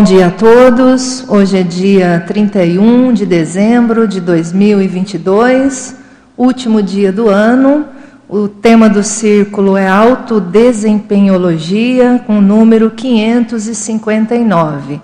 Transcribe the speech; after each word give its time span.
Bom 0.00 0.04
dia 0.04 0.28
a 0.28 0.30
todos. 0.30 1.28
Hoje 1.28 1.58
é 1.58 1.62
dia 1.62 2.24
31 2.26 3.12
de 3.12 3.26
dezembro 3.26 4.08
de 4.08 4.18
2022, 4.18 5.94
último 6.38 6.82
dia 6.82 7.12
do 7.12 7.28
ano. 7.28 7.84
O 8.26 8.48
tema 8.48 8.88
do 8.88 9.02
círculo 9.02 9.76
é 9.76 9.86
autodesempenhologia, 9.86 12.24
com 12.26 12.38
o 12.38 12.40
número 12.40 12.90
559. 12.90 15.02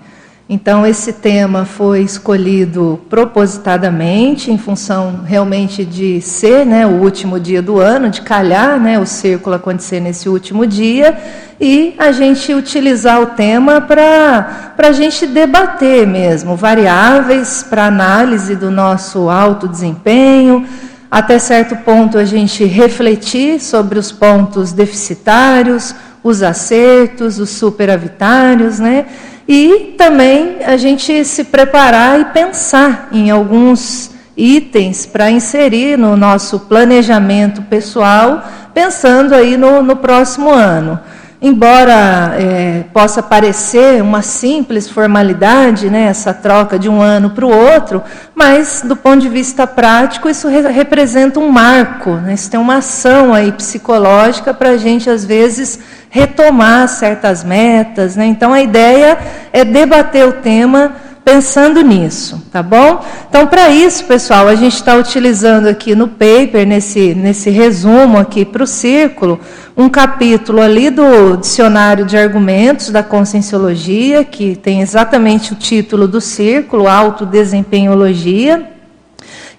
Então, 0.49 0.87
esse 0.87 1.11
tema 1.11 1.65
foi 1.65 1.99
escolhido 2.03 3.01
propositadamente, 3.09 4.49
em 4.49 4.57
função 4.57 5.23
realmente 5.25 5.83
de 5.83 6.21
ser 6.21 6.65
né, 6.65 6.87
o 6.87 7.01
último 7.01 7.37
dia 7.37 7.61
do 7.61 7.81
ano, 7.81 8.09
de 8.09 8.21
calhar 8.21 8.79
né, 8.79 8.97
o 8.97 9.05
círculo 9.05 9.57
acontecer 9.57 9.99
nesse 9.99 10.29
último 10.29 10.65
dia, 10.65 11.17
e 11.59 11.93
a 11.97 12.13
gente 12.13 12.53
utilizar 12.53 13.21
o 13.21 13.25
tema 13.25 13.81
para 13.81 14.73
a 14.77 14.91
gente 14.93 15.27
debater 15.27 16.07
mesmo 16.07 16.55
variáveis 16.55 17.65
para 17.69 17.85
análise 17.85 18.55
do 18.55 18.71
nosso 18.71 19.29
alto 19.29 19.67
desempenho, 19.67 20.65
até 21.11 21.39
certo 21.39 21.75
ponto 21.83 22.17
a 22.17 22.23
gente 22.23 22.63
refletir 22.63 23.59
sobre 23.59 23.99
os 23.99 24.13
pontos 24.13 24.71
deficitários, 24.71 25.93
os 26.27 26.43
acertos, 26.43 27.39
os 27.39 27.49
superavitários, 27.51 28.79
né? 28.79 29.05
E 29.47 29.95
também 29.97 30.57
a 30.65 30.75
gente 30.75 31.23
se 31.23 31.45
preparar 31.45 32.19
e 32.19 32.25
pensar 32.25 33.07
em 33.13 33.31
alguns 33.31 34.11
itens 34.35 35.05
para 35.05 35.31
inserir 35.31 35.97
no 35.97 36.17
nosso 36.17 36.59
planejamento 36.59 37.61
pessoal, 37.63 38.43
pensando 38.73 39.33
aí 39.33 39.55
no, 39.55 39.81
no 39.81 39.95
próximo 39.95 40.49
ano. 40.49 40.99
Embora 41.39 42.35
é, 42.35 42.83
possa 42.91 43.21
parecer 43.21 44.01
uma 44.01 44.23
simples 44.23 44.89
formalidade, 44.89 45.87
né, 45.87 46.07
essa 46.07 46.33
troca 46.33 46.79
de 46.79 46.89
um 46.89 46.99
ano 46.99 47.29
para 47.29 47.45
o 47.45 47.55
outro, 47.55 48.01
mas 48.33 48.81
do 48.83 48.95
ponto 48.95 49.19
de 49.19 49.29
vista 49.29 49.67
prático 49.67 50.27
isso 50.27 50.47
re 50.47 50.61
representa 50.61 51.39
um 51.39 51.51
marco, 51.51 52.09
né, 52.15 52.33
isso 52.33 52.49
tem 52.49 52.59
uma 52.59 52.77
ação 52.77 53.35
aí 53.35 53.51
psicológica 53.51 54.51
para 54.51 54.71
a 54.71 54.77
gente 54.77 55.11
às 55.11 55.23
vezes 55.23 55.79
retomar 56.09 56.87
certas 56.87 57.43
metas. 57.43 58.15
Né? 58.15 58.25
Então 58.25 58.53
a 58.53 58.61
ideia 58.61 59.17
é 59.51 59.63
debater 59.63 60.27
o 60.27 60.33
tema 60.33 60.95
pensando 61.27 61.81
nisso, 61.81 62.41
tá 62.53 62.63
bom? 62.63 63.03
Então, 63.27 63.47
para 63.47 63.67
isso, 63.67 64.05
pessoal, 64.05 64.47
a 64.47 64.55
gente 64.55 64.75
está 64.75 64.95
utilizando 64.95 65.67
aqui 65.67 65.93
no 65.93 66.07
paper, 66.07 66.65
nesse, 66.65 67.13
nesse 67.13 67.49
resumo 67.49 68.17
aqui 68.17 68.45
para 68.45 68.63
o 68.63 68.67
círculo, 68.67 69.37
um 69.75 69.89
capítulo 69.89 70.61
ali 70.61 70.89
do 70.89 71.35
Dicionário 71.35 72.05
de 72.05 72.17
Argumentos 72.17 72.91
da 72.91 73.03
Conscienciologia, 73.03 74.23
que 74.23 74.55
tem 74.55 74.79
exatamente 74.79 75.51
o 75.51 75.55
título 75.57 76.07
do 76.07 76.21
círculo, 76.21 76.87
Autodesempenhologia. 76.87 78.76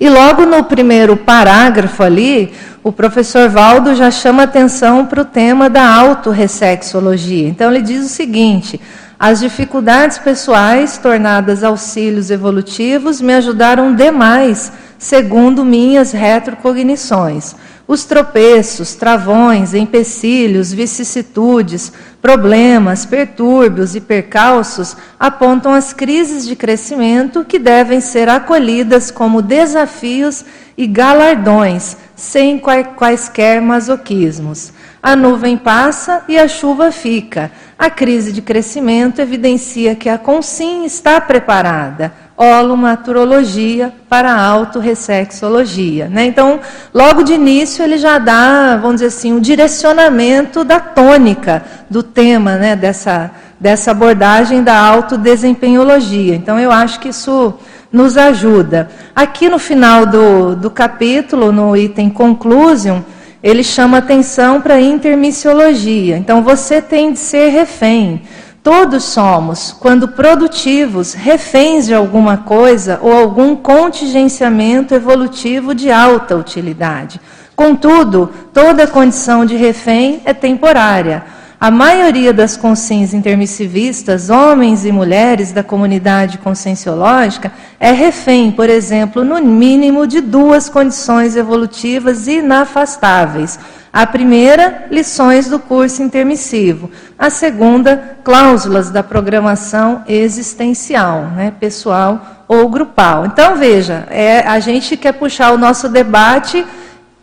E 0.01 0.09
logo 0.09 0.47
no 0.47 0.65
primeiro 0.65 1.17
parágrafo 1.17 2.03
ali, 2.03 2.53
o 2.85 2.93
professor 2.93 3.49
Valdo 3.49 3.95
já 3.95 4.11
chama 4.11 4.45
atenção 4.45 5.07
para 5.07 5.23
o 5.23 5.25
tema 5.25 5.69
da 5.69 5.87
autorressexologia. 5.93 7.49
Então, 7.49 7.71
ele 7.71 7.83
diz 7.83 8.05
o 8.05 8.09
seguinte 8.09 8.81
as 9.21 9.41
dificuldades 9.41 10.17
pessoais 10.17 10.97
tornadas 10.97 11.65
auxílios 11.65 12.31
evolutivos 12.31 13.21
me 13.21 13.35
ajudaram 13.35 13.93
demais, 13.93 14.71
segundo 14.97 15.65
minhas 15.65 16.13
retrocognições. 16.13 17.57
Os 17.89 18.05
tropeços, 18.05 18.95
travões, 18.95 19.73
empecilhos, 19.73 20.71
vicissitudes, 20.71 21.91
problemas, 22.21 23.07
pertúrbios 23.07 23.97
e 23.97 24.01
percalços 24.03 24.95
apontam 25.19 25.73
as 25.73 25.95
crises 25.95 26.47
de 26.47 26.55
crescimento 26.55 27.47
que 27.47 27.59
devem 27.59 27.99
ser 28.03 28.29
acolhidas 28.29 29.11
como 29.11 29.41
desafios 29.41 30.45
e 30.77 30.87
galardões, 30.87 31.97
sem 32.15 32.61
quaisquer 32.95 33.63
masoquismos. 33.63 34.71
A 35.03 35.17
nuvem 35.17 35.57
passa 35.57 36.25
e 36.29 36.39
a 36.39 36.47
chuva 36.47 36.93
fica. 36.93 37.51
A 37.79 37.89
crise 37.89 38.33
de 38.33 38.43
crescimento 38.43 39.23
evidencia 39.23 39.95
que 39.95 40.11
a 40.11 40.19
Consim 40.19 40.85
está 40.85 41.19
preparada. 41.23 42.28
Holomaturologia 42.39 43.93
para 44.09 44.33
autorressexologia. 44.33 46.09
Né? 46.09 46.27
Então, 46.27 46.61
logo 46.95 47.23
de 47.25 47.33
início, 47.33 47.83
ele 47.83 47.99
já 47.99 48.17
dá, 48.19 48.77
vamos 48.77 48.97
dizer 48.97 49.07
assim, 49.07 49.33
um 49.33 49.41
direcionamento 49.41 50.63
da 50.63 50.79
tônica 50.79 51.65
do 51.91 52.03
tema 52.03 52.57
né? 52.57 52.77
dessa, 52.77 53.33
dessa 53.59 53.91
abordagem 53.91 54.63
da 54.63 54.79
autodesempenhologia. 54.79 56.37
Então, 56.37 56.59
eu 56.61 56.71
acho 56.71 57.01
que 57.01 57.09
isso 57.09 57.55
nos 57.93 58.17
ajuda. 58.17 58.89
Aqui 59.17 59.49
no 59.49 59.59
final 59.59 60.07
do, 60.07 60.55
do 60.55 60.71
capítulo, 60.71 61.51
no 61.51 61.77
item 61.77 62.09
conclusion, 62.09 63.01
ele 63.43 63.63
chama 63.63 63.99
atenção 63.99 64.61
para 64.61 64.75
a 64.75 64.81
intermissiologia. 64.81 66.17
Então 66.17 66.43
você 66.43 66.83
tem 66.83 67.13
de 67.13 67.19
ser 67.19 67.49
refém. 67.51 68.23
Todos 68.71 69.05
somos, 69.05 69.75
quando 69.81 70.09
produtivos, 70.09 71.15
reféns 71.15 71.87
de 71.87 71.95
alguma 71.95 72.37
coisa 72.37 72.99
ou 73.01 73.11
algum 73.11 73.57
contingenciamento 73.57 74.95
evolutivo 74.95 75.75
de 75.75 75.91
alta 75.91 76.37
utilidade. 76.37 77.19
Contudo, 77.57 78.31
toda 78.53 78.87
condição 78.87 79.47
de 79.47 79.57
refém 79.57 80.21
é 80.27 80.35
temporária. 80.35 81.25
A 81.61 81.73
maioria 81.73 82.33
das 82.33 82.57
consciências 82.57 83.13
intermissivistas, 83.13 84.31
homens 84.31 84.85
e 84.85 84.93
mulheres 84.93 85.51
da 85.51 85.61
comunidade 85.61 86.39
conscienciológica, 86.39 87.51
é 87.81 87.91
refém, 87.91 88.53
por 88.53 88.71
exemplo, 88.71 89.25
no 89.25 89.43
mínimo 89.43 90.07
de 90.07 90.21
duas 90.21 90.69
condições 90.69 91.35
evolutivas 91.35 92.29
inafastáveis. 92.29 93.59
A 93.93 94.07
primeira, 94.07 94.87
lições 94.89 95.49
do 95.49 95.59
curso 95.59 96.01
intermissivo. 96.01 96.93
A 97.19 97.29
segunda, 97.29 98.19
cláusulas 98.23 98.91
da 98.91 99.03
programação 99.03 100.05
existencial, 100.07 101.23
né, 101.35 101.53
pessoal 101.59 102.45
ou 102.47 102.69
grupal. 102.69 103.27
Então, 103.27 103.57
veja, 103.57 104.07
é, 104.11 104.47
a 104.47 104.61
gente 104.61 104.97
quer 104.97 105.13
puxar 105.13 105.51
o 105.51 105.59
nosso 105.59 105.89
debate 105.89 106.65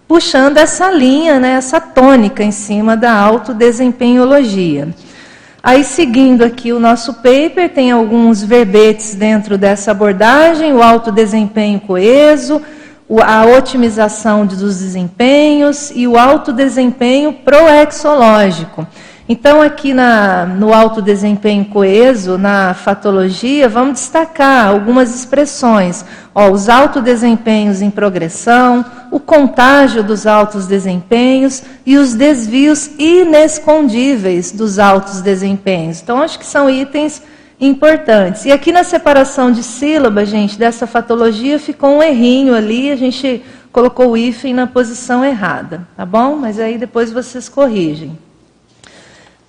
puxando 0.07 0.57
essa 0.57 0.91
linha, 0.91 1.39
né, 1.39 1.51
essa 1.53 1.79
tônica 1.79 2.43
em 2.43 2.51
cima 2.51 2.95
da 2.95 3.11
autodesempenhologia. 3.11 4.89
Aí, 5.63 5.83
seguindo 5.83 6.43
aqui 6.43 6.71
o 6.71 6.79
nosso 6.79 7.15
paper, 7.15 7.73
tem 7.73 7.91
alguns 7.91 8.43
verbetes 8.43 9.15
dentro 9.15 9.57
dessa 9.57 9.91
abordagem: 9.91 10.73
o 10.73 10.83
autodesempenho 10.83 11.79
coeso, 11.79 12.61
a 13.23 13.45
otimização 13.45 14.45
dos 14.45 14.59
desempenhos 14.79 15.91
e 15.95 16.07
o 16.07 16.17
autodesempenho 16.17 17.33
proexológico. 17.33 18.85
Então, 19.27 19.59
aqui 19.59 19.91
na, 19.91 20.45
no 20.45 20.71
alto 20.71 21.01
desempenho 21.01 21.65
coeso, 21.65 22.37
na 22.37 22.75
fatologia, 22.75 23.67
vamos 23.67 23.93
destacar 23.93 24.67
algumas 24.67 25.15
expressões. 25.15 26.05
Ó, 26.33 26.51
os 26.51 26.69
altos 26.69 27.01
desempenhos 27.01 27.81
em 27.81 27.89
progressão, 27.89 28.85
o 29.09 29.19
contágio 29.19 30.03
dos 30.03 30.27
altos 30.27 30.67
desempenhos 30.67 31.63
e 31.83 31.97
os 31.97 32.13
desvios 32.13 32.91
inescondíveis 32.99 34.51
dos 34.51 34.77
altos 34.77 35.21
desempenhos. 35.21 36.03
Então, 36.03 36.21
acho 36.21 36.37
que 36.37 36.45
são 36.45 36.69
itens 36.69 37.23
importantes. 37.59 38.45
E 38.45 38.51
aqui 38.51 38.71
na 38.71 38.83
separação 38.83 39.51
de 39.51 39.63
sílaba, 39.63 40.23
gente, 40.23 40.55
dessa 40.55 40.85
fatologia, 40.85 41.57
ficou 41.57 41.97
um 41.97 42.03
errinho 42.03 42.53
ali, 42.53 42.91
a 42.91 42.95
gente 42.95 43.43
colocou 43.71 44.11
o 44.11 44.17
hífen 44.17 44.53
na 44.53 44.67
posição 44.67 45.25
errada, 45.25 45.87
tá 45.97 46.05
bom? 46.05 46.35
Mas 46.35 46.59
aí 46.59 46.77
depois 46.77 47.11
vocês 47.11 47.49
corrigem. 47.49 48.24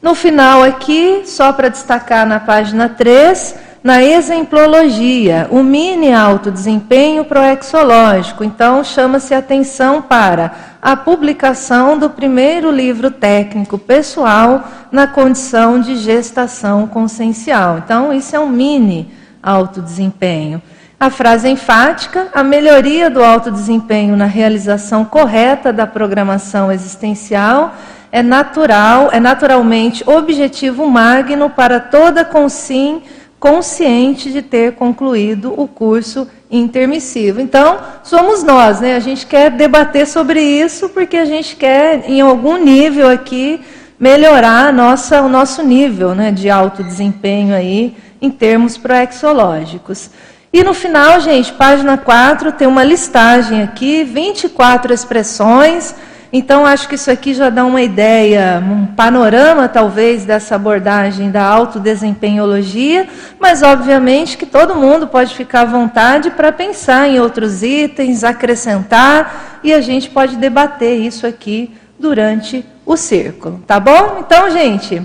No 0.07 0.15
final 0.15 0.63
aqui, 0.63 1.23
só 1.25 1.53
para 1.53 1.69
destacar 1.69 2.25
na 2.25 2.39
página 2.39 2.89
3, 2.89 3.57
na 3.83 4.05
exemplologia, 4.05 5.49
o 5.51 5.65
mini 5.65 6.13
alto 6.13 6.49
desempenho 6.49 7.25
proexológico. 7.25 8.45
Então, 8.45 8.85
chama-se 8.85 9.35
atenção 9.35 10.01
para 10.01 10.53
a 10.81 10.95
publicação 10.95 11.99
do 11.99 12.09
primeiro 12.09 12.71
livro 12.71 13.11
técnico 13.11 13.77
pessoal 13.77 14.69
na 14.93 15.09
condição 15.09 15.81
de 15.81 15.97
gestação 15.97 16.87
consciencial. 16.87 17.79
Então, 17.79 18.13
isso 18.13 18.37
é 18.37 18.39
um 18.39 18.49
mini 18.49 19.11
alto 19.43 19.83
desempenho. 19.83 20.63
A 21.01 21.11
frase 21.11 21.49
enfática, 21.49 22.29
a 22.33 22.45
melhoria 22.45 23.11
do 23.11 23.25
alto 23.25 23.51
desempenho 23.51 24.17
na 24.17 24.27
realização 24.27 25.05
correta 25.05 25.73
da 25.73 25.85
programação 25.85 26.71
existencial 26.71 27.75
é 28.17 28.23
natural, 28.23 29.11
é 29.13 29.21
naturalmente 29.21 30.03
objetivo 30.09 30.87
magno 30.87 31.51
para 31.51 31.79
toda 31.79 32.25
consim 32.25 33.03
consciente 33.39 34.33
de 34.33 34.41
ter 34.41 34.73
concluído 34.73 35.53
o 35.55 35.69
curso 35.69 36.27
intermissivo. 36.51 37.43
Então, 37.43 37.79
somos 38.03 38.43
nós, 38.43 38.81
né? 38.81 38.97
A 38.97 39.01
gente 39.01 39.27
quer 39.27 39.51
debater 39.51 40.07
sobre 40.07 40.41
isso 40.41 40.89
porque 40.89 41.19
a 41.19 41.27
gente 41.27 41.57
quer, 41.57 42.09
em 42.09 42.23
algum 42.23 42.57
nível 42.57 43.11
aqui, 43.11 43.61
melhorar 44.01 44.73
nossa, 44.73 45.21
o 45.21 45.29
nosso 45.29 45.63
nível 45.63 46.15
né, 46.15 46.33
de 46.33 46.49
alto 46.49 46.83
desempenho 46.83 47.55
aí 47.55 47.95
em 48.19 48.31
termos 48.31 48.79
proexológicos. 48.79 50.09
E 50.51 50.65
no 50.65 50.73
final, 50.73 51.21
gente, 51.21 51.53
página 51.53 51.99
4, 51.99 52.53
tem 52.53 52.67
uma 52.67 52.83
listagem 52.83 53.63
aqui, 53.63 54.05
24 54.05 54.95
expressões. 54.95 55.95
Então, 56.37 56.67
acho 56.67 56.87
que 56.87 56.97
isso 56.97 57.11
aqui 57.11 57.33
já 57.33 57.49
dá 57.49 57.65
uma 57.65 57.81
ideia, 57.81 58.63
um 58.63 58.85
panorama, 58.85 59.69
talvez, 59.69 60.27
dessa 60.27 60.55
abordagem 60.55 61.31
da 61.31 61.43
autodesempenhologia, 61.43 63.09
mas, 63.41 63.63
obviamente, 63.63 64.37
que 64.37 64.45
todo 64.45 64.75
mundo 64.75 65.07
pode 65.07 65.35
ficar 65.35 65.63
à 65.63 65.65
vontade 65.65 66.31
para 66.31 66.53
pensar 66.53 67.09
em 67.09 67.19
outros 67.19 67.63
itens, 67.63 68.23
acrescentar, 68.23 69.61
e 69.65 69.73
a 69.73 69.81
gente 69.81 70.11
pode 70.11 70.37
debater 70.37 71.01
isso 71.01 71.27
aqui 71.27 71.75
durante 71.99 72.63
o 72.85 72.99
círculo, 72.99 73.63
tá 73.67 73.81
bom? 73.81 74.19
Então, 74.21 74.51
gente, 74.51 75.01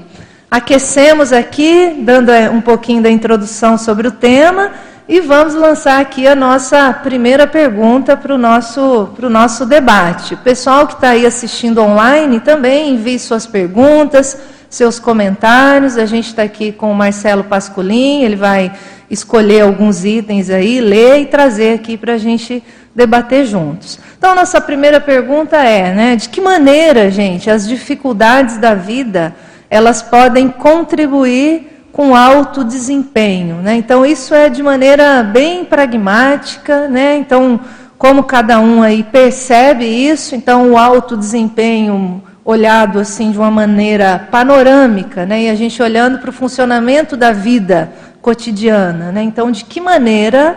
aquecemos 0.50 1.32
aqui, 1.32 1.96
dando 2.00 2.30
é, 2.30 2.50
um 2.50 2.60
pouquinho 2.60 3.02
da 3.02 3.10
introdução 3.10 3.78
sobre 3.78 4.06
o 4.06 4.12
tema. 4.12 4.72
E 5.12 5.20
vamos 5.20 5.54
lançar 5.56 6.00
aqui 6.00 6.26
a 6.26 6.34
nossa 6.34 6.94
primeira 6.94 7.46
pergunta 7.46 8.16
para 8.16 8.34
o 8.34 8.38
nosso, 8.38 9.10
nosso 9.24 9.66
debate. 9.66 10.36
O 10.36 10.38
pessoal 10.38 10.88
que 10.88 10.94
está 10.94 11.10
aí 11.10 11.26
assistindo 11.26 11.82
online 11.82 12.40
também 12.40 12.92
envie 12.92 13.20
suas 13.20 13.46
perguntas, 13.46 14.38
seus 14.70 15.00
comentários. 15.00 15.98
A 15.98 16.06
gente 16.06 16.28
está 16.28 16.44
aqui 16.44 16.72
com 16.72 16.90
o 16.90 16.96
Marcelo 16.96 17.44
Pascolin, 17.44 18.24
ele 18.24 18.38
vai 18.38 18.72
escolher 19.10 19.64
alguns 19.64 20.06
itens 20.06 20.50
aí, 20.50 20.80
ler 20.80 21.20
e 21.20 21.26
trazer 21.26 21.74
aqui 21.74 21.98
para 21.98 22.14
a 22.14 22.18
gente 22.18 22.64
debater 22.96 23.46
juntos. 23.46 24.00
Então, 24.18 24.34
nossa 24.34 24.62
primeira 24.62 25.02
pergunta 25.02 25.58
é, 25.58 25.94
né, 25.94 26.16
de 26.16 26.30
que 26.30 26.40
maneira, 26.40 27.12
gente, 27.12 27.50
as 27.50 27.68
dificuldades 27.68 28.58
da 28.60 28.74
vida 28.76 29.36
elas 29.70 30.02
podem 30.02 30.48
contribuir 30.48 31.71
com 31.92 32.16
alto 32.16 32.64
desempenho. 32.64 33.58
Né? 33.58 33.76
Então, 33.76 34.06
isso 34.06 34.34
é 34.34 34.50
de 34.50 34.64
maneira 34.64 35.24
bem 35.24 35.66
pragmática. 35.66 36.88
Né? 36.88 37.18
Então, 37.18 37.60
como 37.98 38.24
cada 38.24 38.60
um 38.60 38.82
aí 38.82 39.04
percebe 39.04 39.86
isso, 39.86 40.36
então 40.36 40.72
o 40.72 40.78
alto 40.78 41.16
desempenho 41.16 42.24
olhado 42.44 43.00
assim 43.00 43.32
de 43.32 43.38
uma 43.38 43.52
maneira 43.52 44.28
panorâmica, 44.32 45.26
né? 45.26 45.44
e 45.44 45.50
a 45.50 45.56
gente 45.56 45.82
olhando 45.82 46.18
para 46.18 46.32
o 46.32 46.34
funcionamento 46.34 47.16
da 47.16 47.32
vida 47.32 47.92
cotidiana. 48.22 49.12
Né? 49.12 49.22
Então, 49.24 49.52
de 49.52 49.64
que 49.64 49.80
maneira 49.80 50.56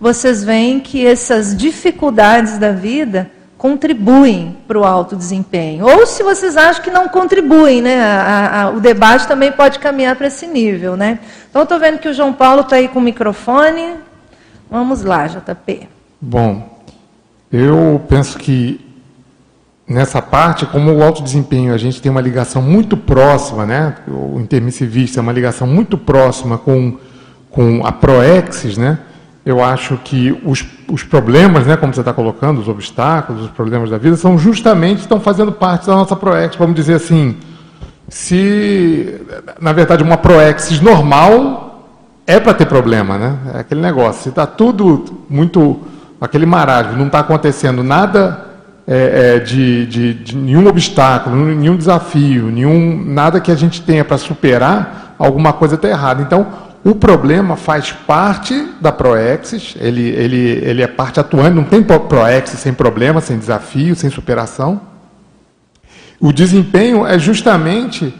vocês 0.00 0.44
veem 0.44 0.80
que 0.80 1.04
essas 1.04 1.56
dificuldades 1.56 2.56
da 2.56 2.72
vida 2.72 3.30
contribuem 3.58 4.56
para 4.68 4.78
o 4.78 4.84
alto 4.84 5.16
desempenho. 5.16 5.84
Ou 5.84 6.06
se 6.06 6.22
vocês 6.22 6.56
acham 6.56 6.82
que 6.82 6.90
não 6.90 7.08
contribuem, 7.08 7.82
né? 7.82 8.00
A, 8.00 8.62
a, 8.62 8.70
o 8.70 8.80
debate 8.80 9.26
também 9.26 9.50
pode 9.50 9.80
caminhar 9.80 10.14
para 10.14 10.28
esse 10.28 10.46
nível. 10.46 10.96
Né? 10.96 11.18
Então, 11.50 11.64
estou 11.64 11.78
vendo 11.78 11.98
que 11.98 12.08
o 12.08 12.14
João 12.14 12.32
Paulo 12.32 12.60
está 12.60 12.76
aí 12.76 12.86
com 12.86 13.00
o 13.00 13.02
microfone. 13.02 13.96
Vamos 14.70 15.02
lá, 15.02 15.26
JP. 15.26 15.88
Bom, 16.20 16.78
eu 17.52 18.00
penso 18.08 18.38
que 18.38 18.80
nessa 19.88 20.22
parte, 20.22 20.64
como 20.64 20.92
o 20.92 21.02
alto 21.02 21.22
desempenho, 21.22 21.74
a 21.74 21.78
gente 21.78 22.00
tem 22.00 22.12
uma 22.12 22.20
ligação 22.20 22.62
muito 22.62 22.96
próxima, 22.96 23.66
né? 23.66 23.96
o 24.06 24.38
intermissivista 24.38 25.18
é 25.18 25.22
uma 25.22 25.32
ligação 25.32 25.66
muito 25.66 25.98
próxima 25.98 26.58
com, 26.58 26.96
com 27.50 27.84
a 27.84 27.90
Proexis, 27.90 28.76
né? 28.76 28.98
Eu 29.48 29.64
acho 29.64 29.96
que 30.04 30.38
os, 30.44 30.62
os 30.92 31.02
problemas, 31.02 31.66
né, 31.66 31.74
como 31.74 31.94
você 31.94 32.00
está 32.00 32.12
colocando, 32.12 32.60
os 32.60 32.68
obstáculos, 32.68 33.44
os 33.44 33.50
problemas 33.50 33.88
da 33.88 33.96
vida, 33.96 34.14
são 34.14 34.38
justamente, 34.38 35.00
estão 35.00 35.18
fazendo 35.18 35.50
parte 35.50 35.86
da 35.86 35.94
nossa 35.94 36.14
ProEx, 36.14 36.54
vamos 36.54 36.74
dizer 36.74 36.92
assim, 36.96 37.34
se, 38.10 39.22
na 39.58 39.72
verdade, 39.72 40.02
uma 40.02 40.18
ProEx 40.18 40.82
normal 40.82 41.94
é 42.26 42.38
para 42.38 42.52
ter 42.52 42.66
problema, 42.66 43.16
né? 43.16 43.38
É 43.54 43.60
aquele 43.60 43.80
negócio, 43.80 44.22
se 44.22 44.28
está 44.28 44.46
tudo 44.46 45.24
muito, 45.30 45.80
aquele 46.20 46.44
marasmo, 46.44 46.98
não 46.98 47.06
está 47.06 47.20
acontecendo 47.20 47.82
nada 47.82 48.44
é, 48.86 49.36
é, 49.36 49.38
de, 49.38 49.86
de, 49.86 50.12
de, 50.12 50.36
nenhum 50.36 50.66
obstáculo, 50.66 51.36
nenhum 51.54 51.74
desafio, 51.74 52.50
nenhum, 52.50 53.02
nada 53.02 53.40
que 53.40 53.50
a 53.50 53.54
gente 53.54 53.80
tenha 53.80 54.04
para 54.04 54.18
superar, 54.18 55.14
alguma 55.18 55.54
coisa 55.54 55.76
está 55.76 55.88
errada. 55.88 56.20
Então, 56.20 56.46
o 56.84 56.94
problema 56.94 57.56
faz 57.56 57.92
parte 57.92 58.68
da 58.80 58.92
Proexis, 58.92 59.74
ele, 59.80 60.08
ele, 60.08 60.36
ele 60.36 60.82
é 60.82 60.86
parte 60.86 61.18
atuante, 61.18 61.56
não 61.56 61.64
tem 61.64 61.82
Proexis 61.82 62.60
sem 62.60 62.72
problema, 62.72 63.20
sem 63.20 63.38
desafio, 63.38 63.96
sem 63.96 64.10
superação. 64.10 64.80
O 66.20 66.32
desempenho 66.32 67.06
é 67.06 67.18
justamente 67.18 68.14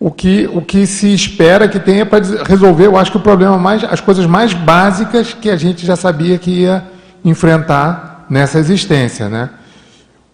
o 0.00 0.10
que, 0.10 0.48
o 0.52 0.62
que 0.62 0.86
se 0.86 1.12
espera 1.12 1.68
que 1.68 1.80
tenha 1.80 2.06
para 2.06 2.24
resolver, 2.44 2.86
eu 2.86 2.96
acho 2.96 3.10
que 3.10 3.16
o 3.16 3.20
problema 3.20 3.58
mais, 3.58 3.82
as 3.82 4.00
coisas 4.00 4.26
mais 4.26 4.54
básicas 4.54 5.34
que 5.34 5.50
a 5.50 5.56
gente 5.56 5.84
já 5.84 5.96
sabia 5.96 6.38
que 6.38 6.50
ia 6.50 6.84
enfrentar 7.24 8.26
nessa 8.30 8.58
existência. 8.58 9.28
Né? 9.28 9.50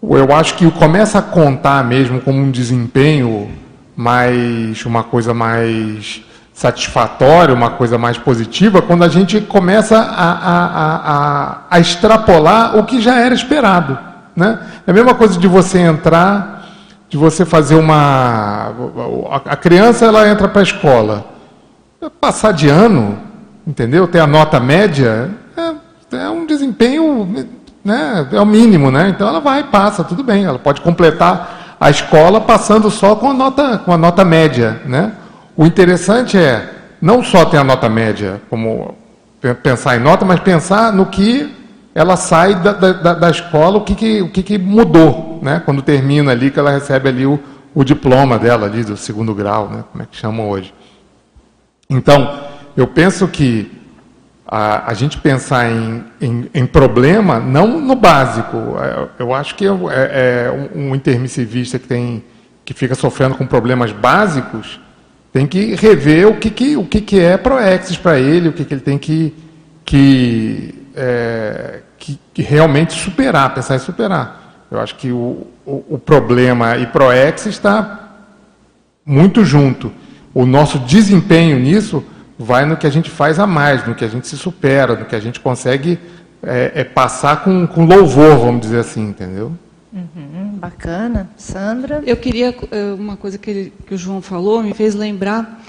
Eu 0.02 0.34
acho 0.34 0.56
que 0.56 0.70
começa 0.70 1.18
a 1.18 1.22
contar 1.22 1.82
mesmo 1.82 2.20
como 2.20 2.38
um 2.38 2.50
desempenho 2.50 3.50
mais, 3.96 4.84
uma 4.84 5.02
coisa 5.02 5.32
mais 5.32 6.22
satisfatória, 6.54 7.52
uma 7.52 7.70
coisa 7.70 7.98
mais 7.98 8.16
positiva, 8.16 8.80
quando 8.80 9.02
a 9.02 9.08
gente 9.08 9.40
começa 9.40 9.98
a, 9.98 10.30
a, 10.32 10.66
a, 10.76 11.58
a, 11.68 11.80
extrapolar 11.80 12.78
o 12.78 12.84
que 12.84 13.00
já 13.00 13.18
era 13.18 13.34
esperado. 13.34 13.98
Né? 14.36 14.60
É 14.86 14.90
a 14.92 14.94
mesma 14.94 15.14
coisa 15.14 15.36
de 15.36 15.48
você 15.48 15.80
entrar, 15.80 16.64
de 17.08 17.16
você 17.16 17.44
fazer 17.44 17.74
uma. 17.74 18.72
A 19.44 19.56
criança 19.56 20.06
ela 20.06 20.28
entra 20.28 20.48
para 20.48 20.60
a 20.60 20.62
escola. 20.62 21.26
Passar 22.20 22.52
de 22.52 22.68
ano, 22.68 23.18
entendeu? 23.66 24.06
Ter 24.06 24.20
a 24.20 24.26
nota 24.26 24.60
média, 24.60 25.30
é, 25.56 26.16
é 26.16 26.28
um 26.28 26.46
desempenho, 26.46 27.48
né? 27.84 28.28
é 28.30 28.40
o 28.40 28.46
mínimo, 28.46 28.90
né? 28.90 29.08
Então 29.08 29.26
ela 29.26 29.40
vai, 29.40 29.64
passa, 29.64 30.04
tudo 30.04 30.22
bem. 30.22 30.44
Ela 30.44 30.58
pode 30.58 30.82
completar 30.82 31.76
a 31.80 31.90
escola 31.90 32.40
passando 32.40 32.90
só 32.90 33.16
com 33.16 33.30
a 33.30 33.34
nota, 33.34 33.78
com 33.78 33.92
a 33.92 33.98
nota 33.98 34.24
média, 34.24 34.80
né? 34.86 35.12
O 35.56 35.66
interessante 35.66 36.36
é 36.36 36.72
não 37.00 37.22
só 37.22 37.44
ter 37.44 37.58
a 37.58 37.64
nota 37.64 37.88
média, 37.88 38.40
como 38.50 38.96
pensar 39.62 39.96
em 39.96 40.00
nota, 40.00 40.24
mas 40.24 40.40
pensar 40.40 40.92
no 40.92 41.06
que 41.06 41.54
ela 41.94 42.16
sai 42.16 42.54
da, 42.56 42.72
da, 42.72 43.14
da 43.14 43.30
escola, 43.30 43.78
o 43.78 43.82
que, 43.82 43.94
que, 43.94 44.22
o 44.22 44.28
que, 44.30 44.42
que 44.42 44.58
mudou, 44.58 45.38
né? 45.42 45.62
quando 45.64 45.80
termina 45.82 46.32
ali, 46.32 46.50
que 46.50 46.58
ela 46.58 46.70
recebe 46.70 47.08
ali 47.08 47.24
o, 47.24 47.38
o 47.74 47.84
diploma 47.84 48.38
dela 48.38 48.66
ali 48.66 48.82
do 48.82 48.96
segundo 48.96 49.34
grau, 49.34 49.68
né? 49.68 49.84
como 49.92 50.02
é 50.02 50.06
que 50.10 50.16
chamam 50.16 50.48
hoje. 50.48 50.74
Então, 51.88 52.40
eu 52.76 52.86
penso 52.86 53.28
que 53.28 53.70
a, 54.46 54.90
a 54.90 54.94
gente 54.94 55.18
pensar 55.18 55.70
em, 55.70 56.04
em, 56.20 56.50
em, 56.52 56.66
problema, 56.66 57.38
não 57.38 57.80
no 57.80 57.94
básico. 57.94 58.56
É, 58.78 59.22
eu 59.22 59.32
acho 59.32 59.54
que 59.54 59.66
é, 59.66 59.70
é, 59.70 60.46
é 60.46 60.70
um 60.74 60.94
intermissivista 60.94 61.78
que, 61.78 61.86
tem, 61.86 62.24
que 62.64 62.74
fica 62.74 62.94
sofrendo 62.94 63.36
com 63.36 63.46
problemas 63.46 63.92
básicos, 63.92 64.80
tem 65.34 65.48
que 65.48 65.74
rever 65.74 66.28
o 66.28 66.36
que, 66.36 66.48
que, 66.48 66.76
o 66.76 66.84
que, 66.84 67.00
que 67.00 67.18
é 67.18 67.36
Proexis 67.36 67.96
para 67.96 68.20
ele, 68.20 68.48
o 68.48 68.52
que, 68.52 68.64
que 68.64 68.72
ele 68.72 68.80
tem 68.80 68.96
que, 68.96 69.34
que, 69.84 70.72
é, 70.94 71.80
que, 71.98 72.20
que, 72.32 72.40
realmente 72.40 72.92
superar, 72.92 73.52
pensar 73.52 73.74
em 73.74 73.80
superar. 73.80 74.64
Eu 74.70 74.78
acho 74.78 74.94
que 74.94 75.10
o, 75.10 75.44
o, 75.66 75.84
o 75.90 75.98
problema 75.98 76.76
e 76.76 76.86
Proexis 76.86 77.48
está 77.48 78.10
muito 79.04 79.44
junto. 79.44 79.90
O 80.32 80.46
nosso 80.46 80.78
desempenho 80.78 81.58
nisso 81.58 82.04
vai 82.38 82.64
no 82.64 82.76
que 82.76 82.86
a 82.86 82.90
gente 82.90 83.10
faz 83.10 83.40
a 83.40 83.46
mais, 83.46 83.84
no 83.84 83.96
que 83.96 84.04
a 84.04 84.08
gente 84.08 84.28
se 84.28 84.36
supera, 84.36 84.94
no 84.94 85.04
que 85.04 85.16
a 85.16 85.20
gente 85.20 85.40
consegue 85.40 85.98
é, 86.44 86.70
é 86.76 86.84
passar 86.84 87.42
com, 87.42 87.66
com 87.66 87.84
louvor, 87.84 88.38
vamos 88.38 88.60
dizer 88.60 88.78
assim, 88.78 89.08
entendeu? 89.08 89.52
Uhum, 89.92 90.43
bacana. 90.64 91.30
Sandra? 91.36 92.02
Eu 92.06 92.16
queria, 92.16 92.54
eh, 92.70 92.92
uma 92.98 93.16
coisa 93.16 93.36
que, 93.36 93.70
que 93.86 93.94
o 93.94 93.98
João 93.98 94.22
falou, 94.22 94.62
me 94.62 94.72
fez 94.72 94.94
lembrar 94.94 95.62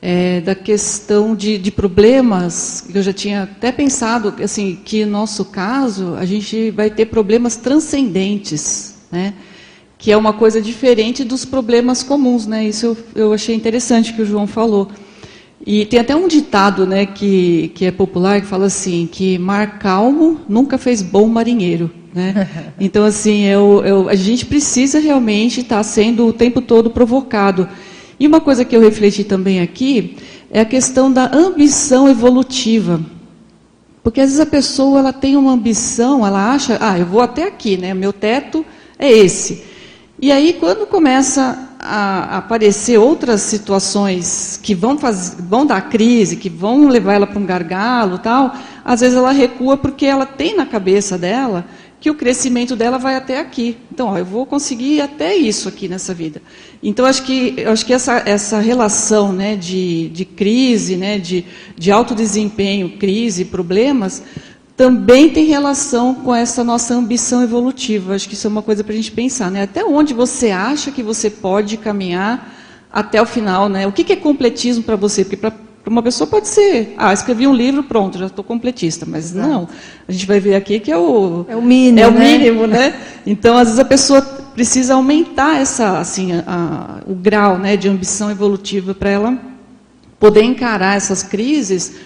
é, 0.00 0.40
da 0.40 0.54
questão 0.54 1.34
de, 1.36 1.58
de, 1.58 1.70
problemas, 1.70 2.86
que 2.90 2.96
eu 2.96 3.02
já 3.02 3.12
tinha 3.12 3.42
até 3.42 3.70
pensado, 3.70 4.34
assim, 4.42 4.80
que 4.82 5.04
no 5.04 5.12
nosso 5.12 5.44
caso, 5.44 6.14
a 6.14 6.24
gente 6.24 6.70
vai 6.70 6.88
ter 6.88 7.06
problemas 7.06 7.56
transcendentes, 7.56 8.94
né? 9.12 9.34
que 9.98 10.10
é 10.10 10.16
uma 10.16 10.32
coisa 10.32 10.62
diferente 10.62 11.22
dos 11.22 11.44
problemas 11.44 12.02
comuns. 12.02 12.46
Né? 12.46 12.64
Isso 12.64 12.86
eu, 12.86 12.96
eu 13.14 13.32
achei 13.34 13.54
interessante 13.54 14.14
que 14.14 14.22
o 14.22 14.26
João 14.26 14.46
falou. 14.46 14.90
E 15.66 15.84
tem 15.84 16.00
até 16.00 16.16
um 16.16 16.26
ditado 16.26 16.86
né, 16.86 17.04
que, 17.04 17.70
que 17.74 17.84
é 17.84 17.90
popular 17.90 18.40
que 18.40 18.46
fala 18.46 18.66
assim, 18.66 19.08
que 19.10 19.38
mar 19.38 19.78
calmo 19.78 20.40
nunca 20.48 20.78
fez 20.78 21.02
bom 21.02 21.26
marinheiro. 21.26 21.90
Né? 22.14 22.48
Então, 22.80 23.04
assim, 23.04 23.44
eu, 23.44 23.82
eu, 23.84 24.08
a 24.08 24.14
gente 24.14 24.46
precisa 24.46 24.98
realmente 24.98 25.60
estar 25.60 25.82
sendo 25.82 26.26
o 26.26 26.32
tempo 26.32 26.62
todo 26.62 26.90
provocado. 26.90 27.68
E 28.18 28.26
uma 28.26 28.40
coisa 28.40 28.64
que 28.64 28.74
eu 28.74 28.80
refleti 28.80 29.22
também 29.22 29.60
aqui 29.60 30.16
é 30.50 30.60
a 30.60 30.64
questão 30.64 31.12
da 31.12 31.30
ambição 31.34 32.08
evolutiva. 32.08 33.00
Porque 34.02 34.20
às 34.20 34.28
vezes 34.28 34.40
a 34.40 34.46
pessoa 34.46 34.98
ela 34.98 35.12
tem 35.12 35.36
uma 35.36 35.52
ambição, 35.52 36.26
ela 36.26 36.52
acha, 36.52 36.78
ah, 36.80 36.98
eu 36.98 37.04
vou 37.04 37.20
até 37.20 37.44
aqui, 37.44 37.76
né? 37.76 37.92
Meu 37.92 38.12
teto 38.14 38.64
é 38.98 39.10
esse. 39.10 39.62
E 40.20 40.32
aí, 40.32 40.54
quando 40.54 40.86
começa 40.86 41.69
a, 41.80 42.38
aparecer 42.38 42.98
outras 42.98 43.40
situações 43.42 44.60
que 44.62 44.74
vão, 44.74 44.98
faz, 44.98 45.36
vão 45.38 45.64
dar 45.64 45.88
crise, 45.88 46.36
que 46.36 46.50
vão 46.50 46.88
levar 46.88 47.14
ela 47.14 47.26
para 47.26 47.38
um 47.38 47.46
gargalo 47.46 48.18
tal, 48.18 48.54
às 48.84 49.00
vezes 49.00 49.16
ela 49.16 49.32
recua 49.32 49.76
porque 49.76 50.04
ela 50.04 50.26
tem 50.26 50.54
na 50.54 50.66
cabeça 50.66 51.16
dela 51.16 51.64
que 52.00 52.10
o 52.10 52.14
crescimento 52.14 52.74
dela 52.74 52.96
vai 52.96 53.14
até 53.14 53.38
aqui. 53.38 53.76
Então, 53.92 54.08
ó, 54.08 54.18
eu 54.18 54.24
vou 54.24 54.46
conseguir 54.46 55.02
até 55.02 55.36
isso 55.36 55.68
aqui 55.68 55.86
nessa 55.86 56.14
vida. 56.14 56.40
Então, 56.82 57.04
acho 57.04 57.22
que, 57.22 57.62
acho 57.66 57.84
que 57.84 57.92
essa, 57.92 58.22
essa 58.24 58.58
relação 58.58 59.34
né, 59.34 59.54
de, 59.54 60.08
de 60.08 60.24
crise, 60.24 60.96
né, 60.96 61.18
de, 61.18 61.44
de 61.76 61.92
alto 61.92 62.14
desempenho, 62.14 62.96
crise, 62.96 63.44
problemas, 63.44 64.22
também 64.80 65.28
tem 65.28 65.44
relação 65.44 66.14
com 66.14 66.34
essa 66.34 66.64
nossa 66.64 66.94
ambição 66.94 67.42
evolutiva. 67.42 68.14
Acho 68.14 68.26
que 68.26 68.32
isso 68.32 68.46
é 68.46 68.50
uma 68.50 68.62
coisa 68.62 68.82
para 68.82 68.94
a 68.94 68.96
gente 68.96 69.12
pensar. 69.12 69.50
Né? 69.50 69.64
Até 69.64 69.84
onde 69.84 70.14
você 70.14 70.50
acha 70.50 70.90
que 70.90 71.02
você 71.02 71.28
pode 71.28 71.76
caminhar 71.76 72.50
até 72.90 73.20
o 73.20 73.26
final? 73.26 73.68
Né? 73.68 73.86
O 73.86 73.92
que, 73.92 74.02
que 74.02 74.14
é 74.14 74.16
completismo 74.16 74.82
para 74.82 74.96
você? 74.96 75.22
Porque 75.22 75.36
para 75.36 75.52
uma 75.86 76.02
pessoa 76.02 76.26
pode 76.26 76.48
ser, 76.48 76.94
ah, 76.96 77.12
escrevi 77.12 77.46
um 77.46 77.52
livro, 77.52 77.82
pronto, 77.82 78.16
já 78.16 78.24
estou 78.24 78.42
completista. 78.42 79.04
Mas 79.04 79.32
Exato. 79.32 79.46
não, 79.46 79.68
a 80.08 80.12
gente 80.12 80.24
vai 80.24 80.40
ver 80.40 80.54
aqui 80.54 80.80
que 80.80 80.90
é 80.90 80.96
o, 80.96 81.44
é 81.46 81.54
o 81.54 81.60
mínimo. 81.60 82.00
É 82.00 82.08
o 82.08 82.12
né? 82.12 82.38
mínimo, 82.38 82.66
né? 82.66 83.00
Então, 83.26 83.58
às 83.58 83.64
vezes, 83.64 83.78
a 83.78 83.84
pessoa 83.84 84.22
precisa 84.22 84.94
aumentar 84.94 85.60
essa, 85.60 85.98
assim, 85.98 86.32
a, 86.46 87.02
o 87.06 87.14
grau 87.14 87.58
né, 87.58 87.76
de 87.76 87.86
ambição 87.86 88.30
evolutiva 88.30 88.94
para 88.94 89.10
ela 89.10 89.38
poder 90.18 90.42
encarar 90.42 90.96
essas 90.96 91.22
crises 91.22 91.96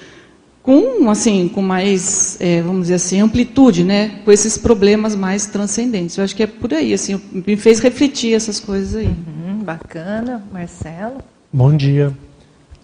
com 0.64 1.10
assim 1.10 1.46
com 1.46 1.60
mais 1.60 2.40
é, 2.40 2.62
vamos 2.62 2.82
dizer 2.82 2.94
assim 2.94 3.20
amplitude 3.20 3.84
né? 3.84 4.22
Com 4.24 4.32
esses 4.32 4.56
problemas 4.56 5.14
mais 5.14 5.46
transcendentes. 5.46 6.16
Eu 6.16 6.24
acho 6.24 6.34
que 6.34 6.42
é 6.42 6.46
por 6.46 6.72
aí 6.72 6.94
assim 6.94 7.20
me 7.30 7.54
fez 7.54 7.80
refletir 7.80 8.34
essas 8.34 8.58
coisas 8.58 8.96
aí. 8.96 9.06
Uhum, 9.06 9.58
bacana. 9.62 10.42
Marcelo? 10.50 11.18
Bom 11.52 11.76
dia. 11.76 12.12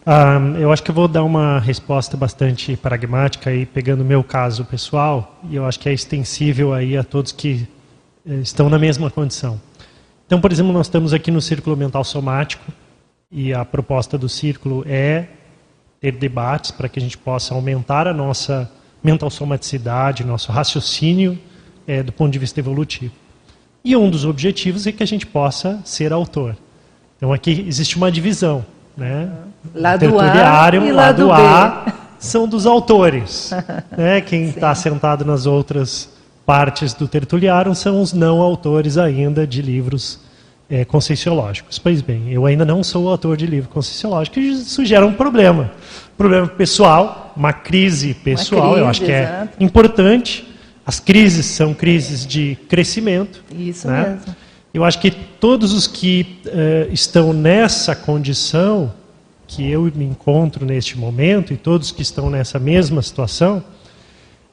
Ah, 0.04 0.38
eu 0.58 0.70
acho 0.70 0.82
que 0.82 0.90
eu 0.90 0.94
vou 0.94 1.08
dar 1.08 1.24
uma 1.24 1.58
resposta 1.58 2.16
bastante 2.16 2.76
pragmática 2.76 3.48
aí 3.48 3.64
pegando 3.64 4.02
o 4.02 4.04
meu 4.04 4.22
caso 4.22 4.64
pessoal 4.64 5.40
e 5.48 5.56
eu 5.56 5.64
acho 5.64 5.80
que 5.80 5.88
é 5.88 5.92
extensível 5.94 6.74
aí 6.74 6.98
a 6.98 7.02
todos 7.02 7.32
que 7.32 7.66
eh, 8.26 8.34
estão 8.34 8.68
na 8.68 8.78
mesma 8.78 9.10
condição. 9.10 9.58
Então 10.26 10.38
por 10.38 10.52
exemplo 10.52 10.70
nós 10.70 10.86
estamos 10.86 11.14
aqui 11.14 11.30
no 11.30 11.40
círculo 11.40 11.78
mental 11.78 12.04
somático 12.04 12.70
e 13.32 13.54
a 13.54 13.64
proposta 13.64 14.18
do 14.18 14.28
círculo 14.28 14.84
é 14.86 15.28
ter 16.00 16.12
debates 16.12 16.70
para 16.70 16.88
que 16.88 16.98
a 16.98 17.02
gente 17.02 17.18
possa 17.18 17.54
aumentar 17.54 18.08
a 18.08 18.14
nossa 18.14 18.70
mental 19.02 19.30
somaticidade, 19.30 20.24
nosso 20.24 20.50
raciocínio 20.50 21.38
é, 21.86 22.02
do 22.02 22.12
ponto 22.12 22.32
de 22.32 22.38
vista 22.38 22.58
evolutivo. 22.58 23.12
E 23.84 23.96
um 23.96 24.10
dos 24.10 24.24
objetivos 24.24 24.86
é 24.86 24.92
que 24.92 25.02
a 25.02 25.06
gente 25.06 25.26
possa 25.26 25.80
ser 25.84 26.12
autor. 26.12 26.56
Então 27.16 27.32
aqui 27.32 27.64
existe 27.66 27.96
uma 27.96 28.10
divisão, 28.10 28.64
né? 28.96 29.30
Lado 29.74 30.04
A 30.04 30.08
e 30.88 30.92
lado, 30.92 31.26
lado 31.26 31.32
A 31.32 31.94
são 32.18 32.48
dos 32.48 32.66
autores, 32.66 33.50
né? 33.96 34.20
Quem 34.20 34.44
está 34.44 34.74
sentado 34.74 35.24
nas 35.24 35.44
outras 35.46 36.10
partes 36.46 36.94
do 36.94 37.06
tertuliário 37.06 37.74
são 37.74 38.00
os 38.00 38.12
não 38.12 38.40
autores 38.40 38.96
ainda 38.96 39.46
de 39.46 39.60
livros 39.60 40.18
é, 40.70 40.84
conscienciológicos. 40.84 41.78
Pois 41.78 42.00
bem, 42.00 42.32
eu 42.32 42.46
ainda 42.46 42.64
não 42.64 42.84
sou 42.84 43.08
autor 43.08 43.36
de 43.36 43.46
livro 43.46 43.68
conscienciológico, 43.68 44.38
e 44.38 44.52
isso 44.52 44.84
gera 44.84 45.04
um 45.04 45.12
problema. 45.12 45.72
Problema 46.16 46.46
pessoal, 46.46 47.32
uma 47.36 47.52
crise 47.52 48.14
pessoal, 48.14 48.62
uma 48.62 48.70
crise, 48.70 48.80
eu 48.80 48.88
acho 48.88 49.00
que 49.02 49.12
é 49.12 49.22
exato. 49.22 49.64
importante. 49.64 50.46
As 50.86 51.00
crises 51.00 51.46
são 51.46 51.74
crises 51.74 52.26
de 52.26 52.56
crescimento. 52.68 53.42
Isso 53.52 53.88
né? 53.88 54.10
mesmo. 54.10 54.36
Eu 54.72 54.84
acho 54.84 55.00
que 55.00 55.10
todos 55.10 55.72
os 55.72 55.86
que 55.86 56.38
uh, 56.46 56.92
estão 56.92 57.32
nessa 57.32 57.96
condição 57.96 58.92
que 59.46 59.68
eu 59.68 59.90
me 59.94 60.04
encontro 60.04 60.64
neste 60.64 60.96
momento, 60.96 61.52
e 61.52 61.56
todos 61.56 61.90
que 61.90 62.02
estão 62.02 62.30
nessa 62.30 62.56
mesma 62.56 63.02
situação, 63.02 63.64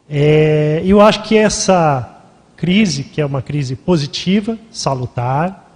é, 0.09 0.81
eu 0.83 0.99
acho 0.99 1.21
que 1.21 1.37
essa 1.37 2.23
crise, 2.55 3.03
que 3.03 3.21
é 3.21 3.25
uma 3.25 3.43
crise 3.43 3.75
positiva, 3.75 4.57
salutar, 4.71 5.66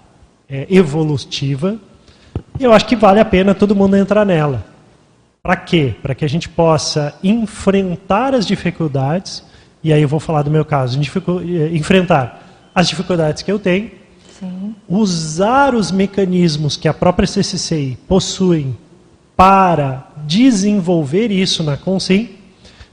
é, 0.52 0.68
evolutiva. 0.70 1.78
Eu 2.60 2.74
acho 2.74 2.86
que 2.86 2.96
vale 2.96 3.22
a 3.22 3.26
pena 3.26 3.56
todo 3.56 3.74
mundo 3.74 3.96
entrar 3.96 4.26
nela. 4.26 4.66
Para 5.42 5.56
quê? 5.56 5.96
Para 6.02 6.14
que 6.14 6.26
a 6.26 6.30
gente 6.30 6.50
possa 6.50 7.16
enfrentar 7.24 8.36
as 8.36 8.46
dificuldades, 8.46 9.44
e 9.82 9.92
aí 9.94 10.02
eu 10.02 10.08
vou 10.08 10.20
falar 10.20 10.44
do 10.44 10.52
meu 10.52 10.66
caso, 10.66 11.00
é, 11.00 11.76
enfrentar 11.76 12.70
as 12.76 12.88
dificuldades 12.90 13.42
que 13.42 13.52
eu 13.52 13.58
tenho, 13.58 13.92
Sim. 14.40 14.76
usar 14.88 15.74
os 15.74 15.92
mecanismos 15.92 16.76
que 16.76 16.88
a 16.88 16.94
própria 16.94 17.28
CCCI 17.28 17.98
possui 18.08 18.76
para 19.36 20.08
desenvolver 20.28 21.32
isso 21.32 21.64
na 21.64 21.78
Consim. 21.78 22.30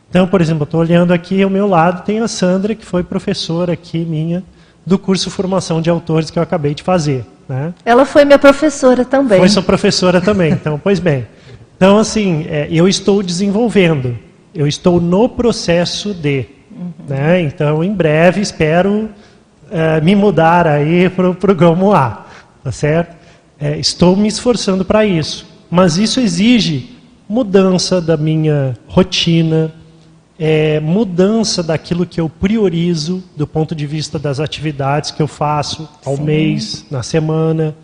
Então, 0.09 0.27
por 0.27 0.41
exemplo, 0.41 0.65
estou 0.65 0.81
olhando 0.81 1.13
aqui 1.13 1.43
ao 1.43 1.51
meu 1.51 1.67
lado, 1.67 2.05
tem 2.05 2.21
a 2.21 2.29
Sandra, 2.29 2.75
que 2.75 2.87
foi 2.87 3.03
professora 3.03 3.75
aqui 3.75 3.99
minha 3.99 4.43
do 4.87 4.99
curso 4.99 5.31
Formação 5.31 5.83
de 5.83 5.91
Autores 5.91 6.31
que 6.31 6.39
eu 6.39 6.43
acabei 6.43 6.75
de 6.75 6.83
fazer. 6.83 7.27
Né? 7.49 7.73
Ela 7.85 8.05
foi 8.05 8.25
minha 8.25 8.39
professora 8.39 9.05
também. 9.05 9.39
Foi 9.39 9.49
sua 9.49 9.63
professora 9.63 10.21
também, 10.21 10.53
então, 10.53 10.79
pois 10.83 10.99
bem. 10.99 11.27
Então, 11.77 11.97
assim, 11.97 12.45
é, 12.49 12.69
eu 12.71 12.89
estou 12.89 13.23
desenvolvendo, 13.23 14.19
eu 14.55 14.67
estou 14.67 15.01
no 15.01 15.29
processo 15.29 16.13
de. 16.13 16.47
Uhum. 16.71 16.93
Né? 17.09 17.41
Então, 17.43 17.83
em 17.83 17.93
breve, 17.93 18.41
espero 18.41 19.09
é, 19.71 20.01
me 20.01 20.15
mudar 20.15 20.67
aí 20.67 21.09
para 21.09 21.31
o 21.31 21.35
programa 21.35 21.97
A, 21.97 22.25
tá 22.65 22.73
certo? 22.73 23.17
É, 23.61 23.79
estou 23.79 24.17
me 24.17 24.29
esforçando 24.29 24.85
para 24.85 25.05
isso, 25.05 25.47
mas 25.71 25.99
isso 25.99 26.21
exige 26.21 26.97
mudança 27.29 28.01
da 28.01 28.17
minha 28.17 28.77
rotina, 28.87 29.73
é, 30.39 30.79
mudança 30.79 31.63
daquilo 31.63 32.07
que 32.07 32.21
eu 32.21 32.29
priorizo 32.29 33.23
do 33.37 33.47
ponto 33.47 33.75
de 33.75 33.87
vista 33.87 34.19
das 34.19 34.39
atividades 34.39 35.11
que 35.11 35.21
eu 35.21 35.27
faço 35.27 35.89
ao 36.05 36.17
Sim. 36.17 36.23
mês, 36.23 36.87
na 36.91 37.03
semana, 37.03 37.75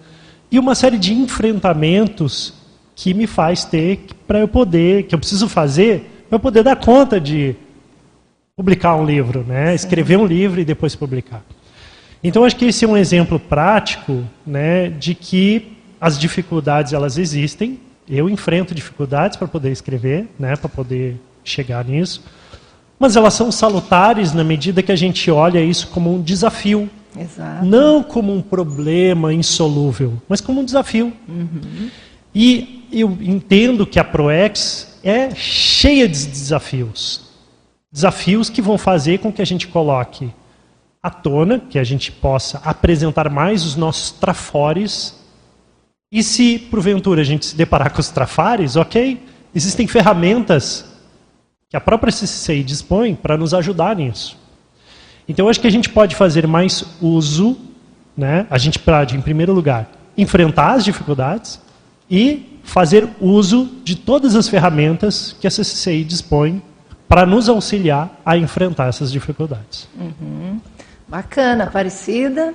e 0.50 0.58
uma 0.58 0.74
série 0.74 0.98
de 0.98 1.12
enfrentamentos 1.12 2.54
que 2.94 3.12
me 3.12 3.26
faz 3.26 3.64
ter 3.64 4.06
para 4.26 4.38
eu 4.38 4.46
poder, 4.46 5.04
que 5.04 5.14
eu 5.14 5.18
preciso 5.18 5.48
fazer, 5.48 6.24
para 6.28 6.36
eu 6.36 6.40
poder 6.40 6.62
dar 6.62 6.76
conta 6.76 7.20
de 7.20 7.56
publicar 8.56 8.94
um 8.94 9.04
livro, 9.04 9.42
né? 9.42 9.74
escrever 9.74 10.16
um 10.16 10.24
livro 10.24 10.60
e 10.60 10.64
depois 10.64 10.94
publicar. 10.94 11.42
Então 12.22 12.44
acho 12.44 12.56
que 12.56 12.66
esse 12.66 12.84
é 12.84 12.88
um 12.88 12.96
exemplo 12.96 13.38
prático 13.38 14.24
né, 14.46 14.88
de 14.88 15.14
que 15.14 15.76
as 16.00 16.18
dificuldades 16.18 16.92
elas 16.92 17.18
existem. 17.18 17.80
Eu 18.08 18.30
enfrento 18.30 18.74
dificuldades 18.74 19.36
para 19.36 19.48
poder 19.48 19.72
escrever, 19.72 20.28
né, 20.38 20.56
para 20.56 20.68
poder 20.68 21.20
chegar 21.44 21.84
nisso 21.84 22.22
mas 22.98 23.16
elas 23.16 23.34
são 23.34 23.50
salutares 23.50 24.32
na 24.32 24.44
medida 24.44 24.82
que 24.82 24.92
a 24.92 24.96
gente 24.96 25.30
olha 25.30 25.60
isso 25.60 25.88
como 25.88 26.14
um 26.14 26.22
desafio. 26.22 26.88
Exato. 27.14 27.64
Não 27.64 28.02
como 28.02 28.34
um 28.34 28.42
problema 28.42 29.32
insolúvel, 29.32 30.14
mas 30.28 30.40
como 30.40 30.60
um 30.60 30.64
desafio. 30.64 31.12
Uhum. 31.28 31.90
E 32.34 32.86
eu 32.90 33.16
entendo 33.20 33.86
que 33.86 33.98
a 33.98 34.04
ProEx 34.04 34.98
é 35.04 35.34
cheia 35.34 36.08
de 36.08 36.26
desafios. 36.26 37.20
Desafios 37.92 38.48
que 38.48 38.62
vão 38.62 38.78
fazer 38.78 39.18
com 39.18 39.32
que 39.32 39.42
a 39.42 39.44
gente 39.44 39.68
coloque 39.68 40.30
à 41.02 41.10
tona, 41.10 41.60
que 41.60 41.78
a 41.78 41.84
gente 41.84 42.10
possa 42.10 42.58
apresentar 42.64 43.30
mais 43.30 43.64
os 43.64 43.76
nossos 43.76 44.10
trafores. 44.12 45.22
E 46.10 46.22
se, 46.22 46.58
porventura, 46.58 47.20
a 47.20 47.24
gente 47.24 47.46
se 47.46 47.54
deparar 47.54 47.92
com 47.92 48.00
os 48.00 48.08
trafares, 48.08 48.76
ok, 48.76 49.20
existem 49.54 49.86
ferramentas 49.86 50.93
que 51.68 51.76
a 51.76 51.80
própria 51.80 52.12
CCCI 52.12 52.62
dispõe 52.62 53.14
para 53.14 53.36
nos 53.36 53.54
ajudar 53.54 53.96
nisso. 53.96 54.38
Então, 55.28 55.46
eu 55.46 55.50
acho 55.50 55.60
que 55.60 55.66
a 55.66 55.70
gente 55.70 55.88
pode 55.88 56.14
fazer 56.14 56.46
mais 56.46 56.84
uso, 57.00 57.56
né? 58.16 58.46
a 58.50 58.58
gente 58.58 58.78
pode, 58.78 59.16
em 59.16 59.20
primeiro 59.20 59.52
lugar, 59.52 59.90
enfrentar 60.16 60.74
as 60.74 60.84
dificuldades 60.84 61.60
e 62.10 62.60
fazer 62.62 63.08
uso 63.20 63.70
de 63.82 63.96
todas 63.96 64.34
as 64.34 64.48
ferramentas 64.48 65.34
que 65.40 65.46
a 65.46 65.50
CCCI 65.50 66.04
dispõe 66.04 66.62
para 67.08 67.26
nos 67.26 67.48
auxiliar 67.48 68.20
a 68.24 68.36
enfrentar 68.36 68.88
essas 68.88 69.10
dificuldades. 69.10 69.88
Uhum. 69.98 70.60
Bacana, 71.06 71.64
Aparecida. 71.64 72.54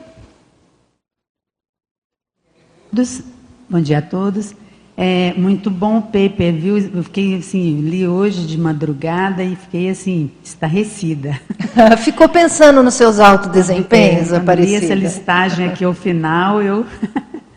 Bom 3.69 3.79
dia 3.79 3.99
a 3.99 4.01
todos. 4.01 4.55
É 5.01 5.33
muito 5.37 5.71
bom 5.71 5.99
o 5.99 6.01
paper, 6.01 6.53
viu? 6.53 6.77
Eu 6.77 7.03
fiquei 7.05 7.37
assim, 7.37 7.79
li 7.79 8.05
hoje 8.05 8.45
de 8.45 8.57
madrugada 8.57 9.41
e 9.41 9.55
fiquei 9.55 9.89
assim, 9.89 10.29
estarrecida. 10.43 11.39
Ficou 12.03 12.27
pensando 12.27 12.83
nos 12.83 12.95
seus 12.95 13.17
altos 13.17 13.49
desempenhos, 13.49 14.33
é, 14.33 14.35
Aparecida? 14.35 14.83
essa 14.83 14.93
listagem 14.93 15.67
aqui 15.67 15.85
ao 15.85 15.93
final, 15.93 16.61
eu 16.61 16.85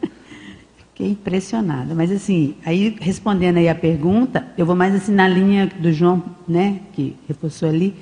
fiquei 0.94 1.10
impressionada. 1.10 1.96
Mas 1.96 2.12
assim, 2.12 2.54
aí 2.64 2.96
respondendo 3.00 3.56
aí 3.56 3.68
a 3.68 3.74
pergunta, 3.74 4.46
eu 4.56 4.64
vou 4.64 4.76
mais 4.76 4.94
assim 4.94 5.12
na 5.12 5.26
linha 5.26 5.66
do 5.66 5.92
João, 5.92 6.22
né, 6.46 6.78
que 6.92 7.16
reforçou 7.26 7.68
ali. 7.68 7.92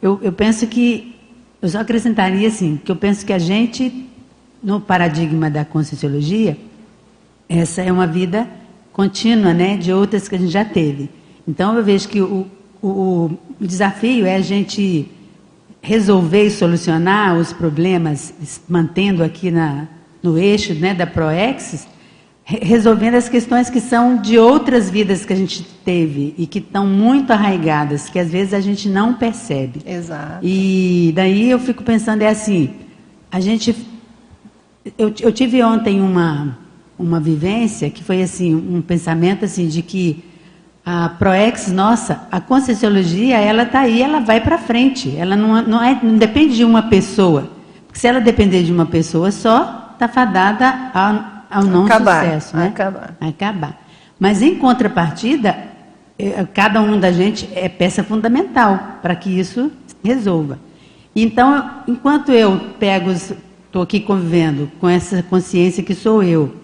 Eu, 0.00 0.18
eu 0.22 0.32
penso 0.32 0.66
que, 0.66 1.14
eu 1.60 1.68
só 1.68 1.80
acrescentaria 1.80 2.48
assim, 2.48 2.80
que 2.82 2.90
eu 2.90 2.96
penso 2.96 3.26
que 3.26 3.32
a 3.34 3.38
gente, 3.38 4.08
no 4.62 4.80
paradigma 4.80 5.50
da 5.50 5.66
conscienciologia, 5.66 6.56
essa 7.46 7.82
é 7.82 7.92
uma 7.92 8.06
vida 8.06 8.48
contínua, 8.96 9.52
né, 9.52 9.76
de 9.76 9.92
outras 9.92 10.26
que 10.26 10.34
a 10.34 10.38
gente 10.38 10.50
já 10.50 10.64
teve. 10.64 11.10
Então 11.46 11.76
eu 11.76 11.84
vejo 11.84 12.08
que 12.08 12.22
o, 12.22 12.46
o, 12.82 13.30
o 13.60 13.66
desafio 13.66 14.24
é 14.24 14.36
a 14.36 14.40
gente 14.40 15.06
resolver 15.82 16.46
e 16.46 16.50
solucionar 16.50 17.36
os 17.36 17.52
problemas, 17.52 18.32
mantendo 18.66 19.22
aqui 19.22 19.50
na, 19.50 19.86
no 20.22 20.38
eixo 20.38 20.72
né, 20.72 20.94
da 20.94 21.06
Proexis, 21.06 21.86
resolvendo 22.42 23.16
as 23.16 23.28
questões 23.28 23.68
que 23.68 23.82
são 23.82 24.16
de 24.16 24.38
outras 24.38 24.88
vidas 24.88 25.26
que 25.26 25.32
a 25.34 25.36
gente 25.36 25.62
teve 25.84 26.34
e 26.38 26.46
que 26.46 26.60
estão 26.60 26.86
muito 26.86 27.34
arraigadas, 27.34 28.08
que 28.08 28.18
às 28.18 28.30
vezes 28.30 28.54
a 28.54 28.60
gente 28.60 28.88
não 28.88 29.12
percebe. 29.12 29.82
Exato. 29.84 30.38
E 30.42 31.12
daí 31.14 31.50
eu 31.50 31.58
fico 31.58 31.84
pensando, 31.84 32.22
é 32.22 32.28
assim, 32.28 32.70
a 33.30 33.40
gente. 33.40 33.76
Eu, 34.96 35.12
eu 35.20 35.32
tive 35.32 35.62
ontem 35.62 36.00
uma, 36.00 36.56
uma 36.98 37.20
vivência 37.20 37.90
que 37.90 38.02
foi 38.02 38.22
assim, 38.22 38.54
um 38.54 38.80
pensamento 38.80 39.44
assim 39.44 39.68
de 39.68 39.82
que 39.82 40.24
a 40.84 41.08
Proex 41.08 41.72
nossa, 41.72 42.28
a 42.30 42.40
Conscienciologia, 42.40 43.38
ela 43.38 43.64
está 43.64 43.80
aí, 43.80 44.00
ela 44.00 44.20
vai 44.20 44.40
para 44.40 44.56
frente. 44.56 45.16
Ela 45.16 45.34
não, 45.34 45.60
não, 45.62 45.82
é, 45.82 45.98
não 46.00 46.16
depende 46.16 46.54
de 46.54 46.64
uma 46.64 46.82
pessoa. 46.82 47.50
Porque 47.86 47.98
se 47.98 48.06
ela 48.06 48.20
depender 48.20 48.62
de 48.62 48.72
uma 48.72 48.86
pessoa 48.86 49.32
só, 49.32 49.90
está 49.92 50.06
fadada 50.06 50.90
ao, 50.94 51.58
ao 51.58 51.64
não 51.64 51.86
Acabar, 51.86 52.24
sucesso. 52.24 52.56
Né? 52.56 52.68
acabar. 52.68 53.16
Acabar. 53.20 53.82
Mas 54.18 54.42
em 54.42 54.54
contrapartida, 54.54 55.58
eh, 56.16 56.46
cada 56.54 56.80
um 56.80 57.00
da 57.00 57.10
gente 57.10 57.48
é 57.54 57.68
peça 57.68 58.04
fundamental 58.04 58.98
para 59.02 59.16
que 59.16 59.28
isso 59.28 59.72
resolva. 60.04 60.58
Então, 61.14 61.82
enquanto 61.88 62.30
eu 62.30 62.58
pego, 62.78 63.10
estou 63.10 63.82
aqui 63.82 63.98
convivendo 63.98 64.70
com 64.78 64.88
essa 64.88 65.22
consciência 65.22 65.82
que 65.82 65.94
sou 65.94 66.22
eu, 66.22 66.54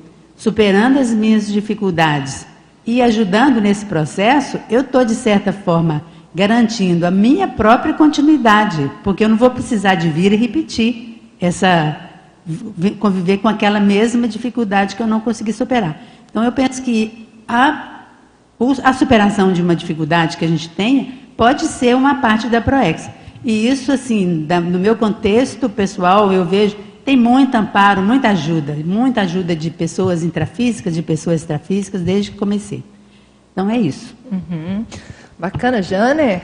superando 0.43 0.99
as 0.99 1.15
minhas 1.15 1.47
dificuldades 1.47 2.45
e 2.85 3.01
ajudando 3.01 3.61
nesse 3.61 3.87
processo, 3.87 4.59
eu 4.69 4.81
estou, 4.81 5.05
de 5.05 5.15
certa 5.15 5.53
forma, 5.53 6.03
garantindo 6.35 7.07
a 7.07 7.13
minha 7.13 7.47
própria 7.47 7.95
continuidade, 7.95 8.91
porque 9.05 9.23
eu 9.23 9.29
não 9.29 9.37
vou 9.37 9.51
precisar 9.51 9.95
de 9.95 10.09
vir 10.09 10.33
e 10.33 10.37
repetir 10.37 11.23
essa 11.41 11.97
conviver 12.99 13.39
com 13.39 13.47
aquela 13.47 13.79
mesma 13.79 14.27
dificuldade 14.27 14.97
que 14.97 15.03
eu 15.03 15.07
não 15.07 15.21
consegui 15.21 15.53
superar. 15.53 16.03
Então 16.29 16.43
eu 16.43 16.51
penso 16.51 16.83
que 16.83 17.29
a, 17.47 18.07
a 18.83 18.93
superação 18.93 19.53
de 19.53 19.63
uma 19.63 19.77
dificuldade 19.77 20.37
que 20.37 20.45
a 20.45 20.49
gente 20.49 20.69
tenha 20.71 21.07
pode 21.37 21.67
ser 21.67 21.95
uma 21.95 22.17
parte 22.17 22.49
da 22.49 22.61
Proex. 22.61 23.09
E 23.45 23.69
isso, 23.69 23.93
assim, 23.93 24.45
da, 24.45 24.61
no 24.61 24.81
meu 24.81 24.97
contexto 24.97 25.69
pessoal, 25.69 26.33
eu 26.33 26.45
vejo 26.45 26.77
tem 27.05 27.17
muito 27.17 27.55
amparo, 27.55 28.01
muita 28.03 28.29
ajuda, 28.29 28.77
muita 28.85 29.23
ajuda 29.23 29.57
de 29.57 29.71
pessoas 29.71 30.23
intrafísicas, 30.23 30.95
de 30.95 31.03
pessoas 31.03 31.41
extrafísicas, 31.41 32.01
desde 32.01 32.31
que 32.31 32.39
comecei. 32.39 32.83
Então 33.53 33.69
é 33.69 33.79
isso. 33.79 34.15
Uhum. 34.31 34.85
Bacana, 35.39 35.83
Jane. 35.83 36.43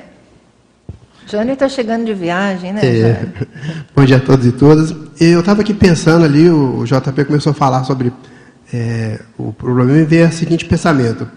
Jane 1.27 1.53
está 1.53 1.69
chegando 1.69 2.05
de 2.05 2.15
viagem, 2.15 2.73
né? 2.73 2.81
É. 2.85 3.27
Bom 3.95 4.05
dia 4.05 4.17
a 4.17 4.21
todos 4.21 4.47
e 4.47 4.53
todas. 4.53 4.95
Eu 5.21 5.41
estava 5.41 5.61
aqui 5.61 5.75
pensando 5.75 6.25
ali, 6.25 6.49
o 6.51 6.85
JP 6.85 7.25
começou 7.25 7.53
a 7.53 7.55
falar 7.55 7.85
sobre 7.85 8.13
é, 8.73 9.21
o 9.39 9.53
problema 9.53 9.99
e 9.99 10.05
veio 10.05 10.29
o 10.29 10.33
seguinte 10.33 10.65
pensamento. 10.65 11.29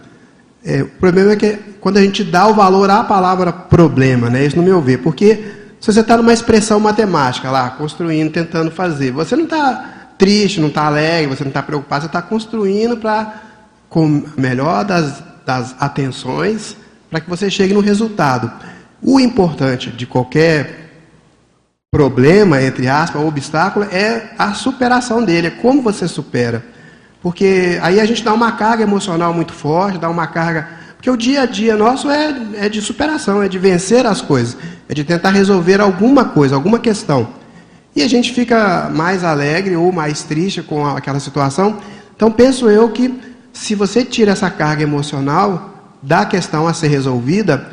É, 0.63 0.83
o 0.83 0.87
problema 0.87 1.31
é 1.31 1.35
que 1.35 1.57
quando 1.79 1.97
a 1.97 2.01
gente 2.01 2.23
dá 2.23 2.47
o 2.47 2.53
valor 2.53 2.89
à 2.89 3.03
palavra 3.03 3.51
problema, 3.51 4.29
né, 4.29 4.45
isso 4.45 4.57
no 4.57 4.63
meu 4.63 4.81
ver, 4.81 4.99
porque 4.99 5.61
se 5.81 5.91
você 5.91 6.01
está 6.01 6.15
numa 6.15 6.31
expressão 6.31 6.79
matemática 6.79 7.50
lá, 7.50 7.71
construindo, 7.71 8.31
tentando 8.31 8.69
fazer, 8.69 9.11
você 9.11 9.35
não 9.35 9.45
está 9.45 10.13
triste, 10.15 10.61
não 10.61 10.67
está 10.67 10.85
alegre, 10.85 11.35
você 11.35 11.43
não 11.43 11.50
está 11.50 11.63
preocupado, 11.63 12.03
você 12.03 12.07
está 12.07 12.21
construindo 12.21 12.97
para, 12.97 13.41
com 13.89 14.23
a 14.38 14.39
melhor 14.39 14.85
das, 14.85 15.23
das 15.43 15.75
atenções, 15.79 16.77
para 17.10 17.19
que 17.19 17.27
você 17.27 17.49
chegue 17.49 17.73
no 17.73 17.79
resultado. 17.79 18.51
O 19.01 19.19
importante 19.19 19.89
de 19.89 20.06
qualquer 20.06 20.91
problema, 21.89 22.62
entre 22.62 22.88
aspas, 22.88 23.19
obstáculo, 23.19 23.88
é 23.91 24.36
a 24.38 24.53
superação 24.53 25.23
dele, 25.23 25.47
é 25.47 25.49
como 25.49 25.82
você 25.82 26.08
supera. 26.08 26.63
Porque 27.23 27.79
aí 27.82 27.99
a 27.99 28.06
gente 28.06 28.23
dá 28.23 28.34
uma 28.34 28.51
carga 28.51 28.84
emocional 28.84 29.34
muito 29.34 29.51
forte, 29.51 29.97
dá 29.97 30.10
uma 30.10 30.27
carga. 30.27 30.69
Porque 30.95 31.10
o 31.10 31.17
dia 31.17 31.41
a 31.41 31.45
dia 31.47 31.75
nosso 31.75 32.12
é, 32.12 32.36
é 32.53 32.69
de 32.69 32.79
superação, 32.79 33.41
é 33.41 33.49
de 33.49 33.58
vencer 33.58 34.06
as 34.06 34.21
coisas, 34.21 34.56
é 34.91 34.93
de 34.93 35.06
tentar 35.06 35.30
resolver 35.30 35.80
alguma 35.80 36.25
coisa, 36.25 36.54
alguma 36.54 36.77
questão. 36.77 37.30
E 37.95 38.04
a 38.04 38.10
gente 38.10 38.34
fica 38.34 38.91
mais 38.93 39.23
alegre 39.23 39.73
ou 39.77 39.89
mais 39.89 40.21
triste 40.23 40.62
com 40.62 40.86
aquela 40.86 41.17
situação. 41.17 41.77
Então 42.13 42.30
penso 42.30 42.69
eu 42.69 42.89
que 42.89 43.17
se 43.54 43.73
você 43.73 44.04
tira 44.04 44.34
essa 44.34 44.49
carga 44.49 44.84
emocional 44.84 45.93
da 46.01 46.25
questão 46.25 46.67
a 46.67 46.73
ser 46.73 46.89
resolvida, 46.89 47.69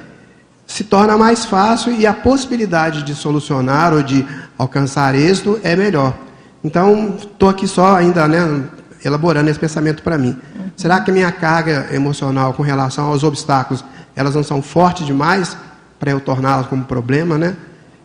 se 0.65 0.85
torna 0.85 1.19
mais 1.19 1.45
fácil 1.45 1.93
e 1.93 2.07
a 2.07 2.15
possibilidade 2.15 3.03
de 3.03 3.17
solucionar 3.17 3.93
ou 3.93 4.03
de 4.03 4.25
alcançar 4.57 5.13
êxito 5.17 5.59
é 5.65 5.75
melhor. 5.75 6.15
Então, 6.63 7.17
estou 7.19 7.49
aqui 7.49 7.67
só 7.67 7.97
ainda 7.97 8.29
né, 8.29 8.63
elaborando 9.05 9.51
esse 9.51 9.59
pensamento 9.59 10.05
para 10.05 10.17
mim. 10.17 10.37
Será 10.77 11.01
que 11.01 11.11
a 11.11 11.15
minha 11.15 11.33
carga 11.33 11.89
emocional 11.91 12.53
com 12.53 12.63
relação 12.63 13.07
aos 13.07 13.25
obstáculos, 13.25 13.85
elas 14.15 14.37
não 14.37 14.45
são 14.45 14.63
fortes 14.63 15.05
demais 15.05 15.57
para 15.99 16.11
eu 16.11 16.21
torná-las 16.21 16.67
como 16.67 16.85
problema, 16.85 17.37
né? 17.37 17.57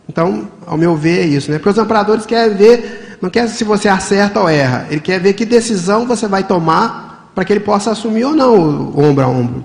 Então, 0.08 0.48
ao 0.66 0.76
meu 0.76 0.96
ver, 0.96 1.20
é 1.20 1.26
isso, 1.26 1.50
né? 1.50 1.58
Porque 1.58 1.70
os 1.70 1.78
amparadores 1.78 2.26
querem 2.26 2.54
ver, 2.54 3.18
não 3.20 3.30
quer 3.30 3.48
se 3.48 3.64
você 3.64 3.88
acerta 3.88 4.40
ou 4.40 4.48
erra, 4.48 4.86
ele 4.90 5.00
quer 5.00 5.18
ver 5.18 5.32
que 5.32 5.44
decisão 5.44 6.06
você 6.06 6.26
vai 6.28 6.44
tomar 6.44 7.30
para 7.34 7.44
que 7.44 7.52
ele 7.52 7.60
possa 7.60 7.90
assumir 7.90 8.24
ou 8.24 8.34
não 8.34 8.92
ombro 8.96 9.24
a 9.24 9.28
ombro. 9.28 9.64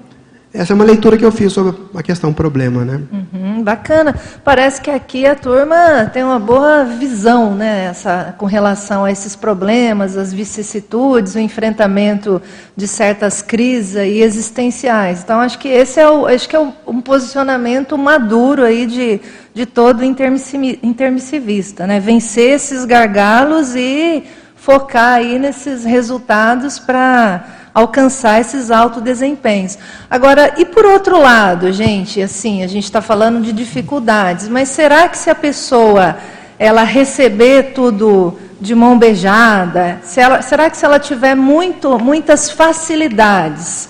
Essa 0.51 0.73
é 0.73 0.75
uma 0.75 0.83
leitura 0.83 1.15
que 1.15 1.23
eu 1.23 1.31
fiz 1.31 1.53
sobre 1.53 1.79
a 1.93 2.01
questão 2.01 2.33
problema, 2.33 2.83
né? 2.83 3.01
Uhum, 3.11 3.61
bacana. 3.61 4.15
Parece 4.43 4.81
que 4.81 4.89
aqui 4.89 5.23
a 5.27 5.35
turma 5.35 6.09
tem 6.11 6.23
uma 6.23 6.39
boa 6.39 6.83
visão, 6.85 7.53
né, 7.53 7.85
essa, 7.85 8.33
com 8.35 8.47
relação 8.47 9.05
a 9.05 9.11
esses 9.11 9.35
problemas, 9.35 10.17
as 10.17 10.33
vicissitudes, 10.33 11.35
o 11.35 11.39
enfrentamento 11.39 12.41
de 12.75 12.87
certas 12.87 13.43
crises 13.43 13.95
aí 13.95 14.23
existenciais. 14.23 15.21
Então 15.21 15.39
acho 15.39 15.59
que 15.59 15.67
esse 15.67 15.99
é 15.99 16.09
o, 16.09 16.25
acho 16.25 16.49
que 16.49 16.55
é 16.55 16.59
um 16.87 16.99
posicionamento 16.99 17.95
maduro 17.95 18.63
aí 18.63 18.87
de, 18.87 19.21
de 19.53 19.67
todo 19.67 20.03
intermissivista, 20.03 21.85
né? 21.85 21.99
Vencer 21.99 22.55
esses 22.55 22.85
gargalos 22.85 23.75
e 23.75 24.23
focar 24.55 25.17
aí 25.17 25.37
nesses 25.37 25.85
resultados 25.85 26.79
para 26.79 27.58
alcançar 27.79 28.39
esses 28.39 28.71
altos 28.71 29.01
desempenhos. 29.01 29.77
Agora, 30.09 30.53
e 30.57 30.65
por 30.65 30.85
outro 30.85 31.19
lado, 31.19 31.71
gente, 31.71 32.21
assim, 32.21 32.63
a 32.63 32.67
gente 32.67 32.83
está 32.83 33.01
falando 33.01 33.41
de 33.41 33.51
dificuldades, 33.51 34.47
mas 34.47 34.69
será 34.69 35.07
que 35.07 35.17
se 35.17 35.29
a 35.29 35.35
pessoa 35.35 36.17
ela 36.57 36.83
receber 36.83 37.73
tudo 37.73 38.37
de 38.59 38.75
mão 38.75 38.99
beijada, 38.99 39.99
se 40.03 40.19
ela, 40.19 40.41
será 40.41 40.69
que 40.69 40.77
se 40.77 40.85
ela 40.85 40.99
tiver 40.99 41.35
muito, 41.35 41.97
muitas 41.97 42.51
facilidades, 42.51 43.87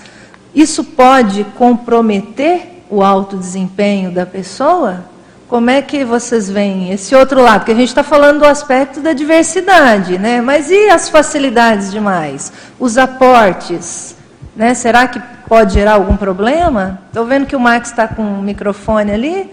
isso 0.54 0.84
pode 0.84 1.44
comprometer 1.58 2.84
o 2.90 3.04
alto 3.04 3.38
desempenho 3.38 4.12
da 4.12 4.26
pessoa? 4.26 5.04
Como 5.50 5.68
é 5.72 5.82
que 5.82 6.06
vocês 6.06 6.48
veem 6.48 6.92
esse 6.92 7.16
outro 7.16 7.42
lado? 7.42 7.62
Porque 7.62 7.72
a 7.72 7.76
gente 7.76 7.88
está 7.88 8.04
falando 8.04 8.42
do 8.42 8.46
aspecto 8.46 9.02
da 9.02 9.14
diversidade, 9.14 10.20
né? 10.20 10.42
Mas 10.42 10.70
e 10.70 10.90
as 10.90 11.10
facilidades 11.10 11.90
demais? 11.90 12.54
Os 12.80 13.00
aportes? 13.00 14.16
Né? 14.56 14.76
Será 14.76 15.08
que 15.08 15.20
pode 15.48 15.74
gerar 15.74 15.94
algum 15.94 16.16
problema? 16.16 17.02
Estou 17.08 17.26
vendo 17.26 17.48
que 17.48 17.56
o 17.56 17.60
Max 17.60 17.90
está 17.90 18.08
com 18.08 18.22
o 18.22 18.44
microfone 18.44 19.12
ali. 19.12 19.50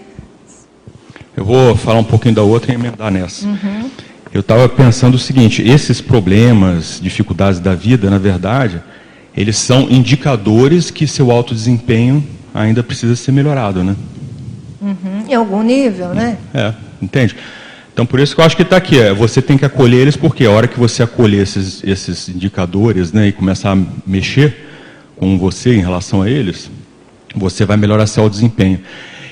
Eu 1.35 1.43
vou 1.43 1.75
falar 1.75 1.97
um 1.97 2.03
pouquinho 2.03 2.35
da 2.35 2.43
outra 2.43 2.71
e 2.71 2.75
emendar 2.75 3.11
nessa. 3.11 3.47
Uhum. 3.47 3.89
Eu 4.31 4.41
estava 4.41 4.69
pensando 4.69 5.15
o 5.15 5.19
seguinte: 5.19 5.67
esses 5.67 5.99
problemas, 5.99 6.99
dificuldades 7.01 7.59
da 7.59 7.73
vida, 7.73 8.07
na 8.07 8.19
verdade, 8.19 8.83
eles 9.35 9.57
são 9.57 9.87
indicadores 9.89 10.91
que 10.91 11.07
seu 11.07 11.31
alto 11.31 11.55
desempenho 11.55 12.23
ainda 12.53 12.83
precisa 12.83 13.15
ser 13.15 13.31
melhorado, 13.31 13.83
né? 13.83 13.95
Uhum, 14.79 15.16
em 15.27 15.33
algum 15.33 15.61
nível, 15.61 16.09
né? 16.09 16.37
É, 16.53 16.73
entende? 17.01 17.35
Então, 17.93 18.05
por 18.05 18.19
isso 18.19 18.35
que 18.35 18.41
eu 18.41 18.45
acho 18.45 18.55
que 18.55 18.61
está 18.61 18.77
aqui. 18.77 18.99
É, 18.99 19.13
você 19.13 19.41
tem 19.41 19.57
que 19.57 19.65
acolher 19.65 20.01
eles, 20.01 20.15
porque 20.15 20.45
a 20.45 20.51
hora 20.51 20.67
que 20.67 20.79
você 20.79 21.01
acolher 21.01 21.41
esses, 21.41 21.83
esses 21.83 22.29
indicadores 22.29 23.11
né, 23.11 23.27
e 23.27 23.31
começar 23.31 23.71
a 23.71 23.77
mexer 24.05 24.55
com 25.15 25.37
você 25.37 25.73
em 25.73 25.79
relação 25.79 26.21
a 26.21 26.29
eles, 26.29 26.69
você 27.35 27.65
vai 27.65 27.75
melhorar 27.75 28.05
seu 28.05 28.29
desempenho. 28.29 28.79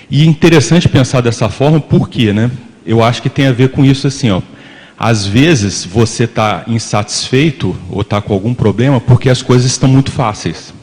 E 0.10 0.24
é 0.24 0.26
interessante 0.26 0.90
pensar 0.90 1.22
dessa 1.22 1.48
forma, 1.48 1.80
por 1.80 2.10
quê? 2.10 2.34
Né? 2.34 2.50
Eu 2.86 3.04
acho 3.04 3.22
que 3.22 3.30
tem 3.30 3.48
a 3.48 3.52
ver 3.52 3.70
com 3.70 3.86
isso 3.86 4.08
assim, 4.08 4.32
ó. 4.32 4.42
Às 4.98 5.28
vezes 5.28 5.86
você 5.86 6.24
está 6.24 6.64
insatisfeito 6.68 7.76
ou 7.92 8.02
está 8.02 8.22
com 8.22 8.34
algum 8.34 8.54
problema 8.54 9.00
porque 9.02 9.30
as 9.30 9.42
coisas 9.42 9.70
estão 9.70 9.90
muito 9.90 10.12
fáceis. 10.12 10.74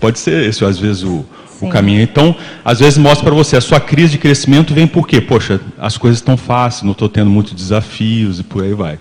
Pode 0.00 0.18
ser 0.18 0.48
esse, 0.48 0.64
às 0.64 0.78
vezes, 0.78 1.02
o, 1.02 1.24
o 1.60 1.68
caminho. 1.68 2.00
Então, 2.02 2.34
às 2.64 2.80
vezes 2.80 2.98
mostra 2.98 3.24
para 3.24 3.34
você, 3.34 3.56
a 3.56 3.60
sua 3.60 3.80
crise 3.80 4.12
de 4.12 4.18
crescimento 4.18 4.74
vem 4.74 4.86
por 4.86 5.06
quê? 5.06 5.20
Poxa, 5.20 5.60
as 5.78 5.96
coisas 5.96 6.18
estão 6.18 6.36
fáceis, 6.36 6.82
não 6.82 6.92
estou 6.92 7.08
tendo 7.08 7.30
muitos 7.30 7.52
desafios 7.52 8.40
e 8.40 8.42
por 8.42 8.62
aí 8.62 8.74
vai. 8.74 8.98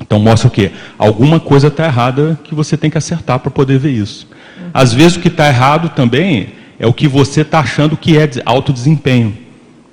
Então 0.00 0.18
mostra 0.18 0.48
o 0.48 0.50
quê? 0.50 0.70
Alguma 0.96 1.40
coisa 1.40 1.68
está 1.68 1.86
errada 1.86 2.38
que 2.44 2.54
você 2.54 2.76
tem 2.76 2.90
que 2.90 2.98
acertar 2.98 3.38
para 3.40 3.50
poder 3.50 3.78
ver 3.78 3.90
isso. 3.90 4.28
Às 4.72 4.92
vezes 4.92 5.16
o 5.16 5.20
que 5.20 5.28
está 5.28 5.48
errado 5.48 5.88
também 5.90 6.50
é 6.78 6.86
o 6.86 6.92
que 6.92 7.08
você 7.08 7.40
está 7.40 7.60
achando 7.60 7.96
que 7.96 8.16
é 8.16 8.30
alto 8.44 8.72
desempenho. 8.72 9.36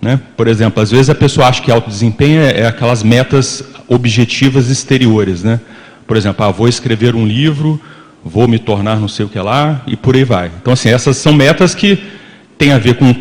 Né? 0.01 0.19
Por 0.37 0.47
exemplo, 0.47 0.81
às 0.81 0.91
vezes 0.91 1.09
a 1.09 1.15
pessoa 1.15 1.47
acha 1.47 1.61
que 1.61 1.71
alto 1.71 1.89
desempenho 1.89 2.41
é, 2.41 2.61
é 2.61 2.67
aquelas 2.67 3.01
metas 3.01 3.63
objetivas 3.87 4.69
exteriores. 4.69 5.43
Né? 5.43 5.59
Por 6.05 6.15
exemplo, 6.15 6.45
ah, 6.45 6.51
vou 6.51 6.67
escrever 6.67 7.15
um 7.15 7.25
livro, 7.25 7.81
vou 8.25 8.47
me 8.47 8.57
tornar 8.57 8.99
não 8.99 9.07
sei 9.07 9.25
o 9.25 9.29
que 9.29 9.39
lá, 9.39 9.83
e 9.85 9.95
por 9.95 10.15
aí 10.15 10.23
vai. 10.23 10.51
Então, 10.59 10.73
assim, 10.73 10.89
essas 10.89 11.15
são 11.17 11.31
metas 11.31 11.75
que 11.75 12.01
têm 12.57 12.71
a 12.71 12.79
ver 12.79 12.95
com 12.95 13.13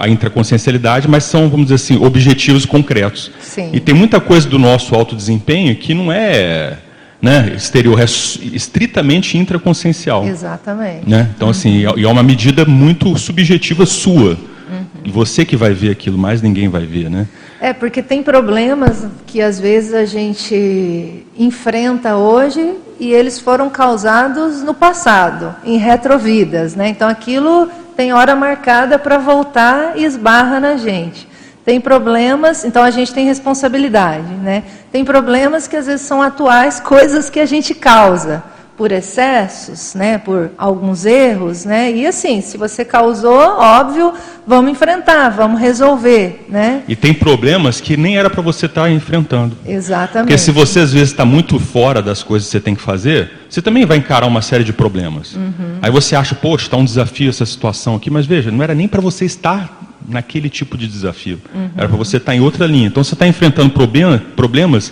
a 0.00 0.08
intraconsciencialidade, 0.08 1.06
mas 1.06 1.24
são, 1.24 1.48
vamos 1.48 1.66
dizer 1.66 1.76
assim, 1.76 2.02
objetivos 2.02 2.64
concretos. 2.64 3.30
Sim. 3.40 3.70
E 3.72 3.78
tem 3.78 3.94
muita 3.94 4.18
coisa 4.18 4.48
do 4.48 4.58
nosso 4.58 4.94
alto 4.94 5.14
desempenho 5.14 5.76
que 5.76 5.94
não 5.94 6.10
é 6.10 6.78
né, 7.20 7.52
exterior, 7.54 8.00
é 8.00 8.04
estritamente 8.04 9.36
intraconsciencial. 9.36 10.26
Exatamente. 10.26 11.08
Né? 11.08 11.28
Então, 11.36 11.48
uhum. 11.48 11.52
assim, 11.52 11.84
e 11.96 12.04
é 12.04 12.08
uma 12.08 12.22
medida 12.22 12.64
muito 12.64 13.16
subjetiva 13.18 13.84
sua. 13.84 14.30
Uhum. 14.30 15.12
Você 15.12 15.44
que 15.44 15.56
vai 15.56 15.74
ver 15.74 15.90
aquilo, 15.90 16.16
mais 16.16 16.40
ninguém 16.40 16.68
vai 16.68 16.86
ver, 16.86 17.10
né? 17.10 17.28
É, 17.60 17.74
porque 17.74 18.02
tem 18.02 18.22
problemas 18.22 19.06
que 19.26 19.42
às 19.42 19.60
vezes 19.60 19.92
a 19.92 20.06
gente 20.06 21.26
enfrenta 21.36 22.16
hoje 22.16 22.74
e 22.98 23.12
eles 23.12 23.38
foram 23.38 23.68
causados 23.68 24.62
no 24.62 24.72
passado, 24.72 25.54
em 25.62 25.76
retrovidas, 25.76 26.74
né? 26.74 26.88
Então 26.88 27.06
aquilo 27.06 27.68
tem 27.94 28.14
hora 28.14 28.34
marcada 28.34 28.98
para 28.98 29.18
voltar 29.18 29.92
e 29.98 30.04
esbarra 30.04 30.58
na 30.58 30.76
gente. 30.78 31.28
Tem 31.62 31.78
problemas, 31.78 32.64
então 32.64 32.82
a 32.82 32.90
gente 32.90 33.12
tem 33.12 33.26
responsabilidade, 33.26 34.32
né? 34.42 34.64
Tem 34.90 35.04
problemas 35.04 35.68
que 35.68 35.76
às 35.76 35.86
vezes 35.86 36.06
são 36.06 36.22
atuais, 36.22 36.80
coisas 36.80 37.28
que 37.28 37.40
a 37.40 37.46
gente 37.46 37.74
causa 37.74 38.42
por 38.80 38.92
excessos, 38.92 39.94
né, 39.94 40.16
por 40.16 40.52
alguns 40.56 41.04
erros, 41.04 41.66
né? 41.66 41.92
E 41.92 42.06
assim, 42.06 42.40
se 42.40 42.56
você 42.56 42.82
causou, 42.82 43.38
óbvio, 43.58 44.14
vamos 44.46 44.72
enfrentar, 44.72 45.28
vamos 45.28 45.60
resolver, 45.60 46.46
né? 46.48 46.82
E 46.88 46.96
tem 46.96 47.12
problemas 47.12 47.78
que 47.78 47.94
nem 47.94 48.16
era 48.16 48.30
para 48.30 48.40
você 48.40 48.64
estar 48.64 48.84
tá 48.84 48.90
enfrentando. 48.90 49.54
Exatamente. 49.66 50.28
Porque 50.28 50.38
se 50.38 50.50
você 50.50 50.80
às 50.80 50.94
vezes 50.94 51.10
está 51.10 51.26
muito 51.26 51.60
fora 51.60 52.00
das 52.00 52.22
coisas 52.22 52.48
que 52.48 52.52
você 52.52 52.60
tem 52.60 52.74
que 52.74 52.80
fazer, 52.80 53.30
você 53.50 53.60
também 53.60 53.84
vai 53.84 53.98
encarar 53.98 54.26
uma 54.26 54.40
série 54.40 54.64
de 54.64 54.72
problemas. 54.72 55.34
Uhum. 55.34 55.76
Aí 55.82 55.90
você 55.90 56.16
acha, 56.16 56.34
poxa, 56.34 56.64
está 56.64 56.78
um 56.78 56.84
desafio 56.86 57.28
essa 57.28 57.44
situação 57.44 57.96
aqui, 57.96 58.08
mas 58.08 58.24
veja, 58.24 58.50
não 58.50 58.62
era 58.62 58.74
nem 58.74 58.88
para 58.88 59.02
você 59.02 59.26
estar 59.26 59.90
naquele 60.08 60.48
tipo 60.48 60.78
de 60.78 60.88
desafio. 60.88 61.38
Uhum. 61.54 61.68
Era 61.76 61.86
para 61.86 61.98
você 61.98 62.16
estar 62.16 62.32
tá 62.32 62.34
em 62.34 62.40
outra 62.40 62.64
linha. 62.64 62.86
Então 62.86 63.04
você 63.04 63.12
está 63.12 63.28
enfrentando 63.28 63.68
problema, 63.68 64.22
problemas 64.34 64.90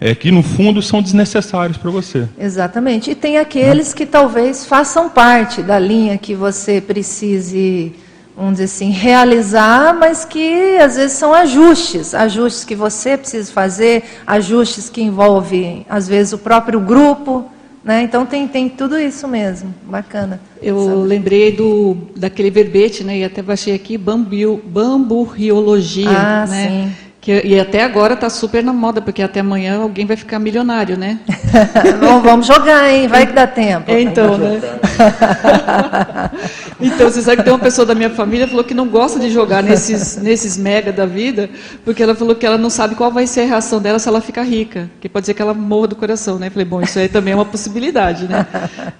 é, 0.00 0.14
que 0.14 0.30
no 0.30 0.42
fundo 0.42 0.82
são 0.82 1.02
desnecessários 1.02 1.76
para 1.76 1.90
você. 1.90 2.28
Exatamente. 2.38 3.10
E 3.10 3.14
tem 3.14 3.38
aqueles 3.38 3.94
que 3.94 4.06
talvez 4.06 4.66
façam 4.66 5.08
parte 5.08 5.62
da 5.62 5.78
linha 5.78 6.18
que 6.18 6.34
você 6.34 6.80
precise, 6.80 7.92
vamos 8.36 8.52
dizer 8.52 8.64
assim, 8.64 8.90
realizar, 8.90 9.94
mas 9.94 10.24
que 10.24 10.76
às 10.78 10.96
vezes 10.96 11.16
são 11.16 11.32
ajustes, 11.32 12.14
ajustes 12.14 12.64
que 12.64 12.74
você 12.74 13.16
precisa 13.16 13.50
fazer, 13.52 14.04
ajustes 14.26 14.88
que 14.88 15.02
envolvem 15.02 15.86
às 15.88 16.08
vezes 16.08 16.32
o 16.32 16.38
próprio 16.38 16.80
grupo. 16.80 17.50
Né? 17.82 18.02
Então 18.02 18.24
tem, 18.24 18.48
tem 18.48 18.66
tudo 18.66 18.98
isso 18.98 19.28
mesmo, 19.28 19.74
bacana. 19.84 20.40
Eu 20.62 20.86
sabe? 20.86 21.00
lembrei 21.02 21.52
do, 21.52 21.94
daquele 22.16 22.50
verbete, 22.50 23.04
né? 23.04 23.18
e 23.18 23.24
até 23.24 23.42
baixei 23.42 23.74
aqui, 23.74 23.98
bambu, 23.98 24.58
bamburriologia. 24.64 26.08
Ah, 26.08 26.46
né? 26.46 26.68
sim 26.68 27.03
que, 27.24 27.40
e 27.42 27.58
até 27.58 27.82
agora 27.82 28.12
está 28.12 28.28
super 28.28 28.62
na 28.62 28.70
moda, 28.70 29.00
porque 29.00 29.22
até 29.22 29.40
amanhã 29.40 29.80
alguém 29.80 30.04
vai 30.04 30.14
ficar 30.14 30.38
milionário, 30.38 30.94
né? 30.94 31.18
Bom, 31.98 32.20
vamos 32.20 32.46
jogar, 32.46 32.92
hein? 32.92 33.08
Vai 33.08 33.26
que 33.26 33.32
dá 33.32 33.46
tempo. 33.46 33.90
Então, 33.90 34.36
né? 34.36 34.60
então, 36.78 37.08
você 37.08 37.22
sabe 37.22 37.38
que 37.38 37.44
tem 37.44 37.52
uma 37.54 37.58
pessoa 37.58 37.86
da 37.86 37.94
minha 37.94 38.10
família 38.10 38.44
que 38.44 38.50
falou 38.50 38.62
que 38.62 38.74
não 38.74 38.86
gosta 38.86 39.18
de 39.18 39.30
jogar 39.30 39.62
nesses, 39.62 40.18
nesses 40.18 40.58
mega 40.58 40.92
da 40.92 41.06
vida, 41.06 41.48
porque 41.82 42.02
ela 42.02 42.14
falou 42.14 42.34
que 42.34 42.44
ela 42.44 42.58
não 42.58 42.68
sabe 42.68 42.94
qual 42.94 43.10
vai 43.10 43.26
ser 43.26 43.40
a 43.40 43.46
reação 43.46 43.80
dela 43.80 43.98
se 43.98 44.06
ela 44.06 44.20
ficar 44.20 44.42
rica. 44.42 44.90
Que 45.00 45.08
pode 45.08 45.24
ser 45.24 45.32
que 45.32 45.40
ela 45.40 45.54
morra 45.54 45.88
do 45.88 45.96
coração, 45.96 46.38
né? 46.38 46.48
Eu 46.48 46.50
falei, 46.50 46.66
bom, 46.66 46.82
isso 46.82 46.98
aí 46.98 47.08
também 47.08 47.32
é 47.32 47.36
uma 47.36 47.46
possibilidade, 47.46 48.28
né? 48.28 48.46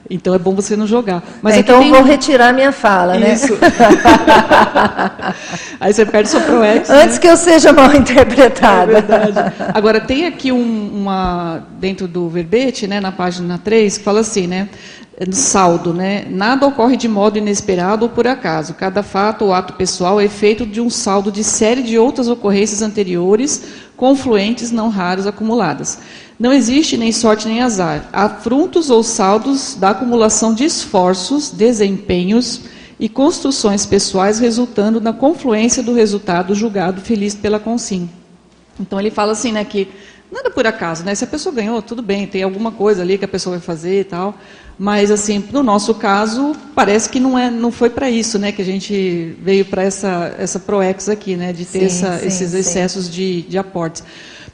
Então 0.08 0.34
é 0.34 0.38
bom 0.38 0.54
você 0.54 0.76
não 0.76 0.86
jogar. 0.86 1.22
Mas 1.42 1.56
é, 1.56 1.58
então 1.58 1.82
eu 1.82 1.90
vou 1.90 2.02
retirar 2.02 2.54
minha 2.54 2.72
fala, 2.72 3.18
né? 3.18 3.34
Isso. 3.34 3.52
aí 5.78 5.92
você 5.92 6.06
perde 6.06 6.30
sua 6.30 6.40
ProEx. 6.40 6.88
Antes 6.88 7.16
né? 7.16 7.20
que 7.20 7.28
eu 7.28 7.36
seja 7.36 7.70
mal 7.70 7.94
interpretada 7.94 8.13
interpretada. 8.14 8.98
É 8.98 9.02
verdade. 9.02 9.54
Agora, 9.74 10.00
tem 10.00 10.26
aqui 10.26 10.52
um, 10.52 10.90
uma, 10.92 11.62
dentro 11.78 12.06
do 12.06 12.28
verbete, 12.28 12.86
né, 12.86 13.00
na 13.00 13.12
página 13.12 13.58
3, 13.58 13.98
que 13.98 14.04
fala 14.04 14.20
assim, 14.20 14.46
né, 14.46 14.68
saldo, 15.30 15.92
né, 15.92 16.24
nada 16.28 16.66
ocorre 16.66 16.96
de 16.96 17.08
modo 17.08 17.38
inesperado 17.38 18.04
ou 18.04 18.10
por 18.10 18.26
acaso. 18.26 18.74
Cada 18.74 19.02
fato 19.02 19.44
ou 19.44 19.54
ato 19.54 19.74
pessoal 19.74 20.20
é 20.20 20.28
feito 20.28 20.66
de 20.66 20.80
um 20.80 20.90
saldo 20.90 21.30
de 21.30 21.44
série 21.44 21.82
de 21.82 21.98
outras 21.98 22.28
ocorrências 22.28 22.82
anteriores, 22.82 23.64
confluentes, 23.96 24.70
não 24.70 24.88
raras, 24.88 25.26
acumuladas. 25.26 25.98
Não 26.38 26.52
existe 26.52 26.96
nem 26.96 27.12
sorte 27.12 27.46
nem 27.46 27.62
azar. 27.62 28.08
Há 28.12 28.28
frutos 28.28 28.90
ou 28.90 29.02
saldos 29.02 29.76
da 29.76 29.90
acumulação 29.90 30.52
de 30.52 30.64
esforços, 30.64 31.50
desempenhos, 31.50 32.62
e 32.98 33.08
construções 33.08 33.84
pessoais 33.84 34.38
resultando 34.38 35.00
na 35.00 35.12
confluência 35.12 35.82
do 35.82 35.94
resultado 35.94 36.54
julgado 36.54 37.00
feliz 37.00 37.34
pela 37.34 37.58
consim. 37.58 38.08
Então 38.78 38.98
ele 38.98 39.10
fala 39.10 39.32
assim, 39.32 39.52
né, 39.52 39.64
que 39.64 39.88
nada 40.30 40.50
por 40.50 40.66
acaso, 40.66 41.04
né? 41.04 41.14
Se 41.14 41.22
a 41.24 41.26
pessoa 41.26 41.54
ganhou, 41.54 41.80
tudo 41.80 42.02
bem, 42.02 42.26
tem 42.26 42.42
alguma 42.42 42.72
coisa 42.72 43.02
ali 43.02 43.16
que 43.16 43.24
a 43.24 43.28
pessoa 43.28 43.56
vai 43.56 43.64
fazer 43.64 44.00
e 44.00 44.04
tal. 44.04 44.34
Mas 44.76 45.10
assim, 45.10 45.44
no 45.52 45.62
nosso 45.62 45.94
caso, 45.94 46.54
parece 46.74 47.08
que 47.08 47.20
não 47.20 47.38
é, 47.38 47.48
não 47.48 47.70
foi 47.70 47.88
para 47.88 48.10
isso, 48.10 48.38
né, 48.38 48.50
que 48.50 48.60
a 48.60 48.64
gente 48.64 49.36
veio 49.40 49.64
para 49.64 49.84
essa 49.84 50.34
essa 50.36 50.58
proex 50.58 51.08
aqui, 51.08 51.36
né, 51.36 51.52
de 51.52 51.64
ter 51.64 51.78
sim, 51.78 51.84
essa, 51.86 52.18
sim, 52.18 52.26
esses 52.26 52.54
excessos 52.54 53.08
de, 53.08 53.42
de 53.42 53.56
aportes. 53.56 54.02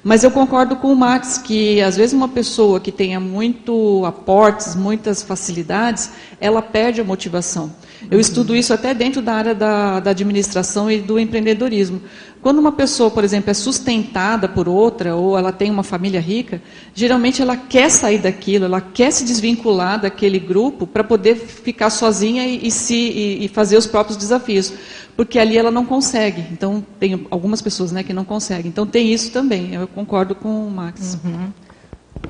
Mas 0.03 0.25
eu 0.25 0.31
concordo 0.31 0.77
com 0.77 0.91
o 0.91 0.97
Max 0.97 1.37
que 1.37 1.81
às 1.83 1.97
vezes 1.97 2.15
uma 2.15 2.29
pessoa 2.29 2.81
que 2.81 2.91
tenha 2.91 3.21
muito 3.21 4.03
aportes, 4.07 4.75
muitas 4.75 5.23
facilidades, 5.23 6.11
ela 6.41 6.63
perde 6.63 7.03
a 7.03 7.05
motivação. 7.05 7.71
Eu 8.11 8.19
estudo 8.19 8.57
isso 8.57 8.73
até 8.73 8.95
dentro 8.95 9.21
da 9.21 9.35
área 9.35 9.55
da, 9.55 10.01
da, 10.01 10.11
administração 10.11 10.91
e 10.91 11.01
do 11.01 11.19
empreendedorismo. 11.19 12.01
Quando 12.43 12.59
uma 12.59 12.73
pessoa, 12.73 13.11
por 13.11 13.23
exemplo, 13.23 13.51
é 13.51 13.55
sustentada 13.55 14.49
por 14.49 14.67
outra, 14.67 15.15
ou 15.15 15.37
ela 15.37 15.53
tem 15.53 15.71
uma 15.71 15.83
família 15.83 16.21
rica, 16.21 16.63
geralmente 16.95 17.43
ela 17.43 17.55
quer 17.55 17.91
sair 17.91 18.19
daquilo, 18.19 18.65
ela 18.65 18.81
quer 18.81 19.11
se 19.11 19.25
desvincular 19.25 20.01
daquele 20.01 20.39
grupo 20.39 20.87
para 20.87 21.05
poder 21.05 21.37
ficar 21.37 21.91
sozinha 21.91 22.47
e, 22.47 22.67
e 22.67 22.71
se, 22.71 22.95
e, 22.95 23.45
e, 23.45 23.49
fazer 23.49 23.77
os 23.77 23.87
próprios 23.87 24.17
desafios. 24.17 24.73
Porque 25.15 25.39
ali 25.39 25.59
ela 25.59 25.71
não 25.71 25.85
consegue. 25.85 26.47
Então, 26.51 26.85
tem 26.99 27.27
algumas 27.31 27.61
pessoas 27.61 27.93
né, 27.93 28.03
que 28.03 28.15
não 28.15 28.25
conseguem. 28.25 28.69
Então, 28.69 28.87
tem 28.87 29.13
isso 29.13 29.31
também. 29.33 29.75
Eu 29.75 29.87
concordo 29.87 30.35
com 30.35 30.67
o 30.67 30.71
Max. 30.71 31.19
Uhum. 31.23 31.53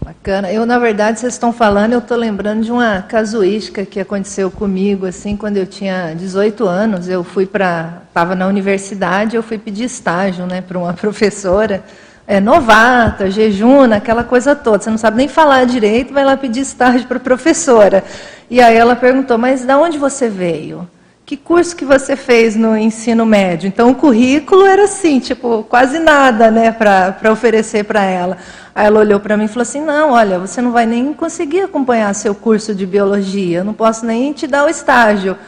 Bacana. 0.04 0.52
Eu, 0.52 0.64
na 0.64 0.78
verdade, 0.78 1.18
vocês 1.18 1.32
estão 1.32 1.52
falando, 1.52 1.92
eu 1.92 1.98
estou 1.98 2.16
lembrando 2.16 2.62
de 2.62 2.70
uma 2.70 3.02
casuística 3.02 3.84
que 3.84 3.98
aconteceu 3.98 4.50
comigo, 4.50 5.06
assim, 5.06 5.36
quando 5.36 5.56
eu 5.56 5.66
tinha 5.66 6.14
18 6.14 6.66
anos. 6.66 7.08
Eu 7.08 7.24
fui 7.24 7.46
para. 7.46 8.02
Estava 8.08 8.34
na 8.34 8.46
universidade, 8.46 9.36
eu 9.36 9.42
fui 9.42 9.58
pedir 9.58 9.84
estágio 9.84 10.46
né, 10.46 10.60
para 10.60 10.78
uma 10.78 10.92
professora 10.94 11.82
é, 12.26 12.38
novata, 12.38 13.30
jejuna, 13.30 13.96
aquela 13.96 14.22
coisa 14.22 14.54
toda. 14.54 14.82
Você 14.82 14.90
não 14.90 14.98
sabe 14.98 15.16
nem 15.16 15.26
falar 15.26 15.66
direito, 15.66 16.14
vai 16.14 16.24
lá 16.24 16.36
pedir 16.36 16.60
estágio 16.60 17.06
para 17.08 17.16
a 17.16 17.20
professora. 17.20 18.04
E 18.48 18.60
aí 18.60 18.76
ela 18.76 18.94
perguntou: 18.94 19.36
Mas 19.36 19.64
de 19.64 19.74
onde 19.74 19.98
você 19.98 20.28
veio? 20.28 20.88
Que 21.30 21.36
curso 21.36 21.76
que 21.76 21.84
você 21.84 22.16
fez 22.16 22.56
no 22.56 22.76
ensino 22.76 23.24
médio? 23.24 23.68
Então, 23.68 23.88
o 23.90 23.94
currículo 23.94 24.66
era 24.66 24.82
assim, 24.82 25.20
tipo, 25.20 25.64
quase 25.68 26.00
nada, 26.00 26.50
né, 26.50 26.72
para 26.72 27.30
oferecer 27.30 27.84
para 27.84 28.02
ela. 28.02 28.36
Aí 28.74 28.86
ela 28.86 28.98
olhou 28.98 29.20
para 29.20 29.36
mim 29.36 29.44
e 29.44 29.48
falou 29.48 29.62
assim: 29.62 29.80
Não, 29.80 30.10
olha, 30.10 30.40
você 30.40 30.60
não 30.60 30.72
vai 30.72 30.86
nem 30.86 31.12
conseguir 31.12 31.60
acompanhar 31.60 32.12
seu 32.16 32.34
curso 32.34 32.74
de 32.74 32.84
biologia, 32.84 33.62
não 33.62 33.72
posso 33.72 34.04
nem 34.04 34.32
te 34.32 34.48
dar 34.48 34.64
o 34.64 34.68
estágio. 34.68 35.38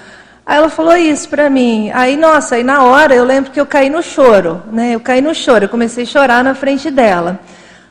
Aí 0.46 0.56
ela 0.56 0.68
falou 0.68 0.94
isso 0.94 1.28
para 1.28 1.50
mim. 1.50 1.90
Aí, 1.92 2.16
nossa, 2.16 2.54
aí 2.54 2.62
na 2.62 2.84
hora 2.84 3.12
eu 3.12 3.24
lembro 3.24 3.50
que 3.50 3.60
eu 3.60 3.66
caí 3.66 3.90
no 3.90 4.04
choro, 4.04 4.62
né? 4.70 4.94
Eu 4.94 5.00
caí 5.00 5.20
no 5.20 5.34
choro, 5.34 5.64
eu 5.64 5.68
comecei 5.68 6.04
a 6.04 6.06
chorar 6.06 6.44
na 6.44 6.54
frente 6.54 6.92
dela. 6.92 7.40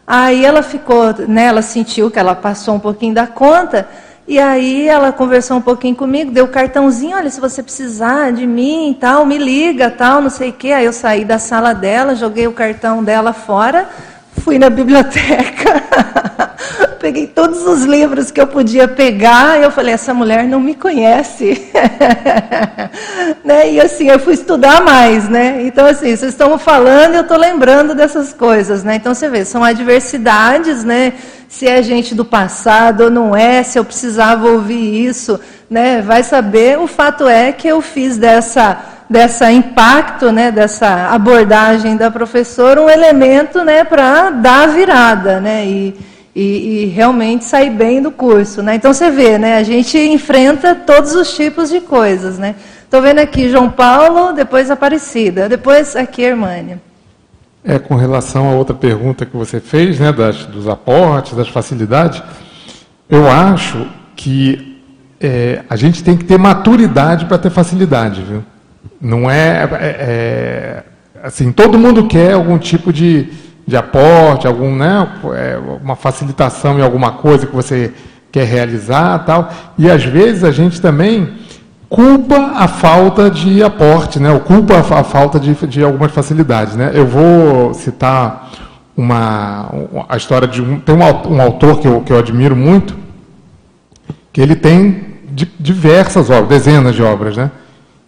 Aí 0.08 0.46
ela 0.46 0.64
ficou, 0.64 1.14
né, 1.28 1.48
ela 1.48 1.62
sentiu 1.62 2.10
que 2.10 2.18
ela 2.18 2.36
passou 2.36 2.74
um 2.74 2.80
pouquinho 2.80 3.14
da 3.14 3.28
conta. 3.28 3.86
E 4.32 4.40
aí 4.40 4.88
ela 4.88 5.12
conversou 5.12 5.58
um 5.58 5.62
pouquinho 5.62 5.94
comigo, 5.94 6.32
deu 6.32 6.46
o 6.46 6.48
cartãozinho, 6.48 7.18
olha, 7.18 7.30
se 7.30 7.42
você 7.42 7.62
precisar 7.62 8.32
de 8.32 8.48
mim, 8.48 8.96
tal, 8.98 9.26
me 9.26 9.38
liga, 9.38 9.92
tal, 9.92 10.22
não 10.22 10.30
sei 10.30 10.52
o 10.52 10.54
quê. 10.54 10.72
Aí 10.72 10.86
eu 10.86 10.94
saí 10.94 11.26
da 11.26 11.38
sala 11.38 11.74
dela, 11.74 12.16
joguei 12.16 12.48
o 12.48 12.54
cartão 12.54 13.04
dela 13.04 13.34
fora, 13.34 13.90
fui 14.38 14.58
na 14.58 14.70
biblioteca, 14.72 15.84
peguei 16.98 17.28
todos 17.28 17.68
os 17.68 17.84
livros 17.84 18.32
que 18.32 18.40
eu 18.40 18.48
podia 18.48 18.88
pegar, 18.88 19.60
e 19.60 19.64
eu 19.64 19.72
falei, 19.72 19.94
essa 19.94 20.14
mulher 20.14 20.46
não 20.46 20.62
me 20.62 20.76
conhece. 20.76 21.70
né? 23.44 23.70
E 23.70 23.82
assim, 23.82 24.08
eu 24.08 24.18
fui 24.18 24.36
estudar 24.36 24.82
mais, 24.82 25.28
né? 25.28 25.62
Então, 25.64 25.86
assim, 25.86 26.16
vocês 26.16 26.32
estão 26.32 26.58
falando 26.58 27.16
e 27.16 27.18
eu 27.18 27.24
estou 27.24 27.38
lembrando 27.38 27.94
dessas 27.94 28.32
coisas, 28.32 28.82
né? 28.82 28.96
Então, 28.96 29.14
você 29.14 29.28
vê, 29.28 29.44
são 29.44 29.62
adversidades, 29.62 30.86
né? 30.86 31.12
Se 31.52 31.68
é 31.68 31.84
gente 31.84 32.16
do 32.16 32.24
passado 32.24 33.04
ou 33.04 33.12
não 33.12 33.36
é, 33.36 33.62
se 33.62 33.78
eu 33.78 33.84
precisava 33.84 34.50
ouvir 34.50 35.06
isso, 35.06 35.38
né? 35.70 36.02
Vai 36.02 36.24
saber. 36.24 36.80
O 36.80 36.88
fato 36.88 37.28
é 37.28 37.52
que 37.52 37.68
eu 37.68 37.82
fiz 37.82 38.18
dessa 38.18 38.86
dessa 39.10 39.52
impacto, 39.52 40.32
né, 40.32 40.50
dessa 40.50 41.10
abordagem 41.10 41.98
da 41.98 42.10
professora 42.10 42.82
um 42.82 42.90
elemento, 42.90 43.62
né, 43.62 43.84
para 43.84 44.30
dar 44.30 44.64
a 44.64 44.68
virada, 44.68 45.42
né? 45.42 45.66
E, 45.66 45.94
e, 46.34 46.44
e, 46.44 46.86
realmente 46.86 47.44
sair 47.44 47.70
bem 47.70 48.02
do 48.02 48.10
curso, 48.10 48.64
né? 48.64 48.76
Então 48.76 48.94
você 48.94 49.12
vê, 49.12 49.38
né? 49.38 49.58
A 49.58 49.64
gente 49.64 49.98
enfrenta 49.98 50.74
todos 50.74 51.14
os 51.14 51.36
tipos 51.36 51.70
de 51.70 51.82
coisas, 51.82 52.40
né? 52.40 52.56
Estou 52.86 53.02
vendo 53.02 53.20
aqui 53.20 53.50
João 53.50 53.70
Paulo, 53.70 54.32
depois 54.32 54.72
Aparecida, 54.72 55.50
depois 55.50 55.98
aqui 55.98 56.22
Hermânia. 56.22 56.80
É, 57.64 57.78
com 57.78 57.96
relação 57.96 58.50
a 58.50 58.54
outra 58.54 58.74
pergunta 58.74 59.26
que 59.26 59.38
você 59.38 59.60
fez, 59.60 60.00
né, 60.00 60.12
das, 60.12 60.46
dos 60.46 60.68
aportes, 60.68 61.38
das 61.38 61.48
facilidades, 61.48 62.24
eu 63.08 63.30
acho 63.30 63.86
que 64.16 64.80
é, 65.20 65.62
a 65.70 65.76
gente 65.76 66.04
tem 66.04 66.18
que 66.18 66.26
ter 66.26 66.40
maturidade 66.40 67.26
para 67.26 67.38
ter 67.38 67.52
facilidade, 67.52 68.24
viu? 68.24 68.44
Não 69.00 69.30
é, 69.30 69.64
é, 69.64 69.96
é, 70.00 70.84
assim, 71.24 71.52
todo 71.52 71.78
mundo 71.78 72.08
quer 72.08 72.34
algum 72.34 72.58
tipo 72.58 72.92
de, 72.92 73.30
de 73.68 73.78
aporte, 73.78 74.48
algum, 74.48 74.76
né, 74.76 75.08
é, 75.36 75.60
uma 75.84 75.96
facilitação 75.96 76.80
em 76.80 76.82
alguma 76.82 77.12
coisa 77.12 77.46
que 77.46 77.56
você 77.56 77.94
quer 78.32 78.46
realizar, 78.46 79.20
tal. 79.20 79.52
E 79.78 79.90
às 79.90 80.04
vezes 80.04 80.44
a 80.44 80.52
gente 80.52 80.82
também 80.82 81.41
culpa 81.92 82.54
a 82.56 82.70
falta 82.70 83.30
de 83.30 83.62
aporte, 83.62 84.18
né? 84.18 84.32
Ou 84.32 84.40
culpa 84.40 84.78
a, 84.78 85.04
falta 85.04 85.38
de, 85.38 85.54
de 85.68 85.84
algumas 85.84 86.14
facilidades, 86.14 86.74
né? 86.74 86.92
Eu 86.94 87.06
vou 87.06 87.74
citar 87.74 88.50
uma 88.96 89.70
a 90.08 90.16
história 90.16 90.48
de 90.48 90.62
um 90.62 90.80
tem 90.80 90.96
um, 90.96 91.34
um 91.36 91.42
autor 91.42 91.80
que 91.80 91.88
eu, 91.88 92.00
que 92.02 92.14
eu 92.14 92.18
admiro 92.18 92.56
muito 92.56 92.96
que 94.32 94.40
ele 94.40 94.56
tem 94.56 95.12
diversas 95.60 96.30
obras, 96.30 96.48
dezenas 96.48 96.96
de 96.96 97.04
obras, 97.04 97.36
né? 97.36 97.52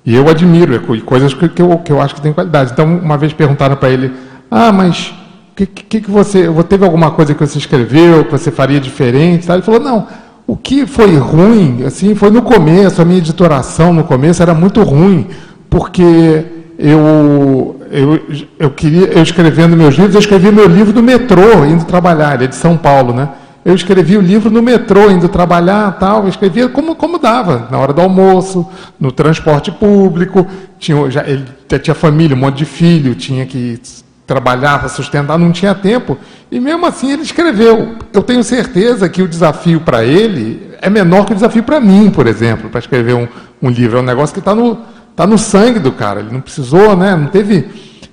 E 0.06 0.16
eu 0.16 0.30
admiro, 0.30 0.76
e 0.96 1.02
coisas 1.02 1.34
que, 1.34 1.50
que, 1.50 1.62
eu, 1.62 1.78
que 1.80 1.92
eu 1.92 2.02
acho 2.02 2.16
que 2.16 2.22
tem 2.22 2.34
qualidade. 2.34 2.72
Então, 2.72 2.86
uma 2.86 3.18
vez 3.18 3.34
perguntaram 3.34 3.76
para 3.76 3.90
ele: 3.90 4.14
Ah, 4.50 4.72
mas 4.72 5.14
que, 5.56 5.66
que, 5.66 6.02
que, 6.02 6.12
você. 6.12 6.48
Teve 6.70 6.86
alguma 6.86 7.12
coisa 7.12 7.34
que 7.34 7.46
você 7.46 7.58
escreveu 7.58 8.24
que 8.26 8.32
você 8.32 8.50
faria 8.50 8.80
diferente? 8.80 9.50
Ele 9.52 9.62
falou: 9.62 9.82
Não, 9.82 10.08
o 10.46 10.58
que 10.58 10.86
foi 10.86 11.16
ruim, 11.18 11.84
assim, 11.86 12.16
foi 12.16 12.30
no 12.30 12.42
começo, 12.42 13.02
a 13.02 13.06
minha 13.06 13.20
editoração 13.20 13.94
no 13.94 14.04
começo 14.04 14.42
era 14.42 14.54
muito 14.54 14.84
ruim, 14.84 15.28
porque 15.70 16.46
eu, 16.78 17.80
eu, 17.90 18.20
eu 18.60 18.70
queria, 18.72 19.08
eu 19.08 19.24
escrevendo 19.24 19.78
meus 19.78 19.96
livros, 19.96 20.16
eu 20.16 20.20
escrevi 20.20 20.52
meu 20.52 20.68
livro 20.68 20.94
no 20.94 21.02
metrô, 21.02 21.64
indo 21.66 21.86
trabalhar, 21.86 22.36
ele 22.36 22.46
é 22.46 22.48
de 22.48 22.56
São 22.56 22.78
Paulo, 22.78 23.14
né? 23.14 23.30
Eu 23.66 23.74
escrevi 23.74 24.18
o 24.18 24.22
livro 24.22 24.52
no 24.52 24.62
metrô, 24.62 25.10
indo 25.10 25.30
trabalhar 25.30 25.98
tal, 25.98 26.24
eu 26.24 26.28
escrevia 26.28 26.68
como, 26.68 26.96
como 26.96 27.18
dava, 27.18 27.70
na 27.72 27.78
hora 27.78 27.94
do 27.94 28.02
almoço, 28.02 28.68
no 29.00 29.10
transporte 29.10 29.72
público, 29.72 30.46
tinha, 30.78 31.10
já, 31.10 31.24
ele 31.26 31.46
tinha 31.82 31.96
família, 31.96 32.36
um 32.36 32.40
monte 32.40 32.58
de 32.58 32.66
filho, 32.66 33.16
tinha 33.16 33.46
que 33.46 33.80
trabalhava, 34.26 34.88
sustentar, 34.88 35.38
não 35.38 35.52
tinha 35.52 35.76
tempo. 35.76 36.18
E 36.52 36.60
mesmo 36.60 36.86
assim 36.86 37.12
ele 37.12 37.24
escreveu. 37.24 37.96
Eu 38.14 38.22
tenho 38.22 38.44
certeza 38.44 39.10
que 39.10 39.22
o 39.22 39.28
desafio 39.28 39.82
para 39.82 40.04
ele 40.04 40.72
é 40.82 40.90
menor 40.90 41.26
que 41.26 41.32
o 41.32 41.36
desafio 41.36 41.64
para 41.64 41.80
mim, 41.80 42.10
por 42.10 42.28
exemplo, 42.28 42.70
para 42.70 42.80
escrever 42.80 43.14
um, 43.14 43.28
um, 43.62 43.70
livro. 43.70 43.98
É 43.98 44.02
um 44.02 44.06
negócio 44.06 44.34
que 44.34 44.40
está 44.40 44.56
no, 44.56 44.80
tá 45.16 45.28
no 45.28 45.38
sangue 45.38 45.80
do 45.80 45.92
cara. 45.92 46.20
Ele 46.22 46.32
não 46.32 46.42
precisou, 46.42 46.96
né? 46.96 47.16
não 47.16 47.28
teve 47.28 47.68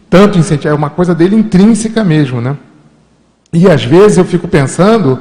tanto 0.08 0.38
incentivo. 0.38 0.68
É 0.68 0.76
uma 0.76 0.90
coisa 0.90 1.14
dele 1.14 1.36
intrínseca 1.36 2.02
mesmo. 2.02 2.40
Né? 2.40 2.56
E 3.52 3.68
às 3.68 3.84
vezes 3.84 4.18
eu 4.18 4.24
fico 4.24 4.48
pensando 4.48 5.18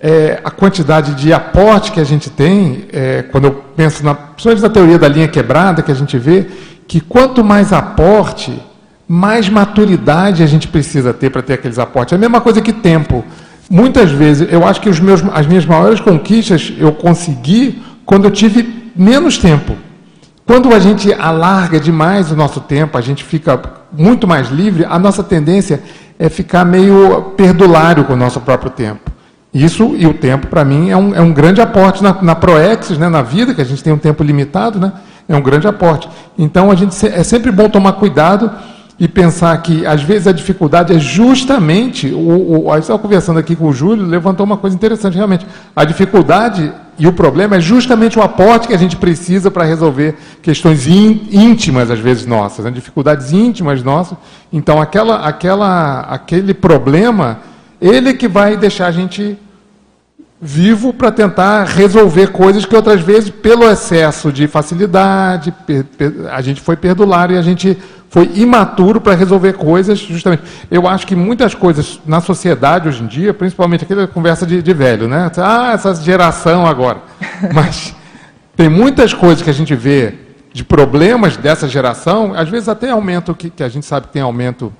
é, 0.00 0.40
a 0.44 0.50
quantidade 0.50 1.14
de 1.14 1.32
aporte 1.32 1.90
que 1.92 2.00
a 2.00 2.04
gente 2.04 2.30
tem, 2.30 2.86
é, 2.92 3.22
quando 3.22 3.46
eu 3.46 3.64
penso 3.76 4.04
na, 4.04 4.14
principalmente 4.14 4.62
na 4.62 4.70
teoria 4.70 4.98
da 4.98 5.08
linha 5.08 5.28
quebrada, 5.28 5.82
que 5.82 5.90
a 5.90 5.94
gente 5.94 6.18
vê 6.18 6.46
que 6.86 7.00
quanto 7.00 7.42
mais 7.42 7.72
aporte, 7.72 8.62
mais 9.08 9.48
maturidade 9.48 10.42
a 10.42 10.46
gente 10.46 10.66
precisa 10.68 11.12
ter 11.12 11.30
para 11.30 11.42
ter 11.42 11.54
aqueles 11.54 11.78
aportes. 11.78 12.12
É 12.12 12.16
a 12.16 12.18
mesma 12.18 12.40
coisa 12.40 12.60
que 12.60 12.72
tempo. 12.72 13.24
Muitas 13.70 14.10
vezes, 14.10 14.48
eu 14.50 14.66
acho 14.66 14.80
que 14.80 14.88
os 14.88 15.00
meus, 15.00 15.22
as 15.32 15.46
minhas 15.46 15.66
maiores 15.66 16.00
conquistas 16.00 16.72
eu 16.78 16.92
consegui 16.92 17.82
quando 18.04 18.24
eu 18.24 18.30
tive 18.30 18.92
menos 18.96 19.38
tempo. 19.38 19.76
Quando 20.46 20.72
a 20.72 20.78
gente 20.78 21.12
alarga 21.12 21.80
demais 21.80 22.30
o 22.30 22.36
nosso 22.36 22.60
tempo, 22.60 22.96
a 22.96 23.00
gente 23.00 23.24
fica 23.24 23.60
muito 23.92 24.26
mais 24.26 24.48
livre, 24.48 24.84
a 24.84 24.98
nossa 24.98 25.22
tendência 25.22 25.82
é 26.18 26.28
ficar 26.28 26.64
meio 26.64 27.32
perdulário 27.36 28.04
com 28.04 28.12
o 28.12 28.16
nosso 28.16 28.40
próprio 28.40 28.70
tempo. 28.70 29.10
Isso 29.52 29.94
e 29.96 30.06
o 30.06 30.14
tempo, 30.14 30.46
para 30.46 30.64
mim, 30.64 30.90
é 30.90 30.96
um, 30.96 31.14
é 31.14 31.20
um 31.20 31.32
grande 31.32 31.60
aporte 31.60 32.02
na, 32.02 32.22
na 32.22 32.34
Proexis, 32.34 32.98
né, 32.98 33.08
na 33.08 33.22
vida, 33.22 33.54
que 33.54 33.60
a 33.60 33.64
gente 33.64 33.82
tem 33.82 33.92
um 33.92 33.98
tempo 33.98 34.22
limitado, 34.22 34.78
né, 34.78 34.92
é 35.28 35.34
um 35.34 35.40
grande 35.40 35.66
aporte. 35.66 36.08
Então, 36.38 36.70
a 36.70 36.74
gente, 36.74 36.94
é 37.06 37.24
sempre 37.24 37.50
bom 37.50 37.68
tomar 37.68 37.94
cuidado 37.94 38.50
e 38.98 39.06
pensar 39.06 39.56
que, 39.58 39.84
às 39.84 40.02
vezes, 40.02 40.26
a 40.26 40.32
dificuldade 40.32 40.94
é 40.94 40.98
justamente. 40.98 42.08
O, 42.08 42.64
o, 42.64 42.72
a 42.72 42.78
estava 42.78 42.98
conversando 42.98 43.38
aqui 43.38 43.54
com 43.54 43.66
o 43.66 43.72
Júlio, 43.72 44.06
levantou 44.06 44.44
uma 44.44 44.56
coisa 44.56 44.74
interessante, 44.74 45.14
realmente. 45.14 45.46
A 45.74 45.84
dificuldade 45.84 46.72
e 46.98 47.06
o 47.06 47.12
problema 47.12 47.56
é 47.56 47.60
justamente 47.60 48.18
o 48.18 48.22
aporte 48.22 48.66
que 48.66 48.72
a 48.72 48.78
gente 48.78 48.96
precisa 48.96 49.50
para 49.50 49.64
resolver 49.64 50.16
questões 50.40 50.86
íntimas, 50.86 51.90
às 51.90 51.98
vezes, 51.98 52.24
nossas, 52.24 52.64
né? 52.64 52.70
dificuldades 52.70 53.32
íntimas 53.32 53.82
nossas. 53.82 54.16
Então, 54.50 54.80
aquela, 54.80 55.26
aquela, 55.26 56.00
aquele 56.00 56.54
problema, 56.54 57.40
ele 57.78 58.14
que 58.14 58.26
vai 58.26 58.56
deixar 58.56 58.86
a 58.86 58.92
gente 58.92 59.38
vivo 60.40 60.92
para 60.92 61.10
tentar 61.10 61.64
resolver 61.64 62.28
coisas 62.28 62.64
que 62.64 62.76
outras 62.76 63.00
vezes, 63.00 63.30
pelo 63.30 63.64
excesso 63.70 64.30
de 64.30 64.46
facilidade, 64.46 65.52
a 66.30 66.40
gente 66.42 66.60
foi 66.60 66.76
perdulário 66.76 67.36
e 67.36 67.38
a 67.38 67.42
gente 67.42 67.76
foi 68.08 68.30
imaturo 68.34 69.00
para 69.00 69.14
resolver 69.14 69.54
coisas, 69.54 69.98
justamente. 69.98 70.42
Eu 70.70 70.86
acho 70.86 71.06
que 71.06 71.16
muitas 71.16 71.54
coisas 71.54 72.00
na 72.06 72.20
sociedade 72.20 72.88
hoje 72.88 73.02
em 73.02 73.06
dia, 73.06 73.34
principalmente 73.34 73.84
aquela 73.84 74.06
conversa 74.06 74.46
de, 74.46 74.62
de 74.62 74.72
velho, 74.72 75.08
né? 75.08 75.30
Ah, 75.38 75.72
essa 75.72 75.94
geração 75.94 76.66
agora. 76.66 77.02
Mas 77.52 77.94
tem 78.56 78.68
muitas 78.68 79.12
coisas 79.12 79.42
que 79.42 79.50
a 79.50 79.54
gente 79.54 79.74
vê 79.74 80.14
de 80.52 80.64
problemas 80.64 81.36
dessa 81.36 81.68
geração, 81.68 82.32
às 82.34 82.48
vezes 82.48 82.68
até 82.68 82.90
aumento, 82.90 83.34
que, 83.34 83.50
que 83.50 83.62
a 83.62 83.68
gente 83.68 83.84
sabe 83.84 84.06
que 84.06 84.12
tem 84.14 84.22
aumento 84.22 84.72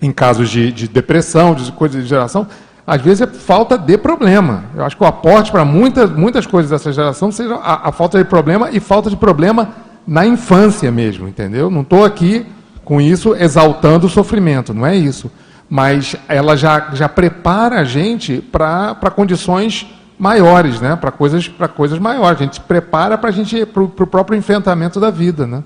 em 0.00 0.10
casos 0.10 0.48
de, 0.48 0.72
de 0.72 0.88
depressão, 0.88 1.54
de 1.54 1.70
coisas 1.72 2.02
de 2.02 2.08
geração, 2.08 2.46
às 2.86 3.02
vezes 3.02 3.22
é 3.22 3.26
falta 3.26 3.76
de 3.76 3.98
problema. 3.98 4.64
Eu 4.74 4.84
acho 4.84 4.96
que 4.96 5.02
o 5.02 5.06
aporte 5.06 5.50
para 5.50 5.64
muitas, 5.64 6.10
muitas 6.10 6.46
coisas 6.46 6.70
dessa 6.70 6.92
geração 6.92 7.32
seja 7.32 7.56
a, 7.56 7.88
a 7.88 7.92
falta 7.92 8.16
de 8.16 8.24
problema 8.24 8.70
e 8.70 8.78
falta 8.78 9.10
de 9.10 9.16
problema 9.16 9.70
na 10.06 10.26
infância 10.26 10.90
mesmo, 10.92 11.28
entendeu? 11.28 11.70
Não 11.70 11.80
estou 11.80 12.04
aqui 12.04 12.46
com 12.84 13.00
isso 13.00 13.34
exaltando 13.34 14.06
o 14.06 14.10
sofrimento, 14.10 14.72
não 14.72 14.86
é 14.86 14.94
isso. 14.94 15.30
Mas 15.68 16.14
ela 16.28 16.56
já, 16.56 16.90
já 16.94 17.08
prepara 17.08 17.80
a 17.80 17.84
gente 17.84 18.40
para 18.40 19.10
condições 19.14 19.86
maiores, 20.18 20.80
né? 20.80 20.96
para 20.96 21.10
coisas, 21.10 21.48
coisas 21.74 21.98
maiores. 21.98 22.40
A 22.40 22.44
gente 22.44 22.54
se 22.54 22.60
prepara 22.60 23.18
para 23.18 23.30
a 23.30 23.32
gente 23.32 23.66
para 23.66 23.82
o 23.82 23.88
próprio 23.88 24.38
enfrentamento 24.38 25.00
da 25.00 25.10
vida. 25.10 25.46
Né? 25.46 25.64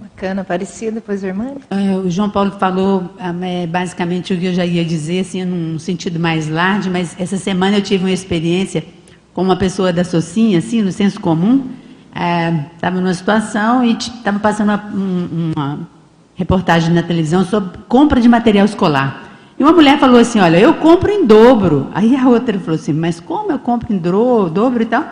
Bacana, 0.00 0.42
Aparecida, 0.42 0.92
depois 0.92 1.24
o 1.24 1.26
irmão. 1.26 1.56
É, 1.70 1.96
o 1.96 2.08
João 2.08 2.30
Paulo 2.30 2.52
falou 2.52 3.10
é, 3.42 3.66
basicamente 3.66 4.32
o 4.32 4.38
que 4.38 4.46
eu 4.46 4.54
já 4.54 4.64
ia 4.64 4.84
dizer, 4.84 5.20
assim, 5.20 5.44
num 5.44 5.78
sentido 5.78 6.20
mais 6.20 6.48
largo, 6.48 6.88
mas 6.90 7.16
essa 7.18 7.36
semana 7.36 7.78
eu 7.78 7.82
tive 7.82 8.04
uma 8.04 8.12
experiência 8.12 8.84
com 9.32 9.42
uma 9.42 9.56
pessoa 9.56 9.92
da 9.92 10.04
Socinha, 10.04 10.58
assim, 10.58 10.80
no 10.80 10.92
senso 10.92 11.20
comum, 11.20 11.68
estava 12.14 12.96
é, 12.96 13.00
numa 13.00 13.12
situação 13.12 13.84
e 13.84 13.92
estava 13.92 14.38
passando 14.38 14.68
uma, 14.68 14.84
uma, 15.56 15.78
reportagem 16.36 16.94
na 16.94 17.02
televisão 17.02 17.44
sobre 17.44 17.78
compra 17.88 18.20
de 18.20 18.28
material 18.28 18.64
escolar. 18.64 19.24
E 19.58 19.62
uma 19.62 19.72
mulher 19.72 19.98
falou 19.98 20.20
assim, 20.20 20.38
olha, 20.40 20.58
eu 20.58 20.74
compro 20.74 21.10
em 21.10 21.26
dobro. 21.26 21.88
Aí 21.92 22.14
a 22.16 22.28
outra 22.28 22.58
falou 22.58 22.74
assim, 22.76 22.92
mas 22.92 23.18
como 23.18 23.52
eu 23.52 23.58
compro 23.58 23.92
em 23.92 23.98
dobro 23.98 24.82
e 24.82 24.86
tal? 24.86 25.04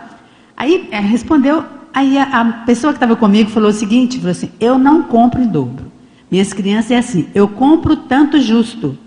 Aí 0.55 0.87
é, 0.91 0.99
respondeu, 0.99 1.63
aí 1.93 2.17
a, 2.17 2.23
a 2.23 2.45
pessoa 2.65 2.93
que 2.93 2.97
estava 2.97 3.15
comigo 3.15 3.49
falou 3.49 3.69
o 3.69 3.73
seguinte, 3.73 4.17
falou 4.17 4.31
assim, 4.31 4.51
eu 4.59 4.77
não 4.77 5.03
compro 5.03 5.41
em 5.41 5.47
dobro. 5.47 5.91
Minhas 6.31 6.53
crianças 6.53 6.91
é 6.91 6.97
assim, 6.97 7.27
eu 7.35 7.47
compro 7.47 7.95
tanto 7.95 8.39
justo. 8.41 8.97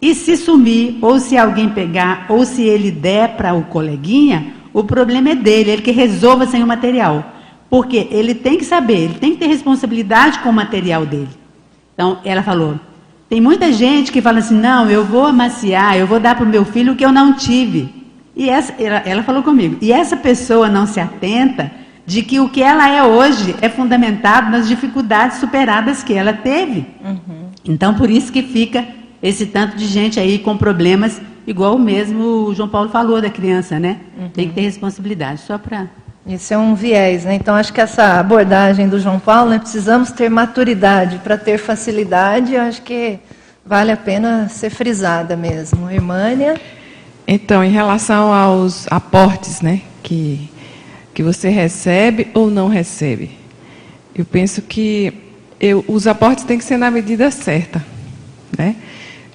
E 0.00 0.14
se 0.14 0.36
sumir, 0.36 0.98
ou 1.00 1.18
se 1.20 1.36
alguém 1.36 1.68
pegar, 1.68 2.26
ou 2.28 2.44
se 2.44 2.62
ele 2.62 2.90
der 2.90 3.36
para 3.36 3.54
o 3.54 3.62
coleguinha, 3.64 4.52
o 4.72 4.84
problema 4.84 5.30
é 5.30 5.34
dele, 5.34 5.70
ele 5.70 5.82
que 5.82 5.90
resolva 5.90 6.46
sem 6.46 6.62
o 6.62 6.66
material. 6.66 7.32
Porque 7.68 8.08
ele 8.10 8.34
tem 8.34 8.58
que 8.58 8.64
saber, 8.64 8.98
ele 8.98 9.14
tem 9.14 9.32
que 9.32 9.38
ter 9.38 9.46
responsabilidade 9.46 10.38
com 10.40 10.50
o 10.50 10.52
material 10.52 11.06
dele. 11.06 11.30
Então, 11.94 12.18
ela 12.24 12.42
falou: 12.42 12.78
tem 13.28 13.40
muita 13.40 13.72
gente 13.72 14.12
que 14.12 14.20
fala 14.20 14.40
assim, 14.40 14.58
não, 14.58 14.90
eu 14.90 15.04
vou 15.04 15.26
amaciar, 15.26 15.96
eu 15.96 16.06
vou 16.06 16.20
dar 16.20 16.34
para 16.34 16.44
o 16.44 16.48
meu 16.48 16.64
filho 16.64 16.92
o 16.92 16.96
que 16.96 17.04
eu 17.04 17.10
não 17.10 17.32
tive. 17.32 17.88
E 18.36 18.48
essa, 18.48 18.74
ela, 18.78 19.02
ela 19.06 19.22
falou 19.22 19.42
comigo, 19.42 19.78
e 19.80 19.92
essa 19.92 20.16
pessoa 20.16 20.68
não 20.68 20.86
se 20.86 21.00
atenta 21.00 21.70
de 22.04 22.22
que 22.22 22.40
o 22.40 22.48
que 22.48 22.62
ela 22.62 22.90
é 22.90 23.02
hoje 23.02 23.54
é 23.60 23.68
fundamentado 23.68 24.50
nas 24.50 24.68
dificuldades 24.68 25.38
superadas 25.38 26.02
que 26.02 26.12
ela 26.12 26.32
teve. 26.32 26.84
Uhum. 27.02 27.46
Então, 27.64 27.94
por 27.94 28.10
isso 28.10 28.32
que 28.32 28.42
fica 28.42 28.84
esse 29.22 29.46
tanto 29.46 29.76
de 29.76 29.86
gente 29.86 30.20
aí 30.20 30.38
com 30.38 30.56
problemas 30.56 31.20
Igual 31.46 31.78
mesmo 31.78 32.46
o 32.46 32.54
João 32.54 32.68
Paulo 32.68 32.88
falou 32.88 33.20
da 33.20 33.30
criança, 33.30 33.78
né? 33.78 34.00
Uhum. 34.18 34.28
Tem 34.28 34.48
que 34.48 34.54
ter 34.54 34.62
responsabilidade, 34.62 35.40
só 35.40 35.58
para... 35.58 35.88
Isso 36.24 36.54
é 36.54 36.58
um 36.58 36.74
viés, 36.74 37.24
né? 37.24 37.34
Então, 37.34 37.54
acho 37.54 37.72
que 37.72 37.80
essa 37.80 38.20
abordagem 38.20 38.88
do 38.88 39.00
João 39.00 39.18
Paulo, 39.18 39.50
né? 39.50 39.58
precisamos 39.58 40.12
ter 40.12 40.28
maturidade 40.28 41.18
para 41.18 41.36
ter 41.36 41.58
facilidade, 41.58 42.56
acho 42.56 42.80
que 42.82 43.18
vale 43.66 43.90
a 43.90 43.96
pena 43.96 44.48
ser 44.48 44.70
frisada 44.70 45.36
mesmo. 45.36 45.90
Irmânia? 45.90 46.60
Então, 47.26 47.64
em 47.64 47.70
relação 47.70 48.32
aos 48.32 48.86
aportes, 48.88 49.60
né? 49.60 49.80
Que, 50.00 50.48
que 51.12 51.24
você 51.24 51.48
recebe 51.48 52.28
ou 52.34 52.50
não 52.50 52.68
recebe. 52.68 53.30
Eu 54.14 54.24
penso 54.24 54.62
que 54.62 55.12
eu, 55.58 55.84
os 55.88 56.06
aportes 56.06 56.44
têm 56.44 56.58
que 56.58 56.64
ser 56.64 56.76
na 56.76 56.90
medida 56.90 57.30
certa, 57.30 57.84
né? 58.56 58.76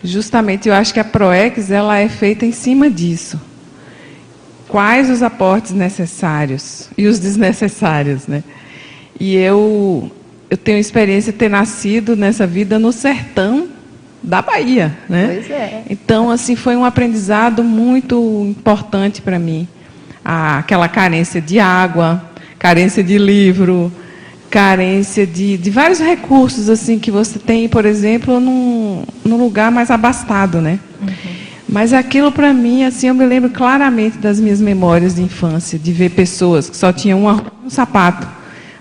Justamente, 0.03 0.69
eu 0.69 0.75
acho 0.75 0.93
que 0.93 0.99
a 0.99 1.03
ProEx 1.03 1.71
ela 1.71 1.97
é 1.97 2.07
feita 2.07 2.45
em 2.45 2.51
cima 2.51 2.89
disso. 2.89 3.39
Quais 4.67 5.09
os 5.09 5.23
aportes 5.23 5.71
necessários 5.71 6.89
e 6.97 7.07
os 7.07 7.19
desnecessários, 7.19 8.27
né? 8.27 8.43
E 9.19 9.35
eu 9.35 10.11
eu 10.49 10.57
tenho 10.57 10.77
experiência 10.77 11.31
de 11.31 11.37
ter 11.37 11.49
nascido 11.49 12.15
nessa 12.15 12.47
vida 12.47 12.79
no 12.79 12.91
sertão 12.91 13.67
da 14.23 14.41
Bahia, 14.41 14.97
né? 15.09 15.31
Pois 15.33 15.51
é. 15.51 15.83
Então, 15.89 16.31
assim, 16.31 16.55
foi 16.55 16.75
um 16.75 16.85
aprendizado 16.85 17.63
muito 17.63 18.45
importante 18.49 19.21
para 19.21 19.37
mim. 19.37 19.67
aquela 20.23 20.89
carência 20.89 21.39
de 21.39 21.57
água, 21.57 22.21
carência 22.59 23.01
de 23.01 23.17
livro, 23.17 23.91
carência 24.49 25.27
de, 25.27 25.57
de 25.57 25.69
vários 25.69 25.99
recursos 25.99 26.69
assim 26.69 26.97
que 26.97 27.11
você 27.11 27.37
tem, 27.37 27.67
por 27.67 27.85
exemplo, 27.85 28.39
num, 28.39 29.03
num 29.23 29.37
lugar 29.37 29.71
mais 29.71 29.91
abastado, 29.91 30.61
né? 30.61 30.79
Uhum. 31.01 31.37
Mas 31.69 31.91
aquilo 31.91 32.31
para 32.31 32.53
mim, 32.53 32.83
assim, 32.83 33.07
eu 33.07 33.13
me 33.13 33.25
lembro 33.25 33.49
claramente 33.49 34.17
das 34.17 34.39
minhas 34.39 34.61
memórias 34.61 35.15
de 35.15 35.21
infância, 35.21 35.77
de 35.77 35.91
ver 35.91 36.11
pessoas 36.11 36.69
que 36.69 36.77
só 36.77 36.93
tinham 36.93 37.19
uma, 37.19 37.43
um 37.65 37.69
sapato. 37.69 38.25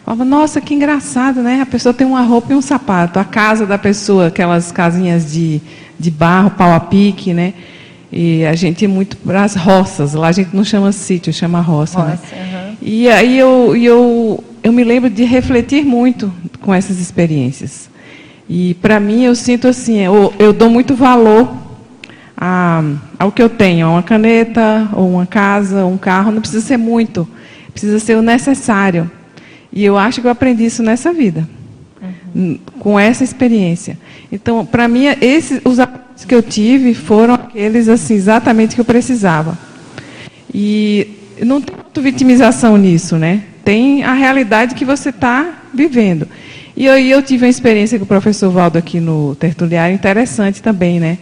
falava, 0.05 0.25
nossa, 0.25 0.61
que 0.61 0.73
engraçado, 0.73 1.43
né? 1.43 1.61
A 1.61 1.67
pessoa 1.67 1.93
tem 1.93 2.07
uma 2.07 2.23
roupa 2.23 2.53
e 2.53 2.57
um 2.57 2.63
sapato. 2.63 3.19
A 3.19 3.25
casa 3.25 3.67
da 3.67 3.77
pessoa, 3.77 4.29
aquelas 4.29 4.71
casinhas 4.71 5.33
de, 5.33 5.61
de 5.99 6.11
barro, 6.13 6.51
pau 6.51 6.73
a 6.73 6.79
pique, 6.79 7.35
né? 7.35 7.55
E 8.13 8.47
a 8.47 8.55
gente 8.55 8.85
é 8.85 8.89
muito 8.89 9.17
para 9.17 9.43
as 9.43 9.57
roças. 9.57 10.15
Lá 10.15 10.29
a 10.29 10.33
gente 10.33 10.55
não 10.55 10.63
chama 10.63 10.93
sítio, 10.93 11.33
chama 11.33 11.61
roça. 11.61 11.99
roça 11.99 12.37
né? 12.37 12.69
uhum. 12.71 12.77
E 12.81 13.09
aí 13.09 13.37
eu, 13.37 13.75
eu 13.77 14.45
eu 14.67 14.73
me 14.73 14.83
lembro 14.83 15.09
de 15.09 15.23
refletir 15.23 15.85
muito 15.85 16.33
com 16.61 16.75
essas 16.75 16.99
experiências. 16.99 17.89
E 18.49 18.75
para 18.75 18.99
mim 18.99 19.23
eu 19.23 19.33
sinto 19.37 19.69
assim, 19.69 19.99
eu, 19.99 20.35
eu 20.41 20.53
dou 20.53 20.69
muito 20.69 20.93
valor 20.97 21.57
a, 22.37 22.83
ao 23.17 23.31
que 23.31 23.41
eu 23.41 23.49
tenho, 23.49 23.89
uma 23.89 24.03
caneta, 24.03 24.89
ou 24.93 25.09
uma 25.09 25.25
casa, 25.25 25.87
um 25.87 25.97
carro, 25.97 26.33
não 26.33 26.41
precisa 26.41 26.67
ser 26.67 26.77
muito, 26.77 27.29
precisa 27.71 28.01
ser 28.01 28.17
o 28.17 28.23
necessário. 28.23 29.09
E 29.73 29.85
eu 29.85 29.97
acho 29.97 30.21
que 30.21 30.27
eu 30.27 30.33
aprendi 30.33 30.67
isso 30.67 30.83
nessa 30.83 31.13
vida, 31.13 31.49
uhum. 32.35 32.59
com 32.81 32.99
essa 32.99 33.23
experiência. 33.23 33.97
Então, 34.33 34.67
para 34.67 34.89
mim, 34.89 35.05
esses, 35.21 35.61
os 35.65 35.79
aprendizados 35.79 36.25
que 36.25 36.35
eu 36.35 36.43
tive 36.43 36.93
foram 36.93 37.35
aqueles 37.35 37.89
assim 37.89 38.15
exatamente 38.15 38.75
que 38.75 38.81
eu 38.81 38.85
precisava. 38.85 39.57
E 40.53 41.07
não 41.41 41.61
tem 41.61 41.77
muito 41.77 42.03
vitimização 42.03 42.77
nisso, 42.77 43.17
né? 43.17 43.45
Tem 43.67 44.05
a 44.05 44.13
realidade 44.13 44.77
que 44.77 44.85
você 44.85 45.09
está 45.09 45.55
vivendo. 45.75 46.29
E 46.77 46.89
aí 46.89 47.11
eu 47.11 47.21
tive 47.21 47.45
uma 47.45 47.51
experiência 47.51 47.99
com 47.99 48.05
o 48.05 48.07
professor 48.07 48.49
Valdo 48.49 48.79
aqui 48.79 49.01
no 49.01 49.35
Tertuliário, 49.35 49.93
interessante 49.93 50.63
também, 50.63 51.01
né? 51.01 51.19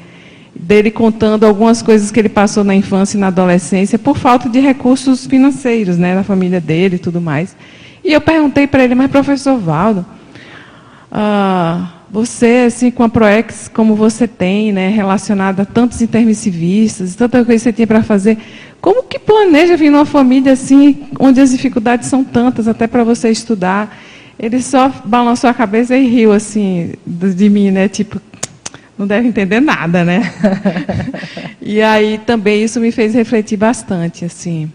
Dele 0.55 0.91
contando 0.91 1.47
algumas 1.47 1.81
coisas 1.81 2.11
que 2.11 2.21
ele 2.21 2.29
passou 2.29 2.63
na 2.63 2.75
infância 2.75 3.17
e 3.17 3.21
na 3.21 3.29
adolescência 3.29 3.99
por 3.99 4.19
falta 4.19 4.47
de 4.47 4.61
recursos 4.61 5.25
financeiros, 5.25 5.97
né? 5.97 6.15
Na 6.15 6.23
família 6.23 6.61
dele 6.61 6.97
e 6.97 6.99
tudo 6.99 7.19
mais. 7.19 7.57
E 8.05 8.13
eu 8.13 8.21
perguntei 8.21 8.67
para 8.67 8.85
ele, 8.85 8.95
mas 8.95 9.11
professor 9.11 9.59
Valdo, 9.59 10.05
ah, 11.11 11.94
você, 12.15 12.63
assim, 12.69 12.93
com 12.93 13.03
a 13.03 13.09
ProEx, 13.09 13.67
como 13.67 13.97
você 13.97 14.29
tem, 14.29 14.73
né, 14.73 14.89
relacionada 14.89 15.63
a 15.63 15.67
tantos 15.67 16.01
intermissivistas, 16.01 17.17
tanta 17.17 17.45
coisa 17.45 17.53
que 17.53 17.59
você 17.59 17.73
tinha 17.73 17.89
para 17.89 18.05
fazer, 18.05 18.39
como 18.81 19.03
que 19.03 19.19
planeja 19.19 19.77
vir 19.77 19.91
numa 19.91 20.05
família 20.05 20.53
assim, 20.53 21.09
onde 21.19 21.41
as 21.41 21.51
dificuldades 21.51 22.09
são 22.09 22.23
tantas, 22.23 22.69
até 22.69 22.87
para 22.87 23.03
você 23.03 23.31
estudar? 23.31 24.01
Ele 24.39 24.63
só 24.63 24.93
balançou 25.05 25.51
a 25.51 25.55
cabeça 25.55 25.97
e 25.97 26.07
riu 26.07 26.31
assim 26.31 26.93
de 27.05 27.51
mim, 27.51 27.73
né? 27.73 27.89
Tipo, 27.89 28.23
não 28.97 29.09
deve 29.09 29.27
entender 29.27 29.59
nada, 29.59 30.05
né? 30.05 30.33
e 31.61 31.83
aí 31.83 32.19
também 32.19 32.63
isso 32.63 32.79
me 32.79 32.93
fez 32.93 33.13
refletir 33.13 33.57
bastante, 33.57 34.25
assim. 34.25 34.71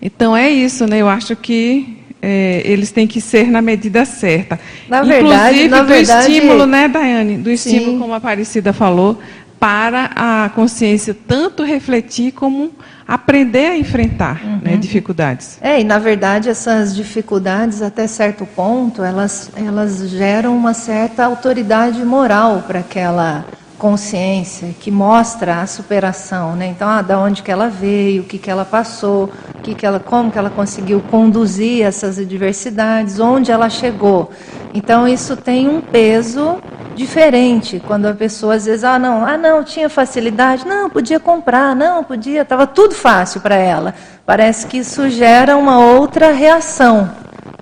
Então 0.00 0.36
é 0.36 0.50
isso, 0.50 0.84
né? 0.84 0.98
Eu 0.98 1.08
acho 1.08 1.36
que 1.36 2.01
é, 2.22 2.62
eles 2.64 2.92
têm 2.92 3.06
que 3.06 3.20
ser 3.20 3.48
na 3.50 3.60
medida 3.60 4.04
certa. 4.04 4.58
Na 4.88 5.02
verdade, 5.02 5.64
Inclusive 5.64 5.68
na 5.68 5.80
do 5.82 5.86
verdade, 5.88 6.32
estímulo, 6.32 6.66
né, 6.66 6.86
Daiane? 6.88 7.36
Do 7.38 7.50
estímulo, 7.50 7.92
Sim. 7.92 7.98
como 7.98 8.14
a 8.14 8.16
Aparecida 8.18 8.72
falou, 8.72 9.18
para 9.58 10.10
a 10.16 10.48
consciência 10.50 11.14
tanto 11.26 11.62
refletir 11.64 12.32
como 12.32 12.72
aprender 13.06 13.66
a 13.66 13.76
enfrentar 13.76 14.40
Uhum. 14.44 14.58
né, 14.62 14.76
dificuldades. 14.76 15.58
É, 15.60 15.80
e 15.80 15.84
na 15.84 15.98
verdade 15.98 16.48
essas 16.48 16.94
dificuldades, 16.96 17.82
até 17.82 18.06
certo 18.06 18.46
ponto, 18.46 19.02
elas, 19.04 19.50
elas 19.54 20.08
geram 20.10 20.56
uma 20.56 20.74
certa 20.74 21.24
autoridade 21.24 22.04
moral 22.04 22.64
para 22.66 22.80
aquela 22.80 23.44
consciência 23.82 24.72
que 24.78 24.92
mostra 24.92 25.60
a 25.60 25.66
superação, 25.66 26.54
né? 26.54 26.68
Então, 26.68 26.88
ah, 26.88 27.02
da 27.02 27.18
onde 27.18 27.42
que 27.42 27.50
ela 27.50 27.68
veio, 27.68 28.22
o 28.22 28.24
que 28.24 28.38
que 28.38 28.48
ela 28.48 28.64
passou, 28.64 29.28
o 29.56 29.60
que 29.60 29.74
que 29.74 29.84
ela, 29.84 29.98
como 29.98 30.30
que 30.30 30.38
ela 30.38 30.50
conseguiu 30.50 31.02
conduzir 31.10 31.84
essas 31.84 32.16
adversidades, 32.16 33.18
onde 33.18 33.50
ela 33.50 33.68
chegou. 33.68 34.30
Então, 34.72 35.08
isso 35.08 35.36
tem 35.36 35.68
um 35.68 35.80
peso 35.80 36.58
diferente 36.94 37.82
quando 37.84 38.06
a 38.06 38.14
pessoa 38.14 38.54
às 38.54 38.66
vezes, 38.66 38.84
ah, 38.84 39.00
não, 39.00 39.26
ah, 39.26 39.36
não, 39.36 39.64
tinha 39.64 39.88
facilidade, 39.88 40.64
não, 40.64 40.88
podia 40.88 41.18
comprar, 41.18 41.74
não, 41.74 42.04
podia, 42.04 42.42
estava 42.42 42.68
tudo 42.68 42.94
fácil 42.94 43.40
para 43.40 43.56
ela. 43.56 43.96
Parece 44.24 44.64
que 44.68 44.78
isso 44.78 45.10
gera 45.10 45.56
uma 45.56 45.80
outra 45.80 46.30
reação. 46.30 47.10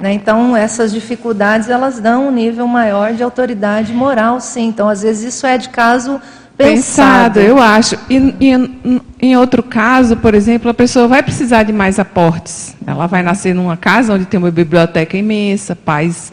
Né? 0.01 0.15
Então, 0.15 0.57
essas 0.57 0.93
dificuldades, 0.93 1.69
elas 1.69 2.01
dão 2.01 2.29
um 2.29 2.31
nível 2.31 2.67
maior 2.67 3.13
de 3.13 3.23
autoridade 3.23 3.93
moral, 3.93 4.41
sim. 4.41 4.69
Então, 4.69 4.89
às 4.89 5.03
vezes, 5.03 5.35
isso 5.35 5.47
é 5.47 5.59
de 5.59 5.69
caso 5.69 6.19
pensado. 6.57 7.39
eu 7.39 7.61
acho. 7.61 7.99
E, 8.09 8.35
e, 8.41 9.01
em 9.21 9.37
outro 9.37 9.63
caso, 9.63 10.17
por 10.17 10.35
exemplo, 10.35 10.71
a 10.71 10.75
pessoa 10.75 11.07
vai 11.07 11.23
precisar 11.23 11.65
de 11.65 11.73
mais 11.73 11.99
aportes. 11.99 12.75
Ela 12.87 13.07
vai 13.07 13.23
nascer 13.23 13.55
numa 13.55 13.77
casa 13.77 14.15
onde 14.15 14.25
tem 14.25 14.39
uma 14.39 14.51
biblioteca 14.51 15.17
imensa, 15.19 15.77
pais 15.77 16.33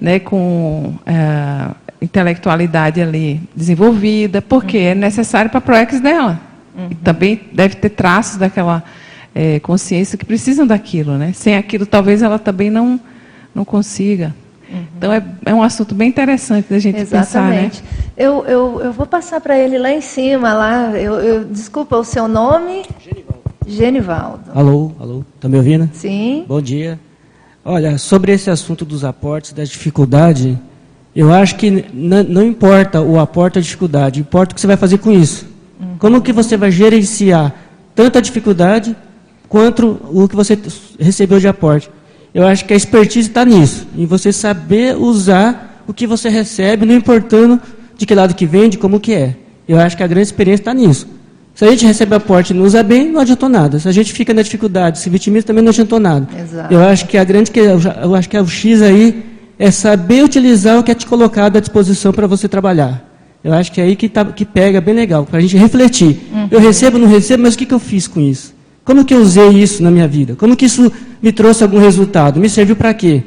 né, 0.00 0.20
com 0.20 0.94
é, 1.04 1.68
intelectualidade 2.00 3.00
ali 3.00 3.40
desenvolvida, 3.54 4.40
porque 4.40 4.78
é 4.78 4.94
necessário 4.94 5.50
para 5.50 5.58
a 5.58 5.62
ProEx 5.62 6.00
dela. 6.00 6.40
Uhum. 6.76 6.90
Também 7.02 7.40
deve 7.52 7.74
ter 7.74 7.90
traços 7.90 8.36
daquela 8.36 8.84
é, 9.34 9.60
consciência 9.60 10.18
que 10.18 10.24
precisam 10.24 10.66
daquilo. 10.66 11.16
Né? 11.16 11.32
Sem 11.32 11.56
aquilo, 11.56 11.86
talvez 11.86 12.22
ela 12.22 12.38
também 12.38 12.70
não, 12.70 13.00
não 13.54 13.64
consiga. 13.64 14.34
Uhum. 14.70 14.84
Então, 14.96 15.12
é, 15.12 15.24
é 15.46 15.54
um 15.54 15.62
assunto 15.62 15.94
bem 15.94 16.08
interessante 16.08 16.68
da 16.70 16.78
gente 16.78 17.00
Exatamente. 17.00 17.82
pensar. 17.82 17.94
Né? 17.96 18.10
Eu, 18.16 18.44
eu, 18.46 18.80
eu 18.84 18.92
vou 18.92 19.06
passar 19.06 19.40
para 19.40 19.58
ele 19.58 19.78
lá 19.78 19.90
em 19.90 20.00
cima. 20.00 20.52
lá. 20.52 20.92
Eu, 20.96 21.14
eu, 21.14 21.44
desculpa, 21.44 21.96
o 21.96 22.04
seu 22.04 22.28
nome? 22.28 22.84
Genivaldo. 23.00 23.40
Genivaldo. 23.66 24.42
Alô, 24.54 24.92
alô, 24.98 25.24
está 25.34 25.48
me 25.48 25.56
ouvindo? 25.56 25.88
Sim. 25.92 26.44
Bom 26.46 26.60
dia. 26.60 26.98
Olha, 27.64 27.98
sobre 27.98 28.32
esse 28.32 28.50
assunto 28.50 28.84
dos 28.84 29.04
aportes, 29.04 29.52
da 29.52 29.62
dificuldade, 29.64 30.58
eu 31.14 31.32
acho 31.32 31.56
que 31.56 31.84
não 31.92 32.42
importa 32.42 33.00
o 33.00 33.18
aporte 33.18 33.58
ou 33.58 33.60
a 33.60 33.62
dificuldade, 33.62 34.20
importa 34.20 34.52
o 34.52 34.54
que 34.54 34.60
você 34.60 34.66
vai 34.66 34.76
fazer 34.76 34.98
com 34.98 35.10
isso. 35.10 35.46
Uhum. 35.78 35.96
Como 35.98 36.22
que 36.22 36.32
você 36.32 36.56
vai 36.56 36.70
gerenciar 36.70 37.54
tanto 37.94 38.18
a 38.18 38.20
dificuldade 38.20 38.96
quanto 39.50 40.00
o 40.12 40.28
que 40.28 40.36
você 40.36 40.56
recebeu 40.98 41.40
de 41.40 41.48
aporte. 41.48 41.90
Eu 42.32 42.46
acho 42.46 42.64
que 42.64 42.72
a 42.72 42.76
expertise 42.76 43.28
está 43.28 43.44
nisso, 43.44 43.86
em 43.98 44.06
você 44.06 44.32
saber 44.32 44.96
usar 44.96 45.82
o 45.88 45.92
que 45.92 46.06
você 46.06 46.28
recebe, 46.28 46.86
não 46.86 46.94
importando 46.94 47.60
de 47.98 48.06
que 48.06 48.14
lado 48.14 48.32
que 48.32 48.46
vem, 48.46 48.70
de 48.70 48.78
como 48.78 49.00
que 49.00 49.12
é. 49.12 49.34
Eu 49.68 49.80
acho 49.80 49.96
que 49.96 50.04
a 50.04 50.06
grande 50.06 50.28
experiência 50.28 50.62
está 50.62 50.72
nisso. 50.72 51.08
Se 51.52 51.64
a 51.64 51.70
gente 51.70 51.84
recebe 51.84 52.14
aporte 52.14 52.50
e 52.50 52.56
não 52.56 52.64
usa 52.64 52.80
bem, 52.84 53.10
não 53.10 53.20
adiantou 53.20 53.48
nada. 53.48 53.80
Se 53.80 53.88
a 53.88 53.92
gente 53.92 54.12
fica 54.12 54.32
na 54.32 54.40
dificuldade, 54.40 55.00
se 55.00 55.10
vitimiza, 55.10 55.48
também 55.48 55.64
não 55.64 55.70
adiantou 55.70 55.98
nada. 55.98 56.28
Exato. 56.40 56.72
Eu 56.72 56.84
acho 56.84 57.06
que 57.06 57.18
a 57.18 57.24
grande 57.24 57.50
eu 58.00 58.14
acho 58.14 58.28
que 58.28 58.38
o 58.38 58.46
X 58.46 58.80
aí 58.80 59.24
é 59.58 59.70
saber 59.72 60.22
utilizar 60.22 60.78
o 60.78 60.84
que 60.84 60.92
é 60.92 60.94
te 60.94 61.06
colocado 61.06 61.56
à 61.56 61.60
disposição 61.60 62.12
para 62.12 62.28
você 62.28 62.48
trabalhar. 62.48 63.04
Eu 63.42 63.52
acho 63.52 63.72
que 63.72 63.80
é 63.80 63.84
aí 63.84 63.96
que, 63.96 64.08
tá, 64.08 64.24
que 64.24 64.44
pega 64.44 64.80
bem 64.80 64.94
legal, 64.94 65.26
para 65.26 65.38
a 65.38 65.40
gente 65.42 65.56
refletir. 65.56 66.20
Uhum. 66.32 66.48
Eu 66.52 66.60
recebo, 66.60 66.98
não 66.98 67.08
recebo, 67.08 67.42
mas 67.42 67.54
o 67.54 67.58
que, 67.58 67.66
que 67.66 67.74
eu 67.74 67.80
fiz 67.80 68.06
com 68.06 68.20
isso? 68.20 68.59
Como 68.84 69.04
que 69.04 69.14
eu 69.14 69.20
usei 69.20 69.48
isso 69.50 69.82
na 69.82 69.90
minha 69.90 70.08
vida? 70.08 70.34
Como 70.36 70.56
que 70.56 70.64
isso 70.64 70.90
me 71.22 71.32
trouxe 71.32 71.62
algum 71.62 71.78
resultado? 71.78 72.40
Me 72.40 72.48
serviu 72.48 72.76
para 72.76 72.92
quê? 72.94 73.22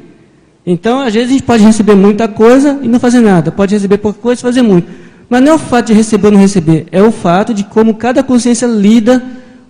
Então, 0.66 1.00
às 1.00 1.12
vezes 1.12 1.28
a 1.30 1.32
gente 1.32 1.42
pode 1.42 1.62
receber 1.62 1.94
muita 1.94 2.26
coisa 2.26 2.78
e 2.82 2.88
não 2.88 2.98
fazer 2.98 3.20
nada. 3.20 3.52
Pode 3.52 3.74
receber 3.74 3.98
pouca 3.98 4.20
coisa 4.20 4.40
e 4.40 4.42
fazer 4.42 4.62
muito. 4.62 4.88
Mas 5.28 5.42
não 5.42 5.52
é 5.52 5.54
o 5.54 5.58
fato 5.58 5.86
de 5.86 5.92
receber 5.94 6.26
ou 6.26 6.32
não 6.32 6.40
receber, 6.40 6.86
é 6.92 7.02
o 7.02 7.10
fato 7.10 7.54
de 7.54 7.64
como 7.64 7.94
cada 7.94 8.22
consciência 8.22 8.66
lida 8.66 9.22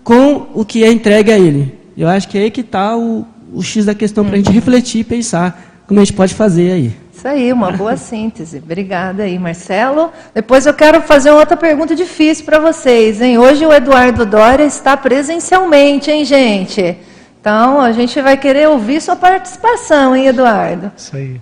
com 0.03 0.49
o 0.53 0.65
que 0.65 0.85
é 0.85 0.91
entregue 0.91 1.33
a 1.33 1.39
ele. 1.39 1.73
Eu 1.97 2.09
acho 2.09 2.29
que 2.29 2.37
é 2.37 2.43
aí 2.43 2.51
que 2.51 2.61
está 2.61 2.97
o, 2.97 3.25
o 3.53 3.63
X 3.63 3.85
da 3.85 3.95
questão 3.95 4.25
para 4.25 4.35
a 4.35 4.37
gente 4.37 4.51
refletir 4.51 5.01
e 5.01 5.05
pensar 5.05 5.85
como 5.87 6.01
a 6.01 6.05
gente 6.05 6.13
pode 6.13 6.35
fazer 6.35 6.73
aí. 6.73 6.93
Isso 7.25 7.29
aí, 7.33 7.51
uma 7.55 7.73
boa 7.73 7.97
síntese. 7.97 8.59
Obrigada 8.59 9.23
aí, 9.23 9.39
Marcelo. 9.39 10.13
Depois 10.35 10.67
eu 10.67 10.75
quero 10.75 11.01
fazer 11.01 11.31
uma 11.31 11.41
outra 11.41 11.57
pergunta 11.57 11.97
difícil 11.97 12.45
para 12.45 12.59
vocês, 12.59 13.19
hein? 13.23 13.39
Hoje 13.39 13.65
o 13.65 13.73
Eduardo 13.73 14.27
Dória 14.27 14.65
está 14.65 14.95
presencialmente, 14.95 16.11
hein, 16.11 16.23
gente? 16.27 16.99
Então 17.41 17.81
a 17.81 17.93
gente 17.93 18.21
vai 18.21 18.37
querer 18.37 18.69
ouvir 18.69 19.01
sua 19.01 19.17
participação, 19.17 20.15
hein, 20.15 20.27
Eduardo? 20.27 20.93
Isso 20.95 21.17
aí. 21.17 21.41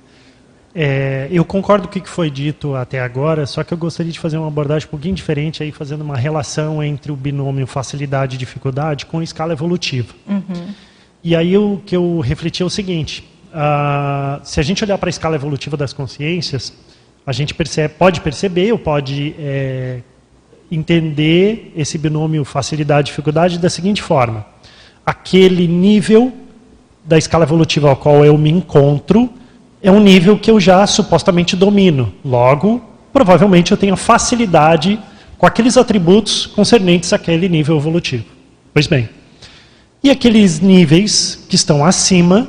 É, 0.72 1.26
eu 1.32 1.44
concordo 1.44 1.88
com 1.88 1.98
o 1.98 2.00
que 2.00 2.08
foi 2.08 2.30
dito 2.30 2.76
até 2.76 3.00
agora, 3.00 3.44
só 3.44 3.64
que 3.64 3.74
eu 3.74 3.78
gostaria 3.78 4.12
de 4.12 4.20
fazer 4.20 4.38
uma 4.38 4.46
abordagem 4.46 4.86
um 4.86 4.90
pouquinho 4.92 5.16
diferente, 5.16 5.64
aí 5.64 5.72
fazendo 5.72 6.02
uma 6.02 6.16
relação 6.16 6.80
entre 6.80 7.10
o 7.10 7.16
binômio 7.16 7.66
facilidade 7.66 8.36
e 8.36 8.38
dificuldade 8.38 9.04
com 9.04 9.18
a 9.18 9.24
escala 9.24 9.52
evolutiva. 9.52 10.14
Uhum. 10.28 10.68
E 11.24 11.34
aí 11.34 11.58
o 11.58 11.82
que 11.84 11.96
eu 11.96 12.20
refleti 12.20 12.62
é 12.62 12.66
o 12.66 12.70
seguinte: 12.70 13.31
uh, 13.52 14.40
se 14.44 14.58
a 14.58 14.62
gente 14.62 14.82
olhar 14.82 14.98
para 14.98 15.08
a 15.08 15.10
escala 15.10 15.36
evolutiva 15.36 15.76
das 15.76 15.92
consciências, 15.92 16.72
a 17.26 17.32
gente 17.32 17.54
percebe, 17.54 17.94
pode 17.98 18.20
perceber 18.20 18.72
ou 18.72 18.78
pode 18.78 19.34
é, 19.38 20.00
entender 20.70 21.72
esse 21.76 21.96
binômio 21.96 22.44
facilidade-dificuldade 22.44 23.58
da 23.58 23.70
seguinte 23.70 24.02
forma: 24.02 24.44
aquele 25.04 25.68
nível 25.68 26.32
da 27.04 27.18
escala 27.18 27.44
evolutiva 27.44 27.90
ao 27.90 27.96
qual 27.96 28.24
eu 28.24 28.36
me 28.38 28.50
encontro 28.50 29.30
é 29.82 29.90
um 29.90 30.00
nível 30.00 30.38
que 30.38 30.50
eu 30.50 30.60
já 30.60 30.86
supostamente 30.86 31.56
domino. 31.56 32.12
Logo, 32.24 32.82
provavelmente 33.12 33.72
eu 33.72 33.76
tenho 33.76 33.96
facilidade 33.96 34.98
com 35.36 35.46
aqueles 35.46 35.76
atributos 35.76 36.46
concernentes 36.46 37.12
àquele 37.12 37.48
nível 37.48 37.76
evolutivo. 37.76 38.24
Pois 38.72 38.86
bem, 38.86 39.08
e 40.02 40.10
aqueles 40.10 40.60
níveis 40.60 41.44
que 41.48 41.56
estão 41.56 41.84
acima, 41.84 42.48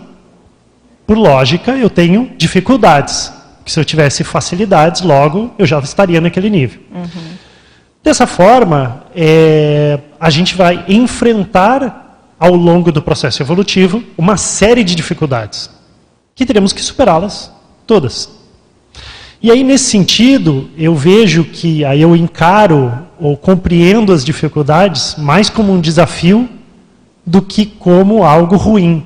por 1.06 1.18
lógica, 1.18 1.72
eu 1.72 1.90
tenho 1.90 2.32
dificuldades. 2.38 3.32
Que 3.66 3.72
se 3.72 3.80
eu 3.80 3.86
tivesse 3.86 4.24
facilidades, 4.24 5.02
logo 5.02 5.54
eu 5.58 5.66
já 5.66 5.80
estaria 5.80 6.20
naquele 6.20 6.50
nível. 6.50 6.82
Uhum. 6.94 7.34
Dessa 8.04 8.28
forma, 8.28 9.06
é, 9.16 10.00
a 10.20 10.30
gente 10.30 10.56
vai 10.56 10.84
enfrentar 10.88 12.36
ao 12.38 12.54
longo 12.54 12.92
do 12.92 13.02
processo 13.02 13.42
evolutivo 13.42 14.04
uma 14.18 14.36
série 14.36 14.84
de 14.84 14.96
dificuldades 14.96 15.70
que 16.36 16.46
teremos 16.46 16.74
que 16.74 16.82
superá-las 16.82 17.52
todas. 17.86 18.30
E 19.42 19.52
aí, 19.52 19.64
nesse 19.64 19.86
sentido, 19.86 20.70
eu 20.78 20.96
vejo 20.96 21.44
que 21.44 21.84
aí 21.84 22.02
eu 22.02 22.16
encaro 22.16 22.92
ou 23.20 23.36
compreendo 23.36 24.14
as 24.14 24.24
dificuldades 24.24 25.16
mais 25.18 25.50
como 25.50 25.74
um 25.74 25.82
desafio 25.82 26.50
do 27.26 27.42
que 27.42 27.66
como 27.66 28.24
algo 28.24 28.56
ruim. 28.56 29.06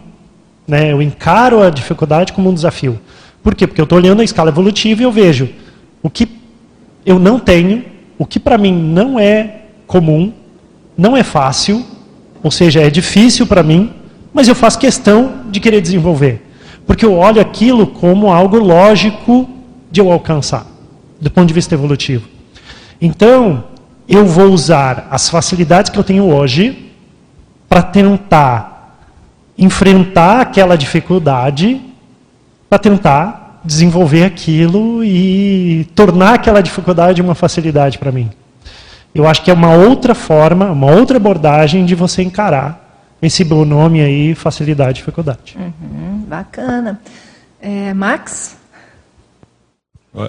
Né? 0.68 0.91
Eu 0.91 1.01
encaro 1.01 1.61
a 1.63 1.70
dificuldade 1.70 2.34
como 2.34 2.49
um 2.49 2.53
desafio. 2.53 2.99
Por 3.41 3.55
quê? 3.55 3.65
Porque 3.65 3.80
eu 3.80 3.86
estou 3.86 3.97
olhando 3.97 4.22
a 4.22 4.24
escala 4.24 4.49
evolutiva 4.49 5.01
e 5.01 5.05
eu 5.05 5.11
vejo 5.11 5.49
o 6.03 6.09
que 6.09 6.28
eu 7.05 7.18
não 7.18 7.39
tenho, 7.39 7.86
o 8.18 8.26
que 8.26 8.39
para 8.39 8.57
mim 8.57 8.74
não 8.74 9.18
é 9.18 9.61
comum, 9.86 10.34
não 10.97 11.15
é 11.15 11.24
fácil, 11.24 11.86
ou 12.43 12.51
seja, 12.51 12.82
é 12.82 12.89
difícil 12.89 13.47
para 13.47 13.63
mim, 13.63 13.93
mas 14.34 14.47
eu 14.47 14.55
faço 14.55 14.78
questão 14.78 15.43
de 15.49 15.59
querer 15.59 15.82
desenvolver. 15.82 16.45
Porque 16.86 17.05
eu 17.05 17.13
olho 17.13 17.41
aquilo 17.41 17.88
como 17.88 18.32
algo 18.32 18.57
lógico 18.57 19.49
de 19.89 20.01
eu 20.01 20.11
alcançar, 20.11 20.65
do 21.20 21.32
ponto 21.32 21.47
de 21.47 21.53
vista 21.53 21.74
evolutivo. 21.74 22.28
Então, 23.01 23.63
eu 24.07 24.26
vou 24.26 24.47
usar 24.47 25.07
as 25.11 25.30
facilidades 25.30 25.89
que 25.89 25.97
eu 25.97 26.03
tenho 26.03 26.26
hoje 26.26 26.91
para 27.68 27.82
tentar 27.82 28.76
enfrentar 29.58 30.41
aquela 30.41 30.78
dificuldade, 30.78 31.82
para 32.70 32.78
tentar 32.78 33.62
desenvolver 33.64 34.24
aquilo 34.24 35.03
e 35.03 35.88
tornar 35.95 36.36
aquela 36.36 36.62
dificuldade 36.62 37.22
uma 37.22 37.36
facilidade 37.36 37.97
para 37.97 38.12
mim. 38.12 38.30
Eu 39.14 39.28
acho 39.28 39.41
que 39.41 39.49
é 39.49 39.53
uma 39.53 39.74
outra 39.74 40.14
forma, 40.14 40.72
uma 40.72 40.91
outra 40.91 41.18
abordagem 41.18 41.86
de 41.86 41.95
você 41.95 42.22
encarar 42.22 42.86
esse 43.22 43.43
nome 43.43 44.01
aí, 44.01 44.36
facilidade 44.36 44.91
e 44.91 44.93
dificuldade. 45.01 45.58
Uhum, 45.58 46.24
bacana. 46.28 46.99
É, 47.60 47.93
Max? 47.93 48.55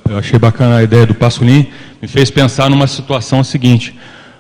Eu 0.09 0.19
achei 0.19 0.39
bacana 0.39 0.79
a 0.79 0.83
ideia 0.83 1.07
do 1.07 1.15
Passolin, 1.15 1.67
me 2.01 2.09
fez 2.09 2.31
pensar 2.31 2.69
numa 2.69 2.87
situação 2.87 3.45
seguinte. 3.45 3.99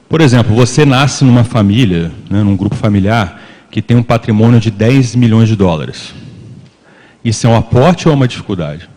Por 0.09 0.21
exemplo, 0.21 0.55
você 0.55 0.85
nasce 0.85 1.25
numa 1.25 1.45
família, 1.45 2.11
né, 2.31 2.43
num 2.43 2.57
grupo 2.57 2.75
familiar, 2.75 3.41
que 3.79 3.83
tem 3.83 3.97
um 3.97 4.03
patrimônio 4.03 4.59
de 4.59 4.73
10 4.73 5.15
milhões 5.15 5.49
de 5.49 5.55
dólares. 5.55 6.13
Isso 7.25 7.47
é 7.47 7.51
um 7.51 7.55
aporte 7.55 8.09
ou 8.09 8.13
é 8.13 8.17
uma 8.17 8.27
dificuldade? 8.27 8.91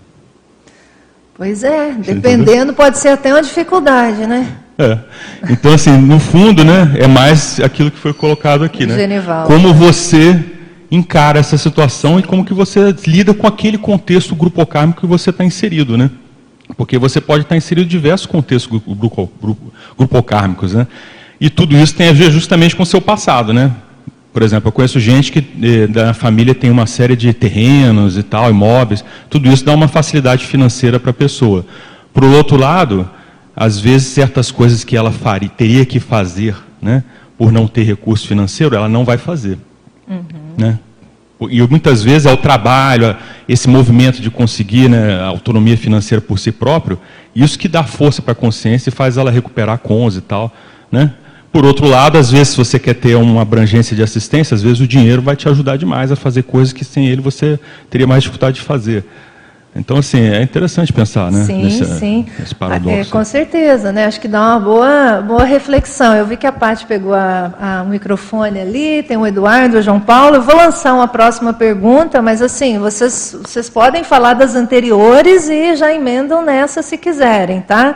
Pois 1.35 1.63
é, 1.63 1.93
dependendo, 1.93 2.73
pode 2.73 2.97
ser 2.97 3.09
até 3.09 3.31
uma 3.31 3.43
dificuldade, 3.43 4.25
né? 4.25 4.47
É. 4.79 4.97
Então, 5.51 5.71
assim, 5.71 5.95
no 5.95 6.19
fundo, 6.19 6.63
né, 6.63 6.95
é 6.97 7.05
mais 7.07 7.59
aquilo 7.59 7.91
que 7.91 7.99
foi 7.99 8.11
colocado 8.11 8.63
aqui, 8.63 8.87
né? 8.87 8.95
Genival. 8.95 9.45
Como 9.45 9.71
você 9.71 10.43
encara 10.89 11.37
essa 11.37 11.59
situação 11.59 12.19
e 12.19 12.23
como 12.23 12.43
que 12.43 12.53
você 12.53 12.91
lida 13.05 13.35
com 13.35 13.45
aquele 13.45 13.77
contexto 13.77 14.33
grupocármico 14.33 15.01
que 15.01 15.05
você 15.05 15.29
está 15.29 15.45
inserido, 15.45 15.95
né? 15.95 16.09
Porque 16.75 16.97
você 16.97 17.21
pode 17.21 17.43
estar 17.43 17.55
inserido 17.55 17.85
em 17.85 17.89
diversos 17.89 18.25
contextos 18.25 18.81
grupo, 18.81 19.29
grupo, 19.39 19.73
grupocármicos, 19.95 20.73
né? 20.73 20.87
E 21.39 21.51
tudo 21.51 21.77
isso 21.77 21.93
tem 21.93 22.09
a 22.09 22.13
ver 22.13 22.31
justamente 22.31 22.75
com 22.75 22.81
o 22.81 22.85
seu 22.85 22.99
passado, 22.99 23.53
né? 23.53 23.71
Por 24.33 24.41
exemplo, 24.43 24.69
eu 24.69 24.71
conheço 24.71 24.99
gente 24.99 25.31
que 25.31 25.45
eh, 25.61 25.87
da 25.87 26.13
família 26.13 26.55
tem 26.55 26.69
uma 26.69 26.85
série 26.85 27.15
de 27.15 27.33
terrenos 27.33 28.17
e 28.17 28.23
tal, 28.23 28.49
imóveis. 28.49 29.03
Tudo 29.29 29.51
isso 29.51 29.65
dá 29.65 29.73
uma 29.73 29.89
facilidade 29.89 30.45
financeira 30.45 30.99
para 30.99 31.11
a 31.11 31.13
pessoa. 31.13 31.65
Por 32.13 32.23
outro 32.23 32.57
lado, 32.57 33.09
às 33.55 33.79
vezes 33.79 34.07
certas 34.07 34.49
coisas 34.49 34.83
que 34.83 34.95
ela 34.95 35.11
faria, 35.11 35.49
teria 35.49 35.85
que 35.85 35.99
fazer, 35.99 36.55
né, 36.81 37.03
por 37.37 37.51
não 37.51 37.67
ter 37.67 37.83
recurso 37.83 38.27
financeiro, 38.27 38.75
ela 38.75 38.87
não 38.87 39.03
vai 39.03 39.17
fazer. 39.17 39.57
Uhum. 40.07 40.23
Né? 40.57 40.79
E 41.49 41.61
muitas 41.63 42.03
vezes 42.03 42.25
é 42.25 42.31
o 42.31 42.37
trabalho, 42.37 43.15
esse 43.49 43.67
movimento 43.67 44.21
de 44.21 44.29
conseguir 44.29 44.87
né, 44.87 45.19
autonomia 45.21 45.75
financeira 45.75 46.21
por 46.21 46.37
si 46.37 46.51
próprio, 46.51 46.99
isso 47.35 47.57
que 47.57 47.67
dá 47.67 47.83
força 47.83 48.21
para 48.21 48.33
a 48.33 48.35
consciência 48.35 48.89
e 48.89 48.93
faz 48.93 49.17
ela 49.17 49.31
recuperar 49.31 49.79
cons 49.79 50.15
e 50.15 50.21
tal. 50.21 50.53
Né? 50.91 51.13
Por 51.51 51.65
outro 51.65 51.85
lado, 51.85 52.17
às 52.17 52.31
vezes, 52.31 52.49
se 52.49 52.57
você 52.57 52.79
quer 52.79 52.93
ter 52.93 53.15
uma 53.15 53.41
abrangência 53.41 53.93
de 53.95 54.01
assistência, 54.01 54.55
às 54.55 54.61
vezes 54.61 54.79
o 54.79 54.87
dinheiro 54.87 55.21
vai 55.21 55.35
te 55.35 55.49
ajudar 55.49 55.77
demais 55.77 56.11
a 56.11 56.15
fazer 56.15 56.43
coisas 56.43 56.71
que 56.71 56.85
sem 56.85 57.07
ele 57.07 57.21
você 57.21 57.59
teria 57.89 58.07
mais 58.07 58.23
dificuldade 58.23 58.55
de 58.55 58.61
fazer. 58.61 59.03
Então, 59.73 59.97
assim, 59.97 60.19
é 60.19 60.41
interessante 60.41 60.91
pensar, 60.91 61.31
né? 61.31 61.45
Sim, 61.45 61.63
nesse, 61.63 61.85
sim. 61.97 62.25
Nesse 62.37 62.53
paradoxo. 62.53 62.97
É, 62.97 63.05
com 63.05 63.23
certeza, 63.23 63.91
né? 63.91 64.05
Acho 64.05 64.19
que 64.19 64.27
dá 64.27 64.41
uma 64.41 64.59
boa, 64.59 65.21
boa 65.21 65.43
reflexão. 65.45 66.13
Eu 66.13 66.25
vi 66.25 66.35
que 66.35 66.45
a 66.45 66.51
Paty 66.51 66.85
pegou 66.85 67.13
a, 67.13 67.53
a, 67.59 67.83
o 67.83 67.87
microfone 67.87 68.59
ali, 68.59 69.01
tem 69.03 69.15
o 69.15 69.25
Eduardo, 69.25 69.77
o 69.77 69.81
João 69.81 69.99
Paulo. 69.99 70.35
Eu 70.35 70.41
vou 70.41 70.55
lançar 70.55 70.93
uma 70.93 71.07
próxima 71.07 71.53
pergunta, 71.53 72.21
mas 72.21 72.41
assim, 72.41 72.79
vocês, 72.79 73.35
vocês 73.41 73.69
podem 73.69 74.03
falar 74.03 74.33
das 74.33 74.55
anteriores 74.55 75.47
e 75.47 75.73
já 75.77 75.93
emendam 75.93 76.43
nessa 76.43 76.81
se 76.81 76.97
quiserem, 76.97 77.61
tá? 77.61 77.95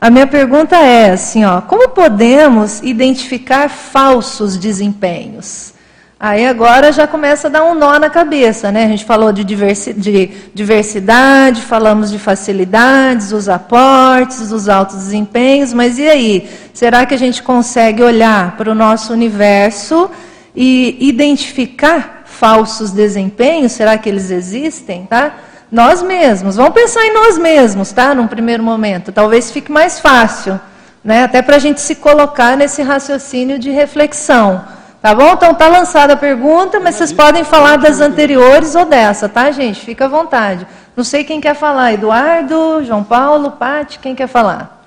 A 0.00 0.10
minha 0.10 0.26
pergunta 0.26 0.76
é 0.76 1.10
assim, 1.12 1.44
ó, 1.44 1.62
como 1.62 1.88
podemos 1.88 2.82
identificar 2.82 3.70
falsos 3.70 4.58
desempenhos? 4.58 5.74
Aí 6.18 6.46
agora 6.46 6.92
já 6.92 7.06
começa 7.06 7.48
a 7.48 7.50
dar 7.50 7.64
um 7.64 7.74
nó 7.74 7.98
na 7.98 8.08
cabeça, 8.08 8.72
né? 8.72 8.84
A 8.84 8.88
gente 8.88 9.04
falou 9.04 9.32
de, 9.32 9.44
diversi 9.44 9.92
de 9.92 10.30
diversidade, 10.54 11.60
falamos 11.60 12.10
de 12.10 12.18
facilidades, 12.18 13.32
os 13.32 13.50
aportes, 13.50 14.50
os 14.50 14.66
altos 14.66 14.96
desempenhos, 14.96 15.74
mas 15.74 15.98
e 15.98 16.08
aí? 16.08 16.48
Será 16.72 17.04
que 17.04 17.14
a 17.14 17.18
gente 17.18 17.42
consegue 17.42 18.02
olhar 18.02 18.56
para 18.56 18.70
o 18.70 18.74
nosso 18.74 19.12
universo 19.12 20.10
e 20.54 20.96
identificar 21.00 22.22
falsos 22.24 22.92
desempenhos? 22.92 23.72
Será 23.72 23.98
que 23.98 24.08
eles 24.08 24.30
existem, 24.30 25.04
tá? 25.04 25.34
Nós 25.70 26.02
mesmos, 26.02 26.56
vamos 26.56 26.74
pensar 26.74 27.04
em 27.04 27.12
nós 27.12 27.38
mesmos, 27.38 27.92
tá? 27.92 28.14
Num 28.14 28.26
primeiro 28.26 28.62
momento, 28.62 29.10
talvez 29.10 29.50
fique 29.50 29.70
mais 29.70 29.98
fácil, 29.98 30.60
né? 31.02 31.24
Até 31.24 31.42
para 31.42 31.56
a 31.56 31.58
gente 31.58 31.80
se 31.80 31.96
colocar 31.96 32.56
nesse 32.56 32.82
raciocínio 32.82 33.58
de 33.58 33.70
reflexão. 33.70 34.64
Tá 35.02 35.14
bom? 35.14 35.32
Então 35.34 35.54
tá 35.54 35.68
lançada 35.68 36.14
a 36.14 36.16
pergunta, 36.16 36.80
mas 36.80 36.96
vocês 36.96 37.12
podem 37.12 37.44
falar 37.44 37.76
das 37.76 38.00
anteriores 38.00 38.74
ou 38.74 38.84
dessa, 38.84 39.28
tá, 39.28 39.50
gente? 39.52 39.80
Fica 39.80 40.06
à 40.06 40.08
vontade. 40.08 40.66
Não 40.96 41.04
sei 41.04 41.22
quem 41.22 41.40
quer 41.40 41.54
falar. 41.54 41.92
Eduardo, 41.92 42.82
João 42.84 43.04
Paulo, 43.04 43.52
Pati, 43.52 43.98
quem 43.98 44.14
quer 44.14 44.26
falar? 44.26 44.82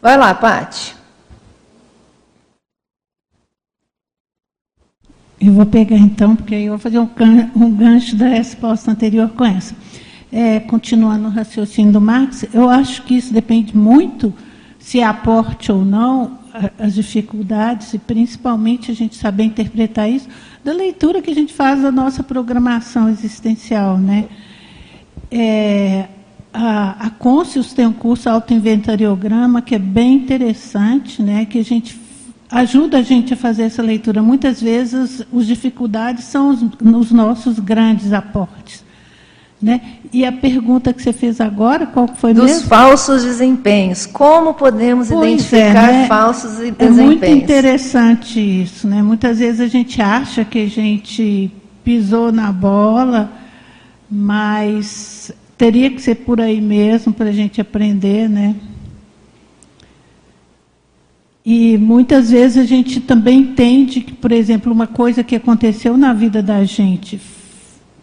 Vai 0.00 0.16
lá, 0.16 0.34
Pati. 0.34 0.96
Eu 5.44 5.54
vou 5.54 5.66
pegar 5.66 5.96
então, 5.96 6.36
porque 6.36 6.54
aí 6.54 6.66
eu 6.66 6.74
vou 6.74 6.78
fazer 6.78 7.00
um, 7.00 7.70
gancho 7.74 8.14
da 8.14 8.28
resposta 8.28 8.92
anterior 8.92 9.28
com 9.30 9.44
essa. 9.44 9.74
é, 10.30 10.60
continuando 10.60 11.26
o 11.26 11.30
raciocínio 11.30 11.92
do 11.92 12.00
Marx, 12.00 12.46
eu 12.54 12.70
acho 12.70 13.02
que 13.02 13.14
isso 13.14 13.34
depende 13.34 13.76
muito 13.76 14.32
se 14.78 15.02
aporte 15.02 15.72
ou 15.72 15.84
não 15.84 16.38
as 16.78 16.94
dificuldades 16.94 17.92
e 17.94 17.98
principalmente 17.98 18.92
a 18.92 18.94
gente 18.94 19.16
saber 19.16 19.44
interpretar 19.44 20.08
isso 20.08 20.28
da 20.62 20.72
leitura 20.72 21.20
que 21.20 21.30
a 21.30 21.34
gente 21.34 21.52
faz 21.52 21.82
da 21.82 21.90
nossa 21.90 22.22
programação 22.22 23.08
existencial, 23.08 23.98
né? 23.98 24.26
É, 25.28 26.08
a, 26.52 27.06
a 27.06 27.10
Conscius 27.10 27.72
tem 27.72 27.86
um 27.86 27.92
curso 27.92 28.28
autoinventariograma 28.28 29.60
que 29.60 29.74
é 29.74 29.78
bem 29.78 30.14
interessante, 30.14 31.20
né? 31.20 31.46
Que 31.46 31.58
a 31.58 31.64
gente 31.64 31.94
ajuda 32.52 32.98
a 32.98 33.02
gente 33.02 33.32
a 33.32 33.36
fazer 33.36 33.62
essa 33.62 33.82
leitura. 33.82 34.22
Muitas 34.22 34.60
vezes 34.60 35.24
as 35.34 35.46
dificuldades 35.46 36.24
são 36.24 36.50
os, 36.50 36.62
os 36.80 37.10
nossos 37.10 37.58
grandes 37.58 38.12
aportes. 38.12 38.84
Né? 39.60 39.80
E 40.12 40.24
a 40.24 40.32
pergunta 40.32 40.92
que 40.92 41.00
você 41.00 41.12
fez 41.12 41.40
agora, 41.40 41.86
qual 41.86 42.08
foi 42.08 42.34
Dos 42.34 42.44
mesmo? 42.44 42.68
falsos 42.68 43.22
desempenhos. 43.22 44.06
Como 44.06 44.54
podemos 44.54 45.08
pois 45.08 45.22
é, 45.22 45.34
identificar 45.34 45.88
é, 45.88 45.92
né? 45.92 46.06
falsos 46.08 46.50
desempenhos? 46.58 46.98
É 46.98 47.02
muito 47.02 47.24
interessante 47.24 48.40
isso. 48.40 48.86
Né? 48.88 49.02
Muitas 49.02 49.38
vezes 49.38 49.60
a 49.60 49.68
gente 49.68 50.02
acha 50.02 50.44
que 50.44 50.58
a 50.64 50.68
gente 50.68 51.50
pisou 51.84 52.32
na 52.32 52.50
bola, 52.50 53.30
mas 54.10 55.32
teria 55.56 55.90
que 55.90 56.02
ser 56.02 56.16
por 56.16 56.40
aí 56.40 56.60
mesmo 56.60 57.12
para 57.12 57.28
a 57.28 57.32
gente 57.32 57.60
aprender, 57.60 58.28
né? 58.28 58.56
E 61.44 61.76
muitas 61.76 62.30
vezes 62.30 62.56
a 62.56 62.64
gente 62.64 63.00
também 63.00 63.40
entende 63.40 64.00
que, 64.00 64.12
por 64.12 64.30
exemplo, 64.30 64.72
uma 64.72 64.86
coisa 64.86 65.24
que 65.24 65.34
aconteceu 65.34 65.96
na 65.96 66.12
vida 66.12 66.40
da 66.42 66.62
gente 66.64 67.20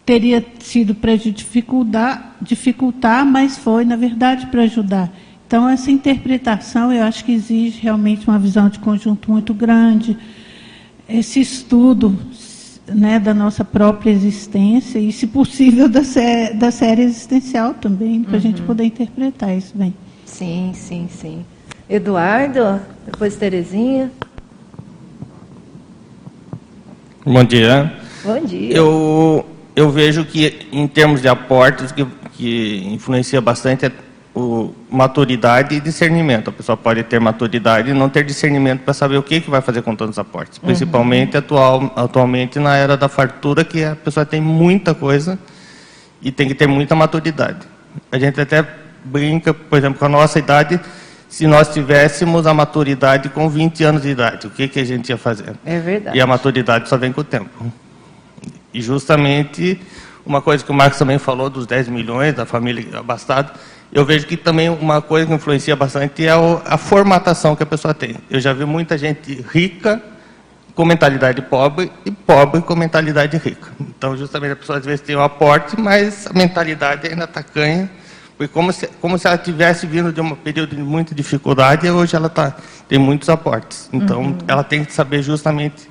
teria 0.06 0.44
sido 0.60 0.96
para 0.96 1.16
dificultar, 1.16 2.36
dificultar, 2.42 3.26
mas 3.26 3.58
foi, 3.58 3.86
na 3.86 3.96
verdade, 3.96 4.48
para 4.48 4.64
ajudar. 4.64 5.14
Então, 5.48 5.70
essa 5.70 5.90
interpretação 5.90 6.92
eu 6.92 7.04
acho 7.04 7.24
que 7.24 7.32
exige 7.32 7.80
realmente 7.82 8.28
uma 8.28 8.40
visão 8.40 8.70
de 8.70 8.80
conjunto 8.80 9.32
muito 9.32 9.54
grande, 9.54 10.18
esse 11.08 11.40
estudo 11.40 12.18
né, 12.88 13.20
da 13.20 13.34
nossa 13.34 13.64
própria 13.64 14.12
existência 14.12 15.00
e, 15.00 15.12
se 15.12 15.28
possível, 15.28 15.88
da, 15.88 16.04
sé 16.04 16.54
da 16.54 16.72
série 16.72 17.04
existencial 17.04 17.74
também, 17.76 18.22
para 18.22 18.34
a 18.34 18.36
uhum. 18.36 18.42
gente 18.42 18.62
poder 18.64 18.84
interpretar 18.84 19.56
isso 19.56 19.78
bem. 19.78 19.94
Sim, 20.26 20.72
sim, 20.74 21.08
sim. 21.10 21.46
Eduardo, 21.90 22.80
depois 23.06 23.36
Terezinha. 23.36 24.12
Bom 27.26 27.44
dia. 27.44 27.92
Bom 28.24 28.46
dia. 28.46 28.76
Eu 28.76 29.46
eu 29.80 29.90
vejo 29.90 30.26
que, 30.26 30.68
em 30.74 30.86
termos 30.88 31.22
de 31.22 31.30
aportes, 31.30 31.94
que, 31.94 32.06
que 32.34 32.84
influencia 32.88 33.40
bastante 33.40 33.86
é 33.86 33.92
o, 34.36 34.74
maturidade 34.90 35.74
e 35.74 35.80
discernimento. 35.80 36.50
A 36.50 36.52
pessoa 36.52 36.76
pode 36.76 37.02
ter 37.04 37.18
maturidade 37.18 37.92
e 37.92 37.94
não 37.94 38.10
ter 38.10 38.26
discernimento 38.26 38.82
para 38.82 38.94
saber 38.94 39.18
o 39.18 39.24
que, 39.24 39.40
que 39.40 39.50
vai 39.50 39.62
fazer 39.62 39.82
com 39.82 39.96
tantos 39.96 40.20
aportes. 40.20 40.58
Uhum. 40.58 40.66
Principalmente 40.66 41.36
uhum. 41.36 41.40
atual, 41.40 41.94
atualmente 41.96 42.60
na 42.60 42.76
era 42.76 42.98
da 42.98 43.08
fartura, 43.08 43.64
que 43.64 43.82
a 43.82 43.96
pessoa 43.96 44.26
tem 44.26 44.42
muita 44.42 44.94
coisa 44.94 45.40
e 46.22 46.30
tem 46.30 46.48
que 46.48 46.56
ter 46.56 46.68
muita 46.68 46.94
maturidade. 46.94 47.66
A 48.12 48.20
gente 48.20 48.40
até 48.42 48.68
brinca, 49.06 49.54
por 49.54 49.78
exemplo, 49.78 49.98
com 49.98 50.06
a 50.06 50.10
nossa 50.10 50.38
idade, 50.40 50.78
se 51.30 51.46
nós 51.46 51.70
tivéssemos 51.70 52.48
a 52.48 52.54
maturidade 52.54 53.30
com 53.30 53.48
20 53.48 53.84
anos 53.84 54.02
de 54.02 54.10
idade, 54.10 54.48
o 54.48 54.50
que, 54.50 54.68
que 54.68 54.80
a 54.80 54.84
gente 54.84 55.10
ia 55.10 55.18
fazer? 55.18 55.54
É 55.64 55.80
verdade. 55.80 56.18
E 56.18 56.20
a 56.20 56.26
maturidade 56.26 56.90
só 56.90 56.98
vem 56.98 57.14
com 57.14 57.22
o 57.22 57.24
tempo. 57.24 57.72
E 58.74 58.82
justamente 58.82 59.80
uma 60.26 60.42
coisa 60.42 60.64
que 60.64 60.72
o 60.72 60.74
Marcos 60.74 60.98
também 60.98 61.18
falou 61.18 61.50
dos 61.50 61.66
10 61.66 61.88
milhões 61.88 62.34
da 62.34 62.46
família 62.46 63.00
abastada, 63.00 63.54
eu 63.92 64.04
vejo 64.06 64.28
que 64.28 64.38
também 64.38 64.70
uma 64.70 65.02
coisa 65.02 65.28
que 65.28 65.34
influencia 65.34 65.76
bastante 65.76 66.26
é 66.26 66.32
a 66.66 66.78
formatação 66.78 67.56
que 67.56 67.64
a 67.64 67.66
pessoa 67.66 67.94
tem. 67.94 68.16
Eu 68.30 68.40
já 68.40 68.52
vi 68.52 68.66
muita 68.66 68.98
gente 68.98 69.46
rica 69.52 70.02
com 70.76 70.86
mentalidade 70.86 71.42
pobre 71.42 71.92
e 72.06 72.12
pobre 72.12 72.62
com 72.62 72.76
mentalidade 72.76 73.38
rica. 73.38 73.70
Então, 73.80 74.16
justamente 74.16 74.52
a 74.52 74.56
pessoa 74.56 74.78
às 74.78 74.86
vezes 74.86 75.02
tem 75.02 75.16
um 75.16 75.22
aporte, 75.22 75.80
mas 75.80 76.28
a 76.28 76.34
mentalidade 76.34 77.08
ainda 77.08 77.26
está 77.26 77.42
porque 78.40 78.54
como 78.54 78.72
se, 78.72 78.88
como 79.02 79.18
se 79.18 79.28
ela 79.28 79.38
tivesse 79.38 79.86
vindo 79.86 80.14
de 80.14 80.22
um 80.22 80.34
período 80.34 80.74
de 80.74 80.82
muita 80.82 81.14
dificuldade 81.14 81.86
e 81.86 81.92
hoje 81.92 82.16
ela 82.16 82.30
tá, 82.30 82.56
tem 82.88 82.98
muitos 82.98 83.28
aportes. 83.28 83.90
Então, 83.92 84.22
uhum. 84.22 84.38
ela 84.48 84.64
tem 84.64 84.86
que 84.86 84.94
saber 84.94 85.22
justamente 85.22 85.90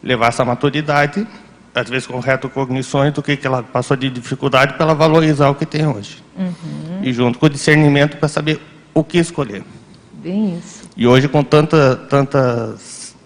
levar 0.00 0.28
essa 0.28 0.44
maturidade 0.44 1.26
às 1.74 1.90
vezes 1.90 2.06
com 2.06 2.20
retrocognições 2.20 3.12
do 3.12 3.20
que, 3.20 3.36
que 3.36 3.44
ela 3.44 3.64
passou 3.64 3.96
de 3.96 4.08
dificuldade 4.10 4.74
para 4.74 4.84
ela 4.84 4.94
valorizar 4.94 5.48
o 5.48 5.56
que 5.56 5.66
tem 5.66 5.88
hoje. 5.88 6.22
Uhum. 6.36 7.00
E 7.02 7.12
junto 7.12 7.36
com 7.36 7.46
o 7.46 7.48
discernimento 7.48 8.16
para 8.16 8.28
saber 8.28 8.60
o 8.94 9.02
que 9.02 9.18
escolher. 9.18 9.64
Bem 10.12 10.56
isso. 10.56 10.88
E 10.96 11.04
hoje, 11.04 11.26
com 11.26 11.42
tanta, 11.42 11.96
tantas, 11.96 13.16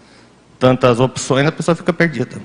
tantas 0.58 0.98
opções, 0.98 1.46
a 1.46 1.52
pessoa 1.52 1.74
fica 1.74 1.92
perdida. 1.92 2.40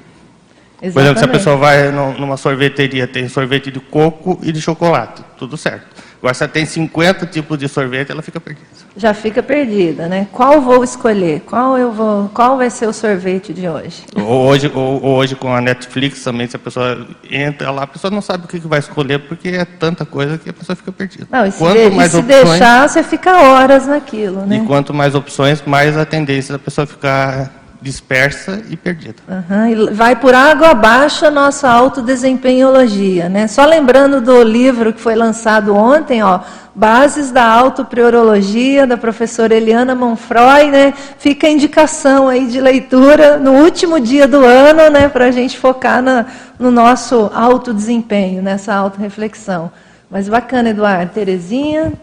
Exatamente. 0.81 0.93
Por 0.93 1.01
exemplo, 1.01 1.19
se 1.19 1.25
a 1.25 1.27
pessoa 1.29 1.55
vai 1.55 1.89
numa 1.89 2.35
sorveteria, 2.35 3.07
tem 3.07 3.29
sorvete 3.29 3.71
de 3.71 3.79
coco 3.79 4.37
e 4.43 4.51
de 4.51 4.59
chocolate, 4.59 5.23
tudo 5.37 5.55
certo. 5.55 6.06
Agora, 6.19 6.33
se 6.33 6.43
ela 6.43 6.51
tem 6.51 6.65
50 6.65 7.25
tipos 7.27 7.57
de 7.57 7.67
sorvete, 7.67 8.11
ela 8.11 8.21
fica 8.21 8.39
perdida. 8.39 8.67
Já 8.95 9.13
fica 9.13 9.43
perdida, 9.43 10.07
né? 10.07 10.27
Qual 10.31 10.61
vou 10.61 10.83
escolher? 10.83 11.41
Qual 11.41 11.77
eu 11.77 11.91
vou? 11.91 12.29
Qual 12.33 12.57
vai 12.57 12.69
ser 12.69 12.87
o 12.87 12.93
sorvete 12.93 13.53
de 13.53 13.69
hoje? 13.69 14.03
Hoje, 14.15 14.71
hoje 14.73 15.35
com 15.35 15.53
a 15.53 15.61
Netflix 15.61 16.23
também, 16.23 16.47
se 16.47 16.55
a 16.55 16.59
pessoa 16.59 17.05
entra 17.29 17.69
lá, 17.69 17.83
a 17.83 17.87
pessoa 17.87 18.09
não 18.09 18.21
sabe 18.21 18.45
o 18.45 18.47
que 18.47 18.57
vai 18.59 18.79
escolher 18.79 19.19
porque 19.19 19.49
é 19.49 19.65
tanta 19.65 20.05
coisa 20.05 20.37
que 20.39 20.49
a 20.49 20.53
pessoa 20.53 20.75
fica 20.75 20.91
perdida. 20.91 21.27
Não, 21.29 21.45
e 21.45 21.51
se, 21.51 21.59
quanto 21.59 21.77
de, 21.77 21.95
mais 21.95 22.09
e 22.09 22.15
se 22.15 22.19
opções, 22.19 22.49
deixar, 22.49 22.89
você 22.89 23.03
fica 23.03 23.37
horas 23.37 23.85
naquilo, 23.85 24.45
né? 24.45 24.57
E 24.57 24.65
quanto 24.65 24.93
mais 24.93 25.13
opções, 25.13 25.61
mais 25.65 25.95
a 25.95 26.05
tendência 26.05 26.53
da 26.53 26.59
pessoa 26.59 26.87
ficar 26.87 27.56
dispersa 27.81 28.61
e 28.69 28.75
perdida. 28.75 29.15
Uhum, 29.27 29.67
e 29.67 29.93
vai 29.93 30.15
por 30.15 30.33
água 30.33 30.69
abaixo 30.69 31.25
a 31.25 31.31
nossa 31.31 31.69
autodesempenhologia. 31.69 33.29
Né? 33.29 33.47
Só 33.47 33.65
lembrando 33.65 34.19
do 34.19 34.41
livro 34.43 34.91
que 34.91 34.99
foi 34.99 35.15
lançado 35.15 35.75
ontem, 35.75 36.23
ó, 36.23 36.39
Bases 36.73 37.31
da 37.31 37.43
Autopriorologia, 37.43 38.85
da 38.85 38.97
professora 38.97 39.55
Eliana 39.55 39.95
Monfroy, 39.95 40.69
né? 40.69 40.93
fica 41.17 41.47
a 41.47 41.49
indicação 41.49 42.27
aí 42.27 42.47
de 42.47 42.61
leitura 42.61 43.37
no 43.37 43.53
último 43.53 43.99
dia 43.99 44.27
do 44.27 44.43
ano, 44.43 44.89
né? 44.89 45.09
para 45.09 45.25
a 45.25 45.31
gente 45.31 45.57
focar 45.57 46.01
na, 46.01 46.25
no 46.59 46.71
nosso 46.71 47.31
autodesempenho, 47.33 48.41
nessa 48.41 48.73
autorreflexão. 48.73 49.71
Mas 50.09 50.29
bacana, 50.29 50.69
Eduardo. 50.69 51.11
Terezinha? 51.13 51.93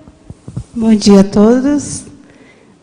Bom 0.75 0.95
dia 0.95 1.20
a 1.20 1.25
todos. 1.25 2.14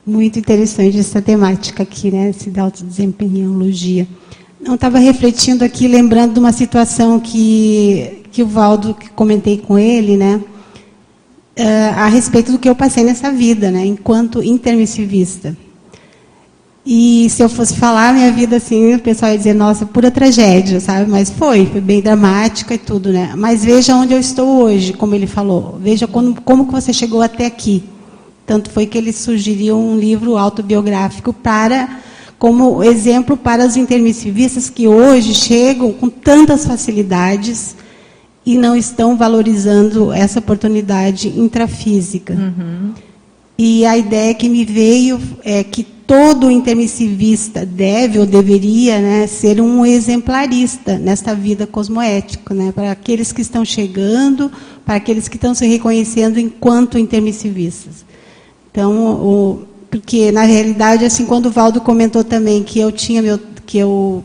Muito 0.06 0.40
interessante 0.40 0.98
essa 0.98 1.22
temática 1.22 1.84
aqui, 1.84 2.10
né? 2.10 2.30
Esse 2.30 2.50
da 2.50 2.64
autodesempenhologia. 2.64 4.08
Não 4.60 4.76
estava 4.76 4.98
refletindo 4.98 5.64
aqui, 5.64 5.88
lembrando 5.88 6.34
de 6.34 6.40
uma 6.40 6.52
situação 6.52 7.20
que, 7.20 8.24
que 8.32 8.42
o 8.42 8.48
Valdo, 8.48 8.96
que 8.96 9.10
comentei 9.10 9.60
com 9.60 9.78
ele, 9.78 10.18
né? 10.18 10.42
Uh, 11.60 11.94
a 11.98 12.08
respeito 12.08 12.52
do 12.52 12.58
que 12.58 12.68
eu 12.68 12.76
passei 12.76 13.04
nessa 13.04 13.32
vida, 13.32 13.70
né? 13.70 13.86
Enquanto 13.86 14.42
intermissivista. 14.42 15.56
E 16.84 17.30
se 17.30 17.44
eu 17.44 17.50
fosse 17.50 17.76
falar 17.76 18.12
minha 18.12 18.32
vida 18.32 18.56
assim, 18.56 18.96
o 18.96 19.00
pessoal 19.00 19.32
ia 19.32 19.38
dizer, 19.38 19.54
nossa, 19.54 19.86
pura 19.86 20.10
tragédia, 20.10 20.80
sabe? 20.80 21.10
Mas 21.10 21.30
foi, 21.30 21.68
foi 21.68 21.80
bem 21.80 22.02
dramática 22.02 22.74
e 22.74 22.78
tudo, 22.80 23.14
né? 23.14 23.34
Mas 23.38 23.64
veja 23.64 23.96
onde 23.96 24.14
eu 24.14 24.20
estou 24.20 24.64
hoje, 24.64 24.94
como 24.94 25.14
ele 25.14 25.28
falou. 25.28 25.78
Veja 25.80 26.08
como, 26.08 26.42
como 26.42 26.66
que 26.66 26.72
você 26.72 26.92
chegou 26.92 27.22
até 27.22 27.46
aqui. 27.46 27.84
Tanto 28.52 28.70
foi 28.70 28.86
que 28.86 28.98
ele 28.98 29.14
sugeriu 29.14 29.80
um 29.80 29.98
livro 29.98 30.36
autobiográfico 30.36 31.32
para 31.32 32.02
como 32.38 32.84
exemplo 32.84 33.38
para 33.38 33.66
os 33.66 33.78
intermissivistas 33.78 34.70
que 34.70 34.90
hoje 34.90 35.34
chegam 35.34 35.94
com 35.94 36.10
tantas 36.10 36.66
facilidades 36.66 37.78
e 38.46 38.58
não 38.58 38.76
estão 38.76 39.16
valorizando 39.16 40.12
essa 40.12 40.40
oportunidade 40.40 41.30
intrafísica. 41.30 42.34
Uhum. 42.34 42.92
E 43.58 43.86
a 43.86 43.98
ideia 43.98 44.34
que 44.34 44.50
me 44.50 44.66
veio 44.66 45.18
é 45.46 45.64
que 45.64 45.84
todo 46.06 46.52
intermissivista 46.52 47.66
deve 47.66 48.20
ou 48.20 48.26
deveria 48.26 49.00
né, 49.00 49.28
ser 49.28 49.62
um 49.62 49.86
exemplarista 49.86 51.00
nesta 51.00 51.34
vida 51.34 51.66
cosmoética, 51.66 52.54
né, 52.54 52.74
para 52.74 52.92
aqueles 52.92 53.32
que 53.32 53.42
estão 53.42 53.64
chegando, 53.64 54.52
para 54.86 54.96
aqueles 54.96 55.30
que 55.30 55.38
estão 55.38 55.56
se 55.56 55.66
reconhecendo 55.66 56.38
enquanto 56.38 57.00
intermissivistas. 57.00 58.11
Então, 58.72 58.94
o, 58.94 59.62
porque 59.90 60.32
na 60.32 60.44
realidade, 60.44 61.06
assim, 61.06 61.26
quando 61.26 61.48
o 61.48 61.52
Valdo 61.52 61.82
comentou 61.82 62.24
também 62.24 62.64
que 62.64 62.80
eu 62.80 62.92
tinha 62.92 63.22
meu, 63.22 63.40
que 63.66 63.78
eu 63.78 64.24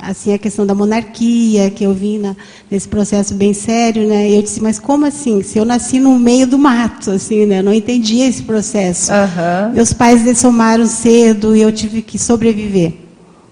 assim 0.00 0.32
a 0.32 0.38
questão 0.38 0.64
da 0.64 0.74
monarquia, 0.74 1.70
que 1.70 1.82
eu 1.82 1.92
vim 1.92 2.18
na, 2.18 2.36
nesse 2.70 2.86
processo 2.86 3.34
bem 3.34 3.52
sério, 3.52 4.06
né? 4.06 4.30
Eu 4.30 4.42
disse, 4.42 4.62
mas 4.62 4.78
como 4.78 5.04
assim? 5.04 5.42
Se 5.42 5.58
eu 5.58 5.64
nasci 5.64 5.98
no 5.98 6.16
meio 6.18 6.46
do 6.46 6.56
mato, 6.56 7.10
assim, 7.10 7.46
né? 7.46 7.58
Eu 7.58 7.64
não 7.64 7.74
entendia 7.74 8.28
esse 8.28 8.42
processo. 8.42 9.10
Uhum. 9.10 9.72
Meus 9.74 9.92
pais 9.92 10.22
dessomaram 10.22 10.86
cedo 10.86 11.56
e 11.56 11.62
eu 11.62 11.72
tive 11.72 12.00
que 12.02 12.18
sobreviver. 12.18 12.92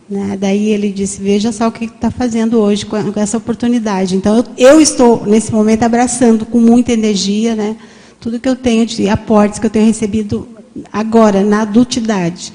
Né? 0.09 0.37
Daí 0.39 0.71
ele 0.71 0.93
disse: 0.93 1.21
Veja 1.21 1.51
só 1.51 1.67
o 1.67 1.73
que 1.73 1.87
está 1.87 2.11
fazendo 2.13 2.61
hoje 2.61 2.87
com, 2.87 3.13
com, 3.13 3.21
essa 3.21 3.37
oportunidade. 3.37 4.15
Então, 4.15 4.37
eu, 4.37 4.45
eu, 4.57 4.81
estou, 4.81 5.27
nesse 5.27 5.53
momento, 5.53 5.83
abraçando 5.83 6.47
com 6.47 6.61
muita 6.61 6.93
energia 6.93 7.57
né, 7.57 7.77
tudo 8.21 8.41
que 8.41 8.49
eu 8.49 8.57
tenho 8.57 8.87
de 8.87 9.09
aportes 9.09 9.59
que 9.59 9.67
eu 9.67 9.71
tenho 9.71 9.87
recebido 9.87 10.49
agora, 10.93 11.43
na 11.43 11.63
adultidade. 11.63 12.53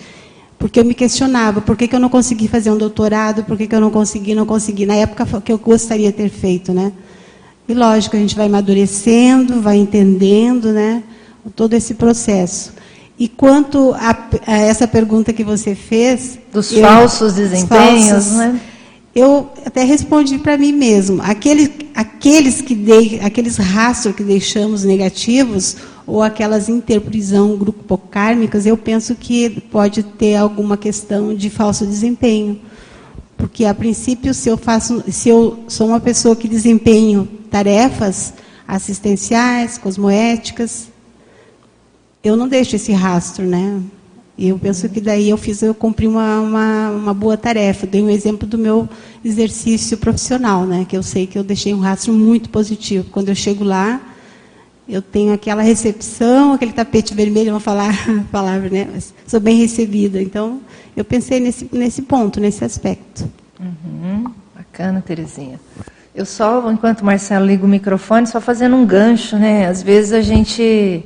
Porque 0.57 0.79
eu 0.79 0.85
me 0.85 0.93
questionava 0.93 1.59
por 1.59 1.75
que, 1.75 1.87
que 1.87 1.95
eu 1.95 1.99
não 1.99 2.09
consegui 2.09 2.47
fazer 2.47 2.69
um 2.69 2.77
doutorado, 2.77 3.43
por 3.43 3.57
que, 3.57 3.65
que 3.65 3.75
eu 3.75 3.81
não 3.81 3.89
consegui, 3.89 4.35
não 4.35 4.45
consegui, 4.45 4.85
na 4.85 4.95
época 4.95 5.41
que 5.41 5.51
eu 5.51 5.57
gostaria 5.57 6.11
de 6.11 6.17
ter 6.17 6.29
feito. 6.29 6.71
Né? 6.71 6.91
E 7.67 7.73
lógico, 7.73 8.15
a 8.15 8.19
gente 8.19 8.35
vai 8.35 8.45
amadurecendo, 8.45 9.61
vai 9.61 9.77
entendendo 9.77 10.71
né, 10.71 11.01
todo 11.55 11.73
esse 11.73 11.95
processo. 11.95 12.73
E 13.17 13.27
quanto 13.27 13.93
a, 13.93 14.29
a, 14.47 14.57
essa 14.57 14.87
pergunta 14.87 15.31
que 15.31 15.43
você 15.43 15.75
fez. 15.75 16.39
Dos 16.51 16.71
eu, 16.71 16.81
falsos 16.81 17.35
desempenhos, 17.35 18.09
falsos, 18.09 18.31
né? 18.33 18.59
Eu 19.13 19.51
até 19.65 19.83
respondi 19.83 20.37
para 20.37 20.57
mim 20.57 20.71
mesmo. 20.71 21.21
Aqueles, 21.21 21.69
aqueles, 21.93 22.61
que 22.61 22.73
dei, 22.73 23.19
aqueles 23.21 23.57
rastros 23.57 24.15
que 24.15 24.23
deixamos 24.23 24.83
negativos, 24.85 25.75
ou 26.07 26.21
aquelas 26.21 26.69
interprisão 26.69 27.57
grupo-kármicas, 27.57 28.65
eu 28.65 28.77
penso 28.77 29.13
que 29.15 29.49
pode 29.71 30.03
ter 30.03 30.35
alguma 30.35 30.77
questão 30.77 31.35
de 31.35 31.49
falso 31.49 31.85
desempenho. 31.85 32.59
Porque, 33.37 33.65
a 33.65 33.73
princípio, 33.73 34.33
se 34.33 34.47
eu, 34.47 34.57
faço, 34.57 35.03
se 35.11 35.27
eu 35.27 35.59
sou 35.67 35.87
uma 35.87 35.99
pessoa 35.99 36.35
que 36.35 36.47
desempenho 36.47 37.27
tarefas 37.49 38.33
assistenciais, 38.67 39.77
cosmoéticas, 39.77 40.87
eu 42.23 42.37
não 42.37 42.47
deixo 42.47 42.75
esse 42.75 42.93
rastro, 42.93 43.45
né? 43.45 43.81
E 44.37 44.49
eu 44.49 44.57
penso 44.57 44.87
que 44.89 45.01
daí 45.01 45.29
eu 45.29 45.37
fiz, 45.37 45.61
eu 45.61 45.73
cumpri 45.73 46.07
uma, 46.07 46.39
uma, 46.39 46.89
uma, 46.89 47.13
boa 47.13 47.37
tarefa. 47.37 47.85
Dei 47.85 48.01
um 48.01 48.09
exemplo 48.09 48.47
do 48.47 48.57
meu 48.57 48.87
exercício 49.23 49.97
profissional, 49.97 50.65
né? 50.65 50.85
Que 50.87 50.97
eu 50.97 51.03
sei 51.03 51.27
que 51.27 51.37
eu 51.37 51.43
deixei 51.43 51.73
um 51.73 51.79
rastro 51.79 52.13
muito 52.13 52.49
positivo. 52.49 53.09
Quando 53.11 53.29
eu 53.29 53.35
chego 53.35 53.63
lá, 53.63 54.01
eu 54.87 55.01
tenho 55.01 55.33
aquela 55.33 55.61
recepção, 55.61 56.53
aquele 56.53 56.73
tapete 56.73 57.13
vermelho, 57.13 57.51
vou 57.51 57.59
falar 57.59 57.93
a 58.09 58.23
palavra, 58.31 58.69
né? 58.69 58.87
Mas 58.91 59.13
sou 59.27 59.39
bem 59.39 59.57
recebida. 59.57 60.21
Então, 60.21 60.61
eu 60.95 61.05
pensei 61.05 61.39
nesse, 61.39 61.69
nesse 61.71 62.01
ponto, 62.01 62.39
nesse 62.39 62.63
aspecto. 62.63 63.29
Uhum. 63.59 64.31
Bacana, 64.55 65.01
Terezinha. 65.05 65.59
Eu 66.13 66.25
só, 66.25 66.69
enquanto 66.71 67.01
o 67.01 67.05
Marcelo 67.05 67.45
liga 67.45 67.65
o 67.65 67.69
microfone, 67.69 68.27
só 68.27 68.41
fazendo 68.41 68.75
um 68.75 68.85
gancho, 68.85 69.37
né? 69.37 69.67
Às 69.67 69.81
vezes 69.81 70.11
a 70.13 70.21
gente 70.21 71.05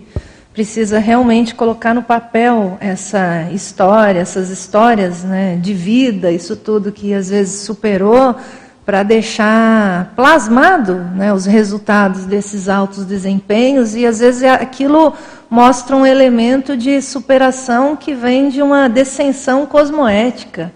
precisa 0.55 0.99
realmente 0.99 1.53
colocar 1.53 1.93
no 1.93 2.01
papel 2.01 2.77
essa 2.79 3.49
história, 3.51 4.21
essas 4.21 4.49
histórias 4.49 5.21
né, 5.21 5.57
de 5.57 5.73
vida, 5.73 6.31
isso 6.31 6.55
tudo 6.55 6.93
que 6.93 7.13
às 7.13 7.29
vezes 7.29 7.59
superou, 7.63 8.33
para 8.85 9.03
deixar 9.03 10.13
plasmado 10.15 10.93
né, 11.13 11.33
os 11.33 11.45
resultados 11.45 12.23
desses 12.23 12.69
altos 12.69 13.03
desempenhos, 13.03 13.97
e 13.97 14.05
às 14.05 14.19
vezes 14.19 14.43
é, 14.43 14.51
aquilo 14.51 15.13
mostra 15.49 15.93
um 15.93 16.05
elemento 16.05 16.77
de 16.77 17.01
superação 17.01 17.97
que 17.97 18.13
vem 18.13 18.47
de 18.47 18.61
uma 18.61 18.87
descensão 18.87 19.65
cosmoética. 19.65 20.71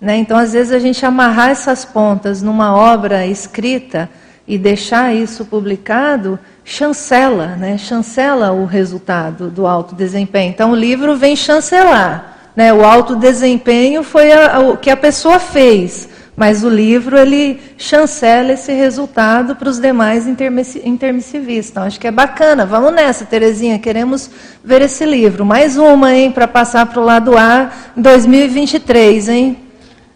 Né? 0.00 0.16
Então, 0.16 0.36
às 0.36 0.52
vezes, 0.52 0.72
a 0.72 0.80
gente 0.80 1.06
amarrar 1.06 1.50
essas 1.50 1.84
pontas 1.84 2.42
numa 2.42 2.74
obra 2.74 3.24
escrita 3.24 4.10
e 4.52 4.58
deixar 4.58 5.14
isso 5.14 5.46
publicado 5.46 6.38
chancela, 6.62 7.56
né? 7.56 7.78
chancela 7.78 8.52
o 8.52 8.66
resultado 8.66 9.48
do 9.48 9.66
alto 9.66 9.94
desempenho. 9.94 10.50
Então 10.50 10.72
o 10.72 10.76
livro 10.76 11.16
vem 11.16 11.34
chancelar. 11.34 12.50
Né? 12.54 12.70
O 12.70 12.84
alto 12.84 13.16
desempenho 13.16 14.02
foi 14.02 14.30
a, 14.30 14.58
o 14.60 14.76
que 14.76 14.90
a 14.90 14.96
pessoa 14.96 15.38
fez, 15.38 16.06
mas 16.36 16.62
o 16.62 16.68
livro 16.68 17.18
ele 17.18 17.62
chancela 17.78 18.52
esse 18.52 18.74
resultado 18.74 19.56
para 19.56 19.70
os 19.70 19.78
demais 19.78 20.26
intermissivistas. 20.26 21.70
Então 21.70 21.84
acho 21.84 21.98
que 21.98 22.06
é 22.06 22.12
bacana. 22.12 22.66
Vamos 22.66 22.92
nessa, 22.92 23.24
Terezinha, 23.24 23.78
queremos 23.78 24.28
ver 24.62 24.82
esse 24.82 25.06
livro. 25.06 25.46
Mais 25.46 25.78
uma, 25.78 26.14
hein, 26.14 26.30
para 26.30 26.46
passar 26.46 26.84
para 26.84 27.00
o 27.00 27.04
lado 27.06 27.38
A 27.38 27.72
em 27.96 28.02
2023, 28.02 29.30
hein? 29.30 29.56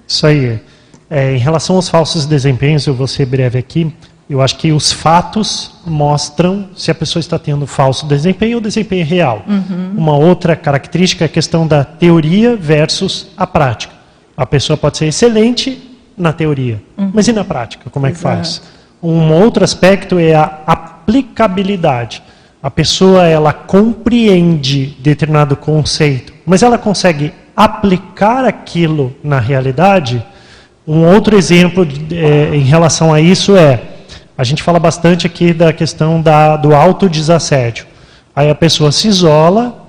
Isso 0.07 0.27
aí. 0.27 0.61
É, 1.09 1.35
em 1.35 1.39
relação 1.39 1.77
aos 1.77 1.89
falsos 1.89 2.27
desempenhos, 2.27 2.87
eu 2.87 2.93
vou 2.93 3.07
ser 3.07 3.25
breve 3.25 3.59
aqui. 3.59 3.91
Eu 4.29 4.43
acho 4.43 4.59
que 4.59 4.73
os 4.73 4.91
fatos 4.91 5.71
mostram 5.87 6.69
se 6.77 6.91
a 6.91 6.95
pessoa 6.95 7.21
está 7.21 7.39
tendo 7.39 7.65
falso 7.65 8.07
desempenho 8.07 8.57
ou 8.57 8.61
desempenho 8.61 9.07
real. 9.07 9.45
Uhum. 9.47 9.95
Uma 9.97 10.17
outra 10.17 10.57
característica 10.57 11.25
é 11.25 11.27
a 11.27 11.29
questão 11.29 11.67
da 11.67 11.85
teoria 11.85 12.57
versus 12.57 13.29
a 13.37 13.47
prática. 13.47 13.95
A 14.37 14.45
pessoa 14.45 14.77
pode 14.77 14.99
ser 14.99 15.07
excelente 15.07 15.81
na 16.19 16.33
teoria, 16.33 16.83
uhum. 16.99 17.11
mas 17.15 17.29
e 17.29 17.33
na 17.33 17.45
prática? 17.45 17.89
Como 17.89 18.07
é 18.07 18.11
que 18.11 18.19
Exato. 18.19 18.37
faz? 18.37 18.63
Um 19.01 19.33
outro 19.33 19.63
aspecto 19.63 20.19
é 20.19 20.35
a 20.35 20.61
aplicabilidade. 20.67 22.23
A 22.61 22.71
pessoa 22.71 23.27
ela 23.27 23.53
compreende 23.53 24.97
determinado 24.99 25.57
conceito, 25.57 26.33
mas 26.45 26.65
ela 26.65 26.77
consegue 26.77 27.33
aplicar 27.57 28.45
aquilo 28.45 29.15
na 29.23 29.39
realidade. 29.39 30.25
Um 30.87 31.05
outro 31.05 31.37
exemplo 31.37 31.87
é, 32.11 32.57
em 32.57 32.63
relação 32.63 33.13
a 33.13 33.21
isso 33.21 33.57
é 33.57 33.81
a 34.37 34.45
gente 34.45 34.63
fala 34.63 34.79
bastante 34.79 35.27
aqui 35.27 35.53
da 35.53 35.73
questão 35.73 36.21
da, 36.21 36.57
do 36.57 36.75
autodesassédio. 36.75 37.87
Aí 38.35 38.51
a 38.51 38.55
pessoa 38.55 38.93
se 38.93 39.09
isola, 39.09 39.87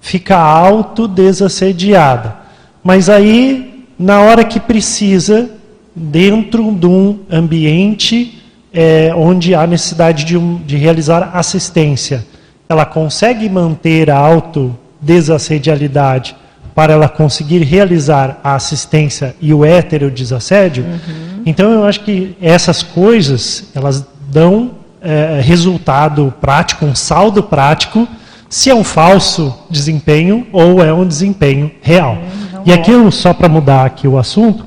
fica 0.00 0.36
autodesassediada. 0.36 2.36
Mas 2.84 3.08
aí, 3.08 3.86
na 3.98 4.20
hora 4.20 4.44
que 4.44 4.60
precisa, 4.60 5.48
dentro 5.94 6.70
de 6.72 6.86
um 6.86 7.20
ambiente 7.30 8.42
é, 8.72 9.12
onde 9.16 9.54
há 9.54 9.66
necessidade 9.66 10.24
de, 10.24 10.36
um, 10.36 10.56
de 10.56 10.76
realizar 10.76 11.30
assistência, 11.32 12.22
ela 12.68 12.84
consegue 12.84 13.48
manter 13.48 14.10
a 14.10 14.18
autodesassedialidade 14.18 16.36
para 16.74 16.92
ela 16.92 17.08
conseguir 17.08 17.62
realizar 17.62 18.38
a 18.44 18.54
assistência 18.54 19.34
e 19.40 19.54
o 19.54 19.64
heterodesassédio, 19.64 20.84
uhum. 20.84 21.35
Então 21.46 21.70
eu 21.70 21.84
acho 21.84 22.00
que 22.00 22.36
essas 22.42 22.82
coisas 22.82 23.70
elas 23.72 24.04
dão 24.28 24.72
é, 25.00 25.40
resultado 25.40 26.34
prático, 26.40 26.84
um 26.84 26.96
saldo 26.96 27.44
prático, 27.44 28.08
se 28.48 28.68
é 28.68 28.74
um 28.74 28.82
falso 28.82 29.56
desempenho 29.70 30.44
ou 30.52 30.84
é 30.84 30.92
um 30.92 31.06
desempenho 31.06 31.70
real. 31.80 32.18
e 32.64 32.72
aqui 32.72 32.90
só 33.12 33.32
para 33.32 33.48
mudar 33.48 33.86
aqui 33.86 34.08
o 34.08 34.18
assunto, 34.18 34.66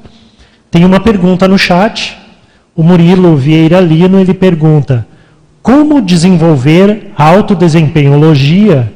tem 0.71 0.85
uma 0.85 1.01
pergunta 1.01 1.47
no 1.47 1.57
chat. 1.57 2.15
O 2.75 2.83
Murilo 2.83 3.35
Vieira 3.35 3.81
Lino 3.81 4.19
ele 4.19 4.33
pergunta: 4.33 5.05
como 5.61 6.01
desenvolver 6.01 7.11
autodesempenhologia 7.17 8.93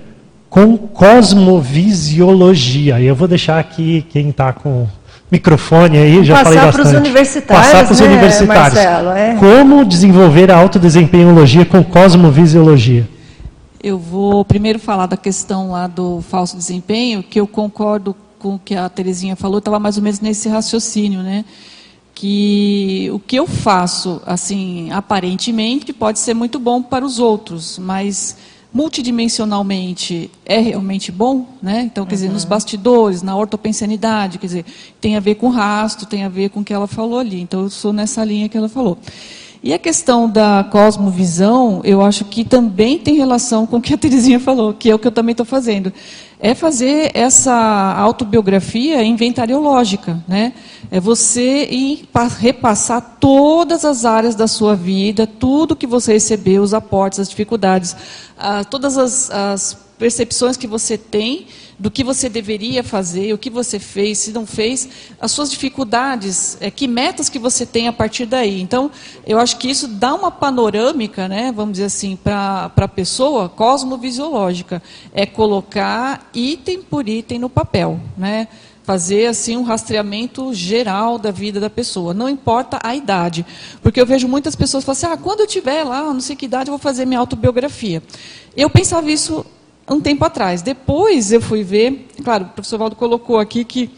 com 0.49 0.77
cosmovisiologia? 0.77 3.01
E 3.01 3.07
eu 3.07 3.15
vou 3.15 3.27
deixar 3.27 3.59
aqui 3.59 4.05
quem 4.09 4.29
está 4.29 4.53
com 4.53 4.87
microfone 5.33 5.97
aí, 5.97 6.23
já 6.23 6.43
falei 6.43 6.59
bastante. 6.59 6.77
Passar 6.77 6.83
para 6.83 6.87
os 6.87 7.07
universitários, 7.07 7.65
Passar 7.65 7.83
para 7.85 7.93
os 7.93 7.99
né, 7.99 8.07
universitários. 8.07 8.73
Marcelo, 8.75 9.09
é. 9.09 9.35
Como 9.35 9.83
desenvolver 9.83 10.51
a 10.51 10.57
autodesempenhologia 10.57 11.65
com 11.65 11.83
cosmovisiologia? 11.83 13.09
Eu 13.81 13.97
vou 13.97 14.45
primeiro 14.45 14.77
falar 14.77 15.07
da 15.07 15.17
questão 15.17 15.71
lá 15.71 15.87
do 15.87 16.21
falso 16.29 16.55
desempenho, 16.55 17.23
que 17.23 17.39
eu 17.39 17.47
concordo 17.47 18.15
com 18.37 18.55
o 18.55 18.59
que 18.59 18.75
a 18.75 18.87
Terezinha 18.87 19.35
falou, 19.35 19.57
estava 19.57 19.79
mais 19.79 19.97
ou 19.97 20.03
menos 20.03 20.19
nesse 20.19 20.47
raciocínio, 20.47 21.21
né? 21.23 21.43
Que 22.13 23.09
o 23.11 23.17
que 23.17 23.35
eu 23.35 23.47
faço, 23.47 24.21
assim, 24.25 24.91
aparentemente, 24.91 25.91
pode 25.91 26.19
ser 26.19 26.35
muito 26.35 26.59
bom 26.59 26.81
para 26.81 27.03
os 27.03 27.17
outros, 27.17 27.79
mas 27.79 28.37
multidimensionalmente 28.73 30.31
é 30.45 30.59
realmente 30.59 31.11
bom, 31.11 31.47
né? 31.61 31.83
Então, 31.83 32.05
quer 32.05 32.13
uhum. 32.13 32.15
dizer, 32.15 32.29
nos 32.29 32.43
bastidores, 32.43 33.21
na 33.21 33.35
ortopensanidade, 33.37 34.39
quer 34.39 34.47
dizer, 34.47 34.65
tem 34.99 35.15
a 35.15 35.19
ver 35.19 35.35
com 35.35 35.49
rastro, 35.49 36.07
tem 36.07 36.23
a 36.23 36.29
ver 36.29 36.49
com 36.49 36.61
o 36.61 36.63
que 36.63 36.73
ela 36.73 36.87
falou 36.87 37.19
ali. 37.19 37.39
Então, 37.39 37.61
eu 37.61 37.69
sou 37.69 37.93
nessa 37.93 38.25
linha 38.25 38.49
que 38.49 38.57
ela 38.57 38.67
falou. 38.67 38.97
E 39.61 39.73
a 39.73 39.79
questão 39.79 40.29
da 40.29 40.67
cosmovisão, 40.69 41.79
eu 41.85 42.01
acho 42.01 42.25
que 42.25 42.43
também 42.43 42.99
tem 42.99 43.15
relação 43.15 43.65
com 43.65 43.77
o 43.77 43.81
que 43.81 43.93
a 43.93 43.97
Terezinha 43.97 44.37
falou, 44.37 44.73
que 44.73 44.89
é 44.89 44.95
o 44.95 44.99
que 44.99 45.07
eu 45.07 45.11
também 45.11 45.31
estou 45.31 45.45
fazendo. 45.45 45.93
É 46.39 46.53
fazer 46.53 47.11
essa 47.13 47.53
autobiografia 47.97 49.03
inventariológica, 49.03 50.23
né? 50.27 50.53
É 50.91 50.99
você 50.99 51.65
ir 51.65 52.09
repassar 52.39 53.17
todas 53.19 53.85
as 53.85 54.05
áreas 54.05 54.35
da 54.35 54.47
sua 54.47 54.75
vida, 54.75 55.25
tudo 55.25 55.75
que 55.75 55.87
você 55.87 56.13
recebeu, 56.13 56.61
os 56.61 56.73
aportes, 56.73 57.19
as 57.19 57.29
dificuldades, 57.29 57.95
ah, 58.37 58.63
todas 58.63 58.97
as, 58.97 59.31
as 59.31 59.77
percepções 59.97 60.57
que 60.57 60.67
você 60.67 60.97
tem 60.97 61.47
do 61.77 61.89
que 61.91 62.03
você 62.03 62.29
deveria 62.29 62.83
fazer, 62.83 63.33
o 63.33 63.37
que 63.37 63.49
você 63.49 63.79
fez, 63.79 64.19
se 64.19 64.31
não 64.31 64.45
fez, 64.45 64.87
as 65.19 65.31
suas 65.31 65.51
dificuldades, 65.51 66.57
é, 66.61 66.69
que 66.69 66.87
metas 66.87 67.29
que 67.29 67.39
você 67.39 67.65
tem 67.65 67.87
a 67.87 67.93
partir 67.93 68.25
daí. 68.25 68.61
Então, 68.61 68.91
eu 69.25 69.39
acho 69.39 69.57
que 69.57 69.69
isso 69.69 69.87
dá 69.87 70.13
uma 70.13 70.31
panorâmica, 70.31 71.27
né, 71.27 71.51
vamos 71.51 71.73
dizer 71.73 71.85
assim, 71.85 72.15
para 72.15 72.71
a 72.75 72.87
pessoa 72.87 73.49
cosmovisiológica. 73.49 74.81
É 75.13 75.25
colocar 75.25 76.29
item 76.33 76.81
por 76.81 77.07
item 77.07 77.39
no 77.39 77.49
papel. 77.49 77.99
Né? 78.17 78.47
fazer 78.83 79.27
assim 79.27 79.55
um 79.55 79.63
rastreamento 79.63 80.53
geral 80.53 81.17
da 81.17 81.31
vida 81.31 81.59
da 81.59 81.69
pessoa, 81.69 82.13
não 82.13 82.29
importa 82.29 82.79
a 82.83 82.93
idade, 82.95 83.45
porque 83.81 83.99
eu 83.99 84.05
vejo 84.05 84.27
muitas 84.27 84.55
pessoas 84.55 84.83
falando 84.83 84.97
assim, 84.97 85.07
ah, 85.07 85.17
quando 85.17 85.39
eu 85.39 85.47
tiver 85.47 85.83
lá, 85.83 86.01
não 86.03 86.19
sei 86.19 86.35
que 86.35 86.45
idade, 86.45 86.69
eu 86.69 86.73
vou 86.73 86.79
fazer 86.79 87.05
minha 87.05 87.19
autobiografia. 87.19 88.03
Eu 88.55 88.69
pensava 88.69 89.09
isso 89.09 89.45
um 89.89 89.99
tempo 89.99 90.23
atrás. 90.25 90.61
Depois 90.61 91.31
eu 91.31 91.41
fui 91.41 91.63
ver, 91.63 92.07
claro, 92.23 92.45
o 92.45 92.49
professor 92.49 92.77
Valdo 92.77 92.95
colocou 92.95 93.37
aqui 93.37 93.63
que 93.63 93.89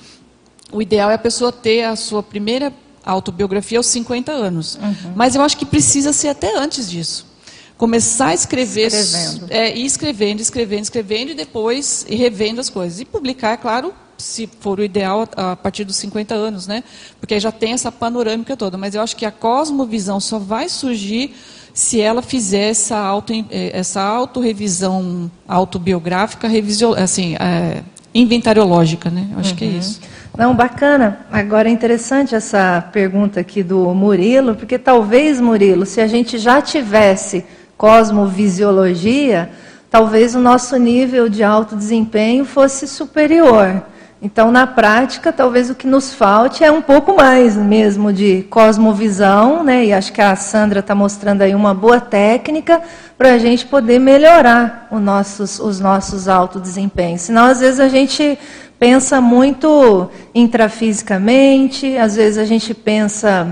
o 0.72 0.82
ideal 0.82 1.12
é 1.12 1.14
a 1.14 1.20
pessoa 1.20 1.52
ter 1.52 1.84
a 1.84 1.96
sua 1.96 2.24
primeira 2.24 2.74
autobiografia 3.06 3.78
aos 3.78 3.86
50 3.88 4.32
anos, 4.32 4.80
uhum. 4.82 5.14
mas 5.16 5.36
eu 5.36 5.42
acho 5.44 5.58
que 5.58 5.66
precisa 5.66 6.12
ser 6.12 6.30
até 6.30 6.58
antes 6.58 6.90
disso 6.90 7.36
começar 7.78 8.28
a 8.28 8.34
escrever, 8.34 8.88
escrevendo. 8.88 9.48
É, 9.50 9.76
ir 9.76 9.86
escrevendo, 9.86 10.40
escrevendo, 10.40 10.84
escrevendo 10.84 11.32
e 11.32 11.36
depois 11.36 12.06
ir 12.08 12.16
revendo 12.16 12.62
as 12.62 12.70
coisas. 12.70 13.00
E 13.00 13.06
publicar, 13.06 13.52
é 13.52 13.58
claro, 13.58 13.94
se 14.18 14.50
for 14.60 14.80
o 14.80 14.84
ideal, 14.84 15.28
a 15.36 15.56
partir 15.56 15.84
dos 15.84 15.96
50 15.98 16.34
anos, 16.34 16.68
né? 16.68 16.84
Porque 17.20 17.34
aí 17.34 17.40
já 17.40 17.52
tem 17.52 17.74
essa 17.74 17.92
panorâmica 17.92 18.56
toda. 18.56 18.78
Mas 18.78 18.96
eu 18.96 19.02
acho 19.02 19.16
que 19.16 19.26
a 19.26 19.32
cosmovisão 19.32 20.20
só 20.20 20.40
vai 20.40 20.70
surgir 20.70 21.36
se 21.74 22.00
ela 22.00 22.22
fizer 22.22 22.70
essa, 22.70 22.98
auto, 22.98 23.34
eh, 23.34 23.72
essa 23.74 24.02
autorrevisão 24.02 25.30
autobiográfica, 25.46 26.48
revisio, 26.48 26.94
assim, 26.94 27.36
é, 27.36 27.84
inventariológica, 28.14 29.10
né? 29.10 29.28
Eu 29.34 29.40
acho 29.40 29.52
uhum. 29.52 29.56
que 29.58 29.66
é 29.66 29.68
uhum. 29.68 29.80
isso. 29.80 30.02
Não, 30.38 30.56
bacana. 30.56 31.26
Agora 31.30 31.68
é 31.68 31.72
interessante 31.72 32.34
essa 32.34 32.82
pergunta 32.94 33.42
aqui 33.42 33.62
do 33.62 33.94
Murilo, 33.94 34.56
porque 34.56 34.80
talvez, 34.80 35.42
Murilo, 35.42 35.86
se 35.86 36.00
a 36.00 36.08
gente 36.08 36.38
já 36.38 36.62
tivesse 36.62 37.46
cosmovisiologia, 37.78 39.50
talvez 39.90 40.34
o 40.34 40.40
nosso 40.40 40.78
nível 40.78 41.28
de 41.28 41.44
alto 41.44 41.76
desempenho 41.76 42.46
fosse 42.46 42.88
superior. 42.88 43.84
Então, 44.26 44.52
na 44.52 44.66
prática, 44.66 45.32
talvez 45.32 45.70
o 45.70 45.76
que 45.76 45.86
nos 45.86 46.12
falte 46.12 46.64
é 46.64 46.72
um 46.72 46.82
pouco 46.82 47.16
mais 47.16 47.56
mesmo 47.56 48.12
de 48.12 48.42
cosmovisão, 48.50 49.64
né? 49.64 49.86
E 49.86 49.94
acho 49.94 50.12
que 50.12 50.20
a 50.20 50.36
Sandra 50.36 50.80
está 50.80 50.96
mostrando 50.96 51.44
aí 51.44 51.54
uma 51.54 51.76
boa 51.76 52.00
técnica 52.00 52.82
para 53.20 53.34
a 53.34 53.38
gente 53.38 53.68
poder 53.68 54.00
melhorar 54.00 54.88
os 54.90 55.00
nossos, 55.00 55.60
os 55.60 55.80
nossos 55.80 56.28
autodesempenhos. 56.28 57.22
Senão, 57.22 57.46
às 57.46 57.60
vezes, 57.60 57.80
a 57.80 57.88
gente 57.88 58.40
pensa 58.80 59.22
muito 59.22 60.10
intrafisicamente, 60.34 61.96
às 61.96 62.16
vezes 62.16 62.40
a 62.40 62.46
gente 62.46 62.74
pensa 62.74 63.48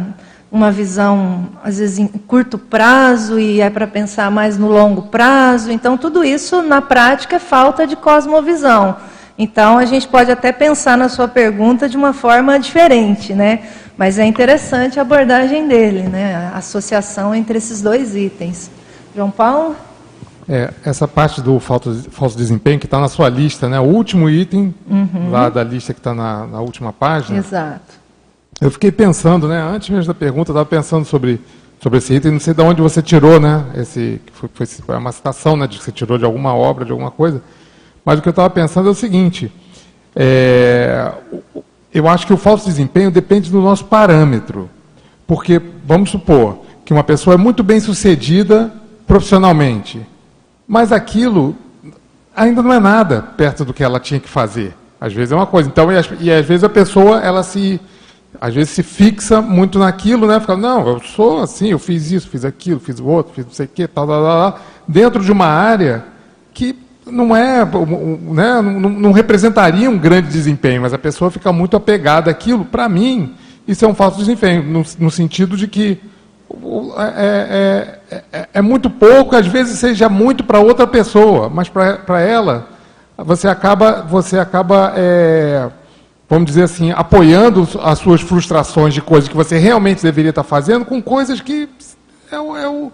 uma 0.52 0.72
visão, 0.72 1.50
às 1.64 1.78
vezes, 1.78 2.00
em 2.00 2.08
curto 2.08 2.58
prazo 2.58 3.38
e 3.38 3.62
é 3.62 3.70
para 3.70 3.86
pensar 3.86 4.32
mais 4.32 4.58
no 4.58 4.70
longo 4.70 5.04
prazo. 5.04 5.72
Então, 5.72 6.00
tudo 6.00 6.24
isso, 6.24 6.64
na 6.64 6.82
prática, 6.82 7.36
é 7.36 7.40
falta 7.40 7.86
de 7.86 7.96
cosmovisão. 7.96 8.96
Então, 9.38 9.78
a 9.78 9.86
gente 9.86 10.08
pode 10.08 10.32
até 10.32 10.52
pensar 10.52 10.98
na 10.98 11.10
sua 11.10 11.28
pergunta 11.28 11.90
de 11.90 11.98
uma 11.98 12.14
forma 12.14 12.60
diferente, 12.60 13.34
né? 13.34 13.62
Mas 13.98 14.20
é 14.20 14.26
interessante 14.26 15.00
a 15.00 15.02
abordagem 15.02 15.68
dele, 15.68 16.04
né? 16.04 16.52
A 16.54 16.58
associação 16.58 17.34
entre 17.34 17.58
esses 17.58 17.82
dois 17.82 18.16
itens. 18.16 18.70
João 19.16 19.32
Paulo? 19.32 19.76
É, 20.48 20.72
essa 20.84 21.08
parte 21.08 21.42
do 21.42 21.60
falso, 21.60 21.94
falso 22.12 22.38
desempenho 22.38 22.80
que 22.80 22.86
está 22.86 23.00
na 23.00 23.08
sua 23.08 23.30
lista, 23.30 23.70
né? 23.70 23.80
O 23.80 23.84
último 23.84 24.30
item 24.30 24.74
uhum. 24.90 25.32
lá 25.32 25.50
da 25.50 25.64
lista 25.64 25.94
que 25.94 26.00
está 26.00 26.14
na, 26.14 26.46
na, 26.46 26.60
última 26.60 26.92
página. 26.92 27.40
Exato. 27.40 28.04
Eu 28.60 28.70
fiquei 28.70 28.92
pensando, 28.92 29.48
né? 29.48 29.62
Antes 29.62 29.90
mesmo 29.90 30.14
da 30.14 30.14
pergunta, 30.14 30.52
eu 30.52 30.54
estava 30.54 30.66
pensando 30.66 31.06
sobre 31.06 31.40
sobre 31.82 32.00
esse 32.00 32.14
item. 32.14 32.32
Não 32.32 32.40
sei 32.40 32.54
de 32.54 32.62
onde 32.62 32.82
você 32.82 33.02
tirou, 33.02 33.40
né? 33.40 33.66
Esse 33.76 34.22
foi, 34.34 34.50
foi 34.66 34.96
uma 34.96 35.12
citação, 35.12 35.58
né? 35.58 35.68
De 35.68 35.78
que 35.78 35.84
você 35.84 35.92
tirou 35.92 36.18
de 36.18 36.24
alguma 36.24 36.54
obra, 36.56 36.86
de 36.86 36.92
alguma 36.92 37.12
coisa. 37.12 37.42
Mas 38.06 38.20
o 38.20 38.22
que 38.22 38.28
eu 38.28 38.32
estava 38.32 38.50
pensando 38.50 38.88
é 38.88 38.92
o 38.92 38.96
seguinte: 38.96 39.52
é, 40.16 41.12
eu 41.94 42.08
acho 42.08 42.26
que 42.28 42.34
o 42.34 42.38
falso 42.38 42.66
desempenho 42.66 43.12
depende 43.12 43.52
do 43.52 43.62
nosso 43.62 43.86
parâmetro. 43.86 44.70
Porque, 45.26 45.62
vamos 45.86 46.10
supor, 46.10 46.60
que 46.84 46.94
uma 46.94 47.04
pessoa 47.04 47.36
é 47.36 47.38
muito 47.38 47.64
bem 47.64 47.80
sucedida 47.80 48.74
profissionalmente, 49.08 50.06
mas 50.68 50.92
aquilo 50.92 51.56
ainda 52.36 52.62
não 52.62 52.74
é 52.74 52.80
nada 52.80 53.22
perto 53.22 53.64
do 53.64 53.74
que 53.74 53.84
ela 53.84 54.00
tinha 54.00 54.20
que 54.20 54.30
fazer. 54.30 54.76
Às 55.00 55.14
vezes 55.14 55.32
é 55.32 55.36
uma 55.36 55.46
coisa. 55.46 55.70
Então, 55.70 55.90
e, 55.92 56.32
às 56.32 56.46
vezes 56.46 56.64
a 56.64 56.70
pessoa, 56.70 57.20
ela 57.20 57.44
se. 57.44 57.80
Às 58.42 58.56
vezes 58.56 58.72
se 58.72 58.82
fixa 58.82 59.42
muito 59.42 59.78
naquilo, 59.78 60.26
né? 60.26 60.40
Fica, 60.40 60.58
não, 60.58 60.88
eu 60.88 61.00
sou 61.00 61.42
assim, 61.42 61.68
eu 61.68 61.78
fiz 61.78 62.10
isso, 62.10 62.28
fiz 62.28 62.44
aquilo, 62.44 62.80
fiz 62.80 63.00
o 63.00 63.06
outro, 63.06 63.32
fiz 63.32 63.46
não 63.46 63.54
sei 63.54 63.68
o 63.68 63.70
quê, 63.70 63.88
tal, 63.88 64.08
tal, 64.08 64.24
tal, 64.24 64.52
tal, 64.52 64.62
dentro 64.88 65.24
de 65.24 65.32
uma 65.32 65.46
área 65.46 66.04
que 66.52 66.76
não 67.06 67.36
é, 67.36 67.66
né, 67.66 68.62
não, 68.62 68.90
não, 68.90 69.12
representaria 69.12 69.90
um 69.90 69.98
grande 69.98 70.30
desempenho, 70.30 70.82
mas 70.82 70.94
a 70.94 70.98
pessoa 70.98 71.30
fica 71.30 71.52
muito 71.52 71.76
apegada 71.76 72.32
àquilo. 72.32 72.66
Para 72.66 72.88
mim, 72.88 73.34
isso 73.68 73.84
é 73.84 73.88
um 73.88 73.96
falso 73.96 74.18
desempenho, 74.18 74.64
no, 74.64 74.86
no 75.00 75.12
sentido 75.12 75.58
de 75.58 75.68
que 75.68 76.00
é, 76.98 78.00
é, 78.12 78.22
é, 78.32 78.48
é, 78.54 78.62
muito 78.62 78.90
pouco, 78.90 79.36
às 79.36 79.48
vezes 79.48 79.80
seja 79.80 80.08
muito 80.08 80.44
para 80.44 80.60
outra 80.60 80.86
pessoa, 80.86 81.50
mas 81.50 81.68
para 81.68 82.22
ela, 82.22 82.68
você 83.18 83.48
acaba, 83.48 84.02
você 84.04 84.38
acaba 84.38 84.94
é, 84.96 85.70
vamos 86.30 86.46
dizer 86.46 86.64
assim, 86.64 86.92
apoiando 86.92 87.68
as 87.82 88.00
suas 88.00 88.22
frustrações 88.22 88.94
de 88.94 89.02
coisas 89.02 89.30
que 89.30 89.36
você 89.36 89.58
realmente 89.58 90.02
deveria 90.02 90.30
estar 90.30 90.44
fazendo 90.44 90.86
com 90.86 91.02
coisas 91.02 91.42
que 91.42 91.70
é, 92.32 92.36
é 92.36 92.68
o 92.68 92.92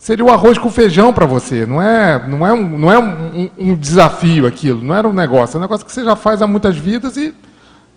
seria 0.00 0.24
o 0.24 0.30
arroz 0.30 0.56
com 0.56 0.70
feijão 0.70 1.12
para 1.12 1.26
você. 1.26 1.66
Não 1.66 1.80
é, 1.80 2.26
não 2.26 2.44
é, 2.44 2.52
um, 2.52 2.78
não 2.78 2.90
é 2.90 2.98
um, 2.98 3.50
um, 3.58 3.76
desafio 3.76 4.46
aquilo, 4.46 4.82
não 4.82 4.94
era 4.94 5.06
um 5.06 5.12
negócio. 5.12 5.56
É 5.56 5.58
um 5.58 5.60
negócio 5.60 5.84
que 5.84 5.92
você 5.92 6.02
já 6.02 6.16
faz 6.16 6.40
há 6.40 6.46
muitas 6.46 6.76
vidas 6.76 7.18
e 7.18 7.34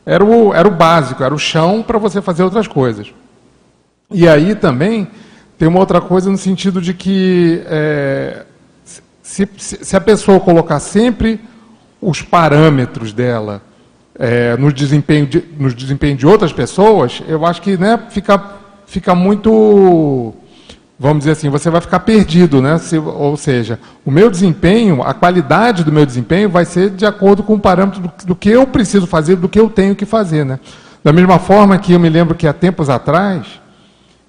era 0.06 0.24
o, 0.24 0.54
era 0.54 0.68
o 0.68 0.72
básico, 0.72 1.24
era 1.24 1.34
o 1.34 1.40
chão 1.40 1.82
para 1.82 1.98
você 1.98 2.22
fazer 2.22 2.44
outras 2.44 2.68
coisas. 2.68 3.12
E 4.12 4.28
aí 4.28 4.54
também 4.54 5.08
tem 5.58 5.68
uma 5.68 5.80
outra 5.80 6.02
coisa 6.02 6.30
no 6.30 6.38
sentido 6.38 6.82
de 6.82 6.94
que 6.94 7.64
é, 7.68 8.46
se, 9.22 9.50
se, 9.58 9.96
a 9.96 10.02
pessoa 10.02 10.42
colocar 10.42 10.82
sempre 10.82 11.40
os 12.02 12.22
parâmetros 12.22 13.14
dela 13.14 13.62
é, 14.20 14.58
no, 14.58 14.74
desempenho 14.74 15.26
de, 15.26 15.42
no 15.58 15.74
desempenho 15.74 16.18
de 16.18 16.28
outras 16.28 16.52
pessoas, 16.52 17.24
eu 17.30 17.46
acho 17.46 17.62
que 17.62 17.78
né, 17.78 17.98
fica, 18.10 18.44
fica 18.86 19.16
muito 19.16 20.36
vamos 20.98 21.20
dizer 21.20 21.32
assim, 21.32 21.50
você 21.50 21.70
vai 21.70 21.82
ficar 21.82 22.00
perdido, 22.02 22.62
né? 22.62 22.78
Se, 22.78 22.98
ou 22.98 23.36
seja, 23.36 23.80
o 24.06 24.12
meu 24.12 24.30
desempenho, 24.30 25.02
a 25.02 25.14
qualidade 25.14 25.84
do 25.84 25.92
meu 25.92 26.06
desempenho 26.06 26.50
vai 26.50 26.66
ser 26.66 26.92
de 26.92 27.06
acordo 27.06 27.44
com 27.44 27.56
o 27.56 27.60
parâmetro 27.60 28.02
do, 28.02 28.12
do, 28.28 28.36
que 28.36 28.50
eu 28.50 28.66
preciso 28.68 29.08
fazer, 29.08 29.36
do 29.36 29.50
que 29.50 29.60
eu 29.60 29.70
tenho 29.70 29.96
que 29.96 30.06
fazer, 30.06 30.46
né? 30.46 30.60
Da 31.04 31.12
mesma 31.12 31.40
forma 31.40 31.78
que 31.78 31.94
eu 31.94 32.00
me 32.00 32.10
lembro 32.10 32.36
que 32.36 32.48
há 32.48 32.54
tempos 32.54 32.90
atrás, 32.90 33.46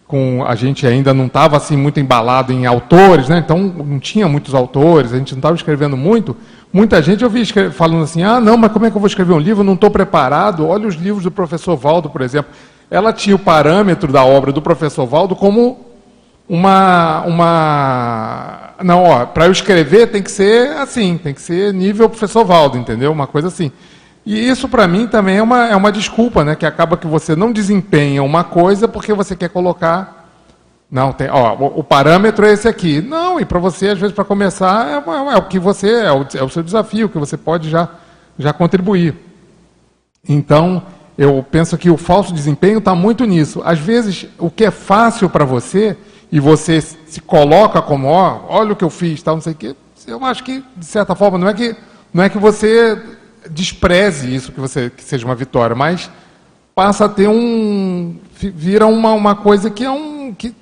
com 0.06 0.44
a 0.44 0.54
gente 0.54 0.86
ainda 0.86 1.14
não 1.14 1.26
estava 1.26 1.56
assim 1.56 1.76
muito 1.76 2.00
embalado 2.00 2.52
em 2.52 2.66
autores, 2.66 3.28
né? 3.28 3.38
Então 3.38 3.58
não 3.58 3.98
tinha 3.98 4.28
muitos 4.28 4.54
autores, 4.54 5.12
a 5.12 5.18
gente 5.18 5.32
não 5.32 5.38
estava 5.38 5.54
escrevendo 5.54 5.96
muito. 5.96 6.36
Muita 6.72 7.00
gente 7.00 7.22
eu 7.22 7.30
vi 7.30 7.44
falando 7.70 8.02
assim: 8.02 8.22
"Ah, 8.22 8.40
não, 8.40 8.56
mas 8.56 8.72
como 8.72 8.86
é 8.86 8.90
que 8.90 8.96
eu 8.96 9.00
vou 9.00 9.06
escrever 9.06 9.32
um 9.32 9.38
livro? 9.38 9.62
Não 9.62 9.74
estou 9.74 9.90
preparado". 9.90 10.66
Olha 10.66 10.88
os 10.88 10.96
livros 10.96 11.22
do 11.22 11.30
professor 11.30 11.76
Valdo, 11.76 12.10
por 12.10 12.20
exemplo. 12.20 12.52
Ela 12.90 13.12
tinha 13.12 13.36
o 13.36 13.38
parâmetro 13.38 14.12
da 14.12 14.24
obra 14.24 14.52
do 14.52 14.60
professor 14.60 15.06
Valdo 15.06 15.34
como 15.36 15.93
uma. 16.48 17.22
uma 17.26 18.74
não, 18.82 19.04
ó, 19.04 19.26
para 19.26 19.46
eu 19.46 19.52
escrever 19.52 20.08
tem 20.08 20.22
que 20.22 20.30
ser 20.30 20.70
assim, 20.76 21.16
tem 21.16 21.32
que 21.32 21.40
ser 21.40 21.72
nível 21.72 22.08
professor 22.08 22.44
Valdo, 22.44 22.76
entendeu? 22.76 23.12
Uma 23.12 23.26
coisa 23.26 23.48
assim. 23.48 23.70
E 24.26 24.48
isso 24.48 24.68
para 24.68 24.88
mim 24.88 25.06
também 25.06 25.36
é 25.36 25.42
uma, 25.42 25.68
é 25.68 25.76
uma 25.76 25.92
desculpa, 25.92 26.44
né? 26.44 26.54
Que 26.54 26.64
acaba 26.64 26.96
que 26.96 27.06
você 27.06 27.36
não 27.36 27.52
desempenha 27.52 28.22
uma 28.22 28.42
coisa 28.42 28.88
porque 28.88 29.12
você 29.12 29.36
quer 29.36 29.50
colocar. 29.50 30.22
Não, 30.90 31.12
tem, 31.12 31.28
ó, 31.28 31.54
o, 31.54 31.80
o 31.80 31.84
parâmetro 31.84 32.46
é 32.46 32.52
esse 32.52 32.68
aqui. 32.68 33.00
Não, 33.00 33.38
e 33.38 33.44
para 33.44 33.58
você, 33.58 33.88
às 33.88 33.98
vezes, 33.98 34.14
para 34.14 34.24
começar, 34.24 34.88
é, 34.88 34.92
é, 34.94 35.34
é, 35.34 35.36
o 35.36 35.42
que 35.42 35.58
você, 35.58 35.90
é 35.90 36.12
o, 36.12 36.26
é 36.34 36.42
o 36.42 36.48
seu 36.48 36.62
desafio, 36.62 37.08
que 37.08 37.18
você 37.18 37.36
pode 37.36 37.68
já, 37.68 37.88
já 38.38 38.52
contribuir. 38.52 39.14
Então, 40.26 40.82
eu 41.18 41.44
penso 41.48 41.76
que 41.76 41.90
o 41.90 41.96
falso 41.96 42.32
desempenho 42.32 42.78
está 42.78 42.94
muito 42.94 43.24
nisso. 43.24 43.60
Às 43.64 43.78
vezes, 43.78 44.26
o 44.38 44.50
que 44.50 44.64
é 44.64 44.70
fácil 44.70 45.28
para 45.28 45.44
você, 45.44 45.96
e 46.34 46.40
você 46.40 46.80
se 46.80 47.20
coloca 47.20 47.80
como, 47.80 48.08
ó, 48.08 48.40
olha 48.48 48.72
o 48.72 48.76
que 48.76 48.82
eu 48.82 48.90
fiz, 48.90 49.22
tal, 49.22 49.36
não 49.36 49.40
sei 49.40 49.52
o 49.52 49.54
quê, 49.54 49.76
eu 50.04 50.24
acho 50.24 50.42
que, 50.42 50.64
de 50.76 50.84
certa 50.84 51.14
forma, 51.14 51.38
não 51.38 51.48
é 51.48 51.54
que, 51.54 51.76
não 52.12 52.24
é 52.24 52.28
que 52.28 52.38
você 52.38 53.00
despreze 53.48 54.34
isso, 54.34 54.50
que, 54.50 54.58
você, 54.58 54.90
que 54.90 55.04
seja 55.04 55.24
uma 55.24 55.36
vitória, 55.36 55.76
mas 55.76 56.10
passa 56.74 57.04
a 57.04 57.08
ter 57.08 57.28
um. 57.28 58.16
vira 58.36 58.84
uma, 58.84 59.12
uma 59.12 59.36
coisa 59.36 59.70
que 59.70 59.84
é 59.84 59.90
um. 59.92 60.34
que 60.34 60.52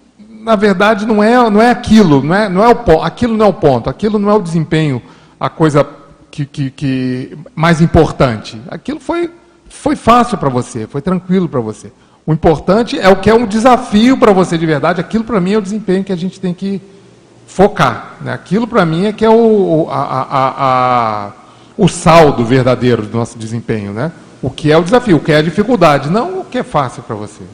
na 0.42 0.56
verdade 0.56 1.06
não 1.06 1.24
é, 1.24 1.48
não 1.48 1.62
é 1.62 1.70
aquilo, 1.70 2.22
não 2.22 2.34
é, 2.34 2.50
não 2.50 2.62
é 2.62 2.68
o, 2.68 3.02
aquilo 3.02 3.34
não 3.34 3.46
é 3.46 3.48
o 3.48 3.54
ponto, 3.54 3.88
aquilo 3.88 4.18
não 4.18 4.28
é 4.28 4.34
o 4.34 4.42
desempenho, 4.42 5.00
a 5.40 5.48
coisa 5.48 5.88
que, 6.30 6.44
que, 6.44 6.70
que 6.70 7.38
mais 7.54 7.80
importante. 7.80 8.60
Aquilo 8.68 9.00
foi, 9.00 9.30
foi 9.70 9.96
fácil 9.96 10.36
para 10.36 10.50
você, 10.50 10.86
foi 10.86 11.00
tranquilo 11.00 11.48
para 11.48 11.60
você. 11.60 11.90
O 12.26 12.32
importante 12.32 12.98
é 12.98 13.08
o 13.08 13.16
que 13.16 13.28
é 13.28 13.34
um 13.34 13.46
desafio 13.46 14.16
para 14.16 14.32
você 14.32 14.56
de 14.56 14.66
verdade. 14.66 15.00
Aquilo 15.00 15.24
para 15.24 15.40
mim 15.40 15.54
é 15.54 15.58
o 15.58 15.62
desempenho 15.62 16.04
que 16.04 16.12
a 16.12 16.16
gente 16.16 16.38
tem 16.38 16.54
que 16.54 16.80
focar. 17.46 18.16
Né? 18.20 18.32
Aquilo 18.32 18.66
para 18.66 18.86
mim 18.86 19.06
é 19.06 19.12
que 19.12 19.24
é 19.24 19.30
o, 19.30 19.88
a, 19.90 20.02
a, 20.02 20.52
a, 21.26 21.32
o 21.76 21.88
saldo 21.88 22.44
verdadeiro 22.44 23.02
do 23.02 23.18
nosso 23.18 23.38
desempenho. 23.38 23.92
Né? 23.92 24.12
o 24.42 24.50
que 24.50 24.72
é 24.72 24.76
o 24.76 24.82
desafio, 24.82 25.16
o 25.16 25.20
que 25.20 25.30
é 25.30 25.36
a 25.36 25.42
dificuldade, 25.42 26.10
não 26.10 26.40
o 26.40 26.44
que 26.44 26.58
é 26.58 26.64
fácil 26.64 27.02
para 27.04 27.14
você. 27.14 27.44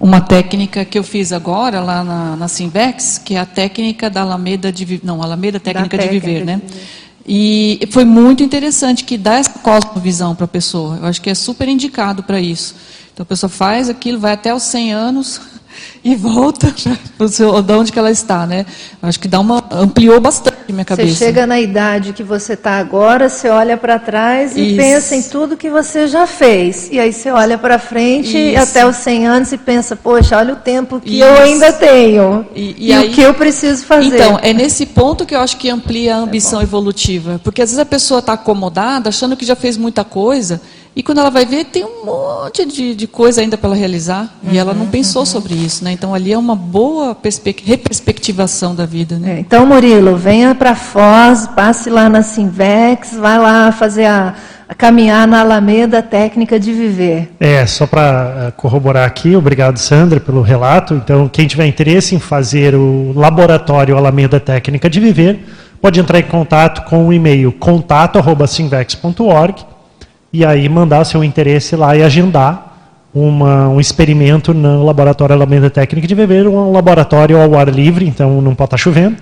Uma 0.00 0.22
técnica 0.22 0.82
que 0.82 0.98
eu 0.98 1.04
fiz 1.04 1.30
agora 1.30 1.78
lá 1.82 2.02
na, 2.02 2.34
na 2.34 2.48
Simvex, 2.48 3.18
que 3.18 3.34
é 3.34 3.38
a 3.38 3.44
técnica 3.44 4.08
da 4.08 4.22
Alameda 4.22 4.72
de 4.72 4.98
Não, 5.04 5.22
Alameda 5.22 5.60
Técnica, 5.60 5.98
de 5.98 6.08
Viver, 6.08 6.42
né? 6.42 6.56
De 6.56 6.72
viver. 6.72 6.86
E 7.32 7.78
foi 7.92 8.04
muito 8.04 8.42
interessante 8.42 9.04
que 9.04 9.16
dá 9.16 9.34
essa 9.34 9.50
cosmovisão 9.50 10.34
para 10.34 10.46
a 10.46 10.48
pessoa. 10.48 10.96
Eu 10.96 11.06
acho 11.06 11.22
que 11.22 11.30
é 11.30 11.34
super 11.34 11.68
indicado 11.68 12.24
para 12.24 12.40
isso. 12.40 12.74
Então 13.14 13.22
a 13.22 13.26
pessoa 13.26 13.48
faz 13.48 13.88
aquilo, 13.88 14.18
vai 14.18 14.32
até 14.32 14.52
os 14.52 14.64
100 14.64 14.92
anos, 14.92 15.40
e 16.02 16.16
volta 16.16 16.74
para 17.16 17.78
onde 17.78 17.92
que 17.92 17.98
ela 18.00 18.10
está, 18.10 18.48
né? 18.48 18.66
Acho 19.00 19.20
que 19.20 19.28
dá 19.28 19.38
uma 19.38 19.64
ampliou 19.70 20.20
bastante 20.20 20.49
a 20.70 20.74
minha 20.74 20.84
cabeça. 20.84 21.08
Você 21.08 21.24
chega 21.24 21.46
na 21.46 21.60
idade 21.60 22.12
que 22.12 22.22
você 22.22 22.54
está 22.54 22.72
agora, 22.78 23.28
você 23.28 23.48
olha 23.48 23.76
para 23.76 23.98
trás 23.98 24.56
e 24.56 24.68
Isso. 24.68 24.76
pensa 24.76 25.16
em 25.16 25.22
tudo 25.22 25.56
que 25.56 25.70
você 25.70 26.06
já 26.06 26.26
fez. 26.26 26.88
E 26.90 26.98
aí 26.98 27.12
você 27.12 27.30
olha 27.30 27.58
para 27.58 27.78
frente 27.78 28.54
até 28.56 28.86
os 28.86 28.96
100 28.96 29.26
anos 29.26 29.52
e 29.52 29.58
pensa, 29.58 29.96
poxa, 29.96 30.36
olha 30.36 30.54
o 30.54 30.56
tempo 30.56 31.00
que 31.00 31.16
Isso. 31.16 31.24
eu 31.24 31.42
ainda 31.42 31.72
tenho 31.72 32.46
e, 32.54 32.76
e, 32.78 32.88
e 32.88 32.92
aí, 32.92 33.08
o 33.08 33.12
que 33.12 33.22
eu 33.22 33.34
preciso 33.34 33.84
fazer. 33.84 34.14
Então, 34.14 34.38
é 34.42 34.52
nesse 34.52 34.86
ponto 34.86 35.26
que 35.26 35.34
eu 35.34 35.40
acho 35.40 35.56
que 35.56 35.68
amplia 35.68 36.16
a 36.16 36.18
ambição 36.18 36.60
é 36.60 36.64
evolutiva. 36.64 37.40
Porque 37.42 37.62
às 37.62 37.70
vezes 37.70 37.78
a 37.78 37.86
pessoa 37.86 38.20
está 38.20 38.34
acomodada, 38.34 39.08
achando 39.08 39.36
que 39.36 39.44
já 39.44 39.56
fez 39.56 39.76
muita 39.76 40.04
coisa 40.04 40.60
e 40.94 41.04
quando 41.04 41.18
ela 41.18 41.30
vai 41.30 41.46
ver, 41.46 41.66
tem 41.66 41.84
um 41.84 42.04
monte 42.04 42.66
de, 42.66 42.96
de 42.96 43.06
coisa 43.06 43.40
ainda 43.40 43.56
para 43.56 43.68
ela 43.68 43.76
realizar. 43.76 44.22
Uhum, 44.42 44.52
e 44.52 44.58
ela 44.58 44.74
não 44.74 44.86
pensou 44.86 45.22
uhum. 45.22 45.26
sobre 45.26 45.54
isso. 45.54 45.84
Né? 45.84 45.92
Então, 45.92 46.12
ali 46.12 46.32
é 46.32 46.38
uma 46.38 46.56
boa 46.56 47.16
reperspectivação 47.64 48.74
da 48.74 48.86
vida. 48.86 49.16
Né? 49.16 49.36
É, 49.36 49.40
então, 49.40 49.64
Murilo, 49.64 50.16
venha 50.16 50.52
para 50.54 50.74
Foz, 50.74 51.46
passe 51.54 51.88
lá 51.88 52.08
na 52.08 52.22
Simvex, 52.22 53.16
vai 53.16 53.38
lá 53.38 53.70
fazer 53.70 54.06
a, 54.06 54.34
a 54.68 54.74
caminhar 54.74 55.28
na 55.28 55.40
Alameda 55.40 56.02
Técnica 56.02 56.58
de 56.58 56.72
Viver. 56.72 57.30
É, 57.38 57.64
só 57.66 57.86
para 57.86 58.48
eh, 58.48 58.52
corroborar 58.56 59.06
aqui, 59.06 59.36
obrigado, 59.36 59.78
Sandra, 59.78 60.18
pelo 60.18 60.42
relato. 60.42 60.94
Então, 60.94 61.28
quem 61.28 61.46
tiver 61.46 61.66
interesse 61.66 62.16
em 62.16 62.20
fazer 62.20 62.74
o 62.74 63.12
laboratório 63.14 63.96
Alameda 63.96 64.40
Técnica 64.40 64.90
de 64.90 64.98
Viver, 64.98 65.38
pode 65.80 66.00
entrar 66.00 66.18
em 66.18 66.24
contato 66.24 66.82
com 66.88 67.06
o 67.06 67.12
e-mail 67.12 67.52
contato.simvex.org 67.52 69.69
e 70.32 70.44
aí 70.44 70.68
mandar 70.68 71.04
seu 71.04 71.24
interesse 71.24 71.74
lá 71.74 71.96
e 71.96 72.02
agendar 72.02 72.70
uma, 73.12 73.68
um 73.68 73.80
experimento 73.80 74.54
no 74.54 74.84
Laboratório 74.84 75.34
Alameda 75.34 75.68
Técnica 75.68 76.06
de 76.06 76.14
Beber, 76.14 76.46
um 76.46 76.72
laboratório 76.72 77.40
ao 77.40 77.58
ar 77.58 77.68
livre, 77.68 78.06
então 78.06 78.40
não 78.40 78.54
pode 78.54 78.68
estar 78.68 78.76
chovendo, 78.76 79.16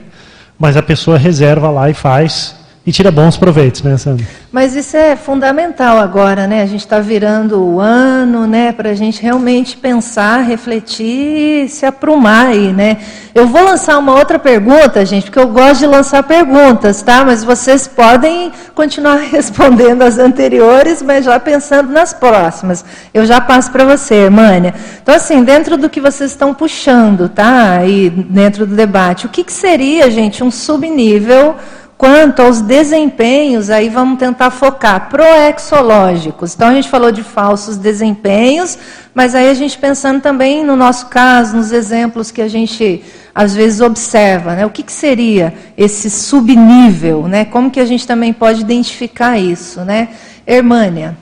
mas 0.58 0.76
a 0.76 0.82
pessoa 0.82 1.16
reserva 1.16 1.70
lá 1.70 1.88
e 1.88 1.94
faz 1.94 2.57
e 2.88 2.92
tira 2.92 3.10
bons 3.10 3.36
proveitos, 3.36 3.82
né, 3.82 3.98
Sandra? 3.98 4.26
Mas 4.50 4.74
isso 4.74 4.96
é 4.96 5.14
fundamental 5.14 5.98
agora, 5.98 6.46
né? 6.46 6.62
A 6.62 6.66
gente 6.66 6.80
está 6.80 7.00
virando 7.00 7.62
o 7.62 7.80
ano, 7.80 8.46
né? 8.46 8.72
Para 8.72 8.88
a 8.88 8.94
gente 8.94 9.20
realmente 9.20 9.76
pensar, 9.76 10.38
refletir 10.38 11.66
e 11.66 11.68
se 11.68 11.84
aprumar 11.84 12.46
aí, 12.46 12.72
né? 12.72 12.96
Eu 13.34 13.46
vou 13.46 13.62
lançar 13.62 13.98
uma 13.98 14.14
outra 14.14 14.38
pergunta, 14.38 15.04
gente, 15.04 15.24
porque 15.24 15.38
eu 15.38 15.48
gosto 15.48 15.80
de 15.80 15.86
lançar 15.86 16.22
perguntas, 16.22 17.02
tá? 17.02 17.26
Mas 17.26 17.44
vocês 17.44 17.86
podem 17.86 18.50
continuar 18.74 19.16
respondendo 19.30 20.00
as 20.00 20.18
anteriores, 20.18 21.02
mas 21.02 21.26
já 21.26 21.38
pensando 21.38 21.92
nas 21.92 22.14
próximas. 22.14 22.82
Eu 23.12 23.26
já 23.26 23.38
passo 23.38 23.70
para 23.70 23.84
você, 23.84 24.14
Hermânia. 24.14 24.74
Então, 25.02 25.14
assim, 25.14 25.44
dentro 25.44 25.76
do 25.76 25.90
que 25.90 26.00
vocês 26.00 26.30
estão 26.30 26.54
puxando, 26.54 27.28
tá? 27.28 27.84
E 27.84 28.08
dentro 28.08 28.64
do 28.64 28.74
debate, 28.74 29.26
o 29.26 29.28
que, 29.28 29.44
que 29.44 29.52
seria, 29.52 30.10
gente, 30.10 30.42
um 30.42 30.50
subnível 30.50 31.54
Quanto 31.98 32.42
aos 32.42 32.60
desempenhos, 32.60 33.70
aí 33.70 33.88
vamos 33.88 34.20
tentar 34.20 34.50
focar 34.52 35.08
proexológicos. 35.08 36.54
Então 36.54 36.68
a 36.68 36.74
gente 36.74 36.88
falou 36.88 37.10
de 37.10 37.24
falsos 37.24 37.76
desempenhos, 37.76 38.78
mas 39.12 39.34
aí 39.34 39.50
a 39.50 39.54
gente 39.54 39.76
pensando 39.76 40.20
também 40.20 40.64
no 40.64 40.76
nosso 40.76 41.06
caso, 41.06 41.56
nos 41.56 41.72
exemplos 41.72 42.30
que 42.30 42.40
a 42.40 42.46
gente 42.46 43.02
às 43.34 43.52
vezes 43.52 43.80
observa, 43.80 44.54
né? 44.54 44.64
O 44.64 44.70
que, 44.70 44.84
que 44.84 44.92
seria 44.92 45.52
esse 45.76 46.08
subnível, 46.08 47.26
né? 47.26 47.44
Como 47.44 47.68
que 47.68 47.80
a 47.80 47.84
gente 47.84 48.06
também 48.06 48.32
pode 48.32 48.60
identificar 48.60 49.36
isso, 49.36 49.80
né? 49.80 50.10
Hermânia. 50.46 51.16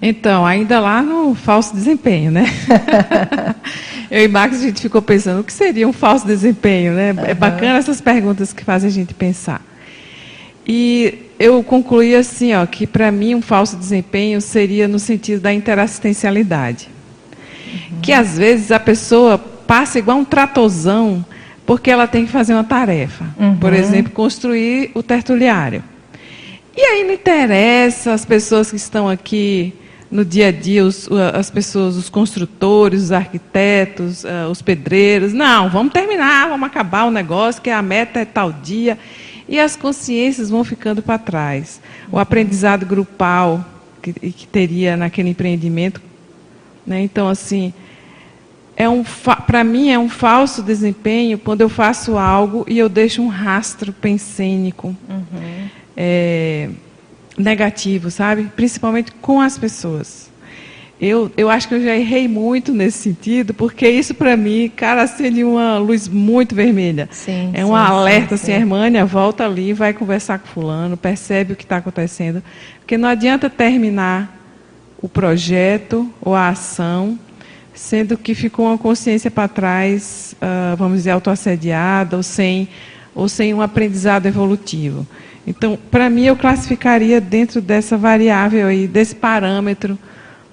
Então, 0.00 0.46
ainda 0.46 0.78
lá 0.78 1.02
no 1.02 1.34
falso 1.34 1.74
desempenho, 1.74 2.30
né? 2.30 2.46
Eu 4.10 4.24
e 4.24 4.28
Max, 4.28 4.56
a 4.56 4.62
gente 4.62 4.80
ficou 4.80 5.02
pensando, 5.02 5.40
o 5.40 5.44
que 5.44 5.52
seria 5.52 5.88
um 5.88 5.92
falso 5.92 6.26
desempenho, 6.26 6.92
né? 6.92 7.12
Uhum. 7.12 7.24
É 7.24 7.34
bacana 7.34 7.78
essas 7.78 8.00
perguntas 8.00 8.52
que 8.52 8.64
fazem 8.64 8.88
a 8.88 8.92
gente 8.92 9.14
pensar. 9.14 9.62
E 10.66 11.30
eu 11.38 11.62
concluí 11.62 12.14
assim, 12.14 12.54
ó, 12.54 12.66
que 12.66 12.86
para 12.86 13.10
mim 13.12 13.34
um 13.34 13.42
falso 13.42 13.76
desempenho 13.76 14.40
seria 14.40 14.88
no 14.88 14.98
sentido 14.98 15.40
da 15.40 15.52
interassistencialidade. 15.52 16.88
Uhum. 17.66 18.00
Que 18.02 18.12
às 18.12 18.36
vezes 18.36 18.72
a 18.72 18.80
pessoa 18.80 19.38
passa 19.38 19.98
igual 19.98 20.18
um 20.18 20.24
tratozão 20.24 21.24
porque 21.64 21.90
ela 21.90 22.06
tem 22.06 22.24
que 22.24 22.32
fazer 22.32 22.54
uma 22.54 22.64
tarefa. 22.64 23.24
Uhum. 23.38 23.56
Por 23.56 23.72
exemplo, 23.72 24.12
construir 24.12 24.90
o 24.94 25.02
tertuliário. 25.02 25.82
E 26.76 26.80
aí 26.80 27.04
não 27.04 27.14
interessa 27.14 28.12
as 28.12 28.24
pessoas 28.24 28.70
que 28.70 28.76
estão 28.76 29.08
aqui 29.08 29.72
no 30.10 30.24
dia 30.24 30.48
a 30.48 30.52
dia, 30.52 30.84
os, 30.84 31.08
as 31.34 31.50
pessoas, 31.50 31.96
os 31.96 32.08
construtores, 32.08 33.04
os 33.04 33.12
arquitetos, 33.12 34.24
uh, 34.24 34.48
os 34.50 34.62
pedreiros. 34.62 35.32
Não, 35.32 35.68
vamos 35.68 35.92
terminar, 35.92 36.48
vamos 36.48 36.66
acabar 36.66 37.04
o 37.04 37.10
negócio, 37.10 37.60
que 37.60 37.70
a 37.70 37.82
meta 37.82 38.20
é 38.20 38.24
tal 38.24 38.52
dia. 38.52 38.98
E 39.48 39.58
as 39.58 39.76
consciências 39.76 40.50
vão 40.50 40.64
ficando 40.64 41.02
para 41.02 41.18
trás. 41.18 41.80
O 42.10 42.18
aprendizado 42.18 42.84
grupal 42.84 43.64
que, 44.02 44.12
que 44.12 44.46
teria 44.46 44.96
naquele 44.96 45.30
empreendimento. 45.30 46.00
Né? 46.86 47.00
Então, 47.00 47.28
assim, 47.28 47.72
é 48.76 48.88
um 48.88 49.02
para 49.46 49.64
mim 49.64 49.90
é 49.90 49.98
um 49.98 50.08
falso 50.08 50.62
desempenho 50.62 51.38
quando 51.38 51.62
eu 51.62 51.68
faço 51.68 52.18
algo 52.18 52.64
e 52.68 52.78
eu 52.78 52.88
deixo 52.88 53.22
um 53.22 53.28
rastro 53.28 53.92
pensênico. 53.92 54.88
Uhum. 55.08 55.68
É, 55.96 56.68
negativo, 57.38 58.10
sabe? 58.10 58.50
Principalmente 58.56 59.12
com 59.12 59.40
as 59.40 59.58
pessoas. 59.58 60.26
Eu, 60.98 61.30
eu 61.36 61.50
acho 61.50 61.68
que 61.68 61.74
eu 61.74 61.84
já 61.84 61.94
errei 61.94 62.26
muito 62.26 62.72
nesse 62.72 62.98
sentido, 62.98 63.52
porque 63.52 63.86
isso 63.86 64.14
para 64.14 64.34
mim, 64.34 64.72
cara, 64.74 65.02
acende 65.02 65.44
uma 65.44 65.76
luz 65.76 66.08
muito 66.08 66.54
vermelha. 66.54 67.06
Sim, 67.12 67.50
é 67.52 67.62
um 67.62 67.68
sim, 67.68 67.74
alerta, 67.74 68.36
sim, 68.36 68.44
assim, 68.44 68.52
a 68.52 68.56
Hermânia, 68.56 69.04
volta 69.04 69.44
ali, 69.44 69.74
vai 69.74 69.92
conversar 69.92 70.38
com 70.38 70.46
fulano, 70.46 70.96
percebe 70.96 71.52
o 71.52 71.56
que 71.56 71.64
está 71.64 71.76
acontecendo. 71.76 72.42
Porque 72.78 72.96
não 72.96 73.10
adianta 73.10 73.50
terminar 73.50 74.34
o 75.02 75.06
projeto 75.06 76.10
ou 76.18 76.34
a 76.34 76.48
ação, 76.48 77.18
sendo 77.74 78.16
que 78.16 78.34
ficou 78.34 78.66
uma 78.66 78.78
consciência 78.78 79.30
para 79.30 79.48
trás, 79.48 80.34
uh, 80.40 80.76
vamos 80.76 80.98
dizer, 80.98 81.10
autoassediada, 81.10 82.16
ou 82.16 82.22
sem, 82.22 82.70
ou 83.14 83.28
sem 83.28 83.52
um 83.52 83.60
aprendizado 83.60 84.24
evolutivo. 84.24 85.06
Então, 85.46 85.78
para 85.90 86.10
mim, 86.10 86.24
eu 86.24 86.36
classificaria 86.36 87.20
dentro 87.20 87.60
dessa 87.60 87.96
variável 87.96 88.66
aí, 88.66 88.88
desse 88.88 89.14
parâmetro 89.14 89.98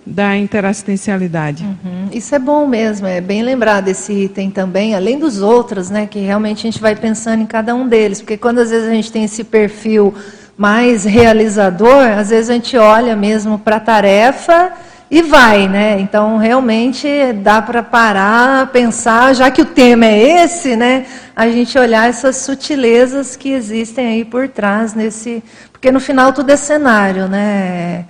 da 0.06 0.38
interassistencialidade. 0.38 1.64
Uhum. 1.64 2.10
Isso 2.12 2.36
é 2.36 2.40
bom 2.40 2.68
mesmo, 2.68 3.08
é 3.08 3.22
bem 3.22 3.42
lembrado 3.42 3.88
esse 3.88 4.12
item 4.12 4.52
também, 4.52 4.94
além 4.94 5.18
dos 5.18 5.42
outros, 5.42 5.90
né, 5.90 6.06
que 6.06 6.20
realmente 6.20 6.60
a 6.60 6.72
gente 6.72 6.82
vai 6.82 6.96
pensando 6.96 7.42
em 7.42 7.46
cada 7.46 7.74
um 7.74 7.88
deles, 7.88 8.22
porque 8.22 8.38
quando 8.38 8.60
às 8.60 8.70
vezes 8.70 8.88
a 8.88 8.94
gente 8.94 9.12
tem 9.12 9.24
esse 9.24 9.44
perfil 9.44 10.14
mais 10.58 11.06
realizador, 11.06 12.06
às 12.18 12.30
vezes 12.30 12.50
a 12.50 12.54
gente 12.54 12.78
olha 12.78 13.16
mesmo 13.16 13.58
para 13.58 13.78
a 13.78 13.80
tarefa 13.80 14.74
e 15.14 15.22
vai, 15.22 15.68
né? 15.68 16.00
Então 16.00 16.38
realmente 16.38 17.08
dá 17.34 17.62
para 17.62 17.84
parar, 17.84 18.72
pensar, 18.72 19.36
já 19.36 19.52
que 19.52 19.62
o 19.62 19.66
tema 19.66 20.08
é 20.08 20.44
esse, 20.44 20.76
né? 20.76 21.06
A 21.36 21.48
gente 21.50 21.78
olhar 21.78 22.10
essas 22.10 22.38
sutilezas 22.38 23.36
que 23.36 23.50
existem 23.50 24.08
aí 24.08 24.26
por 24.26 24.50
trás 24.50 24.96
nesse, 24.96 25.44
porque 25.72 25.92
no 25.92 26.00
final 26.00 26.34
tudo 26.34 26.50
é 26.50 26.58
cenário, 26.58 27.28
né? 27.28 28.06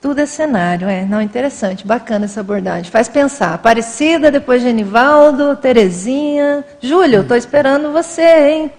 Tudo 0.00 0.20
é 0.20 0.26
cenário, 0.26 0.88
é. 0.88 1.04
Não, 1.04 1.22
interessante, 1.22 1.86
bacana 1.86 2.24
essa 2.24 2.40
abordagem. 2.40 2.90
Faz 2.90 3.08
pensar. 3.08 3.54
Aparecida, 3.54 4.28
depois 4.28 4.60
Genivaldo, 4.60 5.54
Terezinha. 5.54 6.64
Júlio, 6.82 7.20
estou 7.20 7.36
esperando 7.36 7.92
você, 7.92 8.48
hein? 8.50 8.70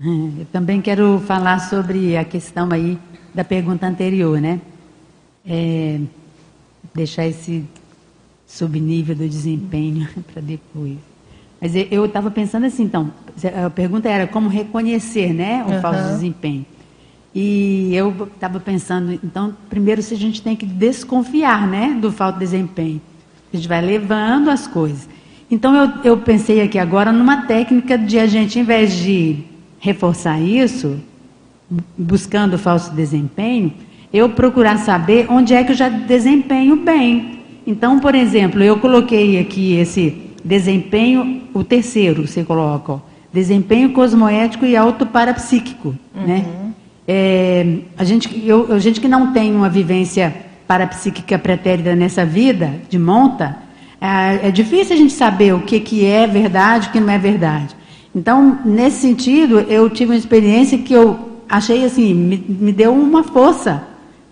Eu 0.00 0.46
também 0.50 0.80
quero 0.80 1.22
falar 1.26 1.58
sobre 1.68 2.16
a 2.16 2.24
questão 2.24 2.70
aí 2.72 2.98
da 3.34 3.44
pergunta 3.44 3.86
anterior, 3.86 4.40
né? 4.40 4.58
É, 5.46 6.00
deixar 6.94 7.26
esse 7.26 7.64
subnível 8.46 9.14
do 9.14 9.28
desempenho 9.28 10.08
para 10.32 10.40
depois. 10.40 10.96
Mas 11.60 11.72
eu 11.90 12.04
estava 12.04 12.30
pensando 12.30 12.66
assim, 12.66 12.84
então, 12.84 13.12
a 13.64 13.68
pergunta 13.68 14.08
era 14.08 14.26
como 14.26 14.48
reconhecer 14.48 15.32
né, 15.32 15.64
o 15.66 15.72
uhum. 15.72 15.80
falso 15.80 16.08
desempenho. 16.14 16.64
E 17.34 17.94
eu 17.94 18.28
estava 18.32 18.60
pensando, 18.60 19.12
então, 19.12 19.54
primeiro 19.68 20.00
se 20.00 20.14
a 20.14 20.16
gente 20.16 20.40
tem 20.40 20.54
que 20.54 20.64
desconfiar 20.64 21.66
né, 21.66 21.98
do 22.00 22.12
falso 22.12 22.38
desempenho. 22.38 23.00
A 23.52 23.56
gente 23.56 23.68
vai 23.68 23.80
levando 23.80 24.50
as 24.50 24.66
coisas. 24.66 25.08
Então 25.50 25.74
eu, 25.74 25.92
eu 26.04 26.16
pensei 26.18 26.60
aqui 26.60 26.78
agora 26.78 27.10
numa 27.10 27.46
técnica 27.46 27.96
de 27.96 28.18
a 28.18 28.26
gente, 28.26 28.58
em 28.58 28.64
vez 28.64 28.92
de 28.92 29.44
reforçar 29.80 30.38
isso, 30.40 31.00
buscando 31.96 32.58
falso 32.58 32.92
desempenho, 32.94 33.72
eu 34.12 34.28
procurar 34.30 34.78
saber 34.78 35.26
onde 35.28 35.54
é 35.54 35.62
que 35.64 35.72
eu 35.72 35.76
já 35.76 35.88
desempenho 35.88 36.76
bem. 36.76 37.40
Então, 37.66 37.98
por 37.98 38.14
exemplo, 38.14 38.62
eu 38.62 38.78
coloquei 38.78 39.38
aqui 39.38 39.74
esse 39.74 40.16
desempenho, 40.44 41.42
o 41.52 41.62
terceiro 41.62 42.26
você 42.26 42.42
coloca, 42.42 42.92
ó, 42.92 43.00
desempenho 43.32 43.92
cosmoético 43.92 44.64
e 44.64 44.76
autoparapsíquico, 44.76 45.94
uhum. 46.14 46.26
né? 46.26 46.44
É, 47.06 47.78
a, 47.96 48.04
gente, 48.04 48.42
eu, 48.46 48.72
a 48.72 48.78
gente 48.78 49.00
que 49.00 49.08
não 49.08 49.32
tem 49.32 49.54
uma 49.54 49.68
vivência 49.68 50.34
parapsíquica 50.66 51.38
pretérita 51.38 51.94
nessa 51.96 52.24
vida, 52.24 52.74
de 52.88 52.98
monta, 52.98 53.56
é, 54.00 54.48
é, 54.48 54.50
difícil 54.50 54.94
a 54.94 54.98
gente 54.98 55.12
saber 55.12 55.54
o 55.54 55.60
que, 55.60 55.80
que 55.80 56.04
é 56.04 56.26
verdade 56.26 56.86
e 56.86 56.88
o 56.90 56.92
que 56.92 57.00
não 57.00 57.10
é 57.10 57.18
verdade. 57.18 57.74
Então, 58.14 58.58
nesse 58.64 59.00
sentido, 59.00 59.60
eu 59.60 59.88
tive 59.88 60.12
uma 60.12 60.18
experiência 60.18 60.78
que 60.78 60.92
eu 60.92 61.18
achei 61.48 61.84
assim, 61.84 62.12
me, 62.12 62.36
me 62.36 62.72
deu 62.72 62.92
uma 62.92 63.22
força 63.22 63.87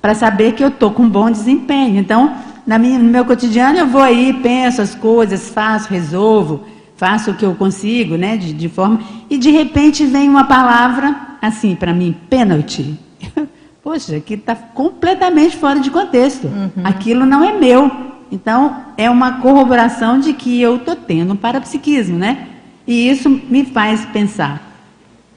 para 0.06 0.14
saber 0.14 0.52
que 0.52 0.62
eu 0.62 0.68
estou 0.68 0.92
com 0.92 1.02
um 1.02 1.08
bom 1.08 1.28
desempenho. 1.28 1.98
Então, 1.98 2.32
na 2.64 2.78
minha, 2.78 2.96
no 2.96 3.10
meu 3.10 3.24
cotidiano, 3.24 3.76
eu 3.76 3.88
vou 3.88 4.00
aí, 4.00 4.32
penso 4.40 4.80
as 4.80 4.94
coisas, 4.94 5.48
faço, 5.48 5.90
resolvo, 5.90 6.62
faço 6.94 7.32
o 7.32 7.34
que 7.34 7.44
eu 7.44 7.56
consigo, 7.56 8.16
né, 8.16 8.36
de, 8.36 8.52
de 8.52 8.68
forma. 8.68 9.00
E 9.28 9.36
de 9.36 9.50
repente 9.50 10.06
vem 10.06 10.28
uma 10.28 10.44
palavra 10.44 11.38
assim 11.42 11.74
para 11.74 11.92
mim, 11.92 12.14
pênalti. 12.30 12.96
Poxa, 13.82 14.14
aqui 14.14 14.34
está 14.34 14.54
completamente 14.54 15.56
fora 15.56 15.80
de 15.80 15.90
contexto. 15.90 16.46
Uhum. 16.46 16.70
Aquilo 16.84 17.26
não 17.26 17.42
é 17.42 17.58
meu. 17.58 17.90
Então, 18.30 18.76
é 18.96 19.10
uma 19.10 19.40
corroboração 19.40 20.20
de 20.20 20.34
que 20.34 20.62
eu 20.62 20.76
estou 20.76 20.94
tendo 20.94 21.32
um 21.32 21.36
parapsiquismo, 21.36 22.16
né? 22.16 22.46
E 22.86 23.10
isso 23.10 23.28
me 23.28 23.64
faz 23.64 24.06
pensar. 24.06 24.66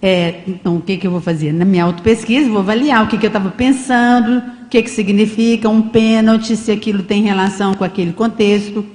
É, 0.01 0.43
então, 0.47 0.77
o 0.77 0.81
que, 0.81 0.97
que 0.97 1.07
eu 1.07 1.11
vou 1.11 1.19
fazer? 1.21 1.51
Na 1.51 1.65
minha 1.65 1.83
autopesquisa, 1.83 2.49
vou 2.49 2.59
avaliar 2.59 3.03
o 3.03 3.07
que, 3.07 3.17
que 3.17 3.25
eu 3.25 3.29
estava 3.29 3.49
pensando, 3.49 4.41
o 4.69 4.71
que, 4.71 4.83
que 4.83 4.91
significa 4.91 5.67
um 5.67 5.81
pênalti, 5.81 6.55
se 6.55 6.71
aquilo 6.71 7.01
tem 7.01 7.23
relação 7.23 7.73
com 7.73 7.83
aquele 7.83 8.13
contexto. 8.13 8.85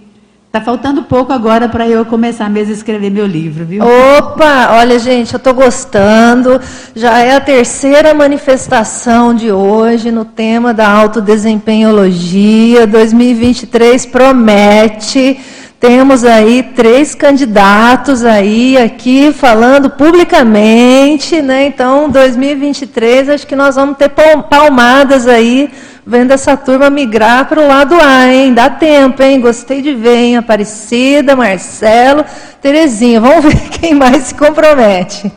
Está 0.47 0.61
faltando 0.61 1.03
pouco 1.03 1.33
agora 1.33 1.69
para 1.69 1.89
eu 1.89 2.05
começar 2.05 2.49
mesmo 2.49 2.73
a 2.73 2.77
escrever 2.77 3.11
meu 3.11 3.27
livro, 3.27 3.65
viu? 3.65 3.83
Opa, 3.83 4.69
olha 4.75 5.01
gente, 5.01 5.35
eu 5.35 5.39
estou 5.39 5.53
gostando. 5.53 6.61
Já 6.95 7.19
é 7.19 7.35
a 7.35 7.41
terceira 7.41 8.15
manifestação 8.15 9.35
de 9.35 9.51
hoje 9.51 10.13
no 10.13 10.25
tema 10.25 10.73
da 10.73 10.89
autodesempenhologia. 10.89 12.87
2023 12.87 14.07
promete. 14.07 15.41
Temos 15.87 16.25
aí 16.25 16.63
três 16.63 17.15
candidatos 17.15 18.25
aí 18.25 18.75
aqui 18.79 19.35
falando 19.35 19.91
publicamente, 19.91 21.43
né? 21.43 21.67
Então, 21.67 22.09
2023 22.09 23.29
acho 23.29 23.47
que 23.47 23.55
nós 23.55 23.77
vamos 23.77 23.99
ter 23.99 24.11
palmadas 24.49 25.29
aí 25.29 25.69
vendo 26.07 26.31
essa 26.31 26.57
turma 26.57 26.89
migrar 26.89 27.47
para 27.47 27.63
o 27.63 27.69
lado 27.69 27.97
A, 28.01 28.33
hein? 28.33 28.55
Dá 28.55 28.71
tempo, 28.71 29.23
hein? 29.23 29.43
Gostei 29.43 29.83
de 29.83 29.93
ver, 29.93 30.17
hein? 30.17 30.37
Aparecida, 30.39 31.37
Marcelo, 31.37 32.25
Terezinha. 32.63 33.21
Vamos 33.21 33.45
ver 33.53 33.69
quem 33.69 33.93
mais 33.93 34.23
se 34.23 34.35
compromete. 34.35 35.31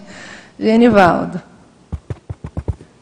Genivaldo. 0.57 1.41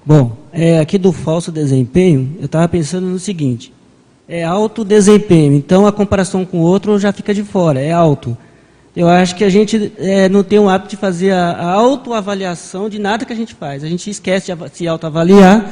Bom, 0.04 0.36
é, 0.52 0.80
aqui 0.80 0.98
do 0.98 1.12
falso 1.12 1.52
desempenho, 1.52 2.38
eu 2.39 2.48
estava 2.48 2.68
pensando 2.68 3.06
no 3.06 3.20
seguinte: 3.20 3.72
é 4.28 4.43
alto 4.43 4.84
desempenho, 4.84 5.53
então 5.53 5.86
a 5.86 5.91
comparação 5.91 6.45
com 6.45 6.59
o 6.59 6.61
outro 6.61 6.97
já 6.99 7.11
fica 7.11 7.34
de 7.34 7.43
fora, 7.43 7.80
é 7.80 7.91
alto. 7.91 8.38
Eu 8.95 9.09
acho 9.09 9.36
que 9.36 9.43
a 9.43 9.49
gente 9.49 9.91
é, 9.97 10.30
não 10.30 10.41
tem 10.41 10.57
o 10.57 10.69
hábito 10.69 10.91
de 10.91 10.97
fazer 10.97 11.32
a, 11.32 11.51
a 11.51 11.71
autoavaliação 11.73 12.88
de 12.88 12.97
nada 12.97 13.26
que 13.26 13.34
a 13.34 13.36
gente 13.36 13.53
faz. 13.53 13.84
A 13.84 13.88
gente 13.88 14.09
esquece 14.09 14.53
de 14.53 14.69
se 14.71 14.88
autoavaliar 14.88 15.65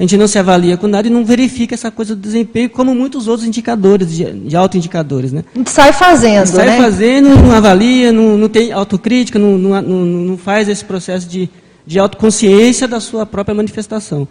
a 0.00 0.02
gente 0.02 0.16
não 0.16 0.26
se 0.26 0.38
avalia 0.38 0.78
com 0.78 0.86
nada 0.86 1.08
e 1.08 1.10
não 1.10 1.26
verifica 1.26 1.74
essa 1.74 1.90
coisa 1.90 2.16
do 2.16 2.22
desempenho, 2.22 2.70
como 2.70 2.94
muitos 2.94 3.28
outros 3.28 3.46
indicadores, 3.46 4.10
de, 4.10 4.32
de 4.32 4.56
autoindicadores. 4.56 5.30
Né? 5.30 5.44
A 5.54 5.58
gente 5.58 5.70
sai 5.70 5.92
fazendo, 5.92 6.46
sai 6.46 6.64
né? 6.64 6.78
fazendo, 6.78 7.28
não 7.28 7.52
avalia, 7.52 8.10
não, 8.10 8.38
não 8.38 8.48
tem 8.48 8.72
autocrítica, 8.72 9.38
não, 9.38 9.58
não, 9.58 9.82
não, 9.82 10.38
faz 10.38 10.70
esse 10.70 10.82
processo 10.82 11.28
de, 11.28 11.50
de 11.86 11.98
autoconsciência 11.98 12.88
da 12.88 12.98
sua 12.98 13.26
própria 13.26 13.54
manifestação. 13.54 14.26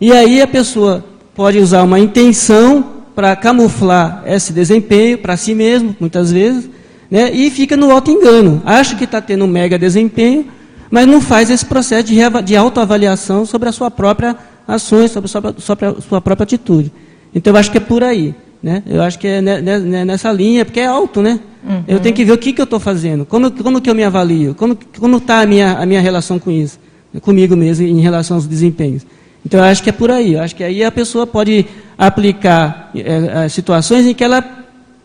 E 0.00 0.10
aí 0.10 0.42
a 0.42 0.46
pessoa 0.48 1.04
pode 1.36 1.56
usar 1.60 1.84
uma 1.84 2.00
intenção 2.00 2.84
para 3.14 3.34
camuflar 3.36 4.22
esse 4.26 4.52
desempenho 4.52 5.18
para 5.18 5.36
si 5.36 5.54
mesmo, 5.54 5.94
muitas 6.00 6.32
vezes, 6.32 6.68
né? 7.10 7.30
e 7.32 7.50
fica 7.50 7.76
no 7.76 7.90
auto-engano. 7.90 8.62
Acha 8.64 8.96
que 8.96 9.04
está 9.04 9.20
tendo 9.20 9.44
um 9.44 9.48
mega 9.48 9.78
desempenho, 9.78 10.46
mas 10.90 11.06
não 11.06 11.20
faz 11.20 11.50
esse 11.50 11.64
processo 11.64 12.04
de, 12.04 12.16
de 12.44 12.56
autoavaliação 12.56 13.44
sobre 13.44 13.68
a 13.68 13.72
sua 13.72 13.90
própria 13.90 14.36
ações, 14.66 15.10
sobre 15.10 15.26
a 15.26 15.28
sua, 15.28 15.54
sobre 15.58 15.86
a 15.86 15.94
sua 16.00 16.20
própria 16.20 16.44
atitude. 16.44 16.92
Então, 17.34 17.52
eu 17.52 17.58
acho 17.58 17.70
que 17.70 17.78
é 17.78 17.80
por 17.80 18.02
aí. 18.02 18.34
Né? 18.62 18.82
Eu 18.86 19.02
acho 19.02 19.18
que 19.18 19.26
é 19.26 19.42
nessa 19.42 20.30
linha, 20.30 20.64
porque 20.64 20.78
é 20.78 20.86
alto, 20.86 21.20
né? 21.20 21.40
Uhum. 21.68 21.82
Eu 21.88 21.98
tenho 21.98 22.14
que 22.14 22.24
ver 22.24 22.32
o 22.32 22.38
que, 22.38 22.52
que 22.52 22.60
eu 22.60 22.64
estou 22.64 22.78
fazendo, 22.78 23.26
como, 23.26 23.50
como 23.50 23.80
que 23.80 23.90
eu 23.90 23.94
me 23.94 24.04
avalio, 24.04 24.54
como 24.54 25.16
está 25.16 25.40
a 25.40 25.46
minha, 25.46 25.78
a 25.78 25.86
minha 25.86 26.00
relação 26.00 26.38
com 26.38 26.50
isso, 26.50 26.78
comigo 27.20 27.56
mesmo, 27.56 27.86
em 27.86 28.00
relação 28.00 28.36
aos 28.36 28.46
desempenhos. 28.46 29.04
Então, 29.44 29.60
eu 29.60 29.64
acho 29.64 29.82
que 29.82 29.90
é 29.90 29.92
por 29.92 30.10
aí. 30.10 30.34
Eu 30.34 30.40
acho 30.40 30.54
que 30.54 30.62
aí 30.62 30.84
a 30.84 30.92
pessoa 30.92 31.26
pode 31.26 31.66
aplicar 31.98 32.90
é, 32.94 33.48
situações 33.48 34.06
em 34.06 34.14
que 34.14 34.22
ela 34.22 34.44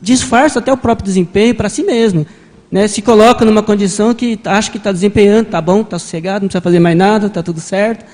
disfarça 0.01 0.59
até 0.59 0.71
o 0.71 0.77
próprio 0.77 1.05
desempenho 1.05 1.55
para 1.55 1.69
si 1.69 1.83
mesmo. 1.83 2.25
Né? 2.71 2.87
Se 2.87 3.01
coloca 3.01 3.43
numa 3.43 3.63
condição 3.63 4.13
que 4.13 4.39
acha 4.45 4.69
que 4.69 4.77
está 4.77 4.91
desempenhando, 4.91 5.47
está 5.47 5.61
bom, 5.61 5.81
está 5.81 5.97
sossegado, 5.97 6.43
não 6.43 6.47
precisa 6.47 6.61
fazer 6.61 6.79
mais 6.79 6.95
nada, 6.97 7.27
está 7.27 7.41
tudo 7.41 7.59
certo 7.59 8.05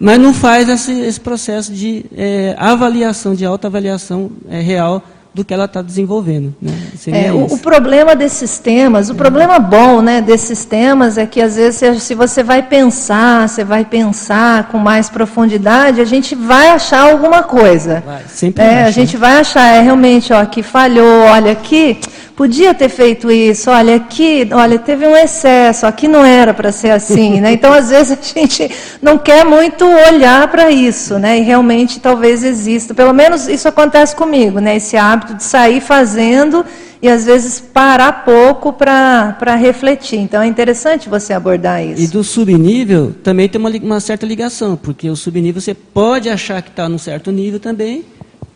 mas 0.00 0.18
não 0.18 0.32
faz 0.32 0.66
esse, 0.66 0.92
esse 0.92 1.20
processo 1.20 1.70
de 1.70 2.06
é, 2.16 2.56
avaliação, 2.58 3.34
de 3.34 3.44
autoavaliação 3.44 4.32
é, 4.48 4.58
real 4.58 5.04
do 5.32 5.44
que 5.44 5.54
ela 5.54 5.66
está 5.66 5.80
desenvolvendo. 5.80 6.54
Né? 6.60 6.72
É, 7.06 7.32
o, 7.32 7.44
o, 7.44 7.58
problema 7.58 8.16
desses 8.16 8.58
temas, 8.58 9.10
o 9.10 9.14
problema 9.14 9.58
bom 9.58 10.02
né, 10.02 10.20
desses 10.20 10.64
temas 10.64 11.16
é 11.16 11.24
que 11.24 11.40
às 11.40 11.56
vezes 11.56 12.02
se 12.02 12.14
você 12.14 12.42
vai 12.42 12.62
pensar, 12.62 13.48
você 13.48 13.62
vai 13.62 13.84
pensar 13.84 14.68
com 14.68 14.78
mais 14.78 15.08
profundidade, 15.08 16.00
a 16.00 16.04
gente 16.04 16.34
vai 16.34 16.70
achar 16.70 17.10
alguma 17.10 17.44
coisa. 17.44 18.02
Vai, 18.04 18.22
sempre 18.28 18.64
é, 18.64 18.84
a 18.84 18.90
gente 18.90 19.16
vai 19.16 19.38
achar, 19.38 19.76
é 19.76 19.80
realmente, 19.80 20.32
ó, 20.32 20.44
que 20.44 20.62
falhou, 20.62 21.22
olha 21.22 21.52
aqui, 21.52 22.00
podia 22.40 22.72
ter 22.72 22.88
feito 22.88 23.30
isso, 23.30 23.70
olha 23.70 23.96
aqui, 23.96 24.48
olha, 24.50 24.78
teve 24.78 25.06
um 25.06 25.14
excesso, 25.14 25.84
aqui 25.84 26.08
não 26.08 26.24
era 26.24 26.54
para 26.54 26.72
ser 26.72 26.88
assim, 26.88 27.38
né? 27.38 27.52
Então, 27.52 27.70
às 27.70 27.90
vezes, 27.90 28.18
a 28.18 28.38
gente 28.40 28.70
não 29.02 29.18
quer 29.18 29.44
muito 29.44 29.84
olhar 29.84 30.48
para 30.48 30.70
isso, 30.70 31.18
né? 31.18 31.38
E 31.38 31.42
realmente 31.42 32.00
talvez 32.00 32.42
exista, 32.42 32.94
pelo 32.94 33.12
menos 33.12 33.46
isso 33.46 33.68
acontece 33.68 34.16
comigo, 34.16 34.58
né? 34.58 34.76
Esse 34.76 34.96
hábito 34.96 35.34
de 35.34 35.44
sair 35.44 35.82
fazendo 35.82 36.64
e 37.02 37.10
às 37.10 37.26
vezes 37.26 37.60
parar 37.60 38.24
pouco 38.24 38.72
para 38.72 39.54
refletir. 39.56 40.20
Então 40.20 40.40
é 40.40 40.46
interessante 40.46 41.10
você 41.10 41.34
abordar 41.34 41.84
isso. 41.84 42.00
E 42.00 42.06
do 42.06 42.24
subnível 42.24 43.14
também 43.22 43.50
tem 43.50 43.60
uma, 43.60 43.68
uma 43.68 44.00
certa 44.00 44.24
ligação, 44.24 44.78
porque 44.78 45.10
o 45.10 45.14
subnível 45.14 45.60
você 45.60 45.74
pode 45.74 46.30
achar 46.30 46.62
que 46.62 46.70
está 46.70 46.88
num 46.88 46.96
certo 46.96 47.30
nível 47.30 47.60
também, 47.60 48.02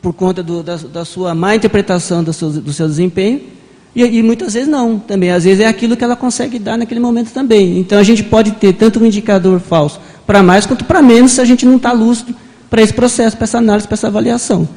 por 0.01 0.15
conta 0.15 0.43
do, 0.43 0.63
da, 0.63 0.77
da, 0.77 1.05
sua 1.05 1.35
má 1.35 1.55
interpretação 1.55 2.25
do 2.25 2.33
seu, 2.33 2.49
do 2.49 2.73
seu 2.73 2.89
desempenho, 2.89 3.54
e, 3.95 4.03
e, 4.19 4.23
muitas 4.23 4.55
vezes 4.55 4.69
não, 4.69 4.99
também. 4.99 5.31
Às 5.31 5.45
vezes 5.45 5.61
é 5.61 5.69
aquilo 5.69 5.97
que 5.97 6.03
ela 6.03 6.17
consegue 6.17 6.59
dar 6.59 6.77
naquele 6.77 6.99
momento 6.99 7.31
também. 7.33 7.79
Então 7.79 7.99
a 7.99 8.03
gente 8.03 8.25
pode 8.25 8.53
ter 8.53 8.73
tanto 8.73 8.99
um 8.99 9.07
indicador 9.07 9.61
falso 9.61 10.01
para 10.27 10.43
mais 10.43 10.67
quanto 10.67 10.85
para 10.85 11.01
menos 11.01 11.33
se 11.33 11.41
a 11.41 11.45
gente 11.45 11.65
não 11.65 11.77
está 11.77 11.93
lúcido 11.93 12.35
para 12.69 12.83
esse 12.83 12.93
processo, 12.93 13.37
para 13.37 13.45
essa 13.45 13.59
análise, 13.59 13.87
para 13.87 13.95
essa 13.95 14.09
avaliação. 14.09 14.69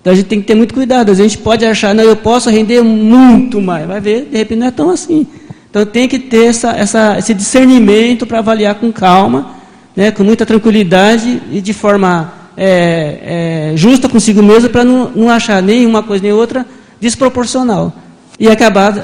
Então 0.00 0.12
a 0.12 0.16
gente 0.16 0.26
tem 0.26 0.40
que 0.40 0.46
ter 0.46 0.54
muito 0.54 0.74
cuidado. 0.74 1.10
A 1.10 1.14
gente 1.14 1.38
pode 1.38 1.64
achar, 1.64 1.94
não, 1.94 2.04
eu 2.04 2.16
posso 2.16 2.50
render 2.50 2.82
muito 2.82 3.60
mais. 3.60 3.86
Vai 3.86 4.00
ver, 4.00 4.28
de 4.30 4.36
repente 4.36 4.58
não 4.58 4.66
é 4.66 4.70
tão 4.70 4.90
assim. 4.90 5.26
Então 5.70 5.86
tem 5.86 6.06
que 6.06 6.18
ter 6.18 6.46
essa, 6.46 6.72
essa, 6.72 7.18
esse 7.18 7.32
discernimento 7.32 8.26
para 8.26 8.38
avaliar 8.38 8.74
com 8.74 8.92
calma, 8.92 9.52
né, 9.96 10.10
com 10.10 10.22
muita 10.22 10.44
tranquilidade 10.44 11.40
e 11.50 11.60
de 11.62 11.72
forma 11.72 12.34
é, 12.54 13.70
é, 13.72 13.76
justa 13.76 14.10
consigo 14.10 14.42
mesmo, 14.42 14.68
para 14.68 14.84
não, 14.84 15.10
não 15.14 15.30
achar 15.30 15.62
nem 15.62 15.86
uma 15.86 16.02
coisa 16.02 16.22
nem 16.22 16.32
outra 16.32 16.66
desproporcional 17.00 17.94
e 18.38 18.48
acabar 18.48 18.94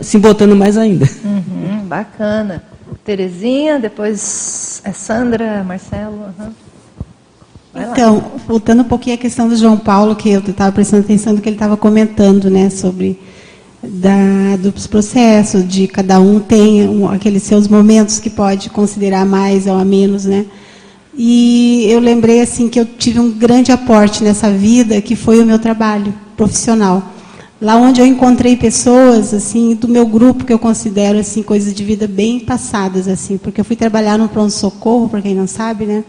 se 0.00 0.18
botando 0.18 0.56
mais 0.56 0.76
ainda. 0.76 1.08
Uhum, 1.24 1.86
bacana. 1.86 2.62
Terezinha, 3.04 3.78
depois 3.78 4.80
é 4.84 4.92
Sandra, 4.92 5.62
Marcelo. 5.62 6.34
Uhum. 6.38 6.50
Então, 7.74 8.32
voltando 8.48 8.80
um 8.80 8.84
pouquinho 8.84 9.16
à 9.16 9.18
questão 9.18 9.48
do 9.48 9.56
João 9.56 9.76
Paulo, 9.76 10.16
que 10.16 10.30
eu 10.30 10.40
estava 10.40 10.72
prestando 10.72 11.04
atenção 11.04 11.34
no 11.34 11.40
que 11.40 11.48
ele 11.48 11.56
estava 11.56 11.76
comentando, 11.76 12.50
né, 12.50 12.70
sobre 12.70 13.20
da, 13.82 14.56
dos 14.58 14.86
processos, 14.86 15.66
de 15.66 15.86
cada 15.86 16.18
um 16.18 16.40
tem 16.40 16.88
um, 16.88 17.08
aqueles 17.08 17.42
seus 17.42 17.68
momentos 17.68 18.18
que 18.18 18.30
pode 18.30 18.70
considerar 18.70 19.26
mais 19.26 19.66
ou 19.66 19.74
a 19.74 19.84
menos, 19.84 20.24
né? 20.24 20.46
E 21.14 21.86
eu 21.88 22.00
lembrei 22.00 22.40
assim 22.40 22.68
que 22.68 22.80
eu 22.80 22.84
tive 22.84 23.20
um 23.20 23.30
grande 23.30 23.70
aporte 23.72 24.24
nessa 24.24 24.50
vida, 24.50 25.00
que 25.00 25.14
foi 25.14 25.40
o 25.40 25.46
meu 25.46 25.58
trabalho 25.58 26.12
profissional 26.36 27.12
lá 27.60 27.76
onde 27.76 28.00
eu 28.00 28.06
encontrei 28.06 28.56
pessoas 28.56 29.32
assim 29.32 29.74
do 29.74 29.88
meu 29.88 30.06
grupo 30.06 30.44
que 30.44 30.52
eu 30.52 30.58
considero 30.58 31.18
assim 31.18 31.42
coisas 31.42 31.74
de 31.74 31.82
vida 31.84 32.06
bem 32.06 32.40
passadas 32.40 33.08
assim, 33.08 33.38
porque 33.38 33.60
eu 33.60 33.64
fui 33.64 33.76
trabalhar 33.76 34.18
no 34.18 34.28
pronto 34.28 34.52
socorro, 34.52 35.08
para 35.08 35.22
quem 35.22 35.34
não 35.34 35.46
sabe, 35.46 35.86
né? 35.86 36.04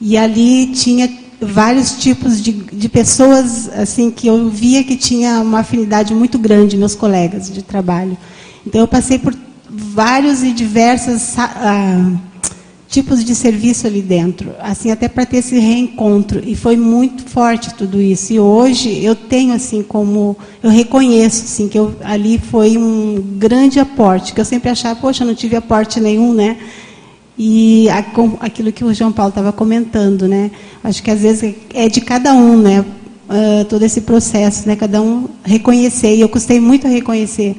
E 0.00 0.16
ali 0.16 0.68
tinha 0.68 1.10
vários 1.40 1.92
tipos 1.98 2.42
de, 2.42 2.52
de 2.52 2.88
pessoas 2.88 3.68
assim 3.68 4.10
que 4.10 4.26
eu 4.26 4.48
via 4.48 4.84
que 4.84 4.96
tinha 4.96 5.40
uma 5.40 5.60
afinidade 5.60 6.14
muito 6.14 6.38
grande 6.38 6.76
meus 6.76 6.94
colegas 6.94 7.50
de 7.50 7.62
trabalho. 7.62 8.16
Então 8.66 8.80
eu 8.80 8.88
passei 8.88 9.18
por 9.18 9.34
vários 9.68 10.42
e 10.42 10.52
diversos 10.52 11.38
ah, 11.38 12.12
tipos 12.90 13.24
de 13.24 13.36
serviço 13.36 13.86
ali 13.86 14.02
dentro, 14.02 14.52
assim 14.58 14.90
até 14.90 15.08
para 15.08 15.24
ter 15.24 15.36
esse 15.36 15.56
reencontro 15.56 16.42
e 16.44 16.56
foi 16.56 16.76
muito 16.76 17.22
forte 17.22 17.72
tudo 17.74 18.00
isso. 18.00 18.32
E 18.32 18.40
hoje 18.40 19.04
eu 19.04 19.14
tenho 19.14 19.54
assim 19.54 19.80
como 19.80 20.36
eu 20.60 20.68
reconheço 20.68 21.44
assim 21.44 21.68
que 21.68 21.78
eu, 21.78 21.94
ali 22.02 22.36
foi 22.36 22.76
um 22.76 23.22
grande 23.38 23.78
aporte 23.78 24.34
que 24.34 24.40
eu 24.40 24.44
sempre 24.44 24.70
achava, 24.70 24.98
poxa, 25.00 25.24
não 25.24 25.36
tive 25.36 25.54
aporte 25.54 26.00
nenhum, 26.00 26.34
né? 26.34 26.56
E 27.38 27.88
a, 27.90 28.04
aquilo 28.40 28.72
que 28.72 28.84
o 28.84 28.92
João 28.92 29.12
Paulo 29.12 29.30
estava 29.30 29.52
comentando, 29.52 30.26
né? 30.26 30.50
Acho 30.82 31.00
que 31.00 31.12
às 31.12 31.20
vezes 31.20 31.54
é 31.72 31.88
de 31.88 32.00
cada 32.00 32.34
um, 32.34 32.60
né? 32.60 32.80
Uh, 32.80 33.64
todo 33.66 33.84
esse 33.84 34.00
processo, 34.00 34.66
né? 34.66 34.74
Cada 34.74 35.00
um 35.00 35.28
reconhecer. 35.44 36.16
E 36.16 36.20
eu 36.20 36.28
custei 36.28 36.58
muito 36.58 36.88
a 36.88 36.90
reconhecer, 36.90 37.56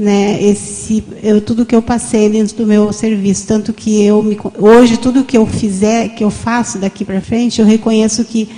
né? 0.00 0.42
Esse, 0.42 1.04
eu, 1.22 1.42
tudo 1.42 1.66
que 1.66 1.76
eu 1.76 1.82
passei 1.82 2.30
dentro 2.30 2.56
do 2.56 2.66
meu 2.66 2.90
serviço, 2.90 3.46
tanto 3.46 3.70
que 3.70 4.02
eu 4.02 4.22
me, 4.22 4.34
hoje 4.58 4.96
tudo 4.96 5.24
que 5.24 5.36
eu 5.36 5.44
fizer, 5.44 6.08
que 6.14 6.24
eu 6.24 6.30
faço 6.30 6.78
daqui 6.78 7.04
para 7.04 7.20
frente, 7.20 7.60
eu 7.60 7.66
reconheço 7.66 8.24
que 8.24 8.48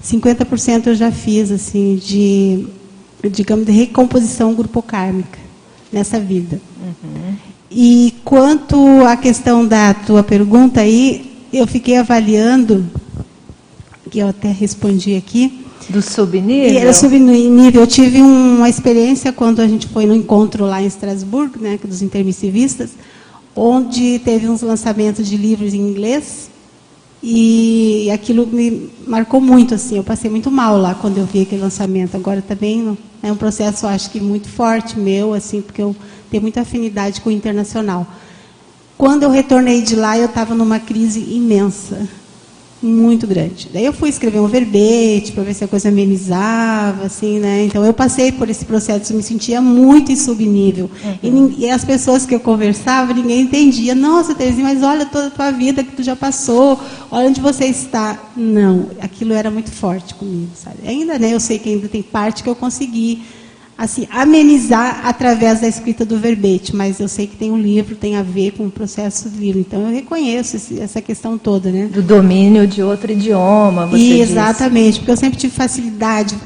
50% 0.00 0.86
eu 0.86 0.94
já 0.94 1.10
fiz, 1.10 1.50
assim, 1.50 1.96
de, 1.96 2.68
digamos, 3.28 3.66
de 3.66 3.72
recomposição 3.72 4.54
grupocármica 4.54 5.40
nessa 5.92 6.20
vida. 6.20 6.60
Uhum. 6.80 7.34
E 7.68 8.14
quanto 8.24 9.04
à 9.06 9.16
questão 9.16 9.66
da 9.66 9.92
tua 9.92 10.22
pergunta 10.22 10.82
aí, 10.82 11.32
eu 11.52 11.66
fiquei 11.66 11.96
avaliando, 11.96 12.86
que 14.08 14.20
eu 14.20 14.28
até 14.28 14.52
respondi 14.52 15.16
aqui. 15.16 15.65
Do 15.88 16.02
subnível? 16.02 16.80
Era 16.80 16.92
subnível. 16.92 17.80
Eu 17.80 17.86
tive 17.86 18.20
uma 18.20 18.68
experiência 18.68 19.32
quando 19.32 19.60
a 19.60 19.68
gente 19.68 19.86
foi 19.88 20.06
no 20.06 20.14
encontro 20.14 20.64
lá 20.64 20.82
em 20.82 20.86
Estrasburgo, 20.86 21.60
né, 21.60 21.78
dos 21.82 22.02
intermissivistas, 22.02 22.90
onde 23.54 24.18
teve 24.18 24.48
uns 24.48 24.62
lançamentos 24.62 25.26
de 25.26 25.36
livros 25.36 25.74
em 25.74 25.80
inglês 25.80 26.50
e 27.22 28.10
aquilo 28.12 28.46
me 28.46 28.90
marcou 29.06 29.40
muito 29.40 29.74
assim. 29.74 29.96
Eu 29.96 30.04
passei 30.04 30.30
muito 30.30 30.50
mal 30.50 30.76
lá 30.76 30.94
quando 30.94 31.18
eu 31.18 31.26
vi 31.26 31.42
aquele 31.42 31.62
lançamento. 31.62 32.16
Agora 32.16 32.42
também 32.42 32.96
é 33.22 33.32
um 33.32 33.36
processo, 33.36 33.86
acho 33.86 34.10
que 34.10 34.20
muito 34.20 34.48
forte 34.48 34.98
meu, 34.98 35.34
assim, 35.34 35.60
porque 35.60 35.82
eu 35.82 35.94
tem 36.30 36.40
muita 36.40 36.60
afinidade 36.60 37.20
com 37.20 37.30
o 37.30 37.32
internacional. 37.32 38.06
Quando 38.98 39.24
eu 39.24 39.30
retornei 39.30 39.82
de 39.82 39.94
lá, 39.94 40.18
eu 40.18 40.26
estava 40.26 40.54
numa 40.54 40.78
crise 40.78 41.20
imensa, 41.20 42.08
muito 42.82 43.26
grande. 43.26 43.68
Daí 43.72 43.84
eu 43.84 43.92
fui 43.92 44.08
escrever 44.08 44.38
um 44.38 44.46
verbete 44.46 45.32
para 45.32 45.42
ver 45.42 45.54
se 45.54 45.64
a 45.64 45.68
coisa 45.68 45.88
amenizava, 45.88 47.06
assim, 47.06 47.38
né? 47.38 47.64
Então 47.64 47.84
eu 47.84 47.92
passei 47.92 48.30
por 48.30 48.50
esse 48.50 48.64
processo, 48.64 49.14
me 49.14 49.22
sentia 49.22 49.62
muito 49.62 50.12
em 50.12 50.16
subnível. 50.16 50.90
Uhum. 51.22 51.54
E, 51.58 51.64
e, 51.64 51.70
as 51.70 51.84
pessoas 51.84 52.26
que 52.26 52.34
eu 52.34 52.40
conversava, 52.40 53.14
ninguém 53.14 53.42
entendia. 53.42 53.94
Nossa, 53.94 54.34
Terezinha, 54.34 54.64
mas 54.64 54.82
olha 54.82 55.06
toda 55.06 55.28
a 55.28 55.30
tua 55.30 55.50
vida 55.50 55.82
que 55.82 55.92
tu 55.92 56.02
já 56.02 56.14
passou, 56.14 56.78
olha 57.10 57.28
onde 57.28 57.40
você 57.40 57.64
está. 57.64 58.18
Não, 58.36 58.90
aquilo 59.00 59.32
era 59.32 59.50
muito 59.50 59.70
forte 59.70 60.14
comigo, 60.14 60.50
sabe? 60.54 60.86
Ainda, 60.86 61.18
né? 61.18 61.32
Eu 61.32 61.40
sei 61.40 61.58
que 61.58 61.70
ainda 61.70 61.88
tem 61.88 62.02
parte 62.02 62.42
que 62.42 62.48
eu 62.48 62.54
consegui 62.56 63.22
assim, 63.76 64.08
amenizar 64.10 65.02
através 65.04 65.60
da 65.60 65.68
escrita 65.68 66.04
do 66.04 66.18
verbete, 66.18 66.74
mas 66.74 66.98
eu 66.98 67.08
sei 67.08 67.26
que 67.26 67.36
tem 67.36 67.50
um 67.50 67.58
livro, 67.58 67.94
tem 67.94 68.16
a 68.16 68.22
ver 68.22 68.52
com 68.52 68.66
o 68.66 68.70
processo 68.70 69.28
do 69.28 69.38
livro. 69.38 69.60
Então 69.60 69.82
eu 69.82 69.94
reconheço 69.94 70.56
esse, 70.56 70.80
essa 70.80 71.02
questão 71.02 71.36
toda, 71.36 71.70
né? 71.70 71.88
Do 71.92 72.02
domínio 72.02 72.66
de 72.66 72.82
outro 72.82 73.12
idioma, 73.12 73.86
você 73.86 73.98
e, 73.98 74.20
Exatamente, 74.20 74.86
disse. 74.86 74.98
porque 75.00 75.12
eu 75.12 75.16
sempre 75.16 75.38
tive 75.38 75.52
facilidade 75.52 76.36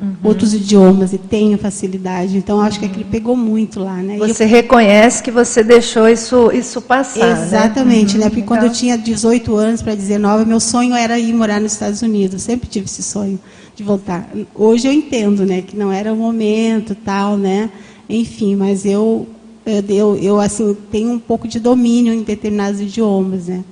uhum. 0.00 0.14
outros 0.24 0.54
idiomas 0.54 1.12
e 1.12 1.18
tenho 1.18 1.58
facilidade. 1.58 2.36
Então 2.36 2.60
acho 2.60 2.80
que 2.80 2.86
aquilo 2.86 3.04
pegou 3.04 3.36
muito 3.36 3.80
lá, 3.80 3.96
né? 3.96 4.16
Você 4.18 4.44
eu... 4.44 4.48
reconhece 4.48 5.22
que 5.22 5.30
você 5.30 5.62
deixou 5.62 6.08
isso 6.08 6.50
isso 6.52 6.80
passar, 6.80 7.36
né? 7.36 7.42
Exatamente, 7.42 8.16
né? 8.16 8.24
Uhum. 8.24 8.30
Porque 8.30 8.42
então... 8.42 8.56
quando 8.56 8.64
eu 8.64 8.72
tinha 8.72 8.96
18 8.96 9.54
anos 9.56 9.82
para 9.82 9.94
19, 9.94 10.46
meu 10.46 10.60
sonho 10.60 10.94
era 10.94 11.18
ir 11.18 11.34
morar 11.34 11.60
nos 11.60 11.72
Estados 11.72 12.00
Unidos. 12.00 12.34
Eu 12.34 12.40
sempre 12.40 12.68
tive 12.68 12.86
esse 12.86 13.02
sonho 13.02 13.38
de 13.78 13.84
voltar. 13.84 14.28
Hoje 14.56 14.88
eu 14.88 14.92
entendo, 14.92 15.46
né, 15.46 15.62
que 15.62 15.76
não 15.76 15.92
era 15.92 16.12
o 16.12 16.16
momento, 16.16 16.96
tal, 16.96 17.36
né? 17.36 17.70
Enfim, 18.10 18.56
mas 18.56 18.84
eu 18.84 19.26
eu, 19.64 20.16
eu 20.16 20.40
assim 20.40 20.76
tenho 20.90 21.12
um 21.12 21.18
pouco 21.18 21.46
de 21.46 21.60
domínio 21.60 22.12
em 22.12 22.22
determinados 22.22 22.80
idiomas, 22.80 23.46
né? 23.46 23.62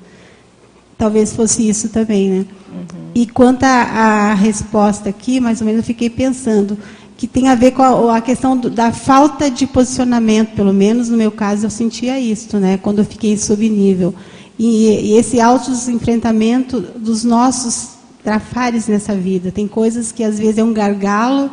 Talvez 0.96 1.34
fosse 1.34 1.68
isso 1.68 1.88
também, 1.88 2.30
né? 2.30 2.46
Uhum. 2.70 3.10
E 3.16 3.26
quanto 3.26 3.64
à 3.64 4.32
resposta 4.34 5.08
aqui, 5.08 5.40
mais 5.40 5.60
ou 5.60 5.66
menos 5.66 5.80
eu 5.80 5.84
fiquei 5.84 6.08
pensando 6.08 6.78
que 7.16 7.26
tem 7.26 7.48
a 7.48 7.56
ver 7.56 7.72
com 7.72 7.82
a, 7.82 8.18
a 8.18 8.20
questão 8.20 8.56
do, 8.56 8.70
da 8.70 8.92
falta 8.92 9.50
de 9.50 9.66
posicionamento, 9.66 10.54
pelo 10.54 10.72
menos 10.72 11.08
no 11.08 11.16
meu 11.16 11.32
caso 11.32 11.66
eu 11.66 11.70
sentia 11.70 12.20
isso, 12.20 12.58
né? 12.58 12.78
Quando 12.80 13.00
eu 13.00 13.04
fiquei 13.04 13.36
subnível. 13.36 14.14
E, 14.56 15.10
e 15.10 15.18
esse 15.18 15.40
alto 15.40 15.72
enfrentamento 15.90 16.80
dos 16.80 17.24
nossos 17.24 17.95
trafares 18.26 18.88
nessa 18.88 19.14
vida. 19.14 19.52
Tem 19.52 19.68
coisas 19.68 20.10
que 20.10 20.24
às 20.24 20.36
vezes 20.36 20.58
é 20.58 20.64
um 20.64 20.72
gargalo 20.72 21.48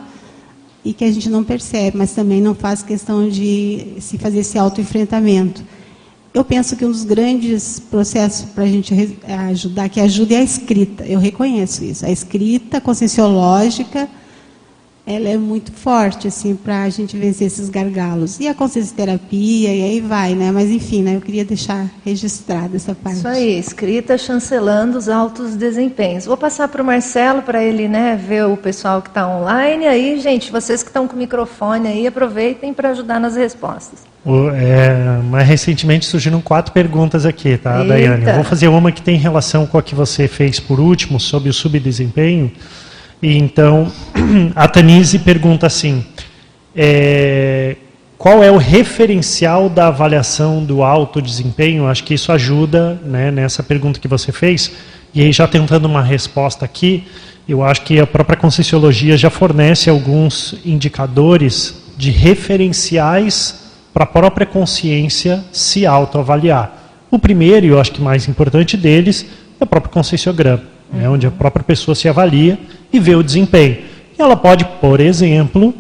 e 0.83 0.91
que 0.91 1.05
a 1.05 1.11
gente 1.11 1.29
não 1.29 1.43
percebe, 1.43 1.95
mas 1.95 2.13
também 2.13 2.41
não 2.41 2.55
faz 2.55 2.81
questão 2.81 3.29
de 3.29 3.93
se 3.99 4.17
fazer 4.17 4.39
esse 4.39 4.57
autoenfrentamento. 4.57 5.63
Eu 6.33 6.43
penso 6.43 6.75
que 6.75 6.83
um 6.83 6.89
dos 6.89 7.03
grandes 7.03 7.79
processos 7.79 8.49
para 8.49 8.63
a 8.63 8.67
gente 8.67 8.91
ajudar, 9.51 9.87
que 9.87 9.99
ajuda 9.99 10.33
é 10.33 10.37
a 10.37 10.43
escrita. 10.43 11.05
Eu 11.05 11.19
reconheço 11.19 11.83
isso. 11.83 12.03
A 12.07 12.09
escrita 12.09 12.81
conscienciológica 12.81 14.09
ela 15.05 15.27
é 15.27 15.37
muito 15.37 15.71
forte 15.73 16.29
assim 16.29 16.55
para 16.55 16.83
a 16.83 16.89
gente 16.89 17.17
vencer 17.17 17.47
esses 17.47 17.69
gargalos. 17.69 18.39
E 18.39 18.47
a 18.47 18.53
consciência 18.53 18.95
terapia 18.95 19.73
e 19.73 19.83
aí 19.83 19.99
vai 19.99 20.33
né? 20.33 20.49
Mas 20.49 20.69
enfim 20.69 21.01
né 21.01 21.15
eu 21.15 21.21
queria 21.21 21.43
deixar 21.43 21.87
registrada 22.05 22.77
essa 22.77 22.95
parte. 22.95 23.17
Isso 23.17 23.27
aí 23.27 23.59
escrita 23.59 24.17
chancelando 24.17 24.97
os 24.97 25.09
altos 25.09 25.55
desempenhos. 25.55 26.25
Vou 26.25 26.37
passar 26.37 26.69
para 26.69 26.81
o 26.81 26.85
Marcelo 26.85 27.41
para 27.41 27.61
ele 27.61 27.89
né 27.89 28.15
ver 28.15 28.45
o 28.45 28.55
pessoal 28.55 29.01
que 29.01 29.09
está 29.09 29.27
online. 29.27 29.87
Aí 29.87 30.19
gente 30.19 30.51
vocês 30.51 30.81
que 30.81 30.89
estão 30.89 31.05
com 31.05 31.15
o 31.15 31.19
microfone 31.19 31.87
aí 31.89 32.07
aproveitem 32.07 32.73
para 32.73 32.89
ajudar 32.91 33.19
nas 33.19 33.35
respostas. 33.35 33.99
O, 34.25 34.47
é, 34.51 35.21
mais 35.29 35.45
recentemente 35.45 36.05
surgiram 36.05 36.39
quatro 36.39 36.71
perguntas 36.71 37.25
aqui 37.25 37.57
tá 37.57 37.81
Eita. 37.81 37.89
Daiane? 37.89 38.25
Eu 38.25 38.35
vou 38.35 38.43
fazer 38.45 38.69
uma 38.69 38.89
que 38.89 39.01
tem 39.01 39.17
relação 39.17 39.67
com 39.67 39.77
a 39.77 39.83
que 39.83 39.93
você 39.93 40.29
fez 40.29 40.61
por 40.61 40.79
último 40.79 41.19
sobre 41.19 41.49
o 41.49 41.53
subdesempenho 41.53 42.49
e 43.23 43.37
então, 43.37 43.89
a 44.53 44.67
Tanise 44.67 45.17
pergunta 45.17 45.65
assim: 45.65 46.05
é, 46.75 47.77
qual 48.17 48.43
é 48.43 48.51
o 48.51 48.57
referencial 48.57 49.69
da 49.69 49.87
avaliação 49.87 50.61
do 50.61 50.83
alto 50.83 51.21
desempenho? 51.21 51.87
Acho 51.87 52.03
que 52.03 52.13
isso 52.13 52.33
ajuda 52.33 52.99
né, 53.05 53.31
nessa 53.31 53.63
pergunta 53.63 53.97
que 53.97 54.09
você 54.09 54.33
fez. 54.33 54.73
E 55.13 55.21
aí, 55.21 55.31
já 55.31 55.47
tentando 55.47 55.85
uma 55.85 56.01
resposta 56.01 56.65
aqui, 56.65 57.07
eu 57.47 57.63
acho 57.63 57.83
que 57.83 57.97
a 57.97 58.05
própria 58.05 58.35
Conscienciologia 58.35 59.15
já 59.15 59.29
fornece 59.29 59.89
alguns 59.89 60.55
indicadores 60.65 61.81
de 61.95 62.11
referenciais 62.11 63.71
para 63.93 64.03
a 64.03 64.07
própria 64.07 64.45
consciência 64.45 65.45
se 65.53 65.85
autoavaliar. 65.85 66.77
O 67.09 67.17
primeiro, 67.17 67.65
e 67.65 67.69
eu 67.69 67.79
acho 67.79 67.93
que 67.93 68.01
mais 68.01 68.27
importante 68.27 68.75
deles, 68.75 69.25
é 69.61 69.63
o 69.63 69.67
próprio 69.67 69.93
conscienciograma 69.93 70.72
né, 70.93 71.09
onde 71.09 71.25
a 71.25 71.31
própria 71.31 71.63
pessoa 71.63 71.95
se 71.95 72.07
avalia 72.07 72.57
e 72.91 72.99
vê 72.99 73.15
o 73.15 73.23
desempenho. 73.23 73.77
E 74.17 74.21
ela 74.21 74.35
pode, 74.35 74.63
por 74.79 74.99
exemplo, 74.99 75.73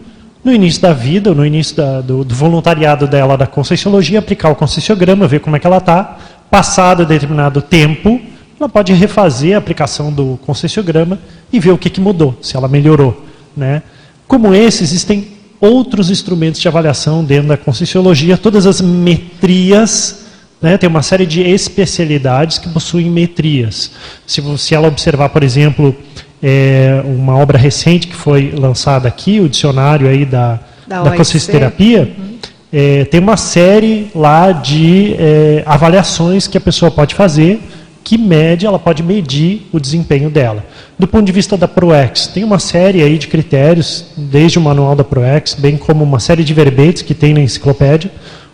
no 0.43 0.51
início 0.51 0.81
da 0.81 0.91
vida, 0.91 1.33
no 1.33 1.45
início 1.45 1.75
da, 1.75 2.01
do, 2.01 2.23
do, 2.23 2.35
voluntariado 2.35 3.07
dela 3.07 3.37
da 3.37 3.47
Conscienciologia, 3.47 4.19
aplicar 4.19 4.49
o 4.49 4.55
conscienciograma, 4.55 5.27
ver 5.27 5.39
como 5.39 5.55
é 5.55 5.59
que 5.59 5.67
ela 5.67 5.77
está. 5.77 6.17
Passado 6.49 7.05
determinado 7.05 7.61
tempo, 7.61 8.19
ela 8.59 8.67
pode 8.67 8.91
refazer 8.93 9.55
a 9.55 9.59
aplicação 9.59 10.11
do 10.11 10.37
conscienciograma 10.45 11.19
e 11.51 11.59
ver 11.59 11.71
o 11.71 11.77
que, 11.77 11.89
que 11.89 12.01
mudou, 12.01 12.37
se 12.41 12.57
ela 12.57 12.67
melhorou. 12.67 13.25
Né? 13.55 13.81
Como 14.27 14.53
esse, 14.53 14.83
existem 14.83 15.27
outros 15.59 16.09
instrumentos 16.09 16.59
de 16.59 16.67
avaliação 16.67 17.23
dentro 17.23 17.47
da 17.47 17.57
Conscienciologia, 17.57 18.37
todas 18.37 18.67
as 18.67 18.81
metrias 18.81 20.22
né? 20.63 20.77
Tem 20.77 20.89
uma 20.89 21.03
série 21.03 21.25
de 21.25 21.41
especialidades 21.41 22.57
que 22.57 22.69
possuem 22.69 23.09
metrias. 23.09 23.91
Se, 24.25 24.41
se 24.57 24.73
ela 24.73 24.87
observar, 24.87 25.27
por 25.29 25.43
exemplo, 25.43 25.93
é, 26.41 27.03
uma 27.05 27.37
obra 27.37 27.57
recente 27.57 28.07
que 28.07 28.15
foi 28.15 28.51
lançada 28.57 29.07
aqui, 29.07 29.41
o 29.41 29.49
dicionário 29.49 30.07
aí 30.07 30.23
da, 30.25 30.61
da, 30.87 31.03
da 31.03 31.11
consciencioterapia, 31.11 32.13
uhum. 32.17 32.37
é, 32.71 33.03
tem 33.05 33.19
uma 33.19 33.35
série 33.35 34.09
lá 34.15 34.53
de 34.53 35.15
é, 35.19 35.63
avaliações 35.65 36.47
que 36.47 36.57
a 36.57 36.61
pessoa 36.61 36.89
pode 36.89 37.13
fazer 37.13 37.61
que 38.03 38.17
mede, 38.17 38.65
ela 38.65 38.77
pode 38.77 39.01
medir 39.01 39.67
o 39.71 39.79
desempenho 39.79 40.29
dela. 40.29 40.65
Do 40.99 41.07
ponto 41.07 41.25
de 41.25 41.31
vista 41.31 41.55
da 41.55 41.67
ProEx, 41.67 42.27
tem 42.27 42.43
uma 42.43 42.59
série 42.59 43.01
aí 43.01 43.17
de 43.17 43.27
critérios, 43.27 44.07
desde 44.17 44.59
o 44.59 44.61
manual 44.61 44.93
da 44.93 45.05
ProEx, 45.05 45.53
bem 45.53 45.77
como 45.77 46.03
uma 46.03 46.19
série 46.19 46.43
de 46.43 46.53
verbetes 46.53 47.01
que 47.01 47.13
tem 47.13 47.33
na 47.33 47.39
enciclopédia. 47.39 48.11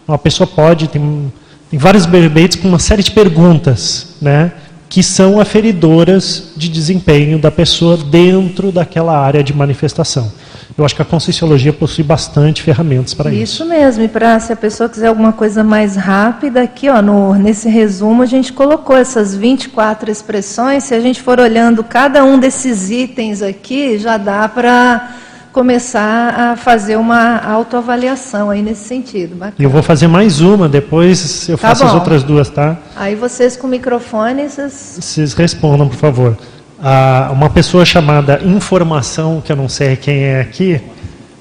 Uma 0.07 0.19
pessoa 0.19 0.45
pode, 0.45 0.87
tem, 0.87 1.31
tem 1.69 1.79
vários 1.79 2.05
verbetes 2.05 2.59
com 2.59 2.67
uma 2.67 2.79
série 2.79 3.03
de 3.03 3.11
perguntas, 3.11 4.15
né, 4.21 4.51
que 4.89 5.03
são 5.03 5.39
aferidoras 5.39 6.53
de 6.57 6.67
desempenho 6.67 7.37
da 7.37 7.51
pessoa 7.51 7.95
dentro 7.95 8.71
daquela 8.71 9.17
área 9.17 9.43
de 9.43 9.53
manifestação. 9.53 10.31
Eu 10.75 10.85
acho 10.85 10.95
que 10.95 11.01
a 11.01 11.05
Conscienciologia 11.05 11.73
possui 11.73 12.03
bastante 12.03 12.63
ferramentas 12.63 13.13
para 13.13 13.31
isso. 13.31 13.43
Isso 13.43 13.65
mesmo, 13.65 14.03
e 14.03 14.07
para 14.07 14.39
se 14.39 14.53
a 14.53 14.55
pessoa 14.55 14.87
quiser 14.89 15.07
alguma 15.07 15.33
coisa 15.33 15.63
mais 15.63 15.95
rápida, 15.95 16.61
aqui 16.61 16.89
ó, 16.89 17.01
no, 17.01 17.35
nesse 17.35 17.67
resumo 17.67 18.23
a 18.23 18.25
gente 18.25 18.53
colocou 18.53 18.95
essas 18.95 19.35
24 19.35 20.09
expressões. 20.09 20.85
Se 20.85 20.95
a 20.95 20.99
gente 20.99 21.21
for 21.21 21.39
olhando 21.39 21.83
cada 21.83 22.23
um 22.23 22.39
desses 22.39 22.89
itens 22.89 23.41
aqui, 23.41 23.99
já 23.99 24.17
dá 24.17 24.47
para 24.47 25.15
começar 25.59 26.33
a 26.39 26.55
fazer 26.55 26.95
uma 26.95 27.37
autoavaliação 27.37 28.49
aí 28.49 28.61
nesse 28.61 28.87
sentido. 28.87 29.35
Bacana. 29.35 29.55
Eu 29.59 29.69
vou 29.69 29.83
fazer 29.83 30.07
mais 30.07 30.39
uma, 30.39 30.69
depois 30.69 31.49
eu 31.49 31.57
tá 31.57 31.67
faço 31.67 31.83
bom. 31.83 31.89
as 31.89 31.95
outras 31.95 32.23
duas, 32.23 32.49
tá? 32.49 32.77
Aí 32.95 33.13
vocês 33.13 33.57
com 33.57 33.67
o 33.67 33.69
microfone, 33.69 34.47
vocês... 34.47 34.97
Vocês 35.01 35.33
respondam, 35.33 35.89
por 35.89 35.97
favor 35.97 36.37
ah, 36.81 37.29
uma 37.33 37.49
pessoa 37.49 37.83
chamada 37.83 38.41
Informação, 38.41 39.41
que 39.41 39.51
eu 39.51 39.55
não 39.55 39.67
sei 39.67 39.97
quem 39.97 40.23
é 40.23 40.39
aqui, 40.39 40.81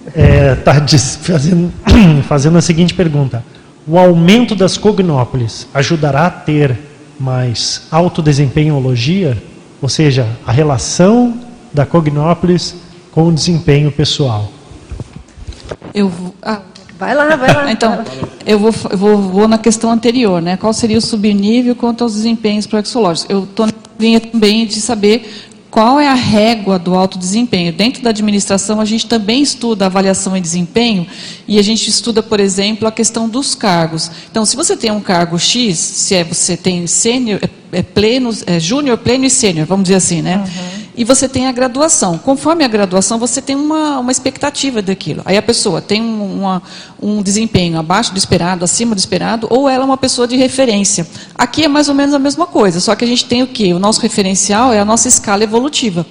está 0.06 0.20
é, 0.20 0.54
tá 0.56 0.74
fazendo, 1.22 1.72
fazendo 2.26 2.58
a 2.58 2.60
seguinte 2.60 2.92
pergunta: 2.94 3.44
O 3.86 3.96
aumento 3.96 4.56
das 4.56 4.76
cognópolis 4.76 5.68
ajudará 5.72 6.26
a 6.26 6.30
ter 6.30 6.76
mais 7.20 7.86
alto 7.90 8.20
desempenhologia? 8.20 9.38
Ou 9.80 9.88
seja, 9.88 10.26
a 10.44 10.50
relação 10.50 11.38
da 11.72 11.86
cognópolis 11.86 12.74
com 13.12 13.28
o 13.28 13.32
desempenho 13.32 13.90
pessoal? 13.90 14.50
Eu 15.94 16.08
vou. 16.08 16.34
Ah, 16.42 16.60
vai 16.98 17.14
lá, 17.14 17.36
vai 17.36 17.54
lá. 17.54 17.72
então, 17.72 18.04
eu 18.46 18.58
vou, 18.58 18.74
eu 18.90 18.98
vou, 18.98 19.18
vou, 19.18 19.48
na 19.48 19.58
questão 19.58 19.90
anterior, 19.90 20.40
né? 20.40 20.56
Qual 20.56 20.72
seria 20.72 20.98
o 20.98 21.02
subnível 21.02 21.74
quanto 21.74 22.04
aos 22.04 22.14
desempenhos 22.14 22.66
proexológicos? 22.66 23.30
Eu 23.30 23.44
estou 23.44 23.66
vinha 23.98 24.20
também 24.20 24.64
de 24.64 24.80
saber 24.80 25.48
qual 25.70 26.00
é 26.00 26.08
a 26.08 26.14
régua 26.14 26.78
do 26.78 26.94
alto 26.94 27.18
desempenho. 27.18 27.72
Dentro 27.72 28.02
da 28.02 28.10
administração, 28.10 28.80
a 28.80 28.84
gente 28.84 29.06
também 29.06 29.42
estuda 29.42 29.86
avaliação 29.86 30.36
e 30.36 30.40
desempenho, 30.40 31.06
e 31.46 31.58
a 31.58 31.62
gente 31.62 31.88
estuda, 31.88 32.22
por 32.22 32.40
exemplo, 32.40 32.88
a 32.88 32.92
questão 32.92 33.28
dos 33.28 33.54
cargos. 33.54 34.10
Então, 34.30 34.46
se 34.46 34.56
você 34.56 34.76
tem 34.76 34.90
um 34.90 35.00
cargo 35.00 35.38
X, 35.38 35.76
se 35.76 36.14
é, 36.14 36.24
você 36.24 36.56
tem 36.56 36.86
sênior, 36.86 37.40
é, 37.42 37.78
é 37.78 37.82
pleno, 37.82 38.30
é 38.46 38.58
júnior, 38.58 38.96
pleno 38.98 39.24
e 39.24 39.30
sênior, 39.30 39.66
vamos 39.66 39.84
dizer 39.84 39.96
assim, 39.96 40.22
né? 40.22 40.38
Uhum 40.38 40.87
e 40.98 41.04
você 41.04 41.28
tem 41.28 41.46
a 41.46 41.52
graduação. 41.52 42.18
Conforme 42.18 42.64
a 42.64 42.68
graduação, 42.68 43.20
você 43.20 43.40
tem 43.40 43.54
uma, 43.54 44.00
uma 44.00 44.10
expectativa 44.10 44.82
daquilo. 44.82 45.22
Aí 45.24 45.36
a 45.36 45.42
pessoa 45.42 45.80
tem 45.80 46.02
uma, 46.02 46.60
um 47.00 47.22
desempenho 47.22 47.78
abaixo 47.78 48.10
do 48.10 48.18
esperado, 48.18 48.64
acima 48.64 48.96
do 48.96 48.98
esperado, 48.98 49.46
ou 49.48 49.68
ela 49.68 49.84
é 49.84 49.86
uma 49.86 49.96
pessoa 49.96 50.26
de 50.26 50.34
referência. 50.36 51.06
Aqui 51.36 51.62
é 51.62 51.68
mais 51.68 51.88
ou 51.88 51.94
menos 51.94 52.12
a 52.14 52.18
mesma 52.18 52.48
coisa, 52.48 52.80
só 52.80 52.96
que 52.96 53.04
a 53.04 53.06
gente 53.06 53.26
tem 53.26 53.44
o 53.44 53.46
quê? 53.46 53.72
O 53.72 53.78
nosso 53.78 54.00
referencial 54.00 54.72
é 54.72 54.80
a 54.80 54.84
nossa 54.84 55.06
escala 55.06 55.44
evolutiva. 55.44 56.04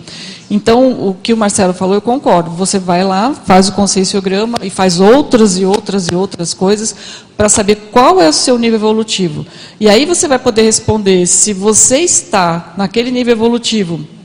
Então, 0.49 1.09
o 1.09 1.18
que 1.22 1.34
o 1.34 1.38
Marcelo 1.38 1.73
falou, 1.73 1.95
eu 1.95 2.01
concordo. 2.01 2.49
Você 2.51 2.80
vai 2.80 3.03
lá, 3.03 3.34
faz 3.34 3.68
o 3.68 3.73
conscienciograma 3.73 4.57
e 4.64 4.69
faz 4.69 5.01
outras 5.01 5.57
e 5.57 5.65
outras 5.65 6.07
e 6.07 6.15
outras 6.15 6.53
coisas 6.53 6.95
para 7.35 7.49
saber 7.49 7.89
qual 7.91 8.22
é 8.22 8.30
o 8.30 8.34
seu 8.34 8.57
nível 8.57 8.80
evolutivo. 8.80 9.45
E 9.81 9.89
aí 9.89 10.05
você 10.05 10.30
vai 10.30 10.39
poder 10.39 10.61
responder 10.61 11.27
se 11.27 11.51
você 11.51 11.97
está 11.97 12.73
naquele 12.77 13.11
nível 13.11 13.34
evolutivo 13.34 14.15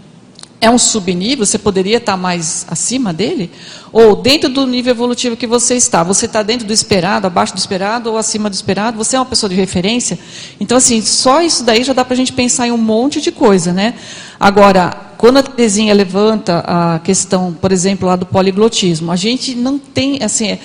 é 0.62 0.70
um 0.70 0.78
subnível, 0.78 1.44
você 1.44 1.59
poderia 1.59 1.97
estar 1.97 2.16
mais 2.16 2.64
acima 2.70 3.12
dele? 3.12 3.51
Ou 3.93 4.14
dentro 4.14 4.48
do 4.48 4.64
nível 4.64 4.93
evolutivo 4.93 5.36
que 5.36 5.44
você 5.44 5.74
está? 5.74 6.05
Você 6.05 6.26
está 6.26 6.40
dentro 6.40 6.64
do 6.64 6.72
esperado, 6.72 7.26
abaixo 7.26 7.52
do 7.52 7.59
esperado 7.59 8.12
ou 8.12 8.16
acima 8.16 8.48
do 8.48 8.55
esperado? 8.55 8.97
Você 8.97 9.16
é 9.16 9.18
uma 9.18 9.26
pessoa 9.26 9.51
de 9.51 9.56
referência? 9.56 10.16
Então, 10.60 10.78
assim, 10.78 11.02
só 11.02 11.43
isso 11.43 11.64
daí 11.64 11.82
já 11.82 11.93
dá 11.93 12.05
para 12.05 12.14
a 12.14 12.16
gente 12.16 12.32
pensar 12.32 12.68
em 12.68 12.70
um 12.70 12.78
monte 12.78 13.20
de 13.20 13.32
coisa, 13.32 13.72
né? 13.72 13.94
Agora, 14.39 15.12
quando 15.18 15.39
a 15.39 15.43
Terezinha 15.43 15.93
levanta 15.93 16.62
a 16.64 17.01
questão, 17.01 17.52
por 17.52 17.72
exemplo, 17.72 18.06
lá 18.06 18.14
do 18.14 18.24
poliglotismo, 18.24 19.10
a 19.10 19.16
gente 19.16 19.56
não 19.56 19.80
tem, 19.80 20.22
assim, 20.22 20.56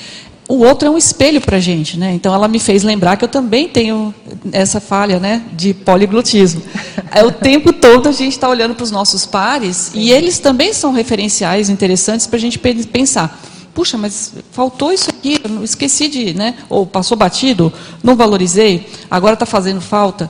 o 0.48 0.60
outro 0.60 0.88
é 0.88 0.92
um 0.92 0.98
espelho 0.98 1.42
para 1.42 1.58
a 1.58 1.60
gente, 1.60 2.00
né? 2.00 2.14
Então 2.14 2.34
ela 2.34 2.48
me 2.48 2.60
fez 2.60 2.82
lembrar 2.82 3.18
que 3.18 3.26
eu 3.26 3.28
também 3.28 3.68
tenho 3.68 4.16
essa 4.54 4.80
falha, 4.80 5.20
né, 5.20 5.44
de 5.54 5.74
poliglotismo. 5.74 6.62
É 7.12 7.24
o 7.24 7.32
tempo 7.32 7.74
todo 7.74 8.08
a 8.08 8.12
gente 8.12 8.34
está 8.34 8.48
olhando 8.48 8.74
para 8.74 8.84
os 8.84 8.92
nossos 8.92 9.26
pares 9.26 9.92
Sim. 9.92 10.00
e 10.00 10.12
eles 10.12 10.40
também 10.40 10.74
são 10.74 10.94
referenciais 10.94 11.70
interessantes 11.70 12.26
para 12.26 12.38
a 12.38 12.40
gente 12.40 12.58
pensar. 12.60 13.42
Puxa, 13.74 13.98
mas 13.98 14.34
faltou 14.52 14.92
isso 14.92 15.10
aqui, 15.10 15.38
eu 15.44 15.64
esqueci 15.64 16.08
de, 16.08 16.34
né? 16.34 16.56
Ou 16.70 16.86
passou 16.86 17.18
batido, 17.18 17.72
não 18.02 18.16
valorizei, 18.16 18.88
agora 19.12 19.34
está 19.34 19.46
fazendo 19.46 19.82
falta. 19.82 20.30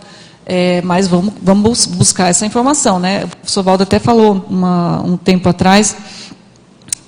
É, 0.50 0.82
mas 0.82 1.08
vamos, 1.10 1.34
vamos 1.42 1.86
buscar 1.86 2.30
essa 2.30 2.46
informação, 2.46 3.00
né? 3.00 3.26
O 3.26 3.28
professor 3.28 3.64
Valdo 3.64 3.84
até 3.84 4.00
falou 4.00 4.46
uma, 4.50 5.02
um 5.02 5.18
tempo 5.18 5.50
atrás 5.50 5.96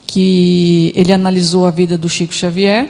que 0.09 0.91
ele 0.95 1.13
analisou 1.13 1.67
a 1.67 1.71
vida 1.71 1.95
do 1.95 2.09
Chico 2.09 2.33
Xavier 2.33 2.89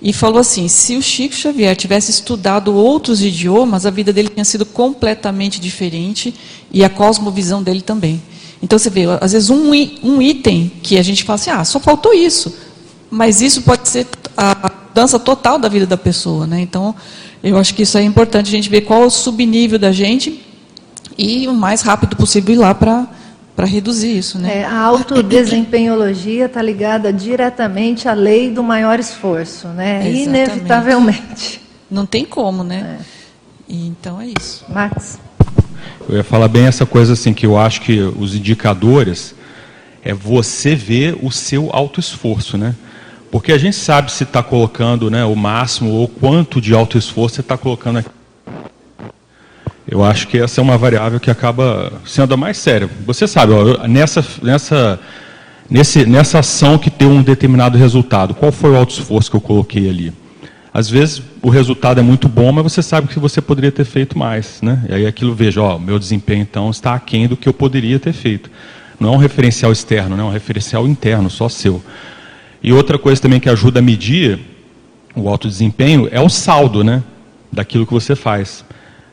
e 0.00 0.12
falou 0.12 0.38
assim: 0.38 0.68
se 0.68 0.96
o 0.96 1.02
Chico 1.02 1.34
Xavier 1.34 1.74
tivesse 1.74 2.12
estudado 2.12 2.72
outros 2.72 3.20
idiomas, 3.20 3.84
a 3.84 3.90
vida 3.90 4.12
dele 4.12 4.28
tinha 4.28 4.44
sido 4.44 4.64
completamente 4.64 5.60
diferente 5.60 6.32
e 6.72 6.84
a 6.84 6.88
cosmovisão 6.88 7.64
dele 7.64 7.80
também. 7.80 8.22
Então 8.62 8.78
você 8.78 8.88
vê, 8.88 9.06
às 9.20 9.32
vezes 9.32 9.50
um, 9.50 9.72
um 10.04 10.22
item 10.22 10.70
que 10.84 10.96
a 10.96 11.02
gente 11.02 11.24
fala 11.24 11.34
assim: 11.34 11.50
ah, 11.50 11.64
só 11.64 11.80
faltou 11.80 12.14
isso. 12.14 12.54
Mas 13.10 13.42
isso 13.42 13.62
pode 13.62 13.88
ser 13.88 14.06
a 14.36 14.70
mudança 14.86 15.18
total 15.18 15.58
da 15.58 15.68
vida 15.68 15.84
da 15.86 15.96
pessoa. 15.96 16.46
Né? 16.46 16.60
Então, 16.60 16.94
eu 17.42 17.58
acho 17.58 17.74
que 17.74 17.82
isso 17.82 17.98
é 17.98 18.04
importante 18.04 18.46
a 18.46 18.50
gente 18.50 18.70
ver 18.70 18.82
qual 18.82 19.02
é 19.02 19.06
o 19.06 19.10
subnível 19.10 19.80
da 19.80 19.90
gente 19.90 20.40
e 21.18 21.48
o 21.48 21.52
mais 21.52 21.82
rápido 21.82 22.16
possível 22.16 22.54
ir 22.54 22.58
lá 22.58 22.72
para 22.72 23.06
para 23.54 23.66
reduzir 23.66 24.16
isso, 24.16 24.38
né? 24.38 24.60
É, 24.60 24.64
a 24.64 24.78
autodesempenhologia 24.78 26.46
está 26.46 26.62
ligada 26.62 27.12
diretamente 27.12 28.08
à 28.08 28.14
lei 28.14 28.50
do 28.50 28.62
maior 28.62 28.98
esforço, 28.98 29.68
né? 29.68 30.08
Exatamente. 30.08 30.22
Inevitavelmente. 30.22 31.60
Não 31.90 32.06
tem 32.06 32.24
como, 32.24 32.64
né? 32.64 32.98
É. 33.68 33.74
então 33.74 34.20
é 34.20 34.28
isso. 34.38 34.64
Max. 34.68 35.18
Eu 36.08 36.16
ia 36.16 36.24
falar 36.24 36.48
bem 36.48 36.66
essa 36.66 36.86
coisa 36.86 37.12
assim 37.12 37.34
que 37.34 37.44
eu 37.44 37.58
acho 37.58 37.82
que 37.82 38.00
os 38.00 38.34
indicadores 38.34 39.34
é 40.02 40.14
você 40.14 40.74
ver 40.74 41.18
o 41.22 41.30
seu 41.30 41.68
autoesforço, 41.72 42.56
né? 42.56 42.74
Porque 43.30 43.52
a 43.52 43.58
gente 43.58 43.76
sabe 43.76 44.10
se 44.10 44.24
está 44.24 44.42
colocando 44.42 45.10
né, 45.10 45.24
o 45.24 45.34
máximo 45.34 45.90
ou 45.90 46.08
quanto 46.08 46.60
de 46.60 46.74
autoesforço 46.74 47.36
você 47.36 47.40
está 47.40 47.56
colocando 47.56 47.98
aqui 47.98 48.10
eu 49.92 50.02
acho 50.02 50.26
que 50.26 50.38
essa 50.38 50.58
é 50.58 50.62
uma 50.64 50.78
variável 50.78 51.20
que 51.20 51.30
acaba 51.30 51.92
sendo 52.06 52.32
a 52.32 52.36
mais 52.36 52.56
séria. 52.56 52.88
Você 53.04 53.28
sabe, 53.28 53.52
ó, 53.52 53.86
nessa, 53.86 54.24
nessa, 54.42 54.98
nesse, 55.68 56.06
nessa 56.06 56.38
ação 56.38 56.78
que 56.78 56.88
tem 56.88 57.06
um 57.06 57.22
determinado 57.22 57.76
resultado, 57.76 58.32
qual 58.32 58.50
foi 58.50 58.70
o 58.70 58.76
alto 58.76 58.94
esforço 58.94 59.30
que 59.30 59.36
eu 59.36 59.40
coloquei 59.40 59.90
ali? 59.90 60.10
Às 60.72 60.88
vezes 60.88 61.20
o 61.42 61.50
resultado 61.50 62.00
é 62.00 62.02
muito 62.02 62.26
bom, 62.26 62.50
mas 62.52 62.64
você 62.64 62.82
sabe 62.82 63.06
que 63.06 63.18
você 63.18 63.42
poderia 63.42 63.70
ter 63.70 63.84
feito 63.84 64.16
mais. 64.16 64.62
Né? 64.62 64.82
E 64.88 64.94
aí 64.94 65.06
aquilo 65.06 65.34
veja, 65.34 65.60
ó, 65.60 65.78
meu 65.78 65.98
desempenho 65.98 66.40
então 66.40 66.70
está 66.70 66.94
aquém 66.94 67.28
do 67.28 67.36
que 67.36 67.46
eu 67.46 67.52
poderia 67.52 67.98
ter 67.98 68.14
feito. 68.14 68.50
Não 68.98 69.12
é 69.12 69.16
um 69.16 69.20
referencial 69.20 69.70
externo, 69.70 70.16
não 70.16 70.24
é 70.24 70.28
um 70.28 70.32
referencial 70.32 70.88
interno, 70.88 71.28
só 71.28 71.50
seu. 71.50 71.82
E 72.62 72.72
outra 72.72 72.96
coisa 72.98 73.20
também 73.20 73.38
que 73.38 73.50
ajuda 73.50 73.80
a 73.80 73.82
medir 73.82 74.40
o 75.14 75.28
alto 75.28 75.46
desempenho 75.46 76.08
é 76.10 76.20
o 76.20 76.30
saldo 76.30 76.82
né, 76.82 77.02
daquilo 77.52 77.84
que 77.84 77.92
você 77.92 78.16
faz. 78.16 78.64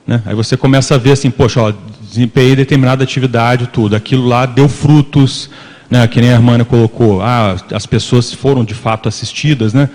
Né? 0.06 0.22
Aí 0.26 0.36
você 0.36 0.58
começa 0.58 0.96
a 0.96 0.98
ver 0.98 1.12
assim, 1.12 1.30
poxa, 1.30 1.62
ó, 1.62 1.74
desempenhei 2.02 2.56
determinada 2.56 3.04
atividade, 3.04 3.68
tudo, 3.68 3.96
aquilo 3.96 4.28
lá 4.28 4.46
deu 4.46 4.68
frutos, 4.68 5.50
né? 5.90 6.08
que 6.08 6.20
nem 6.20 6.32
a 6.32 6.34
Hermana 6.34 6.66
colocou, 6.66 7.22
ah, 7.22 7.56
as 7.74 7.86
pessoas 7.86 8.34
foram 8.34 8.64
de 8.64 8.74
fato 8.74 9.08
assistidas, 9.08 9.74
né? 9.74 9.90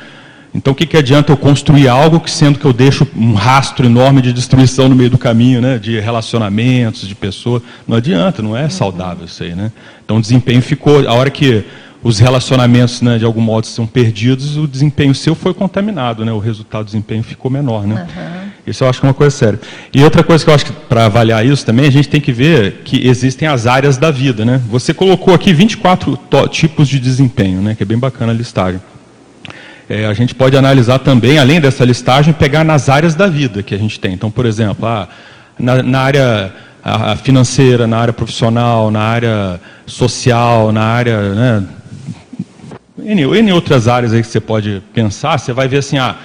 Então, 0.55 0.73
o 0.73 0.77
que, 0.77 0.87
que 0.87 0.97
adianta 0.97 1.33
eu 1.33 1.37
construir 1.37 1.89
algo 1.89 2.21
que, 2.21 2.31
sendo 2.31 2.61
que 2.61 2.65
eu 2.65 2.73
deixo 2.73 3.05
um 3.17 3.35
rastro 3.35 3.87
enorme 3.87 4.23
de 4.23 4.33
destruição 4.33 4.89
no 4.89 4.95
meio 4.95 5.11
do 5.11 5.19
caminho, 5.19 5.61
né? 5.61 5.79
de 5.81 5.99
relacionamentos, 5.99 7.09
de 7.09 7.15
pessoas? 7.15 7.61
Não 7.89 7.97
adianta, 7.97 8.41
não 8.41 8.57
é 8.57 8.69
saudável 8.69 9.25
isso 9.25 9.43
aí. 9.43 9.53
Né? 9.53 9.73
Então, 10.05 10.19
o 10.19 10.21
desempenho 10.21 10.63
ficou. 10.63 11.09
A 11.09 11.13
hora 11.13 11.29
que 11.29 11.65
os 12.05 12.21
relacionamentos, 12.21 13.01
né, 13.01 13.19
de 13.19 13.25
algum 13.25 13.41
modo, 13.41 13.67
são 13.67 13.85
perdidos, 13.85 14.57
o 14.57 14.69
desempenho 14.69 15.13
seu 15.13 15.35
foi 15.35 15.53
contaminado, 15.53 16.25
né, 16.25 16.31
o 16.31 16.39
resultado 16.39 16.85
do 16.85 16.87
desempenho 16.87 17.25
ficou 17.25 17.51
menor. 17.51 17.85
Né? 17.85 18.07
Uhum. 18.17 18.49
Isso 18.67 18.83
eu 18.83 18.89
acho 18.89 19.01
que 19.01 19.07
é 19.07 19.09
uma 19.09 19.15
coisa 19.15 19.37
séria. 19.37 19.61
E 19.93 20.03
outra 20.03 20.23
coisa 20.23 20.43
que 20.43 20.51
eu 20.51 20.55
acho 20.55 20.67
que, 20.67 20.73
para 20.73 21.07
avaliar 21.07 21.45
isso 21.45 21.67
também, 21.67 21.87
a 21.87 21.91
gente 21.91 22.09
tem 22.09 22.21
que 22.21 22.33
ver 22.33 22.83
que 22.85 23.07
existem 23.07 23.47
as 23.47 23.67
áreas 23.67 23.97
da 23.99 24.11
vida. 24.11 24.45
Né? 24.45 24.61
Você 24.71 24.95
colocou 24.95 25.35
aqui 25.35 25.53
24 25.53 26.19
tipos 26.51 26.89
de 26.89 26.99
desempenho, 26.99 27.61
né, 27.61 27.75
que 27.75 27.83
é 27.83 27.87
bem 27.87 27.99
bacana 27.99 28.33
a 28.33 28.35
listagem. 28.35 28.81
É, 29.89 30.07
a 30.07 30.15
gente 30.15 30.35
pode 30.35 30.57
analisar 30.57 30.99
também, 30.99 31.39
além 31.39 31.61
dessa 31.61 31.85
listagem, 31.85 32.33
pegar 32.33 32.65
nas 32.65 32.89
áreas 32.89 33.15
da 33.15 33.27
vida 33.27 33.63
que 33.63 33.75
a 33.75 33.79
gente 33.79 34.01
tem. 34.01 34.15
Então, 34.15 34.31
por 34.31 34.47
exemplo, 34.47 34.89
na, 35.59 35.83
na 35.83 36.01
área 36.01 36.53
a 36.83 37.17
financeira, 37.17 37.87
na 37.87 37.99
área 37.99 38.13
profissional, 38.13 38.91
na 38.91 39.01
área 39.01 39.61
social, 39.87 40.71
na 40.71 40.83
área. 40.83 41.35
Né, 41.35 41.65
em 43.07 43.53
outras 43.53 43.89
áreas 43.89 44.13
aí 44.13 44.23
que 44.23 44.29
você 44.29 44.41
pode 44.41 44.83
pensar, 44.93 45.39
você 45.39 45.53
vai 45.53 45.67
ver 45.67 45.79
assim, 45.79 45.99
ah, 45.99 46.17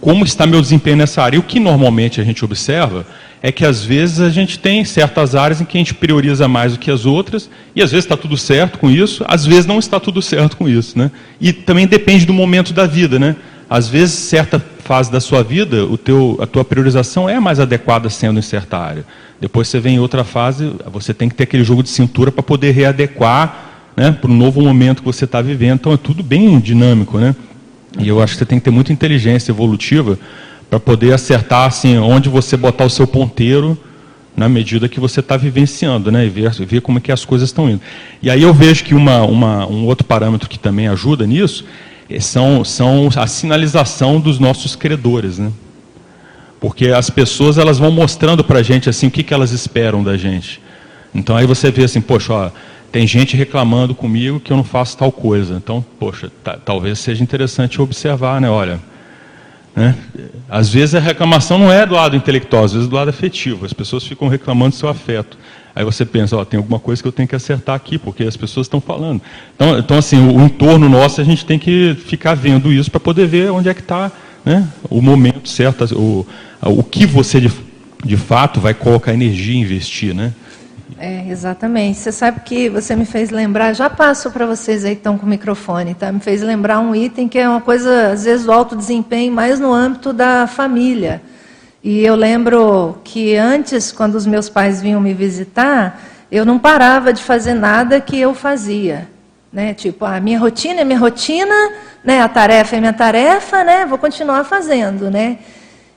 como 0.00 0.24
está 0.24 0.46
meu 0.46 0.60
desempenho 0.60 0.96
nessa 0.96 1.22
área. 1.22 1.36
E 1.36 1.38
o 1.38 1.42
que 1.42 1.58
normalmente 1.58 2.20
a 2.20 2.24
gente 2.24 2.44
observa 2.44 3.04
é 3.42 3.52
que 3.52 3.64
às 3.64 3.84
vezes 3.84 4.20
a 4.20 4.30
gente 4.30 4.58
tem 4.58 4.84
certas 4.84 5.34
áreas 5.34 5.60
em 5.60 5.64
que 5.64 5.76
a 5.76 5.80
gente 5.80 5.94
prioriza 5.94 6.48
mais 6.48 6.72
do 6.72 6.78
que 6.78 6.90
as 6.90 7.06
outras, 7.06 7.48
e 7.74 7.82
às 7.82 7.90
vezes 7.90 8.04
está 8.04 8.16
tudo 8.16 8.36
certo 8.36 8.78
com 8.78 8.90
isso, 8.90 9.24
às 9.28 9.46
vezes 9.46 9.66
não 9.66 9.78
está 9.78 10.00
tudo 10.00 10.20
certo 10.20 10.56
com 10.56 10.68
isso. 10.68 10.98
Né? 10.98 11.10
E 11.40 11.52
também 11.52 11.86
depende 11.86 12.26
do 12.26 12.32
momento 12.32 12.72
da 12.72 12.86
vida. 12.86 13.18
Né? 13.18 13.36
Às 13.70 13.88
vezes, 13.88 14.14
certa 14.14 14.62
fase 14.80 15.12
da 15.12 15.20
sua 15.20 15.42
vida, 15.42 15.84
o 15.84 15.98
teu, 15.98 16.38
a 16.40 16.46
tua 16.46 16.64
priorização 16.64 17.28
é 17.28 17.38
mais 17.38 17.60
adequada 17.60 18.08
sendo 18.08 18.38
em 18.38 18.42
certa 18.42 18.78
área. 18.78 19.04
Depois 19.38 19.68
você 19.68 19.78
vem 19.78 19.96
em 19.96 19.98
outra 19.98 20.24
fase, 20.24 20.72
você 20.90 21.12
tem 21.12 21.28
que 21.28 21.34
ter 21.34 21.44
aquele 21.44 21.62
jogo 21.62 21.82
de 21.82 21.90
cintura 21.90 22.32
para 22.32 22.42
poder 22.42 22.70
readequar 22.70 23.66
né, 23.94 24.10
para 24.10 24.30
o 24.30 24.34
novo 24.34 24.62
momento 24.62 25.00
que 25.00 25.04
você 25.04 25.26
está 25.26 25.42
vivendo. 25.42 25.74
Então 25.80 25.92
é 25.92 25.96
tudo 25.98 26.22
bem 26.22 26.58
dinâmico. 26.58 27.18
Né? 27.18 27.36
E 27.96 28.08
eu 28.08 28.20
acho 28.20 28.34
que 28.34 28.38
você 28.40 28.46
tem 28.46 28.58
que 28.58 28.64
ter 28.64 28.70
muita 28.70 28.92
inteligência 28.92 29.52
evolutiva 29.52 30.18
para 30.68 30.78
poder 30.78 31.14
acertar 31.14 31.66
assim, 31.66 31.96
onde 31.96 32.28
você 32.28 32.56
botar 32.56 32.84
o 32.84 32.90
seu 32.90 33.06
ponteiro 33.06 33.78
na 34.36 34.48
medida 34.48 34.88
que 34.88 35.00
você 35.00 35.20
está 35.20 35.36
vivenciando, 35.36 36.12
né, 36.12 36.24
e 36.24 36.28
ver, 36.28 36.50
ver 36.50 36.80
como 36.80 36.98
é 36.98 37.00
que 37.00 37.10
as 37.10 37.24
coisas 37.24 37.48
estão 37.48 37.68
indo. 37.68 37.80
E 38.22 38.30
aí 38.30 38.42
eu 38.42 38.54
vejo 38.54 38.84
que 38.84 38.94
uma, 38.94 39.22
uma, 39.22 39.66
um 39.66 39.84
outro 39.86 40.06
parâmetro 40.06 40.48
que 40.48 40.58
também 40.58 40.86
ajuda 40.86 41.26
nisso 41.26 41.64
é, 42.08 42.20
são, 42.20 42.64
são 42.64 43.08
a 43.16 43.26
sinalização 43.26 44.20
dos 44.20 44.38
nossos 44.38 44.76
credores, 44.76 45.38
né? 45.38 45.50
Porque 46.60 46.88
as 46.88 47.10
pessoas 47.10 47.58
elas 47.58 47.78
vão 47.78 47.90
mostrando 47.90 48.44
para 48.44 48.60
a 48.60 48.62
gente 48.62 48.88
assim 48.88 49.08
o 49.08 49.10
que, 49.10 49.22
que 49.22 49.34
elas 49.34 49.50
esperam 49.50 50.02
da 50.02 50.16
gente. 50.16 50.60
Então 51.14 51.36
aí 51.36 51.46
você 51.46 51.70
vê 51.70 51.84
assim, 51.84 52.00
poxa, 52.00 52.32
ó, 52.32 52.50
tem 52.90 53.06
gente 53.06 53.36
reclamando 53.36 53.94
comigo 53.94 54.40
que 54.40 54.52
eu 54.52 54.56
não 54.56 54.64
faço 54.64 54.96
tal 54.96 55.12
coisa. 55.12 55.54
Então, 55.54 55.84
poxa, 55.98 56.30
talvez 56.64 56.98
seja 56.98 57.22
interessante 57.22 57.80
observar, 57.80 58.40
né? 58.40 58.48
Olha, 58.48 58.80
né? 59.76 59.94
Às 60.48 60.68
vezes 60.70 60.94
a 60.94 61.00
reclamação 61.00 61.58
não 61.58 61.72
é 61.72 61.86
do 61.86 61.94
lado 61.94 62.16
intelectual, 62.16 62.64
às 62.64 62.72
vezes 62.72 62.86
é 62.86 62.90
do 62.90 62.96
lado 62.96 63.08
afetivo. 63.08 63.66
As 63.66 63.72
pessoas 63.72 64.04
ficam 64.04 64.28
reclamando 64.28 64.70
do 64.70 64.76
seu 64.76 64.88
afeto. 64.88 65.38
Aí 65.74 65.84
você 65.84 66.04
pensa, 66.04 66.36
ó, 66.36 66.44
tem 66.44 66.58
alguma 66.58 66.80
coisa 66.80 67.00
que 67.00 67.06
eu 67.06 67.12
tenho 67.12 67.28
que 67.28 67.36
acertar 67.36 67.76
aqui, 67.76 67.98
porque 67.98 68.24
as 68.24 68.36
pessoas 68.36 68.66
estão 68.66 68.80
falando. 68.80 69.22
Então, 69.54 69.78
então 69.78 69.98
assim, 69.98 70.18
o, 70.18 70.36
o 70.36 70.44
entorno 70.44 70.88
nosso, 70.88 71.20
a 71.20 71.24
gente 71.24 71.46
tem 71.46 71.58
que 71.58 71.96
ficar 72.06 72.34
vendo 72.34 72.72
isso 72.72 72.90
para 72.90 72.98
poder 72.98 73.26
ver 73.26 73.50
onde 73.50 73.68
é 73.68 73.74
que 73.74 73.80
está 73.80 74.10
né, 74.44 74.66
o 74.88 75.02
momento 75.02 75.48
certo, 75.48 75.84
o, 75.94 76.26
o 76.62 76.82
que 76.82 77.06
você 77.06 77.40
de, 77.40 77.52
de 78.04 78.16
fato 78.16 78.60
vai 78.60 78.72
colocar 78.72 79.12
energia 79.12 79.54
e 79.54 79.58
investir, 79.58 80.14
né? 80.14 80.32
É, 81.00 81.24
exatamente. 81.28 81.98
Você 81.98 82.10
sabe 82.10 82.40
que 82.40 82.68
você 82.68 82.96
me 82.96 83.04
fez 83.04 83.30
lembrar, 83.30 83.72
já 83.72 83.88
passo 83.88 84.32
para 84.32 84.44
vocês 84.44 84.84
aí 84.84 84.96
que 84.96 85.00
estão 85.00 85.16
com 85.16 85.24
o 85.24 85.28
microfone, 85.28 85.94
tá? 85.94 86.10
Me 86.10 86.18
fez 86.18 86.42
lembrar 86.42 86.80
um 86.80 86.94
item 86.94 87.28
que 87.28 87.38
é 87.38 87.48
uma 87.48 87.60
coisa, 87.60 88.10
às 88.10 88.24
vezes, 88.24 88.46
do 88.46 88.52
alto 88.52 88.74
desempenho, 88.74 89.32
mais 89.32 89.60
no 89.60 89.72
âmbito 89.72 90.12
da 90.12 90.48
família. 90.48 91.22
E 91.84 92.00
eu 92.04 92.16
lembro 92.16 92.98
que 93.04 93.36
antes, 93.36 93.92
quando 93.92 94.16
os 94.16 94.26
meus 94.26 94.48
pais 94.48 94.82
vinham 94.82 95.00
me 95.00 95.14
visitar, 95.14 96.00
eu 96.32 96.44
não 96.44 96.58
parava 96.58 97.12
de 97.12 97.22
fazer 97.22 97.54
nada 97.54 98.00
que 98.00 98.18
eu 98.18 98.34
fazia. 98.34 99.08
Né? 99.52 99.72
Tipo, 99.74 100.04
a 100.04 100.18
minha 100.18 100.38
rotina 100.38 100.80
é 100.80 100.84
minha 100.84 100.98
rotina, 100.98 101.54
né? 102.02 102.20
a 102.20 102.28
tarefa 102.28 102.76
é 102.76 102.80
minha 102.80 102.92
tarefa, 102.92 103.62
né? 103.62 103.86
vou 103.86 103.98
continuar 103.98 104.42
fazendo. 104.44 105.08
Né? 105.08 105.38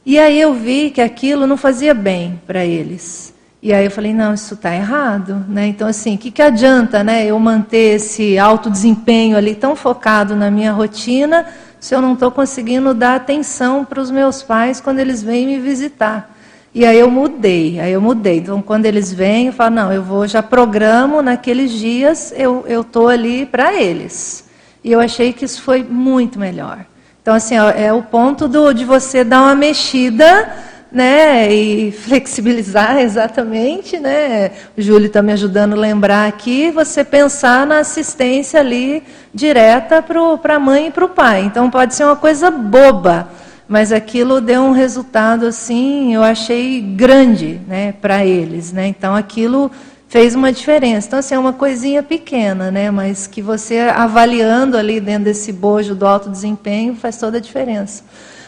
E 0.06 0.20
aí 0.20 0.40
eu 0.40 0.54
vi 0.54 0.92
que 0.92 1.02
aquilo 1.02 1.48
não 1.48 1.58
fazia 1.58 1.96
bem 1.96 2.40
para 2.46 2.64
eles. 2.64 3.34
E 3.64 3.72
aí 3.72 3.86
eu 3.86 3.92
falei, 3.92 4.12
não, 4.12 4.34
isso 4.34 4.56
está 4.56 4.74
errado. 4.74 5.46
Né? 5.48 5.68
Então, 5.68 5.88
assim, 5.88 6.16
o 6.16 6.18
que, 6.18 6.32
que 6.32 6.42
adianta 6.42 7.04
né, 7.04 7.26
eu 7.26 7.38
manter 7.40 7.96
esse 7.96 8.38
alto 8.40 8.72
desempenho 8.72 9.38
ali 9.38 9.54
tão 9.54 9.76
focado 9.76 10.36
na 10.36 10.50
minha 10.50 10.72
rotina 10.72 11.46
se 11.80 11.94
eu 11.94 12.02
não 12.02 12.14
estou 12.14 12.32
conseguindo 12.32 12.94
dar 12.94 13.16
atenção 13.16 13.86
para 13.86 14.02
os 14.02 14.10
meus 14.10 14.42
pais 14.42 14.82
quando 14.82 15.00
eles 15.00 15.22
vêm 15.22 15.46
me 15.46 15.60
visitar? 15.60 16.36
E 16.74 16.86
aí 16.86 16.98
eu 16.98 17.12
mudei, 17.12 17.80
aí 17.80 17.92
eu 17.92 18.02
mudei. 18.02 18.38
Então, 18.40 18.62
quando 18.62 18.86
eles 18.86 19.14
vêm, 19.14 19.48
eu 19.48 19.54
falo, 19.54 19.76
não, 19.76 19.94
eu 19.94 20.02
vou, 20.02 20.26
já 20.26 20.42
programo 20.42 21.22
naqueles 21.22 21.72
dias, 21.72 22.34
eu 22.36 22.66
estou 22.68 23.10
ali 23.10 23.46
para 23.46 23.74
eles. 23.74 24.50
E 24.84 24.92
eu 24.92 25.00
achei 25.00 25.34
que 25.34 25.46
isso 25.46 25.62
foi 25.62 25.84
muito 25.84 26.40
melhor. 26.40 26.86
Então, 27.22 27.36
assim, 27.36 27.56
é 27.56 27.94
o 27.94 28.02
ponto 28.02 28.48
do, 28.48 28.74
de 28.74 28.86
você 28.86 29.24
dar 29.24 29.42
uma 29.42 29.54
mexida 29.54 30.50
né, 30.92 31.52
e 31.52 31.92
flexibilizar 31.92 33.00
exatamente, 33.02 33.98
né? 33.98 34.52
O 34.78 34.82
Júlio 34.82 35.08
está 35.08 35.22
me 35.22 35.32
ajudando 35.32 35.74
a 35.74 35.78
lembrar 35.78 36.28
aqui, 36.28 36.70
você 36.70 37.04
pensar 37.04 37.66
na 37.66 37.80
assistência 37.80 38.60
ali 38.60 39.02
direta 39.34 40.04
para 40.04 40.56
a 40.56 40.60
mãe 40.60 40.88
e 40.88 40.92
para 40.92 41.06
o 41.06 41.10
pai. 41.10 41.46
Então 41.46 41.70
pode 41.70 41.96
ser 41.96 42.04
uma 42.04 42.16
coisa 42.16 42.52
boba, 42.52 43.30
mas 43.68 43.94
aquilo 43.94 44.42
deu 44.42 44.64
um 44.64 44.74
resultado 44.74 45.48
assim, 45.48 46.14
eu 46.14 46.22
achei 46.22 46.82
grande, 46.82 47.62
né, 47.68 47.94
para 47.94 48.26
eles, 48.26 48.74
né? 48.74 48.88
Então 48.88 49.16
aquilo 49.16 49.72
fez 50.10 50.36
uma 50.36 50.52
diferença. 50.52 51.08
Então 51.08 51.20
assim, 51.20 51.36
é 51.36 51.40
uma 51.40 51.54
coisinha 51.54 52.04
pequena, 52.04 52.70
né, 52.70 52.92
mas 52.92 53.28
que 53.28 53.42
você 53.42 53.80
avaliando 53.80 54.76
ali 54.76 55.00
dentro 55.00 55.24
desse 55.24 55.54
bojo 55.54 55.96
do 55.96 56.06
alto 56.06 56.30
desempenho 56.30 56.96
faz 56.96 57.18
toda 57.18 57.38
a 57.38 57.42
diferença. 57.42 58.04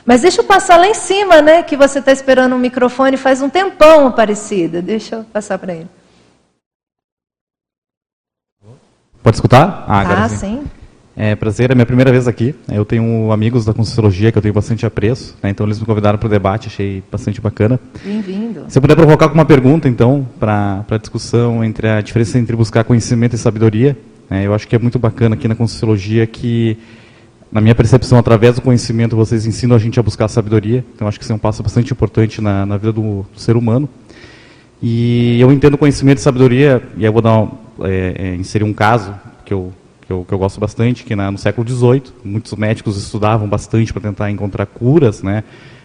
Mas 0.06 0.22
deixa 0.22 0.42
eu 0.42 0.46
passar 0.46 0.78
lá 0.78 0.88
em 0.88 0.94
cima, 0.94 1.42
né? 1.42 1.64
Que 1.64 1.78
você 1.78 2.00
está 2.00 2.12
esperando 2.12 2.56
um 2.56 2.60
microfone 2.60 3.16
faz 3.16 3.42
um 3.42 3.50
tempão, 3.50 4.08
Aparecida. 4.08 4.82
Deixa 4.82 5.18
eu 5.18 5.24
passar 5.24 5.58
para 5.58 5.74
ele. 5.74 5.88
Pode 9.22 9.38
escutar? 9.38 9.86
Ah, 9.88 10.02
agora 10.02 10.24
ah 10.26 10.30
sim. 10.30 10.38
sim. 10.38 10.64
É 11.16 11.36
prazer, 11.36 11.70
é 11.70 11.76
minha 11.76 11.86
primeira 11.86 12.12
vez 12.12 12.28
aqui. 12.28 12.56
Eu 12.68 12.84
tenho 12.84 13.32
amigos 13.32 13.64
da 13.64 13.74
Conscienciologia 13.74 14.32
que 14.32 14.38
eu 14.38 14.42
tenho 14.42 14.54
bastante 14.54 14.84
apreço, 14.84 15.38
né? 15.44 15.52
então 15.52 15.66
eles 15.66 15.80
me 15.80 15.86
convidaram 15.86 16.18
para 16.18 16.26
o 16.26 16.30
debate, 16.30 16.68
achei 16.68 17.04
bastante 17.12 17.40
bacana. 17.40 17.80
Bem-vindo. 18.04 18.66
Se 18.68 18.78
eu 18.78 18.82
puder 18.82 18.96
provocar 18.96 19.26
alguma 19.26 19.46
pergunta, 19.46 19.88
então, 19.88 20.28
para 20.40 20.84
a 20.90 20.98
discussão 20.98 21.64
entre 21.64 21.88
a 21.88 22.02
diferença 22.02 22.40
entre 22.40 22.56
buscar 22.56 22.84
conhecimento 22.84 23.36
e 23.36 23.38
sabedoria, 23.38 23.96
né? 24.28 24.46
eu 24.48 24.56
acho 24.56 24.68
que 24.68 24.76
é 24.76 24.80
muito 24.80 24.98
bacana 24.98 25.36
aqui 25.36 25.48
na 25.48 25.54
Conscienciologia 25.54 26.26
que 26.26 26.80
na 27.54 27.62
minha 27.62 27.76
percepção, 27.76 28.18
através 28.18 28.56
do 28.56 28.62
conhecimento, 28.62 29.16
vocês 29.16 29.46
ensinam 29.46 29.76
a 29.76 29.80
gente 29.80 30.00
a 30.00 30.04
buscar 30.04 30.26
a 30.26 30.28
sabedoria. 30.28 30.84
Então, 30.96 31.08
acho 31.08 31.20
que 31.20 31.24
isso 31.24 31.32
é 31.32 31.36
um 31.36 31.40
passo 31.40 31.62
bastante 31.62 31.94
importante 31.94 32.42
na, 32.42 32.66
na 32.66 32.78
vida 32.78 32.92
do, 32.92 33.28
do, 33.32 33.40
ser 33.40 33.56
humano. 33.56 33.88
E 34.82 35.40
eu 35.40 35.52
entendo 35.52 35.78
conhecimento 35.78 36.18
e 36.18 36.22
sabedoria, 36.22 36.82
e 36.98 37.06
eu 37.06 37.14
vou 37.14 37.22
dar, 37.22 37.48
é, 37.82 38.16
é, 38.18 38.36
inserir 38.36 38.64
um 38.64 38.74
caso 38.74 39.14
que 39.46 39.54
eu, 39.54 39.72
que 40.02 40.12
eu, 40.12 40.26
que 40.28 40.34
eu 40.34 40.40
gosto 40.40 40.60
bastante, 40.60 41.04
que 41.04 41.16
na, 41.16 41.30
no 41.30 41.38
século 41.38 41.70
XVIII, 41.70 42.04
muitos 42.26 42.56
médicos 42.56 42.98
estudavam 42.98 43.48
bastante 43.48 43.94
para 43.94 44.02
tentar 44.02 44.32
encontrar 44.32 44.66
curas, 44.66 45.22
né? 45.22 45.44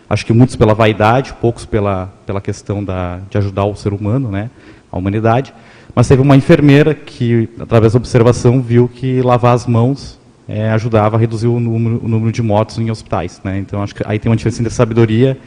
Acho 0.08 0.24
que 0.24 0.32
muitos 0.32 0.56
pela 0.56 0.72
vaidade, 0.72 1.34
poucos 1.38 1.66
pela, 1.66 2.06
pela 2.24 2.40
questão 2.40 2.82
da, 2.82 3.20
de 3.28 3.36
ajudar 3.36 3.66
o 3.66 3.76
ser 3.76 3.92
humano, 3.92 4.30
né? 4.30 4.48
a 4.90 4.96
humanidade. 4.96 5.52
Mas 5.94 6.08
teve 6.08 6.22
uma 6.22 6.34
enfermeira 6.34 6.94
que, 6.94 7.46
através 7.60 7.92
da 7.92 7.98
observação, 7.98 8.62
viu 8.62 8.88
que 8.88 9.20
lavar 9.20 9.54
as 9.54 9.66
mãos 9.66 10.18
é, 10.48 10.70
ajudava 10.70 11.16
a 11.16 11.20
reduzir 11.20 11.46
o 11.46 11.60
número, 11.60 12.00
o 12.02 12.08
número, 12.08 12.32
de 12.32 12.42
mortos 12.42 12.78
em 12.78 12.90
hospitais. 12.90 13.40
Né? 13.44 13.58
Então, 13.58 13.82
acho 13.82 13.94
que 13.94 14.02
aí 14.06 14.18
tem 14.18 14.30
uma 14.30 14.36
diferença 14.36 14.62
entre 14.62 14.72
sabedoria 14.72 15.38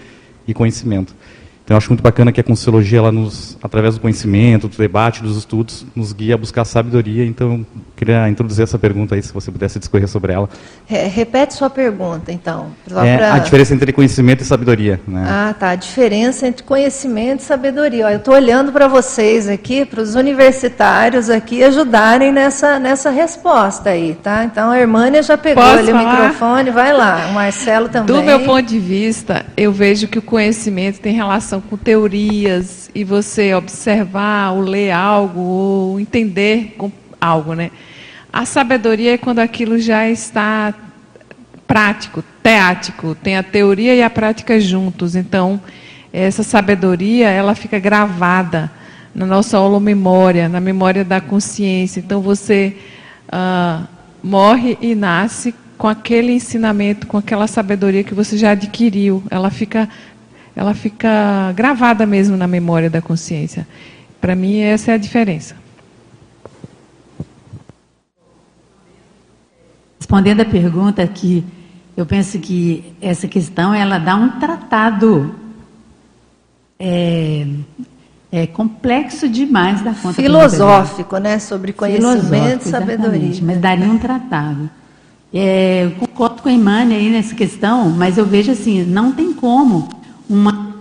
e 0.47 0.53
conhecimento. 0.53 1.15
Então, 1.63 1.77
acho 1.77 1.89
muito 1.89 2.01
bacana 2.01 2.31
que 2.31 2.41
a 2.41 2.43
Consciologia, 2.43 2.99
ela 2.99 3.11
nos, 3.11 3.57
através 3.61 3.95
do 3.95 4.01
conhecimento, 4.01 4.67
do 4.67 4.77
debate, 4.77 5.21
dos 5.21 5.37
estudos, 5.37 5.85
nos 5.95 6.11
guia 6.11 6.35
a 6.35 6.37
buscar 6.37 6.65
sabedoria. 6.65 7.25
Então, 7.25 7.65
queria 7.95 8.27
introduzir 8.27 8.63
essa 8.63 8.79
pergunta 8.79 9.15
aí, 9.15 9.21
se 9.21 9.31
você 9.31 9.51
pudesse 9.51 9.77
discorrer 9.77 10.07
sobre 10.07 10.33
ela. 10.33 10.49
repete 10.87 11.53
sua 11.53 11.69
pergunta, 11.69 12.31
então. 12.31 12.67
É, 13.05 13.17
pra... 13.17 13.33
A 13.35 13.39
diferença 13.39 13.73
entre 13.73 13.93
conhecimento 13.93 14.41
e 14.41 14.45
sabedoria. 14.45 14.99
Né? 15.07 15.23
Ah, 15.25 15.55
tá. 15.57 15.69
A 15.69 15.75
diferença 15.75 16.47
entre 16.47 16.63
conhecimento 16.63 17.41
e 17.41 17.43
sabedoria. 17.43 18.07
Ó, 18.07 18.09
eu 18.09 18.17
estou 18.17 18.33
olhando 18.33 18.71
para 18.71 18.87
vocês 18.87 19.47
aqui, 19.47 19.85
para 19.85 20.01
os 20.01 20.15
universitários 20.15 21.29
aqui, 21.29 21.63
ajudarem 21.63 22.31
nessa, 22.31 22.79
nessa 22.79 23.11
resposta 23.11 23.91
aí, 23.91 24.17
tá? 24.21 24.43
Então, 24.43 24.71
a 24.71 24.79
Hermânia 24.79 25.21
já 25.21 25.37
pegou 25.37 25.63
Posso 25.63 25.77
ali 25.77 25.91
falar? 25.91 26.03
o 26.03 26.21
microfone, 26.23 26.71
vai 26.71 26.91
lá. 26.91 27.27
O 27.29 27.33
Marcelo 27.33 27.87
também. 27.87 28.15
Do 28.15 28.23
meu 28.23 28.39
ponto 28.41 28.63
de 28.63 28.79
vista, 28.79 29.45
eu 29.55 29.71
vejo 29.71 30.07
que 30.07 30.17
o 30.17 30.21
conhecimento 30.21 30.99
tem 30.99 31.13
relação 31.13 31.50
com 31.59 31.75
teorias 31.75 32.89
e 32.93 33.03
você 33.03 33.53
observar 33.53 34.51
ou 34.51 34.61
ler 34.61 34.91
algo 34.91 35.39
ou 35.39 35.99
entender 35.99 36.77
algo, 37.19 37.53
né? 37.53 37.71
A 38.31 38.45
sabedoria 38.45 39.15
é 39.15 39.17
quando 39.17 39.39
aquilo 39.39 39.77
já 39.77 40.07
está 40.07 40.73
prático, 41.67 42.23
teático, 42.43 43.15
tem 43.15 43.35
a 43.37 43.43
teoria 43.43 43.95
e 43.95 44.03
a 44.03 44.09
prática 44.09 44.59
juntos. 44.59 45.15
Então, 45.15 45.59
essa 46.13 46.43
sabedoria, 46.43 47.29
ela 47.29 47.55
fica 47.55 47.79
gravada 47.79 48.71
na 49.13 49.25
nossa 49.25 49.59
holomemória, 49.59 50.47
na 50.47 50.59
memória 50.59 51.03
da 51.03 51.19
consciência. 51.19 51.99
Então, 51.99 52.21
você 52.21 52.75
ah, 53.31 53.83
morre 54.23 54.77
e 54.81 54.95
nasce 54.95 55.53
com 55.77 55.87
aquele 55.87 56.31
ensinamento, 56.31 57.07
com 57.07 57.17
aquela 57.17 57.47
sabedoria 57.47 58.03
que 58.03 58.13
você 58.13 58.37
já 58.37 58.51
adquiriu. 58.51 59.23
Ela 59.31 59.49
fica, 59.49 59.89
ela 60.55 60.73
fica 60.73 61.51
gravada 61.53 62.05
mesmo 62.05 62.35
na 62.35 62.47
memória 62.47 62.89
da 62.89 63.01
consciência. 63.01 63.67
Para 64.19 64.35
mim, 64.35 64.59
essa 64.59 64.91
é 64.91 64.93
a 64.93 64.97
diferença. 64.97 65.55
Respondendo 69.99 70.41
a 70.41 70.45
pergunta 70.45 71.05
que 71.07 71.43
eu 71.95 72.05
penso 72.05 72.37
que 72.39 72.93
essa 73.01 73.27
questão 73.27 73.73
ela 73.73 73.97
dá 73.97 74.15
um 74.15 74.39
tratado 74.39 75.35
é, 76.79 77.47
é 78.31 78.47
complexo 78.47 79.29
demais 79.29 79.81
da 79.81 79.93
conta. 79.93 80.21
Filosófico, 80.21 81.17
né? 81.17 81.39
Sobre 81.39 81.71
conhecimento 81.71 82.65
e 82.65 82.69
sabedoria. 82.69 83.33
Mas 83.41 83.57
daria 83.59 83.85
um 83.85 83.97
tratado. 83.97 84.69
É, 85.33 85.85
eu 85.85 85.91
concordo 85.91 86.41
com 86.41 86.49
a 86.49 86.51
Imane 86.51 86.93
aí 86.93 87.09
nessa 87.09 87.33
questão, 87.33 87.89
mas 87.89 88.17
eu 88.17 88.25
vejo 88.25 88.51
assim, 88.51 88.83
não 88.83 89.13
tem 89.13 89.31
como 89.31 90.00
uma. 90.31 90.71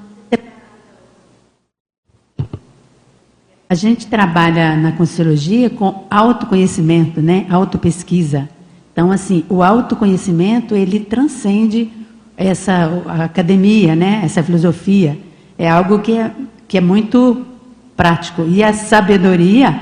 A 3.68 3.74
gente 3.74 4.06
trabalha 4.06 4.76
na 4.76 4.92
Consciologia 4.92 5.68
com 5.68 6.06
autoconhecimento, 6.10 7.20
né? 7.20 7.46
Autopesquisa. 7.50 8.48
Então, 8.92 9.12
assim, 9.12 9.44
o 9.48 9.62
autoconhecimento, 9.62 10.74
ele 10.74 11.00
transcende 11.00 11.90
essa 12.36 13.02
academia, 13.24 13.94
né? 13.94 14.22
Essa 14.24 14.42
filosofia. 14.42 15.18
É 15.58 15.68
algo 15.68 15.98
que 16.00 16.12
é, 16.12 16.32
que 16.66 16.78
é 16.78 16.80
muito 16.80 17.46
prático. 17.96 18.42
E 18.48 18.62
a 18.62 18.72
sabedoria, 18.72 19.78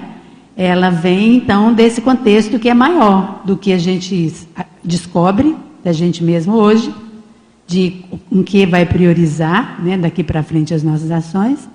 ela 0.56 0.90
vem 0.90 1.36
então 1.36 1.72
desse 1.72 2.00
contexto 2.00 2.58
que 2.58 2.68
é 2.68 2.74
maior 2.74 3.42
do 3.44 3.56
que 3.56 3.72
a 3.72 3.78
gente 3.78 4.32
descobre 4.82 5.56
da 5.84 5.92
gente 5.92 6.22
mesmo 6.22 6.54
hoje, 6.54 6.92
de 7.68 8.04
em 8.32 8.42
que 8.42 8.66
vai 8.66 8.84
priorizar, 8.84 9.80
né, 9.80 9.96
daqui 9.96 10.24
para 10.24 10.42
frente 10.42 10.74
as 10.74 10.82
nossas 10.82 11.10
ações, 11.10 11.68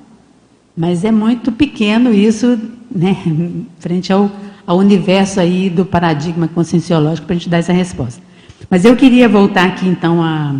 mas 0.75 1.05
é 1.05 1.11
muito 1.11 1.51
pequeno 1.51 2.11
isso, 2.11 2.59
né, 2.93 3.15
frente 3.79 4.11
ao, 4.11 4.29
ao 4.67 4.77
universo 4.77 5.39
aí 5.39 5.69
do 5.69 5.85
paradigma 5.85 6.47
conscienciológico 6.47 7.27
para 7.27 7.35
a 7.35 7.37
gente 7.37 7.49
dar 7.49 7.59
essa 7.59 7.71
resposta. 7.71 8.21
Mas 8.69 8.83
eu 8.83 8.95
queria 8.95 9.29
voltar 9.29 9.65
aqui 9.65 9.87
então 9.87 10.21
a 10.21 10.55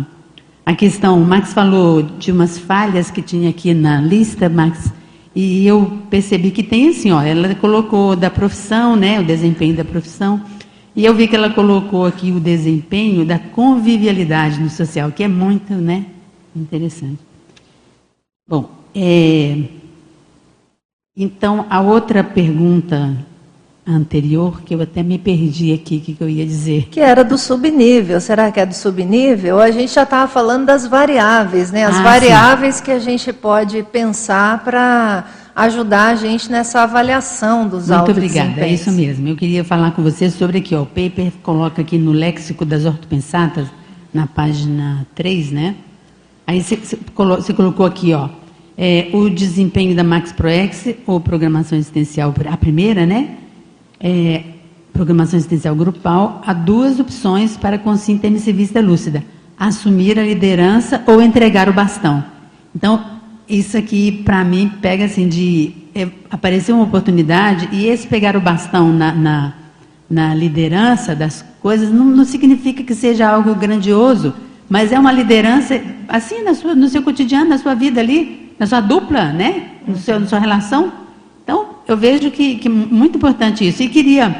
a 0.66 0.74
questão, 0.74 1.20
o 1.20 1.26
Max 1.26 1.52
falou 1.52 2.00
de 2.00 2.32
umas 2.32 2.56
falhas 2.58 3.10
que 3.10 3.20
tinha 3.20 3.50
aqui 3.50 3.74
na 3.74 4.00
lista, 4.00 4.48
Max, 4.48 4.90
e 5.34 5.66
eu 5.66 5.98
percebi 6.08 6.50
que 6.50 6.62
tem 6.62 6.88
assim, 6.88 7.10
ó, 7.10 7.20
ela 7.20 7.54
colocou 7.56 8.16
da 8.16 8.30
profissão, 8.30 8.96
né, 8.96 9.20
o 9.20 9.24
desempenho 9.24 9.76
da 9.76 9.84
profissão, 9.84 10.40
e 10.96 11.04
eu 11.04 11.14
vi 11.14 11.26
que 11.26 11.34
ela 11.34 11.50
colocou 11.50 12.06
aqui 12.06 12.30
o 12.30 12.38
desempenho 12.38 13.26
da 13.26 13.38
convivialidade 13.38 14.60
no 14.60 14.70
social, 14.70 15.10
que 15.10 15.24
é 15.24 15.28
muito, 15.28 15.74
né, 15.74 16.06
interessante. 16.54 17.18
Bom, 18.48 18.70
é, 18.94 19.64
então 21.16 21.66
a 21.68 21.80
outra 21.80 22.22
pergunta 22.22 23.16
anterior, 23.86 24.62
que 24.62 24.74
eu 24.74 24.80
até 24.80 25.02
me 25.02 25.18
perdi 25.18 25.72
aqui, 25.72 25.96
o 25.96 26.00
que, 26.00 26.14
que, 26.14 26.22
eu 26.22 26.28
ia 26.28 26.46
dizer. 26.46 26.88
Que 26.90 27.00
era 27.00 27.22
do 27.22 27.36
subnível. 27.36 28.20
Será 28.20 28.50
que 28.50 28.58
é 28.58 28.64
do 28.64 28.74
subnível? 28.74 29.60
A 29.60 29.70
gente 29.70 29.92
já 29.92 30.04
estava 30.04 30.26
falando 30.26 30.66
das 30.66 30.86
variáveis, 30.86 31.70
né? 31.70 31.84
As 31.84 31.96
ah, 31.96 32.02
variáveis 32.02 32.76
sim. 32.76 32.84
que 32.84 32.90
a 32.90 32.98
gente 32.98 33.32
pode 33.32 33.82
pensar 33.82 34.64
para 34.64 35.24
ajudar 35.54 36.08
a 36.08 36.14
gente 36.16 36.50
nessa 36.50 36.82
avaliação 36.82 37.68
dos 37.68 37.88
Muito 37.88 38.10
obrigada, 38.10 38.60
é 38.60 38.72
isso 38.72 38.90
mesmo. 38.90 39.28
Eu 39.28 39.36
queria 39.36 39.62
falar 39.64 39.92
com 39.92 40.02
você 40.02 40.30
sobre 40.30 40.58
aqui, 40.58 40.74
ó, 40.74 40.82
o 40.82 40.86
paper 40.86 41.32
coloca 41.42 41.82
aqui 41.82 41.96
no 41.98 42.12
léxico 42.12 42.64
das 42.64 42.84
ortopensatas, 42.84 43.68
na 44.12 44.26
página 44.26 45.06
3, 45.14 45.50
né? 45.52 45.76
Aí 46.46 46.62
você, 46.62 46.76
você 46.76 47.52
colocou 47.52 47.86
aqui, 47.86 48.12
ó, 48.12 48.28
é, 48.76 49.08
o 49.12 49.30
desempenho 49.30 49.94
da 49.94 50.04
Max 50.04 50.32
ProEx, 50.32 50.94
ou 51.06 51.20
programação 51.20 51.78
existencial, 51.78 52.34
a 52.50 52.56
primeira, 52.56 53.06
né? 53.06 53.38
é, 54.04 54.42
programação 54.92 55.38
existencial 55.38 55.74
grupal, 55.74 56.42
há 56.46 56.52
duas 56.52 57.00
opções 57.00 57.56
para 57.56 57.78
consciência 57.78 58.12
intermissivista 58.12 58.80
lúcida: 58.82 59.24
assumir 59.58 60.18
a 60.18 60.22
liderança 60.22 61.02
ou 61.06 61.22
entregar 61.22 61.70
o 61.70 61.72
bastão. 61.72 62.22
Então, 62.76 63.02
isso 63.48 63.76
aqui, 63.76 64.10
para 64.24 64.44
mim, 64.44 64.70
pega 64.80 65.04
assim 65.04 65.28
de. 65.28 65.72
É, 65.94 66.08
apareceu 66.30 66.74
uma 66.74 66.84
oportunidade 66.84 67.68
e 67.70 67.86
esse 67.86 68.06
pegar 68.06 68.36
o 68.36 68.40
bastão 68.40 68.92
na, 68.92 69.12
na, 69.12 69.54
na 70.10 70.34
liderança 70.34 71.14
das 71.14 71.44
coisas 71.60 71.92
não, 71.92 72.04
não, 72.04 72.24
significa 72.24 72.82
que 72.82 72.94
seja 72.94 73.28
algo 73.28 73.54
grandioso, 73.54 74.34
mas 74.68 74.90
é 74.90 74.98
uma 74.98 75.12
liderança, 75.12 75.80
assim, 76.08 76.42
na 76.42 76.54
sua, 76.54 76.74
no 76.74 76.88
seu 76.88 77.02
cotidiano, 77.02 77.48
na 77.48 77.58
sua 77.58 77.74
vida 77.74 78.00
ali, 78.00 78.54
na 78.58 78.66
sua 78.66 78.80
dupla, 78.80 79.32
né? 79.32 79.68
No 79.86 79.96
seu, 79.96 80.18
na 80.18 80.26
sua 80.26 80.38
relação. 80.38 80.92
Então, 81.42 81.76
eu 81.86 81.96
vejo 81.96 82.30
que, 82.30 82.56
que 82.56 82.68
muito 82.68 83.18
importante 83.18 83.66
isso. 83.66 83.82
E 83.82 83.88
queria 83.88 84.34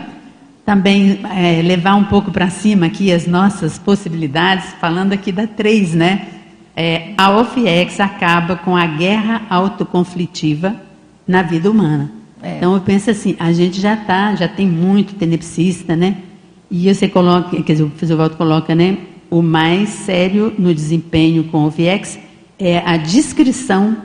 também 0.65 1.21
é, 1.37 1.61
levar 1.63 1.95
um 1.95 2.05
pouco 2.05 2.33
para 2.33 2.49
cima 2.49 2.87
aqui 2.87 3.13
as 3.13 3.27
nossas 3.27 3.79
possibilidades, 3.79 4.75
falando 4.81 5.13
aqui 5.13 5.31
da 5.31 5.47
três, 5.47 5.93
né? 5.95 6.27
É, 6.77 7.13
a 7.17 7.31
OFIEX 7.31 8.01
acaba 8.01 8.57
com 8.57 8.77
a 8.77 8.87
guerra 8.87 9.43
autoconflitiva 9.49 10.75
na 11.27 11.43
vida 11.43 11.71
humana. 11.71 12.11
É. 12.43 12.57
Então 12.57 12.75
eu 12.75 12.81
penso 12.81 13.11
assim, 13.11 13.37
a 13.39 13.53
gente 13.53 13.81
já 13.81 13.97
tá, 13.97 14.35
já 14.35 14.49
tem 14.49 14.69
muito 14.69 15.15
tenepsista, 15.15 15.95
né? 15.95 16.17
E 16.71 16.93
você 16.93 17.09
coloca, 17.09 17.51
quer 17.63 17.73
dizer, 17.73 17.85
o 17.85 17.91
professor 17.91 18.17
Waldo 18.17 18.37
coloca, 18.37 18.75
né? 18.75 18.99
O 19.31 19.41
mais 19.41 19.89
sério 19.89 20.53
no 20.59 20.75
desempenho 20.75 21.45
com 21.45 21.65
o 21.65 21.67
OFIEX 21.69 22.19
é 22.59 22.79
a 22.79 22.97
descrição 22.97 23.97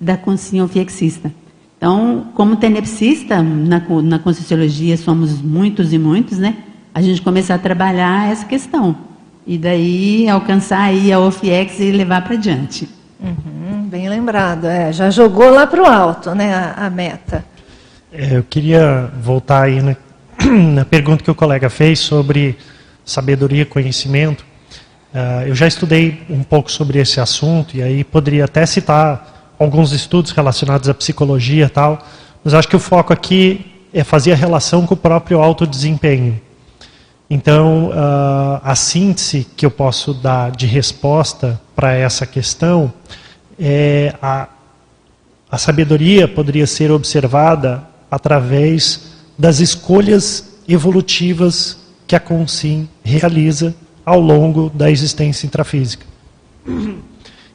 da 0.00 0.16
consciência 0.16 0.64
ofiexista. 0.64 1.32
Então, 1.76 2.28
como 2.34 2.56
tenepsista, 2.56 3.42
na, 3.42 3.80
na 4.02 4.18
Conscienciologia 4.18 4.96
somos 4.96 5.42
muitos 5.42 5.92
e 5.92 5.98
muitos, 5.98 6.38
né? 6.38 6.56
A 6.94 7.02
gente 7.02 7.20
começar 7.22 7.56
a 7.56 7.58
trabalhar 7.58 8.30
essa 8.30 8.44
questão. 8.46 8.96
E 9.46 9.58
daí 9.58 10.28
alcançar 10.28 10.82
aí 10.82 11.12
a 11.12 11.18
OFIEX 11.18 11.80
e 11.80 11.90
levar 11.90 12.22
para 12.22 12.36
diante. 12.36 12.88
Uhum, 13.20 13.88
bem 13.88 14.08
lembrado, 14.08 14.66
é, 14.66 14.92
já 14.92 15.08
jogou 15.10 15.50
lá 15.50 15.66
para 15.66 15.82
o 15.82 15.86
alto, 15.86 16.34
né, 16.34 16.52
a, 16.54 16.86
a 16.86 16.90
meta. 16.90 17.44
É, 18.12 18.36
eu 18.36 18.42
queria 18.42 19.10
voltar 19.20 19.62
aí 19.62 19.80
na, 19.80 19.96
na, 20.74 20.84
pergunta 20.84 21.22
que 21.22 21.30
o 21.30 21.34
colega 21.34 21.70
fez 21.70 22.00
sobre 22.00 22.58
sabedoria 23.04 23.62
e 23.62 23.64
conhecimento. 23.64 24.44
Uh, 25.14 25.46
eu 25.46 25.54
já 25.54 25.66
estudei 25.66 26.22
um 26.28 26.42
pouco 26.42 26.70
sobre 26.70 26.98
esse 26.98 27.20
assunto 27.20 27.76
e 27.76 27.82
aí 27.82 28.02
poderia 28.02 28.44
até 28.44 28.64
citar 28.66 29.54
alguns 29.58 29.92
estudos 29.92 30.32
relacionados 30.32 30.88
à 30.88 30.94
psicologia 30.94 31.66
e 31.66 31.68
tal, 31.68 32.04
mas 32.42 32.54
acho 32.54 32.66
que 32.66 32.76
o 32.76 32.80
foco 32.80 33.12
aqui 33.12 33.72
é 33.92 34.02
fazer 34.02 34.32
a 34.32 34.36
relação 34.36 34.86
com 34.86 34.94
o 34.94 34.96
próprio 34.96 35.40
autodesempenho. 35.40 36.40
Então, 37.28 37.88
uh, 37.88 38.60
a 38.62 38.74
síntese 38.74 39.46
que 39.56 39.64
eu 39.64 39.70
posso 39.70 40.12
dar 40.12 40.50
de 40.50 40.66
resposta 40.66 41.60
para 41.74 41.94
essa 41.94 42.26
questão 42.26 42.92
é 43.58 44.14
a, 44.20 44.48
a 45.50 45.58
sabedoria 45.58 46.28
poderia 46.28 46.66
ser 46.66 46.90
observada 46.90 47.86
através 48.10 49.12
das 49.38 49.60
escolhas 49.60 50.58
evolutivas 50.68 51.78
que 52.06 52.14
a 52.14 52.20
Consim 52.20 52.88
realiza 53.02 53.74
ao 54.04 54.20
longo 54.20 54.70
da 54.70 54.90
existência 54.90 55.46
intrafísica. 55.46 56.06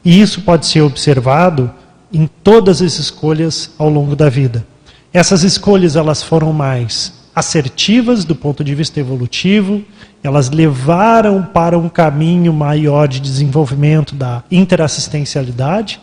E 0.04 0.20
isso 0.20 0.42
pode 0.42 0.66
ser 0.66 0.80
observado 0.80 1.70
em 2.12 2.26
todas 2.42 2.80
as 2.82 2.98
escolhas 2.98 3.70
ao 3.78 3.88
longo 3.88 4.16
da 4.16 4.28
vida. 4.28 4.66
Essas 5.12 5.42
escolhas 5.42 5.96
elas 5.96 6.22
foram 6.22 6.52
mais 6.52 7.12
assertivas 7.38 8.24
do 8.24 8.34
ponto 8.34 8.64
de 8.64 8.74
vista 8.74 8.98
evolutivo, 8.98 9.80
elas 10.24 10.50
levaram 10.50 11.40
para 11.44 11.78
um 11.78 11.88
caminho 11.88 12.52
maior 12.52 13.06
de 13.06 13.20
desenvolvimento 13.20 14.12
da 14.16 14.42
interassistencialidade, 14.50 16.00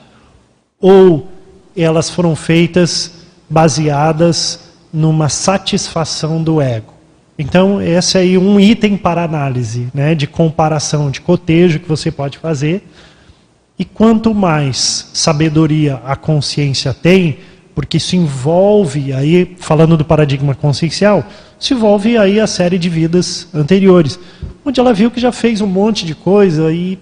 ou 0.79 1.27
elas 1.75 2.09
foram 2.09 2.37
feitas 2.37 3.11
baseadas 3.49 4.61
numa 4.93 5.27
satisfação 5.27 6.41
do 6.41 6.61
ego. 6.61 6.93
Então, 7.37 7.81
esse 7.81 8.17
é 8.17 8.21
aí 8.21 8.37
um 8.37 8.57
item 8.57 8.95
para 8.95 9.21
análise, 9.21 9.89
né, 9.93 10.15
de 10.15 10.25
comparação, 10.25 11.11
de 11.11 11.19
cotejo 11.19 11.81
que 11.81 11.89
você 11.89 12.09
pode 12.09 12.37
fazer 12.37 12.87
e 13.77 13.83
quanto 13.83 14.33
mais 14.33 15.09
sabedoria 15.13 16.01
a 16.05 16.15
consciência 16.15 16.93
tem, 16.93 17.39
porque 17.75 17.97
isso 17.97 18.15
envolve 18.15 19.11
aí, 19.11 19.55
falando 19.59 19.97
do 19.97 20.05
paradigma 20.05 20.55
consciencial, 20.55 21.25
se 21.59 21.73
envolve 21.73 22.17
aí 22.17 22.39
a 22.39 22.47
série 22.47 22.79
de 22.79 22.87
vidas 22.87 23.49
anteriores, 23.53 24.17
onde 24.65 24.79
ela 24.79 24.93
viu 24.93 25.11
que 25.11 25.19
já 25.19 25.31
fez 25.31 25.59
um 25.59 25.67
monte 25.67 26.05
de 26.05 26.15
coisa 26.15 26.71
e 26.71 26.97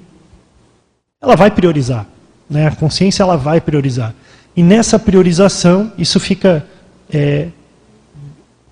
ela 1.22 1.36
vai 1.36 1.52
priorizar, 1.52 2.08
né? 2.50 2.68
A 2.68 2.72
consciência 2.72 3.22
ela 3.22 3.38
vai 3.38 3.62
priorizar. 3.62 4.14
E 4.56 4.64
nessa 4.64 4.98
priorização, 4.98 5.92
isso 5.98 6.20
fica 6.20 6.66
é, 7.12 7.48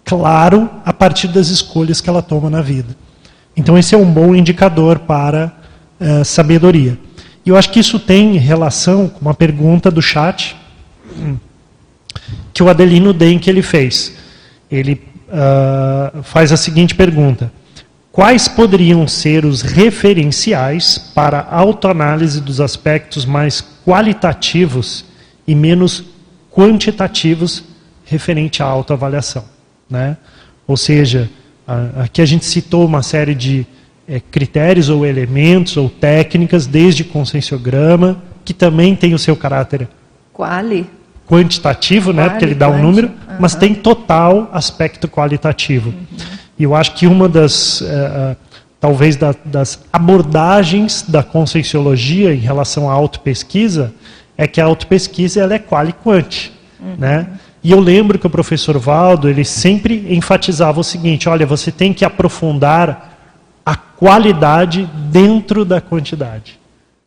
claro 0.03 0.69
a 0.83 0.91
partir 0.91 1.27
das 1.27 1.47
escolhas 1.49 2.01
que 2.01 2.09
ela 2.09 2.21
toma 2.21 2.49
na 2.49 2.61
vida. 2.61 2.95
Então 3.55 3.77
esse 3.77 3.93
é 3.93 3.97
um 3.97 4.11
bom 4.11 4.35
indicador 4.35 4.99
para 4.99 5.53
uh, 5.99 6.25
sabedoria. 6.25 6.97
E 7.45 7.49
eu 7.49 7.57
acho 7.57 7.71
que 7.71 7.79
isso 7.79 7.99
tem 7.99 8.37
relação 8.37 9.07
com 9.07 9.21
uma 9.21 9.33
pergunta 9.33 9.89
do 9.89 10.01
chat, 10.01 10.55
que 12.53 12.61
que 12.61 12.63
o 12.63 12.69
Adelino 12.69 13.11
Denk 13.11 13.47
ele 13.47 13.63
fez. 13.63 14.15
Ele 14.69 15.01
uh, 15.29 16.21
faz 16.21 16.51
a 16.51 16.57
seguinte 16.57 16.93
pergunta: 16.93 17.51
Quais 18.11 18.47
poderiam 18.47 19.07
ser 19.07 19.45
os 19.45 19.63
referenciais 19.63 20.99
para 21.15 21.47
autoanálise 21.49 22.39
dos 22.39 22.61
aspectos 22.61 23.25
mais 23.25 23.65
qualitativos 23.83 25.05
e 25.47 25.55
menos 25.55 26.03
quantitativos 26.51 27.63
referente 28.05 28.61
à 28.61 28.65
autoavaliação? 28.67 29.43
Né? 29.89 30.17
Ou 30.67 30.77
seja, 30.77 31.29
aqui 31.95 32.21
a 32.21 32.25
gente 32.25 32.45
citou 32.45 32.85
uma 32.85 33.01
série 33.01 33.33
de 33.33 33.65
é, 34.07 34.19
critérios 34.19 34.87
ou 34.87 35.03
elementos 35.03 35.77
ou 35.77 35.89
técnicas, 35.89 36.67
desde 36.67 37.03
conscienciograma, 37.03 38.21
que 38.45 38.53
também 38.53 38.95
tem 38.95 39.15
o 39.15 39.19
seu 39.19 39.35
caráter 39.35 39.87
Quali. 40.33 41.00
Quantitativo, 41.31 42.11
né, 42.11 42.27
porque 42.27 42.43
ele 42.43 42.53
dá 42.53 42.67
um 42.67 42.81
número, 42.81 43.09
mas 43.39 43.55
tem 43.55 43.73
total 43.73 44.49
aspecto 44.51 45.07
qualitativo. 45.07 45.93
E 46.59 46.63
eu 46.63 46.75
acho 46.75 46.93
que 46.93 47.07
uma 47.07 47.29
das, 47.29 47.79
uh, 47.79 48.35
talvez, 48.81 49.15
da, 49.15 49.33
das 49.45 49.81
abordagens 49.93 51.05
da 51.07 51.23
conscienciologia 51.23 52.33
em 52.33 52.39
relação 52.39 52.89
à 52.89 52.93
autopesquisa 52.93 53.93
é 54.37 54.45
que 54.45 54.59
a 54.59 54.65
autopesquisa 54.65 55.39
ela 55.39 55.53
é 55.53 55.59
quali 55.59 55.93
quanti, 55.93 56.51
uhum. 56.77 56.95
né? 56.97 57.27
E 57.63 57.71
eu 57.71 57.79
lembro 57.79 58.19
que 58.19 58.27
o 58.27 58.29
professor 58.29 58.77
Valdo, 58.77 59.29
ele 59.29 59.45
sempre 59.45 60.13
enfatizava 60.13 60.81
o 60.81 60.83
seguinte, 60.83 61.29
olha, 61.29 61.45
você 61.45 61.71
tem 61.71 61.93
que 61.93 62.03
aprofundar 62.03 63.17
a 63.65 63.75
qualidade 63.75 64.89
dentro 65.09 65.63
da 65.63 65.79
quantidade. 65.79 66.59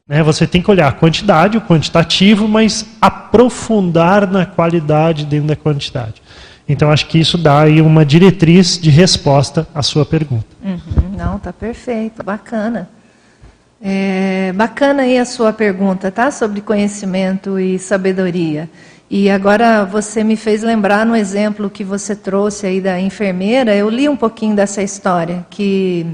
Né? 0.07 0.23
Você 0.23 0.47
tem 0.47 0.61
que 0.61 0.71
olhar 0.71 0.89
a 0.89 0.93
quantidade, 0.93 1.57
o 1.57 1.63
quantitativo, 1.63 2.47
mas 2.47 2.87
aprofundar 3.01 4.31
na 4.31 4.45
qualidade 4.45 5.25
dentro 5.25 5.49
da 5.49 5.57
quantidade. 5.57 6.23
Então, 6.69 6.91
acho 6.91 7.07
que 7.07 7.19
isso 7.19 7.39
dá 7.39 7.63
aí 7.63 7.81
uma 7.81 8.05
diretriz 8.05 8.79
de 8.79 8.91
resposta 8.91 9.67
à 9.75 9.83
sua 9.83 10.05
pergunta. 10.05 10.47
Uhum, 10.63 11.17
não, 11.17 11.39
tá 11.39 11.53
perfeito, 11.53 12.23
bacana. 12.23 12.89
É, 13.81 14.53
bacana 14.55 15.03
aí 15.03 15.19
a 15.19 15.25
sua 15.25 15.53
pergunta, 15.53 16.11
tá? 16.11 16.31
Sobre 16.31 16.61
conhecimento 16.61 17.59
e 17.59 17.79
sabedoria. 17.79 18.69
E 19.11 19.31
agora 19.31 19.85
você 19.85 20.23
me 20.23 20.37
fez 20.37 20.63
lembrar 20.63 21.07
no 21.07 21.17
exemplo 21.17 21.71
que 21.71 21.85
você 21.85 22.15
trouxe 22.17 22.67
aí 22.67 22.81
da 22.81 23.01
enfermeira, 23.01 23.75
eu 23.75 23.89
li 23.89 24.09
um 24.09 24.17
pouquinho 24.17 24.57
dessa 24.57 24.83
história, 24.83 25.47
que 25.51 26.07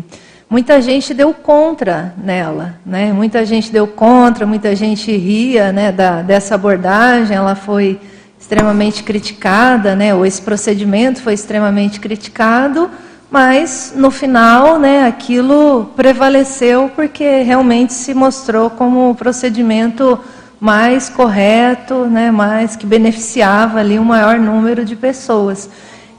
muita 0.50 0.82
gente 0.82 1.14
deu 1.14 1.32
contra 1.32 2.12
nela, 2.20 2.74
né? 2.84 3.12
Muita 3.12 3.46
gente 3.46 3.70
deu 3.70 3.86
contra, 3.86 4.44
muita 4.44 4.74
gente 4.74 5.16
ria, 5.16 5.70
né, 5.70 5.92
da, 5.92 6.22
dessa 6.22 6.56
abordagem, 6.56 7.36
ela 7.36 7.54
foi 7.54 8.00
extremamente 8.38 9.04
criticada, 9.04 9.94
né, 9.94 10.12
ou 10.12 10.26
esse 10.26 10.42
procedimento 10.42 11.22
foi 11.22 11.34
extremamente 11.34 12.00
criticado, 12.00 12.90
mas 13.30 13.92
no 13.94 14.10
final, 14.10 14.76
né, 14.76 15.06
aquilo 15.06 15.92
prevaleceu 15.94 16.90
porque 16.96 17.42
realmente 17.42 17.92
se 17.92 18.12
mostrou 18.12 18.68
como 18.70 19.10
o 19.10 19.14
procedimento 19.14 20.18
mais 20.58 21.08
correto, 21.08 22.06
né, 22.06 22.32
mais 22.32 22.74
que 22.74 22.86
beneficiava 22.86 23.78
ali 23.78 24.00
um 24.00 24.04
maior 24.04 24.38
número 24.38 24.84
de 24.84 24.96
pessoas. 24.96 25.70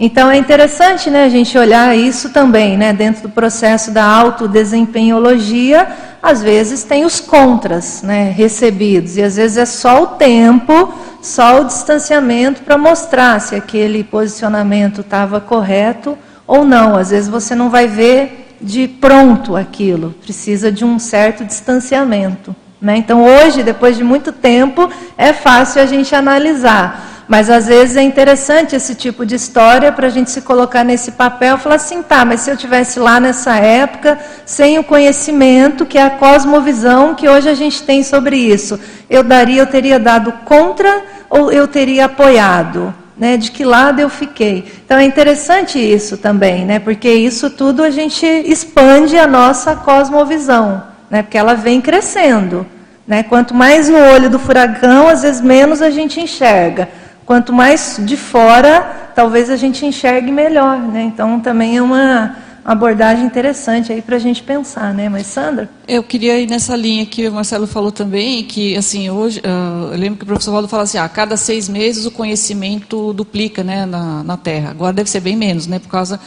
Então 0.03 0.31
é 0.31 0.37
interessante, 0.37 1.11
né, 1.11 1.25
a 1.25 1.29
gente 1.29 1.55
olhar 1.55 1.95
isso 1.95 2.31
também, 2.31 2.75
né, 2.75 2.91
dentro 2.91 3.21
do 3.21 3.29
processo 3.29 3.91
da 3.91 4.03
autodesempenhologia, 4.03 5.87
às 6.23 6.41
vezes 6.41 6.83
tem 6.83 7.05
os 7.05 7.19
contras, 7.19 8.01
né, 8.01 8.33
recebidos 8.35 9.15
e 9.15 9.21
às 9.21 9.35
vezes 9.35 9.57
é 9.57 9.65
só 9.65 10.01
o 10.01 10.07
tempo 10.07 10.91
só 11.21 11.61
o 11.61 11.65
distanciamento 11.65 12.63
para 12.63 12.79
mostrar 12.79 13.39
se 13.39 13.55
aquele 13.55 14.03
posicionamento 14.03 15.01
estava 15.01 15.39
correto 15.39 16.17
ou 16.47 16.65
não. 16.65 16.95
Às 16.95 17.11
vezes 17.11 17.29
você 17.29 17.53
não 17.53 17.69
vai 17.69 17.87
ver 17.87 18.57
de 18.59 18.87
pronto 18.87 19.55
aquilo, 19.55 20.15
precisa 20.21 20.71
de 20.71 20.83
um 20.83 20.97
certo 20.97 21.45
distanciamento. 21.45 22.55
Né? 22.81 22.97
Então, 22.97 23.23
hoje, 23.23 23.61
depois 23.61 23.95
de 23.95 24.03
muito 24.03 24.31
tempo, 24.31 24.89
é 25.15 25.31
fácil 25.31 25.79
a 25.79 25.85
gente 25.85 26.15
analisar. 26.15 27.20
Mas 27.31 27.49
às 27.49 27.67
vezes 27.67 27.95
é 27.95 28.01
interessante 28.01 28.75
esse 28.75 28.93
tipo 28.93 29.25
de 29.25 29.35
história 29.35 29.89
para 29.89 30.07
a 30.07 30.09
gente 30.09 30.29
se 30.29 30.41
colocar 30.41 30.83
nesse 30.83 31.13
papel 31.13 31.55
e 31.55 31.59
falar 31.59 31.75
assim, 31.75 32.03
tá, 32.03 32.25
mas 32.25 32.41
se 32.41 32.51
eu 32.51 32.57
tivesse 32.57 32.99
lá 32.99 33.21
nessa 33.21 33.55
época, 33.55 34.19
sem 34.45 34.77
o 34.77 34.83
conhecimento, 34.83 35.85
que 35.85 35.97
é 35.97 36.03
a 36.03 36.09
cosmovisão 36.09 37.15
que 37.15 37.29
hoje 37.29 37.47
a 37.47 37.53
gente 37.53 37.83
tem 37.83 38.03
sobre 38.03 38.35
isso, 38.35 38.77
eu 39.09 39.23
daria, 39.23 39.61
eu 39.61 39.65
teria 39.65 39.97
dado 39.97 40.33
contra 40.43 41.03
ou 41.29 41.49
eu 41.49 41.69
teria 41.69 42.03
apoiado? 42.03 42.93
Né, 43.17 43.37
de 43.37 43.49
que 43.49 43.63
lado 43.63 44.01
eu 44.01 44.09
fiquei. 44.09 44.69
Então 44.85 44.97
é 44.97 45.05
interessante 45.05 45.79
isso 45.79 46.17
também, 46.17 46.65
né, 46.65 46.79
porque 46.79 47.07
isso 47.07 47.49
tudo 47.49 47.81
a 47.81 47.89
gente 47.89 48.25
expande 48.25 49.17
a 49.17 49.25
nossa 49.25 49.73
cosmovisão, 49.73 50.83
né, 51.09 51.21
porque 51.21 51.37
ela 51.37 51.53
vem 51.53 51.79
crescendo. 51.79 52.67
Né, 53.07 53.23
quanto 53.23 53.53
mais 53.53 53.87
no 53.87 53.97
olho 53.97 54.29
do 54.29 54.37
furacão, 54.37 55.07
às 55.07 55.21
vezes 55.21 55.41
menos 55.41 55.81
a 55.81 55.89
gente 55.89 56.19
enxerga. 56.19 56.89
Quanto 57.31 57.53
mais 57.53 57.95
de 57.97 58.17
fora, 58.17 59.13
talvez 59.15 59.49
a 59.49 59.55
gente 59.55 59.85
enxergue 59.85 60.29
melhor, 60.33 60.77
né? 60.77 61.03
Então 61.03 61.39
também 61.39 61.77
é 61.77 61.81
uma 61.81 62.35
abordagem 62.65 63.23
interessante 63.23 63.89
aí 63.89 64.01
para 64.01 64.17
a 64.17 64.19
gente 64.19 64.43
pensar, 64.43 64.93
né? 64.93 65.07
Mas 65.07 65.27
Sandra? 65.27 65.69
Eu 65.87 66.03
queria 66.03 66.37
ir 66.37 66.49
nessa 66.49 66.75
linha 66.75 67.05
que 67.05 67.29
o 67.29 67.31
Marcelo 67.31 67.65
falou 67.65 67.89
também, 67.89 68.43
que 68.43 68.75
assim 68.75 69.09
hoje, 69.09 69.39
uh, 69.39 69.93
eu 69.93 69.97
lembro 69.97 70.17
que 70.17 70.23
o 70.25 70.27
professor 70.27 70.51
Valdo 70.51 70.67
fala 70.67 70.83
assim, 70.83 70.97
ah, 70.97 71.05
a 71.05 71.07
cada 71.07 71.37
seis 71.37 71.69
meses 71.69 72.05
o 72.05 72.11
conhecimento 72.11 73.13
duplica, 73.13 73.63
né, 73.63 73.85
na, 73.85 74.21
na 74.25 74.35
Terra. 74.35 74.71
Agora 74.71 74.91
deve 74.91 75.09
ser 75.09 75.21
bem 75.21 75.37
menos, 75.37 75.67
né, 75.67 75.79
por 75.79 75.87
causa 75.87 76.19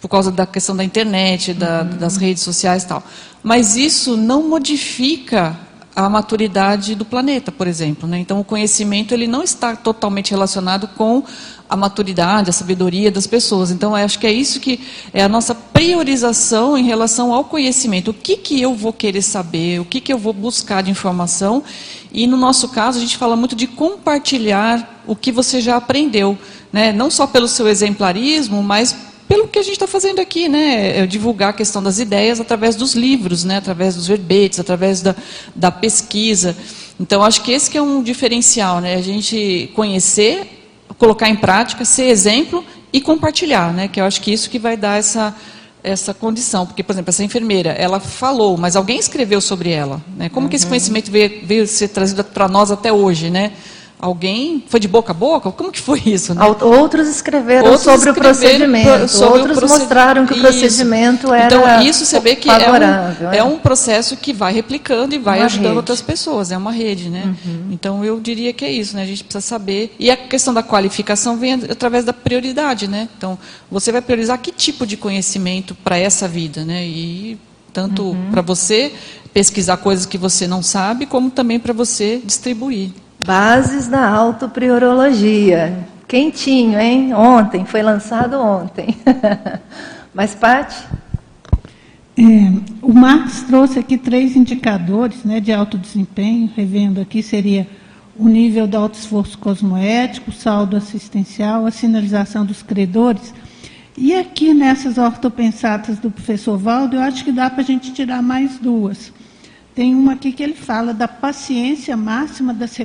por 0.00 0.08
causa 0.08 0.32
da 0.32 0.44
questão 0.44 0.76
da 0.76 0.82
internet, 0.82 1.54
da, 1.54 1.82
uhum. 1.82 1.98
das 1.98 2.16
redes 2.16 2.42
sociais 2.42 2.82
e 2.82 2.88
tal. 2.88 3.02
Mas 3.44 3.76
isso 3.76 4.16
não 4.16 4.48
modifica 4.48 5.56
a 5.98 6.08
maturidade 6.08 6.94
do 6.94 7.04
planeta, 7.04 7.50
por 7.50 7.66
exemplo. 7.66 8.08
Né? 8.08 8.20
Então, 8.20 8.38
o 8.38 8.44
conhecimento 8.44 9.12
ele 9.12 9.26
não 9.26 9.42
está 9.42 9.74
totalmente 9.74 10.30
relacionado 10.30 10.86
com 10.86 11.24
a 11.68 11.76
maturidade, 11.76 12.48
a 12.48 12.52
sabedoria 12.52 13.10
das 13.10 13.26
pessoas. 13.26 13.72
Então, 13.72 13.96
acho 13.96 14.16
que 14.16 14.26
é 14.28 14.30
isso 14.30 14.60
que 14.60 14.78
é 15.12 15.24
a 15.24 15.28
nossa 15.28 15.56
priorização 15.56 16.78
em 16.78 16.84
relação 16.84 17.34
ao 17.34 17.46
conhecimento. 17.46 18.12
O 18.12 18.14
que, 18.14 18.36
que 18.36 18.62
eu 18.62 18.74
vou 18.74 18.92
querer 18.92 19.22
saber, 19.22 19.80
o 19.80 19.84
que, 19.84 20.00
que 20.00 20.12
eu 20.12 20.18
vou 20.18 20.32
buscar 20.32 20.84
de 20.84 20.90
informação. 20.92 21.64
E, 22.12 22.28
no 22.28 22.36
nosso 22.36 22.68
caso, 22.68 22.98
a 22.98 23.00
gente 23.00 23.16
fala 23.16 23.34
muito 23.34 23.56
de 23.56 23.66
compartilhar 23.66 25.02
o 25.04 25.16
que 25.16 25.32
você 25.32 25.60
já 25.60 25.76
aprendeu. 25.76 26.38
Né? 26.72 26.92
Não 26.92 27.10
só 27.10 27.26
pelo 27.26 27.48
seu 27.48 27.66
exemplarismo, 27.66 28.62
mas 28.62 28.94
pelo 29.28 29.46
que 29.46 29.58
a 29.58 29.62
gente 29.62 29.74
está 29.74 29.86
fazendo 29.86 30.20
aqui, 30.20 30.48
né? 30.48 31.00
É 31.00 31.06
divulgar 31.06 31.50
a 31.50 31.52
questão 31.52 31.82
das 31.82 31.98
ideias 31.98 32.40
através 32.40 32.74
dos 32.74 32.94
livros, 32.94 33.44
né? 33.44 33.58
através 33.58 33.94
dos 33.94 34.06
verbetes, 34.06 34.58
através 34.58 35.02
da, 35.02 35.14
da 35.54 35.70
pesquisa. 35.70 36.56
Então, 36.98 37.22
acho 37.22 37.42
que 37.42 37.52
esse 37.52 37.70
que 37.70 37.76
é 37.76 37.82
um 37.82 38.02
diferencial, 38.02 38.80
né? 38.80 38.94
a 38.94 39.02
gente 39.02 39.70
conhecer, 39.74 40.66
colocar 40.96 41.28
em 41.28 41.36
prática, 41.36 41.84
ser 41.84 42.04
exemplo 42.04 42.64
e 42.90 43.02
compartilhar, 43.02 43.72
né? 43.72 43.86
que 43.86 44.00
eu 44.00 44.04
acho 44.06 44.20
que 44.22 44.32
isso 44.32 44.48
que 44.48 44.58
vai 44.58 44.78
dar 44.78 44.98
essa, 44.98 45.36
essa 45.84 46.14
condição. 46.14 46.66
Porque, 46.66 46.82
por 46.82 46.92
exemplo, 46.92 47.10
essa 47.10 47.22
enfermeira, 47.22 47.72
ela 47.72 48.00
falou, 48.00 48.56
mas 48.56 48.76
alguém 48.76 48.98
escreveu 48.98 49.42
sobre 49.42 49.70
ela. 49.70 50.02
Né? 50.16 50.30
Como 50.30 50.46
uhum. 50.46 50.50
que 50.50 50.56
esse 50.56 50.64
uhum. 50.64 50.70
conhecimento 50.70 51.10
veio, 51.10 51.42
veio 51.44 51.66
ser 51.66 51.88
trazido 51.88 52.24
para 52.24 52.48
nós 52.48 52.70
até 52.70 52.90
hoje? 52.90 53.28
Né? 53.28 53.52
Alguém 54.00 54.62
foi 54.68 54.78
de 54.78 54.86
boca 54.86 55.10
a 55.10 55.14
boca? 55.14 55.50
Como 55.50 55.72
que 55.72 55.80
foi 55.80 56.00
isso? 56.06 56.32
Né? 56.32 56.40
Outros 56.44 57.08
escreveram 57.08 57.64
Outros 57.64 57.82
sobre 57.82 58.10
escreveram 58.10 58.30
o 58.30 58.34
procedimento. 58.34 59.08
Sobre 59.08 59.38
Outros 59.40 59.56
o 59.56 59.60
proced... 59.60 59.78
mostraram 59.80 60.26
que 60.26 60.34
o 60.34 60.40
procedimento 60.40 61.26
isso. 61.26 61.34
era 61.34 61.46
Então, 61.46 61.82
isso 61.82 62.04
você 62.04 62.20
vê 62.20 62.36
que 62.36 62.48
é 62.48 62.70
um, 62.70 62.76
é. 62.76 63.38
é 63.38 63.44
um, 63.44 63.58
processo 63.58 64.16
que 64.16 64.32
vai 64.32 64.52
replicando 64.52 65.16
e 65.16 65.18
vai 65.18 65.40
uma 65.40 65.46
ajudando 65.46 65.66
rede. 65.66 65.76
outras 65.78 66.00
pessoas. 66.00 66.52
É 66.52 66.56
uma 66.56 66.70
rede, 66.70 67.10
né? 67.10 67.34
Uhum. 67.44 67.68
Então, 67.72 68.04
eu 68.04 68.20
diria 68.20 68.52
que 68.52 68.64
é 68.64 68.70
isso, 68.70 68.94
né? 68.94 69.02
A 69.02 69.06
gente 69.06 69.24
precisa 69.24 69.44
saber. 69.44 69.92
E 69.98 70.12
a 70.12 70.16
questão 70.16 70.54
da 70.54 70.62
qualificação 70.62 71.36
vem 71.36 71.54
através 71.54 72.04
da 72.04 72.12
prioridade, 72.12 72.86
né? 72.86 73.08
Então, 73.16 73.36
você 73.68 73.90
vai 73.90 74.00
priorizar 74.00 74.38
que 74.38 74.52
tipo 74.52 74.86
de 74.86 74.96
conhecimento 74.96 75.74
para 75.74 75.98
essa 75.98 76.28
vida, 76.28 76.64
né? 76.64 76.84
E 76.86 77.36
tanto 77.72 78.02
uhum. 78.04 78.30
para 78.30 78.42
você 78.42 78.92
pesquisar 79.32 79.76
coisas 79.78 80.06
que 80.06 80.16
você 80.16 80.46
não 80.46 80.62
sabe, 80.62 81.04
como 81.04 81.30
também 81.30 81.58
para 81.58 81.72
você 81.72 82.20
distribuir. 82.24 82.90
Bases 83.24 83.88
da 83.88 84.08
autopriorologia. 84.08 85.86
Quentinho, 86.06 86.78
hein? 86.78 87.12
Ontem, 87.12 87.64
foi 87.64 87.82
lançado 87.82 88.38
ontem. 88.38 88.96
Mas, 90.14 90.34
Pati? 90.34 90.86
É, 92.16 92.22
o 92.80 92.92
Marx 92.92 93.42
trouxe 93.42 93.78
aqui 93.78 93.98
três 93.98 94.34
indicadores 94.34 95.24
né, 95.24 95.40
de 95.40 95.52
alto 95.52 95.76
desempenho, 95.76 96.50
revendo 96.56 97.00
aqui, 97.00 97.22
seria 97.22 97.68
o 98.16 98.28
nível 98.28 98.66
do 98.66 98.76
alto 98.76 98.98
esforço 98.98 99.36
cosmoético, 99.38 100.30
o 100.30 100.34
saldo 100.34 100.76
assistencial, 100.76 101.66
a 101.66 101.70
sinalização 101.70 102.44
dos 102.44 102.62
credores. 102.62 103.34
E 103.96 104.14
aqui 104.14 104.54
nessas 104.54 104.96
ortopensatas 104.96 105.98
do 105.98 106.10
professor 106.10 106.56
Valdo, 106.56 106.96
eu 106.96 107.02
acho 107.02 107.24
que 107.24 107.32
dá 107.32 107.50
para 107.50 107.62
a 107.62 107.66
gente 107.66 107.92
tirar 107.92 108.22
mais 108.22 108.58
duas 108.58 109.12
tem 109.78 109.94
uma 109.94 110.14
aqui 110.14 110.32
que 110.32 110.42
ele 110.42 110.54
fala 110.54 110.92
da 110.92 111.06
paciência 111.06 111.96
máxima 111.96 112.52
das 112.52 112.76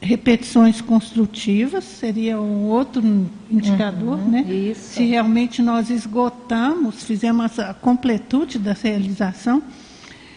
repetições 0.00 0.80
construtivas, 0.80 1.82
seria 1.82 2.40
um 2.40 2.66
outro 2.66 3.02
indicador, 3.50 4.20
uhum, 4.20 4.30
né? 4.30 4.42
Isso. 4.42 4.94
Se 4.94 5.04
realmente 5.04 5.60
nós 5.60 5.90
esgotamos, 5.90 7.02
fizemos 7.02 7.58
a 7.58 7.74
completude 7.74 8.60
da 8.60 8.72
realização. 8.72 9.60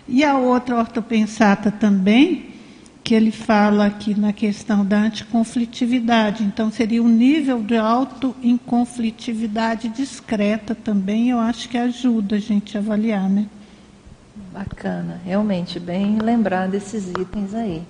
E 0.08 0.24
a 0.24 0.40
outra 0.40 0.76
ortopensata 0.76 1.70
também, 1.70 2.48
que 3.04 3.14
ele 3.14 3.30
fala 3.30 3.86
aqui 3.86 4.20
na 4.20 4.34
questão 4.34 4.84
da 4.84 4.98
anticonflitividade. 4.98 6.44
Então, 6.44 6.72
seria 6.72 7.04
um 7.04 7.08
nível 7.08 7.62
de 7.62 7.78
auto-inconflitividade 7.78 9.90
discreta 9.90 10.74
também, 10.74 11.30
eu 11.30 11.38
acho 11.38 11.70
que 11.70 11.78
ajuda 11.78 12.38
a 12.38 12.40
gente 12.40 12.76
a 12.76 12.80
avaliar, 12.80 13.30
né? 13.30 13.46
Bacana, 14.56 15.20
realmente, 15.26 15.82
bem 15.82 16.18
lembrar 16.18 16.70
desses 16.70 17.10
itens 17.10 17.54
aí. 17.54 17.86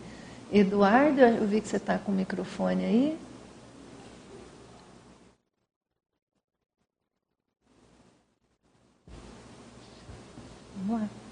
Eduardo, 0.52 1.22
eu 1.22 1.46
vi 1.46 1.62
que 1.62 1.68
você 1.68 1.78
está 1.78 2.00
com 2.00 2.12
o 2.12 2.16
microfone 2.16 2.84
aí. 2.84 3.20
Vamos 10.88 11.02
lá. 11.02 11.25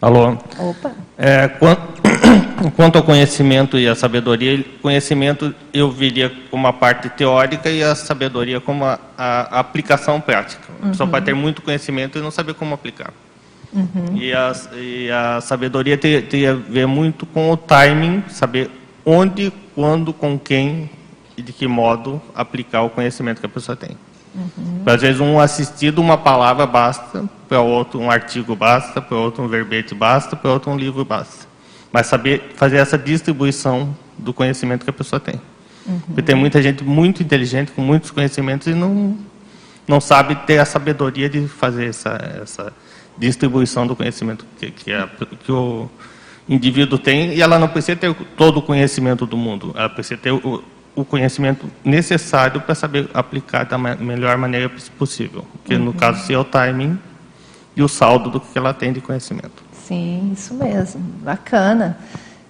Alô? 0.00 0.36
Opa. 0.58 0.92
É, 1.16 1.48
quanto, 1.48 1.82
quanto 2.76 2.96
ao 2.96 3.02
conhecimento 3.02 3.76
e 3.76 3.88
a 3.88 3.94
sabedoria, 3.96 4.64
conhecimento 4.80 5.52
eu 5.72 5.90
viria 5.90 6.30
como 6.50 6.64
uma 6.64 6.72
parte 6.72 7.08
teórica 7.10 7.68
e 7.68 7.82
a 7.82 7.94
sabedoria 7.94 8.60
como 8.60 8.84
a, 8.84 8.98
a, 9.16 9.56
a 9.56 9.60
aplicação 9.60 10.20
prática. 10.20 10.62
A 10.82 10.88
pessoa 10.88 11.06
uhum. 11.06 11.10
pode 11.10 11.24
ter 11.26 11.34
muito 11.34 11.62
conhecimento 11.62 12.16
e 12.16 12.22
não 12.22 12.30
saber 12.30 12.54
como 12.54 12.74
aplicar. 12.74 13.12
Uhum. 13.72 14.16
E, 14.16 14.32
a, 14.32 14.52
e 14.76 15.10
a 15.10 15.40
sabedoria 15.40 15.98
tem, 15.98 16.22
tem 16.22 16.46
a 16.46 16.54
ver 16.54 16.86
muito 16.86 17.26
com 17.26 17.50
o 17.50 17.56
timing, 17.56 18.22
saber 18.28 18.70
onde, 19.04 19.52
quando, 19.74 20.12
com 20.12 20.38
quem 20.38 20.88
e 21.36 21.42
de 21.42 21.52
que 21.52 21.66
modo 21.66 22.22
aplicar 22.34 22.82
o 22.82 22.90
conhecimento 22.90 23.40
que 23.40 23.46
a 23.46 23.48
pessoa 23.48 23.74
tem. 23.74 23.96
Uhum. 24.34 24.82
Às 24.86 25.02
vezes 25.02 25.20
um 25.20 25.40
assistido, 25.40 26.00
uma 26.00 26.16
palavra 26.16 26.66
basta, 26.66 27.24
para 27.48 27.60
outro 27.60 27.98
um 27.98 28.10
artigo 28.10 28.54
basta, 28.54 29.00
para 29.00 29.16
outro 29.16 29.42
um 29.42 29.48
verbete 29.48 29.94
basta, 29.94 30.36
para 30.36 30.50
outro 30.50 30.70
um 30.70 30.76
livro 30.76 31.04
basta. 31.04 31.46
Mas 31.90 32.06
saber 32.06 32.52
fazer 32.54 32.76
essa 32.76 32.98
distribuição 32.98 33.96
do 34.18 34.34
conhecimento 34.34 34.84
que 34.84 34.90
a 34.90 34.92
pessoa 34.92 35.18
tem. 35.18 35.40
Uhum. 35.86 36.00
Porque 36.00 36.22
tem 36.22 36.34
muita 36.34 36.60
gente 36.60 36.84
muito 36.84 37.22
inteligente, 37.22 37.72
com 37.72 37.80
muitos 37.80 38.10
conhecimentos, 38.10 38.66
e 38.66 38.74
não, 38.74 39.16
não 39.86 40.00
sabe 40.00 40.34
ter 40.46 40.58
a 40.58 40.66
sabedoria 40.66 41.30
de 41.30 41.48
fazer 41.48 41.86
essa, 41.86 42.40
essa 42.42 42.72
distribuição 43.16 43.86
do 43.86 43.96
conhecimento 43.96 44.44
que, 44.58 44.70
que, 44.70 44.92
a, 44.92 45.08
que 45.42 45.50
o 45.50 45.88
indivíduo 46.46 46.98
tem, 46.98 47.32
e 47.34 47.40
ela 47.40 47.58
não 47.58 47.68
precisa 47.68 47.96
ter 47.96 48.14
todo 48.36 48.58
o 48.58 48.62
conhecimento 48.62 49.24
do 49.24 49.36
mundo, 49.36 49.72
ela 49.74 49.88
precisa 49.88 50.20
ter 50.20 50.32
o, 50.32 50.62
o 50.94 51.04
conhecimento 51.04 51.70
necessário 51.82 52.60
para 52.60 52.74
saber 52.74 53.08
aplicar 53.14 53.64
da 53.64 53.78
melhor 53.78 54.36
maneira 54.36 54.70
possível. 54.98 55.46
Que 55.64 55.74
uhum. 55.74 55.84
no 55.84 55.94
caso 55.94 56.20
seria 56.22 56.40
o 56.40 56.44
timing 56.44 56.98
e 57.78 57.82
o 57.82 57.88
saldo 57.88 58.28
do 58.28 58.40
que 58.40 58.58
ela 58.58 58.74
tem 58.74 58.92
de 58.92 59.00
conhecimento. 59.00 59.62
Sim, 59.72 60.32
isso 60.34 60.52
mesmo. 60.52 61.00
Bacana. 61.24 61.96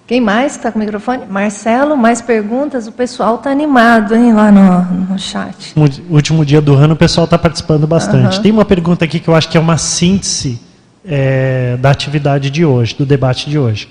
Quem 0.07 0.19
mais 0.19 0.55
está 0.55 0.71
com 0.71 0.79
o 0.79 0.81
microfone? 0.81 1.27
Marcelo, 1.27 1.95
mais 1.95 2.19
perguntas? 2.19 2.87
O 2.87 2.91
pessoal 2.91 3.35
está 3.35 3.51
animado, 3.51 4.15
hein, 4.15 4.33
lá 4.33 4.51
no, 4.51 5.11
no 5.11 5.19
chat. 5.19 5.75
Último 6.09 6.43
dia 6.43 6.59
do 6.59 6.73
ano, 6.73 6.95
o 6.95 6.97
pessoal 6.97 7.25
está 7.25 7.37
participando 7.37 7.85
bastante. 7.85 8.37
Uhum. 8.37 8.41
Tem 8.41 8.51
uma 8.51 8.65
pergunta 8.65 9.05
aqui 9.05 9.19
que 9.19 9.27
eu 9.27 9.35
acho 9.35 9.47
que 9.47 9.55
é 9.55 9.61
uma 9.61 9.77
síntese 9.77 10.59
é, 11.05 11.77
da 11.77 11.91
atividade 11.91 12.49
de 12.49 12.65
hoje, 12.65 12.95
do 12.95 13.05
debate 13.05 13.47
de 13.47 13.59
hoje. 13.59 13.87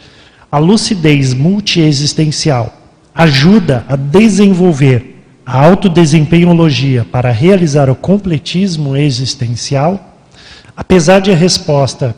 A 0.51 0.59
lucidez 0.59 1.35
multiexistencial 1.35 2.75
ajuda 3.15 3.85
a 3.89 3.95
desenvolver 3.95 5.23
a 5.47 5.65
autodesempenhologia 5.65 7.07
para 7.11 7.31
realizar 7.31 7.89
o 7.89 7.95
completismo 7.95 8.97
existencial? 8.97 10.18
Apesar 10.79 11.19
de 11.19 11.33
a 11.33 11.35
resposta 11.35 12.15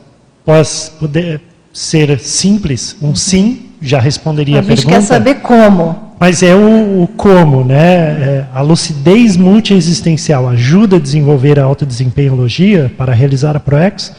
poder 0.98 1.40
ser 1.72 2.20
simples, 2.20 2.94
um 3.00 3.14
sim 3.14 3.70
já 3.80 3.98
responderia 3.98 4.56
a, 4.56 4.60
a 4.60 4.62
pergunta. 4.62 4.88
A 4.88 4.92
gente 4.92 5.00
quer 5.00 5.02
saber 5.02 5.34
como. 5.36 6.12
Mas 6.20 6.42
é 6.42 6.54
o, 6.54 7.04
o 7.04 7.08
como, 7.16 7.64
né? 7.64 7.78
É, 7.78 8.46
a 8.52 8.60
lucidez 8.60 9.38
multiexistencial 9.38 10.46
ajuda 10.46 10.96
a 10.96 10.98
desenvolver 10.98 11.58
a 11.58 11.64
autodesempenhologia 11.64 12.92
para 12.98 13.14
realizar 13.14 13.56
a 13.56 13.60
ProEx? 13.60 14.12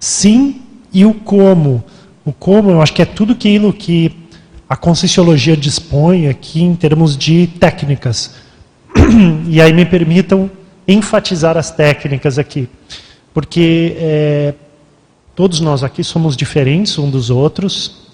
Sim, 0.00 0.62
e 0.90 1.04
o 1.04 1.12
como? 1.12 1.84
O 2.24 2.32
como, 2.32 2.70
eu 2.70 2.80
acho 2.80 2.94
que 2.94 3.02
é 3.02 3.04
tudo 3.04 3.34
aquilo 3.34 3.70
que 3.70 4.16
a 4.66 4.76
Conscienciologia 4.76 5.54
dispõe 5.54 6.26
aqui 6.26 6.62
em 6.62 6.74
termos 6.74 7.18
de 7.18 7.46
técnicas. 7.60 8.34
E 9.46 9.60
aí 9.60 9.74
me 9.74 9.84
permitam 9.84 10.50
enfatizar 10.86 11.58
as 11.58 11.70
técnicas 11.70 12.38
aqui. 12.38 12.66
Porque 13.38 13.94
é, 14.00 14.54
todos 15.36 15.60
nós 15.60 15.84
aqui 15.84 16.02
somos 16.02 16.36
diferentes 16.36 16.98
um 16.98 17.08
dos 17.08 17.30
outros, 17.30 18.08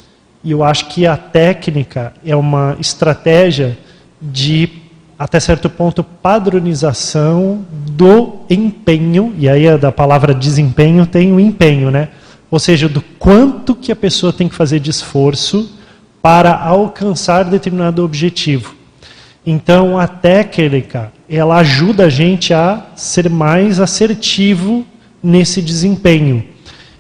e 0.45 0.51
eu 0.51 0.63
acho 0.63 0.91
que 0.91 1.07
a 1.07 1.17
técnica 1.17 2.13
é 2.23 2.37
uma 2.37 2.77
estratégia 2.79 3.79
de, 4.21 4.69
até 5.19 5.41
certo 5.41 5.71
ponto, 5.71 6.05
padronização 6.05 7.65
do 7.73 8.41
empenho, 8.51 9.35
e 9.39 9.49
aí 9.49 9.79
da 9.79 9.91
palavra 9.91 10.35
desempenho 10.35 11.07
tem 11.07 11.33
o 11.33 11.41
empenho, 11.41 11.91
né? 11.91 12.11
Ou 12.51 12.59
seja, 12.59 12.87
do 12.87 13.01
quanto 13.19 13.75
que 13.75 13.91
a 13.91 13.97
pessoa 13.97 14.31
tem 14.31 14.47
que 14.47 14.55
fazer 14.55 14.79
de 14.79 14.91
esforço 14.91 15.73
para 16.21 16.55
alcançar 16.55 17.45
determinado 17.45 18.05
objetivo. 18.05 18.75
Então, 19.47 19.99
a 19.99 20.07
técnica, 20.07 21.11
ela 21.27 21.57
ajuda 21.57 22.05
a 22.05 22.11
gente 22.11 22.53
a 22.53 22.89
ser 22.95 23.31
mais 23.31 23.81
assertivo 23.81 24.85
nesse 25.25 25.63
desempenho. 25.63 26.45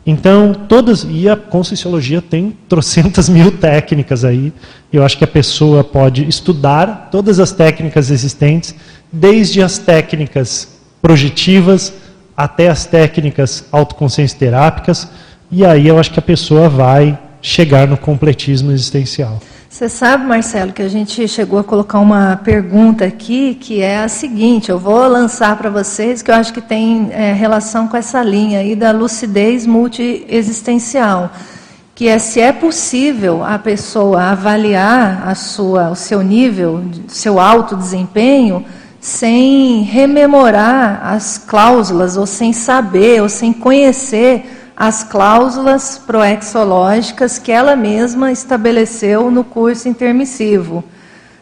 Então, 0.06 0.52
todas, 0.68 1.06
e 1.08 1.28
a 1.28 1.36
Conscienciologia 1.36 2.20
tem 2.20 2.56
trocentas 2.68 3.28
mil 3.28 3.52
técnicas 3.52 4.24
aí, 4.24 4.52
eu 4.92 5.04
acho 5.04 5.16
que 5.16 5.24
a 5.24 5.28
pessoa 5.28 5.84
pode 5.84 6.28
estudar 6.28 7.08
todas 7.10 7.38
as 7.38 7.52
técnicas 7.52 8.10
existentes, 8.10 8.74
desde 9.12 9.62
as 9.62 9.78
técnicas 9.78 10.78
projetivas 11.00 11.92
até 12.36 12.68
as 12.68 12.84
técnicas 12.84 13.64
autoconsciência 13.70 14.38
terápicas, 14.38 15.08
e 15.50 15.64
aí 15.64 15.86
eu 15.86 15.98
acho 15.98 16.10
que 16.10 16.18
a 16.18 16.22
pessoa 16.22 16.68
vai 16.68 17.18
chegar 17.40 17.86
no 17.86 17.96
completismo 17.96 18.72
existencial. 18.72 19.40
Você 19.74 19.88
sabe, 19.88 20.24
Marcelo, 20.24 20.72
que 20.72 20.82
a 20.82 20.88
gente 20.88 21.26
chegou 21.26 21.58
a 21.58 21.64
colocar 21.64 21.98
uma 21.98 22.36
pergunta 22.36 23.04
aqui 23.04 23.56
que 23.56 23.82
é 23.82 24.04
a 24.04 24.08
seguinte: 24.08 24.70
eu 24.70 24.78
vou 24.78 25.04
lançar 25.08 25.58
para 25.58 25.68
vocês, 25.68 26.22
que 26.22 26.30
eu 26.30 26.34
acho 26.36 26.52
que 26.52 26.60
tem 26.60 27.08
é, 27.10 27.32
relação 27.32 27.88
com 27.88 27.96
essa 27.96 28.22
linha 28.22 28.60
aí 28.60 28.76
da 28.76 28.92
lucidez 28.92 29.66
multiexistencial, 29.66 31.32
que 31.92 32.06
é 32.06 32.20
se 32.20 32.40
é 32.40 32.52
possível 32.52 33.42
a 33.42 33.58
pessoa 33.58 34.30
avaliar 34.30 35.26
a 35.26 35.34
sua, 35.34 35.90
o 35.90 35.96
seu 35.96 36.22
nível, 36.22 36.84
seu 37.08 37.40
alto 37.40 37.74
desempenho, 37.74 38.64
sem 39.00 39.82
rememorar 39.82 41.04
as 41.04 41.36
cláusulas, 41.36 42.16
ou 42.16 42.26
sem 42.26 42.52
saber, 42.52 43.20
ou 43.20 43.28
sem 43.28 43.52
conhecer 43.52 44.63
as 44.76 45.04
cláusulas 45.04 45.98
proexológicas 45.98 47.38
que 47.38 47.52
ela 47.52 47.76
mesma 47.76 48.32
estabeleceu 48.32 49.30
no 49.30 49.44
curso 49.44 49.88
intermissivo. 49.88 50.84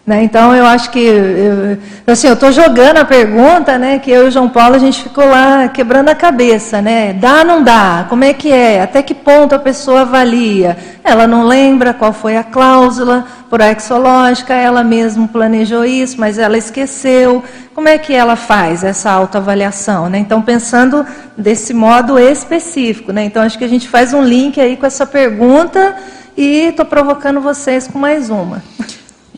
Né? 0.04 0.24
Então, 0.24 0.52
eu 0.52 0.66
acho 0.66 0.90
que, 0.90 0.98
eu, 0.98 1.78
assim, 2.12 2.26
eu 2.26 2.34
estou 2.34 2.50
jogando 2.50 2.96
a 2.96 3.04
pergunta, 3.04 3.78
né, 3.78 4.00
que 4.00 4.10
eu 4.10 4.24
e 4.24 4.28
o 4.28 4.30
João 4.32 4.48
Paulo, 4.48 4.74
a 4.74 4.78
gente 4.78 5.00
ficou 5.00 5.24
lá 5.24 5.68
quebrando 5.68 6.08
a 6.08 6.14
cabeça, 6.14 6.82
né? 6.82 7.12
Dá 7.12 7.44
não 7.44 7.62
dá? 7.62 8.06
Como 8.08 8.24
é 8.24 8.34
que 8.34 8.50
é? 8.50 8.82
Até 8.82 9.00
que 9.00 9.14
ponto 9.14 9.54
a 9.54 9.60
pessoa 9.60 10.00
avalia? 10.00 10.76
Ela 11.04 11.28
não 11.28 11.46
lembra 11.46 11.94
qual 11.94 12.12
foi 12.12 12.36
a 12.36 12.42
cláusula 12.42 13.24
proexológica, 13.48 14.52
ela 14.54 14.82
mesma 14.82 15.28
planejou 15.28 15.84
isso, 15.84 16.18
mas 16.18 16.36
ela 16.36 16.58
esqueceu. 16.58 17.44
Como 17.72 17.88
é 17.88 17.96
que 17.96 18.12
ela 18.12 18.34
faz 18.34 18.82
essa 18.82 19.08
autoavaliação? 19.08 20.08
Né? 20.10 20.18
Então, 20.18 20.42
pensando 20.42 21.06
desse 21.38 21.72
modo 21.72 22.18
específico. 22.18 23.12
Né? 23.12 23.24
Então, 23.24 23.40
acho 23.40 23.56
que 23.56 23.64
a 23.64 23.68
gente 23.68 23.88
faz 23.88 24.12
um 24.12 24.22
link 24.24 24.60
aí 24.60 24.76
com 24.76 24.84
essa 24.84 25.06
pergunta 25.06 25.94
e 26.36 26.70
estou 26.70 26.84
provocando 26.84 27.40
vocês 27.40 27.86
com 27.86 28.00
mais 28.00 28.30
uma. 28.30 28.60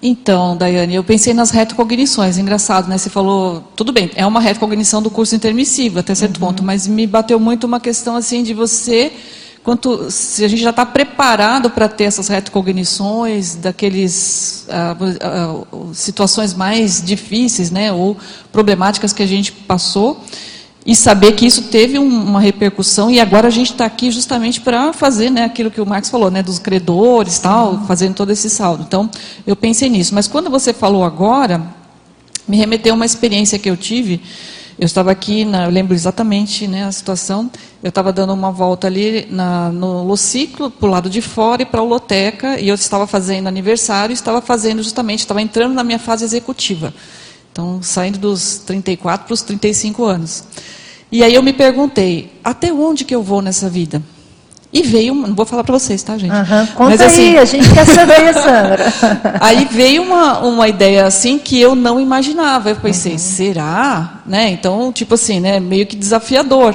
Então, 0.06 0.54
Daiane, 0.54 0.96
eu 0.96 1.02
pensei 1.02 1.32
nas 1.32 1.50
retocognições. 1.50 2.36
Engraçado, 2.36 2.88
né? 2.88 2.98
Você 2.98 3.08
falou, 3.08 3.64
tudo 3.74 3.90
bem, 3.90 4.10
é 4.14 4.26
uma 4.26 4.38
retocognição 4.38 5.00
do 5.00 5.08
curso 5.10 5.34
intermissivo, 5.34 5.98
até 5.98 6.14
certo 6.14 6.36
uhum. 6.36 6.48
ponto, 6.48 6.62
mas 6.62 6.86
me 6.86 7.06
bateu 7.06 7.40
muito 7.40 7.64
uma 7.64 7.80
questão 7.80 8.14
assim 8.14 8.42
de 8.42 8.52
você 8.52 9.10
quanto 9.62 10.10
se 10.10 10.44
a 10.44 10.48
gente 10.48 10.60
já 10.60 10.68
está 10.68 10.84
preparado 10.84 11.70
para 11.70 11.88
ter 11.88 12.04
essas 12.04 12.28
retrocognições 12.28 13.54
daqueles 13.54 14.66
ah, 14.68 14.94
ah, 15.22 15.64
situações 15.94 16.52
mais 16.52 17.02
difíceis, 17.02 17.70
né, 17.70 17.90
ou 17.90 18.14
problemáticas 18.52 19.10
que 19.10 19.22
a 19.22 19.26
gente 19.26 19.52
passou 19.52 20.22
e 20.86 20.94
saber 20.94 21.32
que 21.32 21.46
isso 21.46 21.62
teve 21.62 21.98
um, 21.98 22.06
uma 22.06 22.40
repercussão 22.40 23.10
e 23.10 23.18
agora 23.18 23.48
a 23.48 23.50
gente 23.50 23.72
está 23.72 23.86
aqui 23.86 24.10
justamente 24.10 24.60
para 24.60 24.92
fazer 24.92 25.30
né, 25.30 25.44
aquilo 25.44 25.70
que 25.70 25.80
o 25.80 25.86
Marx 25.86 26.10
falou, 26.10 26.30
né, 26.30 26.42
dos 26.42 26.58
credores 26.58 27.38
tal, 27.38 27.84
fazendo 27.86 28.14
todo 28.14 28.30
esse 28.30 28.50
saldo. 28.50 28.84
Então, 28.86 29.08
eu 29.46 29.56
pensei 29.56 29.88
nisso. 29.88 30.14
Mas 30.14 30.28
quando 30.28 30.50
você 30.50 30.74
falou 30.74 31.02
agora, 31.02 31.62
me 32.46 32.56
remeteu 32.56 32.92
a 32.92 32.96
uma 32.96 33.06
experiência 33.06 33.58
que 33.58 33.70
eu 33.70 33.76
tive. 33.76 34.20
Eu 34.78 34.86
estava 34.86 35.10
aqui, 35.10 35.44
na, 35.44 35.64
eu 35.64 35.70
lembro 35.70 35.94
exatamente 35.94 36.66
né, 36.66 36.84
a 36.84 36.92
situação, 36.92 37.48
eu 37.82 37.88
estava 37.88 38.12
dando 38.12 38.34
uma 38.34 38.50
volta 38.50 38.88
ali 38.88 39.26
na, 39.30 39.70
no 39.70 40.02
Lociclo, 40.02 40.70
para 40.70 40.88
o 40.88 40.90
lado 40.90 41.08
de 41.08 41.22
fora 41.22 41.62
e 41.62 41.64
para 41.64 41.80
a 41.80 41.84
Loteca, 41.84 42.60
e 42.60 42.68
eu 42.68 42.74
estava 42.74 43.06
fazendo 43.06 43.46
aniversário, 43.46 44.12
estava 44.12 44.42
fazendo 44.42 44.82
justamente, 44.82 45.20
estava 45.20 45.40
entrando 45.40 45.74
na 45.74 45.84
minha 45.84 45.98
fase 45.98 46.24
executiva. 46.24 46.92
Então, 47.54 47.78
saindo 47.80 48.18
dos 48.18 48.56
34 48.66 49.28
para 49.28 49.32
os 49.32 49.40
35 49.42 50.04
anos. 50.04 50.42
E 51.10 51.22
aí 51.22 51.32
eu 51.32 51.40
me 51.40 51.52
perguntei, 51.52 52.32
até 52.42 52.72
onde 52.72 53.04
que 53.04 53.14
eu 53.14 53.22
vou 53.22 53.40
nessa 53.40 53.70
vida? 53.70 54.02
E 54.72 54.82
veio, 54.82 55.14
não 55.14 55.36
vou 55.36 55.46
falar 55.46 55.62
para 55.62 55.78
vocês, 55.78 56.02
tá, 56.02 56.18
gente? 56.18 56.32
Uhum, 56.32 56.66
conta 56.74 56.90
Mas, 56.90 57.00
assim, 57.00 57.28
aí, 57.28 57.38
a 57.38 57.44
gente 57.44 57.72
quer 57.72 57.86
saber, 57.86 58.34
Sandra. 58.34 58.92
aí 59.38 59.68
veio 59.70 60.02
uma, 60.02 60.40
uma 60.40 60.66
ideia 60.66 61.06
assim 61.06 61.38
que 61.38 61.60
eu 61.60 61.76
não 61.76 62.00
imaginava. 62.00 62.70
Eu 62.70 62.76
pensei, 62.76 63.12
uhum. 63.12 63.18
será? 63.18 64.22
Né? 64.26 64.50
Então, 64.50 64.92
tipo 64.92 65.14
assim, 65.14 65.38
né, 65.38 65.60
meio 65.60 65.86
que 65.86 65.94
desafiador. 65.94 66.74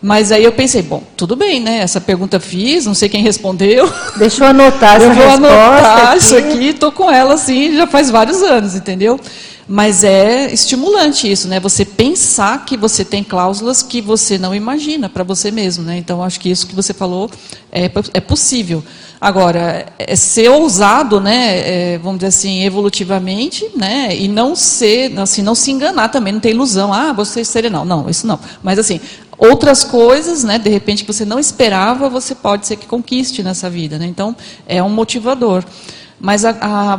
Mas 0.00 0.32
aí 0.32 0.42
eu 0.42 0.52
pensei, 0.52 0.80
bom, 0.80 1.02
tudo 1.18 1.36
bem, 1.36 1.60
né? 1.60 1.80
Essa 1.80 2.00
pergunta 2.00 2.40
fiz, 2.40 2.86
não 2.86 2.94
sei 2.94 3.10
quem 3.10 3.22
respondeu. 3.22 3.92
Deixa 4.16 4.42
eu 4.42 4.48
anotar 4.48 4.96
essa 4.96 5.04
Eu 5.04 5.14
vou 5.14 5.28
anotar 5.28 6.08
aqui. 6.08 6.18
isso 6.18 6.34
aqui, 6.34 6.68
estou 6.68 6.92
com 6.92 7.10
ela 7.10 7.34
assim 7.34 7.76
já 7.76 7.86
faz 7.86 8.08
vários 8.08 8.42
anos, 8.42 8.74
entendeu? 8.74 9.20
Mas 9.66 10.04
é 10.04 10.52
estimulante 10.52 11.30
isso, 11.30 11.48
né? 11.48 11.58
Você 11.58 11.84
pensar 11.84 12.64
que 12.66 12.76
você 12.76 13.04
tem 13.04 13.24
cláusulas 13.24 13.82
que 13.82 14.00
você 14.00 14.36
não 14.36 14.54
imagina 14.54 15.08
para 15.08 15.24
você 15.24 15.50
mesmo, 15.50 15.82
né? 15.84 15.96
Então 15.96 16.22
acho 16.22 16.38
que 16.38 16.50
isso 16.50 16.66
que 16.66 16.74
você 16.74 16.92
falou 16.92 17.30
é, 17.72 17.90
é 18.12 18.20
possível. 18.20 18.84
Agora, 19.18 19.86
é 19.98 20.14
ser 20.16 20.50
ousado, 20.50 21.18
né? 21.18 21.94
É, 21.94 21.98
vamos 21.98 22.18
dizer 22.18 22.28
assim, 22.28 22.62
evolutivamente, 22.62 23.66
né? 23.74 24.14
E 24.14 24.28
não 24.28 24.54
ser, 24.54 25.18
assim, 25.18 25.40
não 25.40 25.54
se 25.54 25.70
enganar 25.70 26.08
também, 26.08 26.34
não 26.34 26.40
ter 26.40 26.50
ilusão. 26.50 26.92
Ah, 26.92 27.14
você 27.14 27.42
seria 27.42 27.70
não, 27.70 27.86
não, 27.86 28.10
isso 28.10 28.26
não. 28.26 28.38
Mas 28.62 28.78
assim, 28.78 29.00
outras 29.38 29.82
coisas, 29.82 30.44
né? 30.44 30.58
De 30.58 30.68
repente 30.68 31.04
que 31.04 31.12
você 31.12 31.24
não 31.24 31.38
esperava, 31.38 32.10
você 32.10 32.34
pode 32.34 32.66
ser 32.66 32.76
que 32.76 32.86
conquiste 32.86 33.42
nessa 33.42 33.70
vida, 33.70 33.98
né? 33.98 34.04
Então 34.04 34.36
é 34.66 34.82
um 34.82 34.90
motivador. 34.90 35.64
Mas 36.20 36.42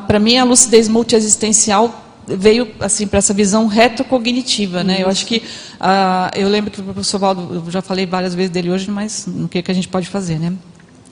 para 0.07 0.19
mim 0.19 0.37
a 0.37 0.43
lucidez 0.43 0.87
multiexistencial 0.87 2.05
veio 2.27 2.72
assim 2.80 3.07
para 3.07 3.19
essa 3.19 3.34
visão 3.34 3.68
retrocognitiva, 3.68 4.84
né? 4.84 5.02
Eu 5.02 5.10
acho 5.10 5.26
que 5.26 5.38
uh, 5.38 6.35
eu 6.35 6.49
lembro 6.49 6.72
que 6.72 6.80
o 6.80 6.84
professor 6.84 7.19
Valdo, 7.19 7.64
eu 7.65 7.72
já 7.72 7.81
falei 7.81 8.06
várias 8.06 8.34
vezes 8.34 8.52
dele 8.52 8.72
hoje, 8.72 8.89
mas 8.89 9.26
no 9.27 9.47
que 9.47 9.61
que 9.61 9.72
a 9.72 9.73
gente 9.73 9.88
pode 9.88 10.07
fazer, 10.07 10.39
né? 10.39 10.53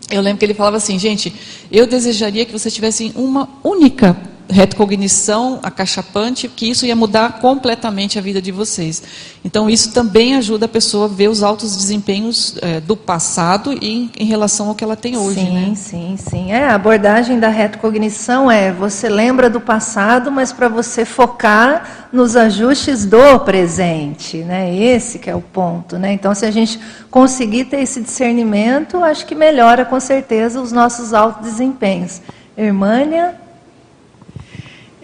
Eu 0.09 0.21
lembro 0.21 0.39
que 0.39 0.45
ele 0.45 0.53
falava 0.53 0.77
assim, 0.77 0.99
gente, 0.99 1.33
eu 1.71 1.87
desejaria 1.87 2.45
que 2.45 2.51
vocês 2.51 2.73
tivessem 2.73 3.11
uma 3.15 3.49
única 3.63 4.15
retrocognição 4.49 5.59
acachapante, 5.63 6.47
que 6.47 6.69
isso 6.69 6.85
ia 6.85 6.95
mudar 6.95 7.39
completamente 7.39 8.19
a 8.19 8.21
vida 8.21 8.41
de 8.41 8.51
vocês. 8.51 9.01
Então, 9.43 9.69
isso 9.69 9.91
também 9.93 10.35
ajuda 10.35 10.65
a 10.65 10.69
pessoa 10.69 11.05
a 11.05 11.07
ver 11.07 11.29
os 11.29 11.43
altos 11.43 11.75
desempenhos 11.75 12.57
é, 12.61 12.79
do 12.79 12.95
passado 12.95 13.73
e 13.73 13.87
em, 13.87 14.11
em, 14.17 14.25
relação 14.25 14.69
ao 14.69 14.75
que 14.75 14.83
ela 14.83 14.95
tem 14.95 15.17
hoje. 15.17 15.39
Sim, 15.39 15.53
né? 15.53 15.75
sim, 15.75 16.15
sim. 16.17 16.51
É, 16.51 16.65
a 16.65 16.75
abordagem 16.75 17.39
da 17.39 17.47
retrocognição 17.47 18.49
é 18.49 18.71
você 18.71 19.09
lembra 19.09 19.49
do 19.49 19.59
passado, 19.61 20.31
mas 20.31 20.51
para 20.51 20.67
você 20.67 21.05
focar 21.05 22.07
nos 22.11 22.35
ajustes 22.35 23.05
do 23.05 23.39
presente. 23.39 24.37
Né? 24.37 24.75
Esse 24.75 25.19
que 25.19 25.29
é 25.29 25.35
o 25.35 25.41
ponto. 25.41 25.97
Né? 25.97 26.13
Então, 26.13 26.33
se 26.35 26.45
a 26.45 26.51
gente 26.51 26.79
conseguir 27.09 27.65
ter 27.65 27.81
esse 27.81 28.01
discernimento, 28.01 29.03
acho 29.03 29.25
que 29.25 29.35
melhora 29.35 29.85
com 29.85 29.99
certeza 29.99 30.61
os 30.61 30.71
nossos 30.71 31.13
altos 31.13 31.43
desempenhos. 31.43 32.21
Irmânia? 32.57 33.35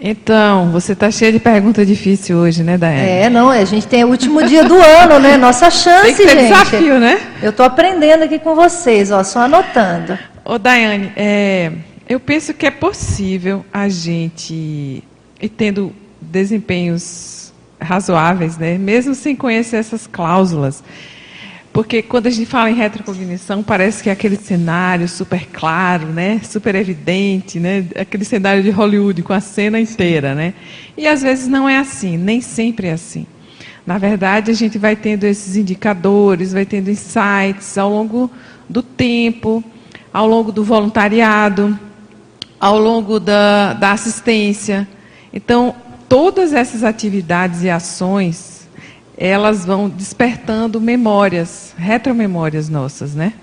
Então, 0.00 0.70
você 0.70 0.92
está 0.92 1.10
cheia 1.10 1.30
de 1.30 1.38
perguntas 1.38 1.86
difíceis 1.86 2.36
hoje, 2.36 2.62
né, 2.62 2.78
Daiane? 2.78 3.08
É, 3.08 3.28
não, 3.28 3.50
a 3.50 3.64
gente 3.66 3.86
tem 3.86 4.02
o 4.02 4.08
último 4.08 4.42
dia 4.42 4.64
do 4.64 4.74
ano, 4.74 5.18
né? 5.18 5.36
Nossa 5.36 5.70
chance, 5.70 6.02
tem 6.06 6.14
que 6.14 6.22
ter 6.22 6.30
gente. 6.30 6.48
desafio, 6.48 6.98
né? 6.98 7.20
Eu 7.42 7.50
estou 7.50 7.66
aprendendo 7.66 8.24
aqui 8.24 8.38
com 8.38 8.54
vocês, 8.54 9.10
ó, 9.10 9.22
só 9.22 9.40
anotando. 9.40 10.18
Ô, 10.42 10.58
Daiane, 10.58 11.12
é, 11.14 11.70
eu 12.08 12.18
penso 12.18 12.54
que 12.54 12.64
é 12.64 12.70
possível 12.70 13.64
a 13.70 13.90
gente 13.90 15.04
ir 15.40 15.48
tendo 15.50 15.92
desempenhos 16.18 17.52
razoáveis, 17.78 18.56
né? 18.56 18.78
Mesmo 18.78 19.14
sem 19.14 19.36
conhecer 19.36 19.76
essas 19.76 20.06
cláusulas. 20.06 20.82
Porque 21.72 22.02
quando 22.02 22.26
a 22.26 22.30
gente 22.30 22.46
fala 22.46 22.70
em 22.70 22.74
retrocognição, 22.74 23.62
parece 23.62 24.02
que 24.02 24.08
é 24.08 24.12
aquele 24.12 24.36
cenário 24.36 25.08
super 25.08 25.46
claro, 25.52 26.06
né? 26.08 26.40
super 26.42 26.74
evidente, 26.74 27.60
né? 27.60 27.86
aquele 27.94 28.24
cenário 28.24 28.62
de 28.62 28.70
Hollywood 28.70 29.22
com 29.22 29.32
a 29.32 29.40
cena 29.40 29.78
inteira. 29.78 30.34
Né? 30.34 30.52
E 30.96 31.06
às 31.06 31.22
vezes 31.22 31.46
não 31.46 31.68
é 31.68 31.78
assim, 31.78 32.16
nem 32.16 32.40
sempre 32.40 32.88
é 32.88 32.92
assim. 32.92 33.24
Na 33.86 33.98
verdade, 33.98 34.50
a 34.50 34.54
gente 34.54 34.78
vai 34.78 34.96
tendo 34.96 35.24
esses 35.24 35.56
indicadores, 35.56 36.52
vai 36.52 36.66
tendo 36.66 36.90
insights 36.90 37.78
ao 37.78 37.90
longo 37.90 38.30
do 38.68 38.82
tempo, 38.82 39.62
ao 40.12 40.26
longo 40.26 40.52
do 40.52 40.64
voluntariado, 40.64 41.78
ao 42.58 42.78
longo 42.78 43.18
da, 43.20 43.72
da 43.74 43.92
assistência. 43.92 44.86
Então, 45.32 45.74
todas 46.08 46.52
essas 46.52 46.82
atividades 46.82 47.62
e 47.62 47.70
ações 47.70 48.59
elas 49.20 49.66
vão 49.66 49.86
despertando 49.86 50.80
memórias, 50.80 51.74
retromemórias 51.76 52.70
nossas, 52.70 53.14
né? 53.14 53.34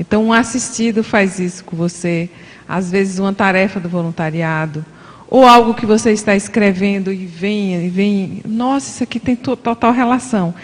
Então, 0.00 0.24
um 0.24 0.32
assistido 0.32 1.04
faz 1.04 1.38
isso 1.38 1.62
com 1.64 1.76
você, 1.76 2.30
às 2.66 2.90
vezes 2.90 3.18
uma 3.18 3.34
tarefa 3.34 3.78
do 3.78 3.90
voluntariado, 3.90 4.82
ou 5.28 5.46
algo 5.46 5.74
que 5.74 5.84
você 5.84 6.12
está 6.12 6.34
escrevendo 6.34 7.12
e 7.12 7.26
vem, 7.26 7.84
e 7.84 7.90
vem, 7.90 8.42
nossa, 8.46 8.88
isso 8.88 9.02
aqui 9.02 9.20
tem 9.20 9.36
total 9.36 9.92
relação. 9.92 10.54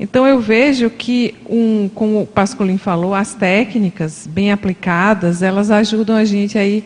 Então, 0.00 0.26
eu 0.26 0.40
vejo 0.40 0.88
que, 0.88 1.34
um, 1.46 1.90
como 1.94 2.22
o 2.22 2.26
Pascolin 2.26 2.78
falou, 2.78 3.14
as 3.14 3.34
técnicas 3.34 4.26
bem 4.26 4.50
aplicadas, 4.50 5.42
elas 5.42 5.70
ajudam 5.70 6.16
a 6.16 6.24
gente 6.24 6.56
aí 6.56 6.82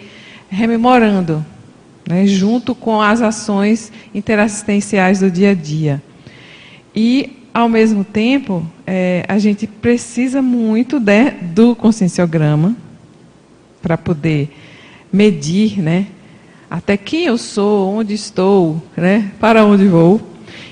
rememorando, 0.48 1.46
né, 2.08 2.26
junto 2.26 2.74
com 2.74 3.00
as 3.00 3.22
ações 3.22 3.92
interassistenciais 4.12 5.20
do 5.20 5.30
dia 5.30 5.50
a 5.50 5.54
dia. 5.54 6.02
E, 6.94 7.46
ao 7.54 7.68
mesmo 7.68 8.04
tempo, 8.04 8.66
é, 8.86 9.24
a 9.28 9.38
gente 9.38 9.66
precisa 9.66 10.42
muito 10.42 10.98
de, 10.98 11.30
do 11.30 11.74
conscienciograma 11.76 12.76
para 13.80 13.96
poder 13.96 14.50
medir 15.12 15.80
né, 15.80 16.06
até 16.70 16.96
quem 16.96 17.26
eu 17.26 17.38
sou, 17.38 17.94
onde 17.94 18.14
estou, 18.14 18.82
né, 18.96 19.30
para 19.40 19.64
onde 19.64 19.86
vou. 19.86 20.20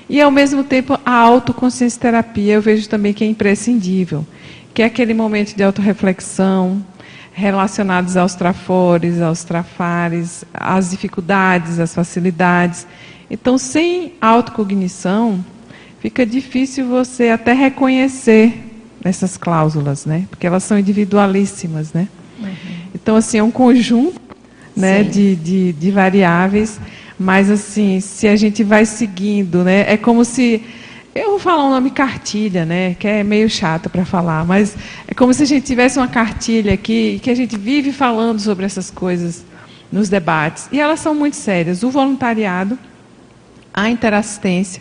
E, 0.09 0.21
ao 0.21 0.31
mesmo 0.31 0.65
tempo, 0.65 0.99
a 1.05 1.13
autoconsciência 1.13 2.01
terapia 2.01 2.55
eu 2.55 2.63
vejo 2.63 2.89
também 2.89 3.13
que 3.13 3.25
é 3.25 3.27
imprescindível, 3.27 4.27
que 4.73 4.83
é 4.83 4.87
aquele 4.87 5.13
momento 5.13 5.55
de 5.55 5.63
autorreflexão, 5.63 6.85
relacionados 7.33 8.17
aos 8.17 8.35
trafores, 8.35 9.21
aos 9.21 9.45
trafares, 9.45 10.45
às 10.53 10.91
dificuldades, 10.91 11.79
às 11.79 11.95
facilidades. 11.95 12.85
Então, 13.31 13.57
sem 13.57 14.15
autocognição, 14.21 15.45
fica 16.01 16.25
difícil 16.25 16.87
você 16.87 17.29
até 17.29 17.53
reconhecer 17.53 18.65
essas 19.05 19.37
cláusulas, 19.37 20.07
né? 20.07 20.27
Porque 20.31 20.47
elas 20.47 20.65
são 20.65 20.79
individualíssimas, 20.79 21.93
né? 21.93 22.09
Uhum. 22.39 22.55
Então, 22.95 23.17
assim, 23.17 23.39
é 23.39 23.43
um 23.43 23.51
conjunto 23.51 24.21
né, 24.77 25.03
de, 25.03 25.35
de, 25.37 25.73
de, 25.73 25.91
variáveis, 25.91 26.81
mas, 27.19 27.51
assim, 27.51 28.01
se 28.01 28.29
a 28.29 28.37
gente 28.37 28.63
vai 28.63 28.85
seguindo, 28.85 29.65
né? 29.65 29.85
É 29.93 29.97
como 29.97 30.25
se... 30.25 30.63
Eu 31.15 31.31
vou 31.31 31.39
falar 31.39 31.67
um 31.67 31.71
nome 31.71 31.91
cartilha, 31.91 32.65
né? 32.65 32.95
Que 32.95 33.09
é 33.09 33.25
meio 33.25 33.51
chato 33.51 33.91
para 33.91 34.05
falar, 34.05 34.45
mas 34.45 34.77
é 35.07 35.15
como 35.15 35.35
se 35.35 35.43
a 35.43 35.47
gente 35.47 35.65
tivesse 35.65 35.99
uma 35.99 36.07
cartilha 36.07 36.75
aqui 36.75 37.19
que 37.21 37.31
a 37.31 37.35
gente 37.35 37.57
vive 37.57 37.93
falando 37.93 38.39
sobre 38.39 38.65
essas 38.65 38.89
coisas 38.89 39.45
nos 39.91 40.09
debates. 40.09 40.69
E 40.71 40.79
elas 40.79 41.01
são 41.01 41.15
muito 41.15 41.35
sérias. 41.35 41.83
O 41.83 41.91
voluntariado, 41.91 42.79
a 43.75 43.91
interassistência, 43.91 44.81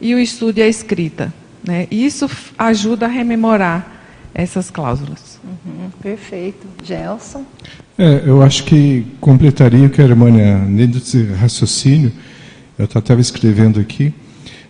e 0.00 0.14
o 0.14 0.18
estudo 0.18 0.58
e 0.58 0.62
a 0.62 0.68
escrita. 0.68 1.32
Né? 1.66 1.86
Isso 1.90 2.28
ajuda 2.58 3.06
a 3.06 3.08
rememorar 3.08 3.90
essas 4.34 4.70
cláusulas. 4.70 5.40
Uhum, 5.44 5.90
perfeito. 6.02 6.66
Gelson? 6.82 7.44
É, 7.96 8.22
eu 8.26 8.42
acho 8.42 8.64
que 8.64 9.06
completaria 9.20 9.86
o 9.86 9.90
que 9.90 10.02
a 10.02 10.04
Hermânia, 10.04 10.58
dentro 10.58 10.98
desse 10.98 11.24
raciocínio, 11.32 12.12
eu 12.76 12.86
estava 12.86 13.20
escrevendo 13.20 13.78
aqui, 13.78 14.12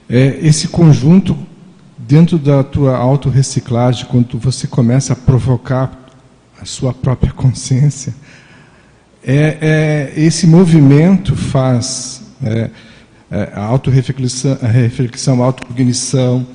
é 0.08 0.38
esse 0.42 0.68
conjunto 0.68 1.36
dentro 1.96 2.38
da 2.38 2.62
tua 2.62 2.96
autorreciclagem, 2.96 4.04
quando 4.06 4.38
você 4.38 4.66
começa 4.66 5.14
a 5.14 5.16
provocar 5.16 6.06
a 6.60 6.66
sua 6.66 6.92
própria 6.92 7.32
consciência, 7.32 8.14
é, 9.26 10.12
é 10.16 10.20
esse 10.20 10.46
movimento 10.46 11.34
faz 11.34 12.22
é, 12.44 12.70
é, 13.30 13.50
a 13.54 13.64
autorreflexão, 13.64 14.58
a 14.62 14.66
reflexão, 14.66 15.42
autocognição, 15.42 16.46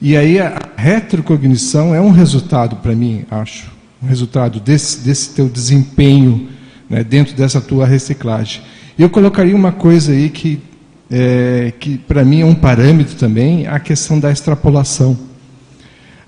e 0.00 0.16
aí 0.16 0.38
a 0.38 0.60
retrocognição 0.76 1.94
é 1.94 2.00
um 2.00 2.10
resultado 2.10 2.76
para 2.76 2.94
mim, 2.94 3.24
acho, 3.30 3.70
um 4.02 4.06
resultado 4.06 4.60
desse, 4.60 5.00
desse 5.00 5.30
teu 5.30 5.48
desempenho 5.48 6.48
né, 6.88 7.02
dentro 7.02 7.34
dessa 7.34 7.60
tua 7.60 7.86
reciclagem. 7.86 8.62
Eu 8.98 9.10
colocaria 9.10 9.54
uma 9.54 9.72
coisa 9.72 10.12
aí 10.12 10.28
que, 10.28 10.60
é, 11.10 11.72
que 11.78 11.98
para 11.98 12.24
mim 12.24 12.42
é 12.42 12.44
um 12.44 12.54
parâmetro 12.54 13.16
também, 13.16 13.66
a 13.66 13.80
questão 13.80 14.20
da 14.20 14.30
extrapolação. 14.30 15.18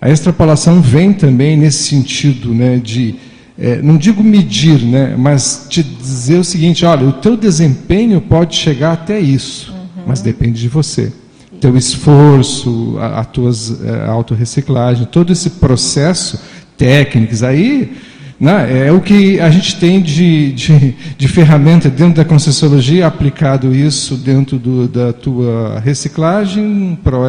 A 0.00 0.08
extrapolação 0.08 0.80
vem 0.80 1.12
também 1.12 1.56
nesse 1.56 1.84
sentido 1.84 2.54
né, 2.54 2.76
de, 2.76 3.16
é, 3.58 3.82
não 3.82 3.96
digo 3.96 4.22
medir, 4.22 4.80
né, 4.82 5.14
mas 5.18 5.66
te 5.68 5.82
dizer 5.82 6.38
o 6.38 6.44
seguinte, 6.44 6.84
olha, 6.84 7.06
o 7.06 7.12
teu 7.12 7.36
desempenho 7.36 8.20
pode 8.20 8.56
chegar 8.56 8.92
até 8.92 9.20
isso. 9.20 9.77
Mas 10.08 10.22
depende 10.22 10.60
de 10.60 10.68
você. 10.68 11.12
Teu 11.60 11.76
esforço, 11.76 12.96
a, 12.98 13.20
a 13.20 13.24
tuas 13.24 13.84
é, 13.84 13.90
a 14.06 14.10
autorreciclagem, 14.10 15.06
todo 15.06 15.32
esse 15.32 15.50
processo 15.50 16.40
técnicos 16.76 17.42
aí, 17.42 17.96
né, 18.40 18.86
é 18.86 18.92
o 18.92 19.00
que 19.00 19.40
a 19.40 19.50
gente 19.50 19.76
tem 19.78 20.00
de, 20.00 20.52
de, 20.52 20.94
de 21.18 21.28
ferramenta 21.28 21.90
dentro 21.90 22.14
da 22.14 22.24
Conscienciologia, 22.24 23.06
aplicado 23.06 23.74
isso 23.74 24.16
dentro 24.16 24.58
do, 24.58 24.88
da 24.88 25.12
tua 25.12 25.80
reciclagem, 25.80 26.98
pro, 27.02 27.22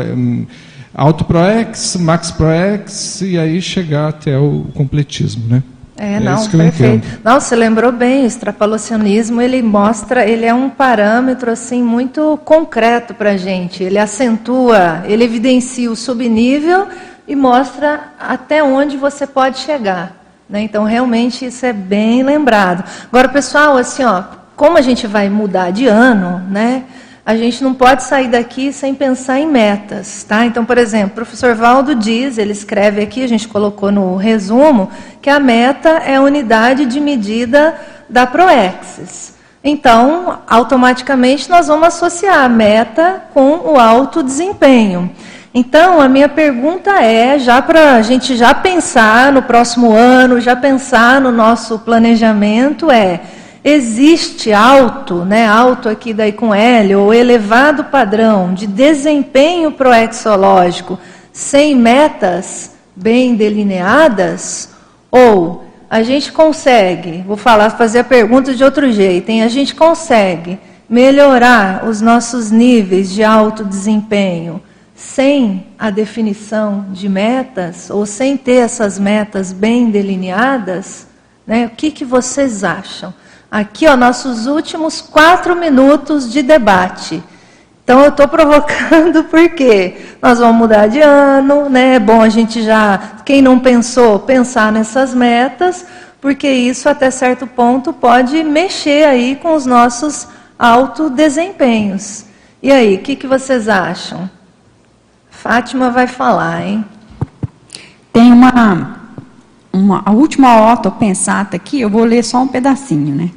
Auto 0.94 1.24
ProEx, 1.24 1.96
Max 1.96 2.30
ProEx, 2.32 3.22
e 3.22 3.38
aí 3.38 3.62
chegar 3.62 4.10
até 4.10 4.38
o 4.38 4.66
completismo, 4.74 5.46
né? 5.48 5.64
É, 6.00 6.14
é 6.14 6.20
não, 6.22 6.48
perfeito. 6.48 7.20
Não, 7.22 7.42
você 7.42 7.58
lembrou 7.58 7.92
bem, 7.92 8.24
o 8.24 8.26
extrapolacionismo, 8.26 9.42
ele 9.42 9.62
mostra, 9.62 10.26
ele 10.26 10.46
é 10.46 10.54
um 10.54 10.70
parâmetro 10.70 11.52
assim 11.52 11.84
muito 11.84 12.40
concreto 12.46 13.14
para 13.14 13.32
a 13.32 13.38
gente. 13.38 13.84
Ele 13.84 14.00
acentua, 14.00 15.04
ele 15.06 15.26
evidencia 15.26 15.92
o 15.92 15.98
subnível 15.98 16.88
e 17.28 17.36
mostra 17.36 18.14
até 18.18 18.64
onde 18.64 18.96
você 18.96 19.28
pode 19.28 19.60
chegar. 19.60 20.16
Né? 20.50 20.62
Então, 20.62 20.86
realmente, 20.86 21.46
isso 21.46 21.66
é 21.66 21.74
bem 21.74 22.24
lembrado. 22.24 22.84
Agora, 23.12 23.28
pessoal, 23.28 23.76
assim, 23.76 24.06
ó, 24.06 24.24
como 24.56 24.78
a 24.78 24.82
gente 24.82 25.06
vai 25.06 25.30
mudar 25.30 25.72
de 25.72 25.86
ano, 25.86 26.42
né? 26.50 26.86
A 27.30 27.36
gente 27.36 27.64
não 27.64 27.76
pode 27.76 28.02
sair 28.02 28.28
daqui 28.28 28.74
sem 28.74 28.96
pensar 28.96 29.40
em 29.40 29.46
metas, 29.46 30.24
tá? 30.24 30.48
Então, 30.48 30.66
por 30.66 30.80
exemplo, 30.80 31.12
o 31.12 31.16
professor 31.16 31.54
Valdo 31.54 31.94
diz, 31.94 32.40
ele 32.40 32.54
escreve 32.54 33.04
aqui, 33.04 33.24
a 33.24 33.28
gente 33.28 33.48
colocou 33.48 33.92
no 33.92 34.16
resumo, 34.16 34.90
que 35.22 35.30
a 35.30 35.40
meta 35.40 35.90
é 35.90 36.16
a 36.16 36.22
unidade 36.24 36.88
de 36.88 37.00
medida 37.00 37.76
da 38.10 38.26
Proexis. 38.26 39.36
Então, 39.64 40.40
automaticamente 40.50 41.48
nós 41.52 41.68
vamos 41.68 41.90
associar 41.90 42.44
a 42.44 42.50
meta 42.50 43.22
com 43.32 43.60
o 43.64 43.80
alto 43.80 44.24
desempenho. 44.24 45.12
Então, 45.54 46.02
a 46.02 46.10
minha 46.10 46.30
pergunta 46.30 47.00
é, 47.00 47.38
já 47.38 47.62
para 47.62 47.94
a 47.94 48.02
gente 48.02 48.36
já 48.36 48.56
pensar 48.56 49.32
no 49.32 49.44
próximo 49.44 49.92
ano, 49.92 50.42
já 50.42 50.56
pensar 50.56 51.22
no 51.22 51.32
nosso 51.32 51.78
planejamento, 51.78 52.90
é 52.90 53.20
existe 53.64 54.54
alto, 54.54 55.26
né, 55.26 55.48
alto 55.48 55.90
aqui 55.90 56.14
daí 56.14 56.32
com 56.32 56.54
L, 56.54 56.96
ou 56.96 57.14
elevado 57.14 57.86
padrão 57.86 58.54
de 58.54 58.66
desempenho 58.66 59.72
proexológico 59.72 60.98
sem 61.32 61.76
metas 61.76 62.72
bem 62.96 63.36
delineadas, 63.36 64.70
ou 65.12 65.66
a 65.90 66.04
gente 66.04 66.32
consegue, 66.32 67.24
vou 67.26 67.38
falar, 67.38 67.72
fazer 67.72 68.00
a 68.00 68.04
pergunta 68.04 68.54
de 68.54 68.64
outro 68.64 68.92
jeito, 68.92 69.30
hein? 69.30 69.44
a 69.44 69.48
gente 69.48 69.74
consegue 69.74 70.60
melhorar 70.90 71.88
os 71.88 72.02
nossos 72.02 72.52
níveis 72.52 73.12
de 73.12 73.24
alto 73.24 73.64
desempenho 73.64 74.62
sem 74.96 75.68
a 75.80 75.90
definição 75.90 76.88
de 76.92 77.08
metas, 77.08 77.90
ou 77.90 78.06
sem 78.06 78.36
ter 78.36 78.58
essas 78.58 79.00
metas 79.00 79.54
bem 79.54 79.90
delineadas, 79.90 81.08
né? 81.48 81.68
o 81.68 81.70
que, 81.70 81.90
que 81.90 82.04
vocês 82.04 82.64
acham? 82.66 83.14
Aqui, 83.52 83.88
ó, 83.88 83.98
nossos 83.98 84.46
últimos 84.46 85.02
quatro 85.02 85.56
minutos 85.56 86.32
de 86.32 86.44
debate. 86.44 87.24
Então, 87.84 88.02
eu 88.02 88.10
estou 88.10 88.28
provocando 88.28 89.24
porque 89.32 89.98
nós 90.22 90.38
vamos 90.38 90.56
mudar 90.56 90.86
de 90.86 91.02
ano, 91.02 91.68
né? 91.68 91.96
É 91.96 92.00
bom 92.00 92.22
a 92.22 92.30
gente 92.30 92.62
já, 92.62 93.00
quem 93.26 93.42
não 93.42 93.58
pensou, 93.58 94.20
pensar 94.20 94.72
nessas 94.72 95.16
metas, 95.16 95.84
porque 96.22 96.48
isso, 96.48 96.88
até 96.88 97.10
certo 97.10 97.48
ponto, 97.48 97.92
pode 97.92 98.44
mexer 98.44 99.08
aí 99.08 99.36
com 99.36 99.56
os 99.56 99.66
nossos 99.66 100.28
autodesempenhos. 100.60 102.26
E 102.62 102.72
aí, 102.72 102.96
o 102.96 103.00
que, 103.00 103.16
que 103.16 103.26
vocês 103.26 103.68
acham? 103.68 104.30
Fátima 105.32 105.90
vai 105.90 106.06
falar, 106.06 106.62
hein? 106.62 106.86
Tem 108.14 108.32
uma, 108.32 109.00
uma 109.74 110.04
a 110.06 110.12
última 110.12 110.62
orto 110.62 110.92
pensata 110.92 111.56
aqui, 111.56 111.82
eu 111.82 111.90
vou 111.90 112.04
ler 112.04 112.24
só 112.24 112.44
um 112.44 112.48
pedacinho, 112.48 113.16
né? 113.16 113.32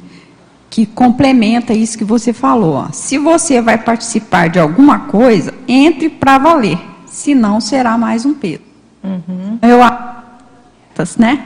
Que 0.73 0.87
complementa 0.87 1.71
isso 1.71 1.95
que 1.95 2.03
você 2.03 2.33
falou. 2.33 2.73
Ó. 2.73 2.87
Se 2.91 3.19
você 3.19 3.61
vai 3.61 3.77
participar 3.77 4.49
de 4.49 4.57
alguma 4.57 5.01
coisa, 5.01 5.53
entre 5.67 6.09
para 6.09 6.39
valer, 6.39 6.79
senão 7.05 7.61
será 7.61 7.95
mais 7.95 8.25
um 8.25 8.33
peso. 8.33 8.63
Uhum. 9.03 9.59
Eu 9.61 9.77
né? 11.19 11.45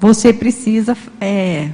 Você 0.00 0.32
precisa 0.32 0.96
é, 1.20 1.68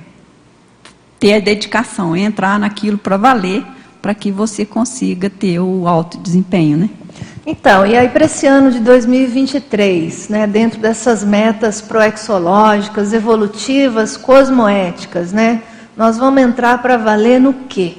ter 1.19 1.33
a 1.33 1.41
dedicação, 1.41 2.15
entrar 2.15 2.59
naquilo 2.59 2.99
para 2.99 3.17
valer, 3.17 3.65
para 4.03 4.15
que 4.15 4.31
você 4.31 4.67
consiga 4.67 5.31
ter 5.31 5.61
o 5.61 5.89
alto 5.89 6.19
desempenho, 6.19 6.77
né? 6.77 6.91
Então, 7.47 7.87
e 7.87 7.97
aí 7.97 8.11
para 8.11 8.27
esse 8.27 8.47
ano 8.47 8.71
de 8.71 8.81
2023, 8.81 10.29
né, 10.29 10.47
dentro 10.47 10.79
dessas 10.79 11.25
metas 11.25 11.81
proexológicas, 11.81 13.15
evolutivas, 13.15 14.19
cosmoéticas, 14.19 15.33
né? 15.33 15.63
Nós 15.97 16.17
vamos 16.19 16.43
entrar 16.43 16.81
para 16.81 16.97
valer 16.97 17.41
no 17.41 17.53
quê? 17.69 17.95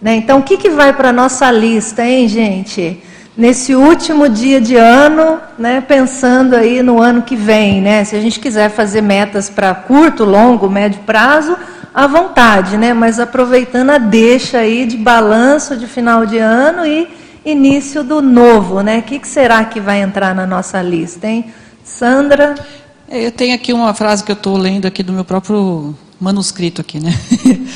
Né? 0.00 0.16
Então, 0.16 0.38
o 0.38 0.42
que, 0.42 0.56
que 0.56 0.70
vai 0.70 0.92
para 0.92 1.10
a 1.10 1.12
nossa 1.12 1.50
lista, 1.50 2.04
hein, 2.04 2.28
gente? 2.28 3.02
Nesse 3.36 3.74
último 3.74 4.28
dia 4.28 4.60
de 4.60 4.76
ano, 4.76 5.38
né, 5.56 5.80
pensando 5.80 6.54
aí 6.54 6.82
no 6.82 7.00
ano 7.00 7.22
que 7.22 7.36
vem, 7.36 7.80
né? 7.80 8.04
Se 8.04 8.16
a 8.16 8.20
gente 8.20 8.40
quiser 8.40 8.68
fazer 8.68 9.00
metas 9.00 9.48
para 9.48 9.72
curto, 9.74 10.24
longo, 10.24 10.68
médio 10.68 11.00
prazo, 11.06 11.56
à 11.94 12.06
vontade, 12.06 12.76
né? 12.76 12.92
Mas 12.92 13.20
aproveitando 13.20 13.90
a 13.90 13.98
deixa 13.98 14.58
aí 14.58 14.86
de 14.86 14.96
balanço 14.96 15.76
de 15.76 15.86
final 15.86 16.26
de 16.26 16.38
ano 16.38 16.84
e 16.84 17.08
início 17.44 18.02
do 18.02 18.20
novo, 18.20 18.82
né? 18.82 18.98
O 18.98 19.02
que, 19.02 19.20
que 19.20 19.28
será 19.28 19.64
que 19.64 19.78
vai 19.80 20.00
entrar 20.00 20.34
na 20.34 20.46
nossa 20.46 20.82
lista, 20.82 21.28
hein? 21.28 21.44
Sandra? 21.84 22.56
É, 23.08 23.24
eu 23.24 23.32
tenho 23.32 23.54
aqui 23.54 23.72
uma 23.72 23.94
frase 23.94 24.22
que 24.22 24.32
eu 24.32 24.36
estou 24.36 24.56
lendo 24.56 24.86
aqui 24.86 25.02
do 25.02 25.12
meu 25.12 25.24
próprio 25.24 25.94
manuscrito 26.20 26.80
aqui, 26.80 27.00
né? 27.00 27.14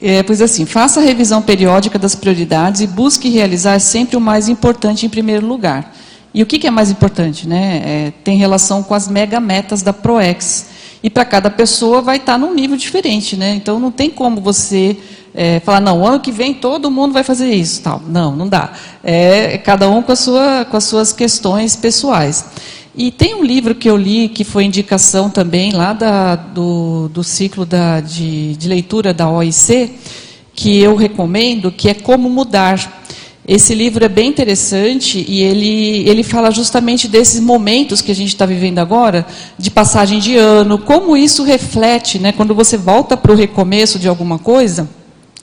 É, 0.00 0.22
pois 0.22 0.40
assim, 0.40 0.64
faça 0.64 1.00
a 1.00 1.02
revisão 1.02 1.42
periódica 1.42 1.98
das 1.98 2.14
prioridades 2.14 2.82
e 2.82 2.86
busque 2.86 3.28
realizar 3.28 3.80
sempre 3.80 4.16
o 4.16 4.20
mais 4.20 4.48
importante 4.48 5.04
em 5.04 5.08
primeiro 5.08 5.44
lugar. 5.44 5.92
E 6.32 6.42
o 6.42 6.46
que, 6.46 6.58
que 6.58 6.66
é 6.66 6.70
mais 6.70 6.90
importante? 6.90 7.48
Né? 7.48 7.82
É, 7.84 8.12
tem 8.22 8.36
relação 8.36 8.82
com 8.82 8.94
as 8.94 9.08
mega 9.08 9.40
metas 9.40 9.82
da 9.82 9.92
ProEx. 9.92 10.66
E 11.02 11.08
para 11.08 11.24
cada 11.24 11.50
pessoa 11.50 12.00
vai 12.00 12.18
estar 12.18 12.32
tá 12.32 12.38
num 12.38 12.54
nível 12.54 12.76
diferente. 12.76 13.36
Né? 13.36 13.54
Então 13.54 13.80
não 13.80 13.90
tem 13.90 14.10
como 14.10 14.40
você 14.40 14.96
é, 15.34 15.60
falar, 15.60 15.80
não, 15.80 16.06
ano 16.06 16.20
que 16.20 16.30
vem 16.30 16.54
todo 16.54 16.90
mundo 16.90 17.12
vai 17.12 17.24
fazer 17.24 17.50
isso. 17.52 17.82
Tal. 17.82 18.02
Não, 18.06 18.36
não 18.36 18.46
dá. 18.46 18.72
É 19.02 19.58
cada 19.58 19.88
um 19.88 20.02
com, 20.02 20.12
a 20.12 20.16
sua, 20.16 20.64
com 20.64 20.76
as 20.76 20.84
suas 20.84 21.12
questões 21.12 21.74
pessoais. 21.74 22.44
E 23.00 23.12
tem 23.12 23.32
um 23.36 23.44
livro 23.44 23.76
que 23.76 23.88
eu 23.88 23.96
li, 23.96 24.28
que 24.28 24.42
foi 24.42 24.64
indicação 24.64 25.30
também 25.30 25.70
lá 25.70 25.92
da, 25.92 26.34
do, 26.34 27.08
do 27.08 27.22
ciclo 27.22 27.64
da, 27.64 28.00
de, 28.00 28.56
de 28.56 28.68
leitura 28.68 29.14
da 29.14 29.30
OIC, 29.30 29.92
que 30.52 30.80
eu 30.80 30.96
recomendo, 30.96 31.70
que 31.70 31.88
é 31.88 31.94
Como 31.94 32.28
Mudar. 32.28 33.04
Esse 33.46 33.72
livro 33.72 34.04
é 34.04 34.08
bem 34.08 34.28
interessante 34.28 35.24
e 35.28 35.40
ele, 35.42 36.08
ele 36.08 36.24
fala 36.24 36.50
justamente 36.50 37.06
desses 37.06 37.38
momentos 37.38 38.02
que 38.02 38.10
a 38.10 38.14
gente 38.16 38.30
está 38.30 38.44
vivendo 38.44 38.80
agora, 38.80 39.24
de 39.56 39.70
passagem 39.70 40.18
de 40.18 40.36
ano, 40.36 40.76
como 40.76 41.16
isso 41.16 41.44
reflete, 41.44 42.18
né, 42.18 42.32
quando 42.32 42.52
você 42.52 42.76
volta 42.76 43.16
para 43.16 43.30
o 43.30 43.36
recomeço 43.36 43.96
de 43.96 44.08
alguma 44.08 44.40
coisa, 44.40 44.88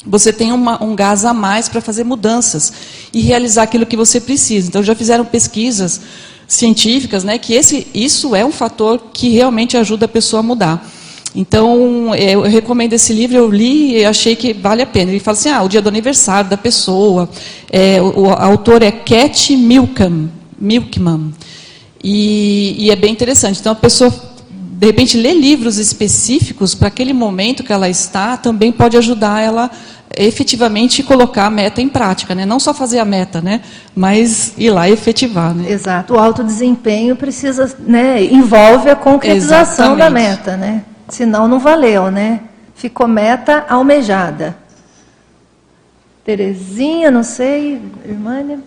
você 0.05 0.33
tem 0.33 0.51
uma, 0.51 0.83
um 0.83 0.93
gás 0.93 1.23
a 1.23 1.33
mais 1.33 1.69
para 1.69 1.79
fazer 1.79 2.03
mudanças 2.03 2.73
e 3.13 3.21
realizar 3.21 3.63
aquilo 3.63 3.85
que 3.85 3.95
você 3.95 4.19
precisa. 4.19 4.67
Então, 4.67 4.83
já 4.83 4.93
fizeram 4.93 5.23
pesquisas 5.23 6.01
científicas, 6.47 7.23
né, 7.23 7.37
que 7.37 7.53
esse, 7.53 7.87
isso 7.93 8.35
é 8.35 8.45
um 8.45 8.51
fator 8.51 8.99
que 9.13 9.29
realmente 9.29 9.77
ajuda 9.77 10.05
a 10.05 10.09
pessoa 10.09 10.41
a 10.41 10.43
mudar. 10.43 10.91
Então, 11.35 12.13
é, 12.15 12.33
eu 12.33 12.43
recomendo 12.43 12.93
esse 12.93 13.11
livro, 13.11 13.35
eu 13.35 13.49
li 13.49 13.97
e 13.97 14.05
achei 14.05 14.35
que 14.35 14.53
vale 14.53 14.81
a 14.81 14.85
pena. 14.85 15.11
Ele 15.11 15.19
fala 15.19 15.37
assim, 15.37 15.49
ah, 15.49 15.61
o 15.63 15.67
dia 15.67 15.81
do 15.81 15.89
aniversário 15.89 16.49
da 16.49 16.55
pessoa. 16.55 17.29
É, 17.69 18.01
o, 18.01 18.21
o 18.21 18.29
autor 18.29 18.81
é 18.81 18.91
Cat 18.91 19.53
Milkman. 19.55 20.29
Milkman. 20.57 21.33
E, 22.01 22.75
e, 22.79 22.89
é 22.89 22.95
bem 22.95 23.11
interessante. 23.11 23.59
Então, 23.59 23.73
a 23.73 23.75
pessoa 23.75 24.13
de 24.77 24.87
repente, 24.87 25.17
ler 25.17 25.33
livros 25.33 25.77
específicos 25.77 26.75
para 26.75 26.89
aquele 26.89 27.13
momento 27.13 27.63
que 27.63 27.71
ela 27.71 27.89
está 27.89 28.35
também 28.35 28.73
pode 28.73 28.97
ajudar 28.97 29.41
ela 29.41 29.71
efetivamente 30.17 31.03
colocar 31.03 31.45
a 31.45 31.49
meta 31.49 31.81
em 31.81 31.89
prática, 31.89 32.33
né? 32.33 32.45
Não 32.45 32.59
só 32.59 32.73
fazer 32.73 32.99
a 32.99 33.05
meta, 33.05 33.41
né? 33.41 33.61
Mas 33.95 34.53
ir 34.57 34.69
lá 34.69 34.89
e 34.89 34.93
efetivar, 34.93 35.53
né? 35.53 35.69
Exato. 35.69 36.13
O 36.13 36.19
alto 36.19 36.43
desempenho 36.43 37.15
precisa, 37.15 37.75
né? 37.79 38.23
Envolve 38.23 38.89
a 38.89 38.95
concretização 38.95 39.95
Exatamente. 39.95 39.99
da 39.99 40.09
meta, 40.09 40.57
né? 40.57 40.83
Senão 41.09 41.47
não 41.47 41.59
valeu, 41.59 42.09
né? 42.09 42.41
Ficou 42.75 43.07
meta 43.07 43.65
almejada. 43.69 44.57
Terezinha, 46.23 47.11
não 47.11 47.23
sei, 47.23 47.81
Irmânia. 48.03 48.59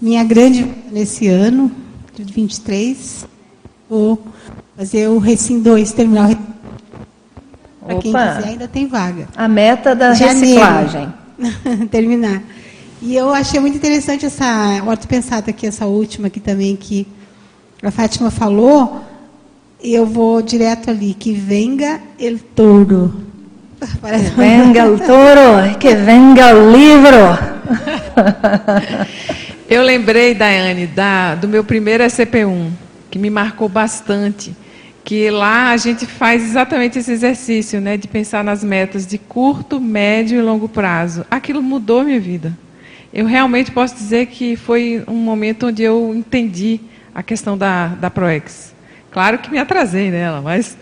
Minha 0.00 0.22
grande 0.22 0.70
nesse 0.90 1.28
ano, 1.28 1.72
de 2.14 2.30
23, 2.30 3.26
vou 3.88 4.22
fazer 4.76 5.08
o 5.08 5.18
Recim 5.18 5.60
2, 5.60 5.92
terminar 5.92 6.30
o 6.30 6.53
para 7.84 7.96
quem 7.96 8.12
quiser, 8.12 8.44
ainda 8.48 8.66
tem 8.66 8.86
vaga. 8.86 9.28
A 9.36 9.46
meta 9.46 9.94
da 9.94 10.14
Janeiro. 10.14 10.60
reciclagem. 10.60 11.14
Terminar. 11.90 12.42
E 13.02 13.14
eu 13.14 13.32
achei 13.32 13.60
muito 13.60 13.76
interessante 13.76 14.24
essa 14.24 14.82
ortopensata 14.86 15.50
aqui, 15.50 15.66
essa 15.66 15.84
última 15.84 16.28
aqui 16.28 16.40
também, 16.40 16.74
que 16.74 17.06
a 17.82 17.90
Fátima 17.90 18.30
falou. 18.30 19.02
E 19.82 19.92
eu 19.92 20.06
vou 20.06 20.40
direto 20.40 20.88
ali, 20.88 21.12
que 21.12 21.34
venga 21.34 22.00
el 22.18 22.38
touro. 22.38 23.22
Que 23.84 24.30
venga 24.34 24.86
o 24.86 24.98
touro, 24.98 25.78
que 25.78 25.94
venga 25.94 26.56
o 26.56 26.72
livro. 26.72 27.38
eu 29.68 29.82
lembrei, 29.82 30.34
Daiane, 30.34 30.86
da, 30.86 31.34
do 31.34 31.46
meu 31.46 31.62
primeiro 31.62 32.02
SCP-1, 32.02 32.70
que 33.10 33.18
me 33.18 33.28
marcou 33.28 33.68
bastante 33.68 34.56
que 35.04 35.30
lá 35.30 35.70
a 35.70 35.76
gente 35.76 36.06
faz 36.06 36.42
exatamente 36.42 36.98
esse 36.98 37.12
exercício, 37.12 37.78
né, 37.78 37.98
de 37.98 38.08
pensar 38.08 38.42
nas 38.42 38.64
metas 38.64 39.06
de 39.06 39.18
curto, 39.18 39.78
médio 39.78 40.38
e 40.38 40.42
longo 40.42 40.66
prazo. 40.66 41.26
Aquilo 41.30 41.62
mudou 41.62 42.02
minha 42.02 42.18
vida. 42.18 42.56
Eu 43.12 43.26
realmente 43.26 43.70
posso 43.70 43.94
dizer 43.94 44.26
que 44.26 44.56
foi 44.56 45.04
um 45.06 45.16
momento 45.16 45.66
onde 45.66 45.82
eu 45.82 46.14
entendi 46.14 46.80
a 47.14 47.22
questão 47.22 47.56
da, 47.56 47.88
da 47.88 48.10
ProEx. 48.10 48.74
Claro 49.10 49.38
que 49.38 49.50
me 49.50 49.58
atrasei 49.58 50.10
nela, 50.10 50.40
mas 50.40 50.76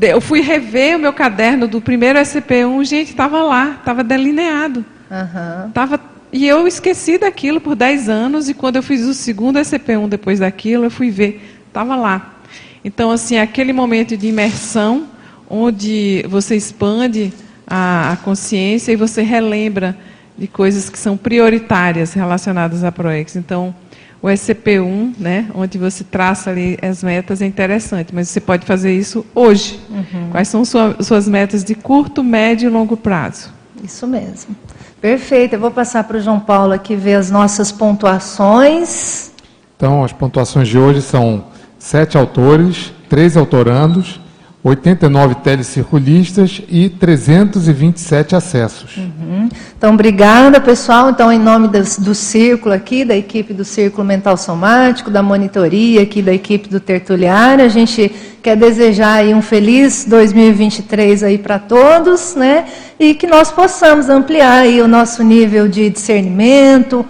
eu 0.00 0.20
fui 0.20 0.40
rever 0.40 0.96
o 0.96 1.00
meu 1.00 1.12
caderno 1.12 1.66
do 1.66 1.80
primeiro 1.80 2.18
SCP-1, 2.20 2.84
gente, 2.84 3.10
estava 3.10 3.42
lá, 3.42 3.76
estava 3.80 4.04
delineado. 4.04 4.84
Uhum. 5.10 5.70
Tava, 5.72 6.00
e 6.32 6.46
eu 6.46 6.66
esqueci 6.66 7.18
daquilo 7.18 7.60
por 7.60 7.74
10 7.74 8.08
anos, 8.08 8.48
e 8.48 8.54
quando 8.54 8.76
eu 8.76 8.82
fiz 8.82 9.02
o 9.02 9.12
segundo 9.12 9.58
SCP-1 9.58 10.08
depois 10.08 10.38
daquilo, 10.38 10.84
eu 10.84 10.90
fui 10.90 11.10
ver, 11.10 11.60
estava 11.68 11.96
lá. 11.96 12.39
Então, 12.84 13.10
assim, 13.10 13.38
aquele 13.38 13.72
momento 13.72 14.16
de 14.16 14.28
imersão, 14.28 15.06
onde 15.48 16.24
você 16.28 16.56
expande 16.56 17.32
a, 17.66 18.12
a 18.12 18.16
consciência 18.16 18.92
e 18.92 18.96
você 18.96 19.22
relembra 19.22 19.96
de 20.36 20.46
coisas 20.46 20.88
que 20.88 20.98
são 20.98 21.16
prioritárias 21.16 22.14
relacionadas 22.14 22.82
à 22.82 22.90
ProEx. 22.90 23.36
Então, 23.36 23.74
o 24.22 24.28
SCP-1, 24.28 25.14
né, 25.18 25.46
onde 25.54 25.78
você 25.78 26.04
traça 26.04 26.50
ali 26.50 26.78
as 26.82 27.02
metas, 27.02 27.40
é 27.40 27.46
interessante, 27.46 28.14
mas 28.14 28.28
você 28.28 28.40
pode 28.40 28.66
fazer 28.66 28.92
isso 28.94 29.24
hoje. 29.34 29.80
Uhum. 29.90 30.30
Quais 30.30 30.48
são 30.48 30.64
sua, 30.64 30.96
suas 31.02 31.28
metas 31.28 31.64
de 31.64 31.74
curto, 31.74 32.22
médio 32.22 32.68
e 32.68 32.70
longo 32.70 32.96
prazo? 32.96 33.50
Isso 33.82 34.06
mesmo. 34.06 34.54
Perfeito. 35.00 35.54
Eu 35.54 35.60
vou 35.60 35.70
passar 35.70 36.04
para 36.04 36.18
o 36.18 36.20
João 36.20 36.38
Paulo 36.38 36.72
aqui 36.72 36.94
ver 36.94 37.14
as 37.14 37.30
nossas 37.30 37.72
pontuações. 37.72 39.32
Então, 39.76 40.04
as 40.04 40.12
pontuações 40.12 40.68
de 40.68 40.78
hoje 40.78 41.00
são 41.00 41.44
sete 41.80 42.16
autores, 42.16 42.92
três 43.08 43.36
autorandos, 43.36 44.20
89 44.62 45.36
telecirculistas 45.36 46.60
e 46.68 46.90
327 46.90 48.36
acessos. 48.36 48.94
Uhum. 48.98 49.48
Então, 49.76 49.94
obrigada, 49.94 50.60
pessoal. 50.60 51.08
Então, 51.08 51.32
em 51.32 51.38
nome 51.38 51.68
do, 51.68 51.78
do 52.02 52.14
Círculo 52.14 52.74
aqui, 52.74 53.02
da 53.02 53.16
equipe 53.16 53.54
do 53.54 53.64
Círculo 53.64 54.06
Mental 54.06 54.36
Somático, 54.36 55.10
da 55.10 55.22
monitoria 55.22 56.02
aqui, 56.02 56.20
da 56.20 56.34
equipe 56.34 56.68
do 56.68 56.78
Tertuliário, 56.78 57.64
a 57.64 57.68
gente 57.68 58.12
quer 58.42 58.54
desejar 58.54 59.14
aí 59.14 59.34
um 59.34 59.40
feliz 59.40 60.04
2023 60.04 61.22
aí 61.22 61.38
para 61.38 61.58
todos, 61.58 62.34
né? 62.34 62.66
E 62.98 63.14
que 63.14 63.26
nós 63.26 63.50
possamos 63.50 64.10
ampliar 64.10 64.58
aí 64.58 64.82
o 64.82 64.88
nosso 64.88 65.22
nível 65.22 65.68
de 65.68 65.88
discernimento, 65.88 67.04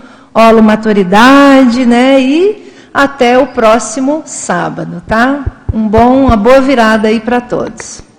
maturidade, 0.63 1.85
né? 1.85 2.21
E 2.21 2.70
até 2.93 3.39
o 3.39 3.49
próximo 3.49 4.23
sábado, 4.27 5.03
tá? 5.07 5.45
Um 5.73 5.89
bom, 5.89 6.27
uma 6.27 6.37
boa 6.37 6.61
virada 6.61 7.09
aí 7.09 7.21
para 7.21 7.41
todos. 7.41 8.10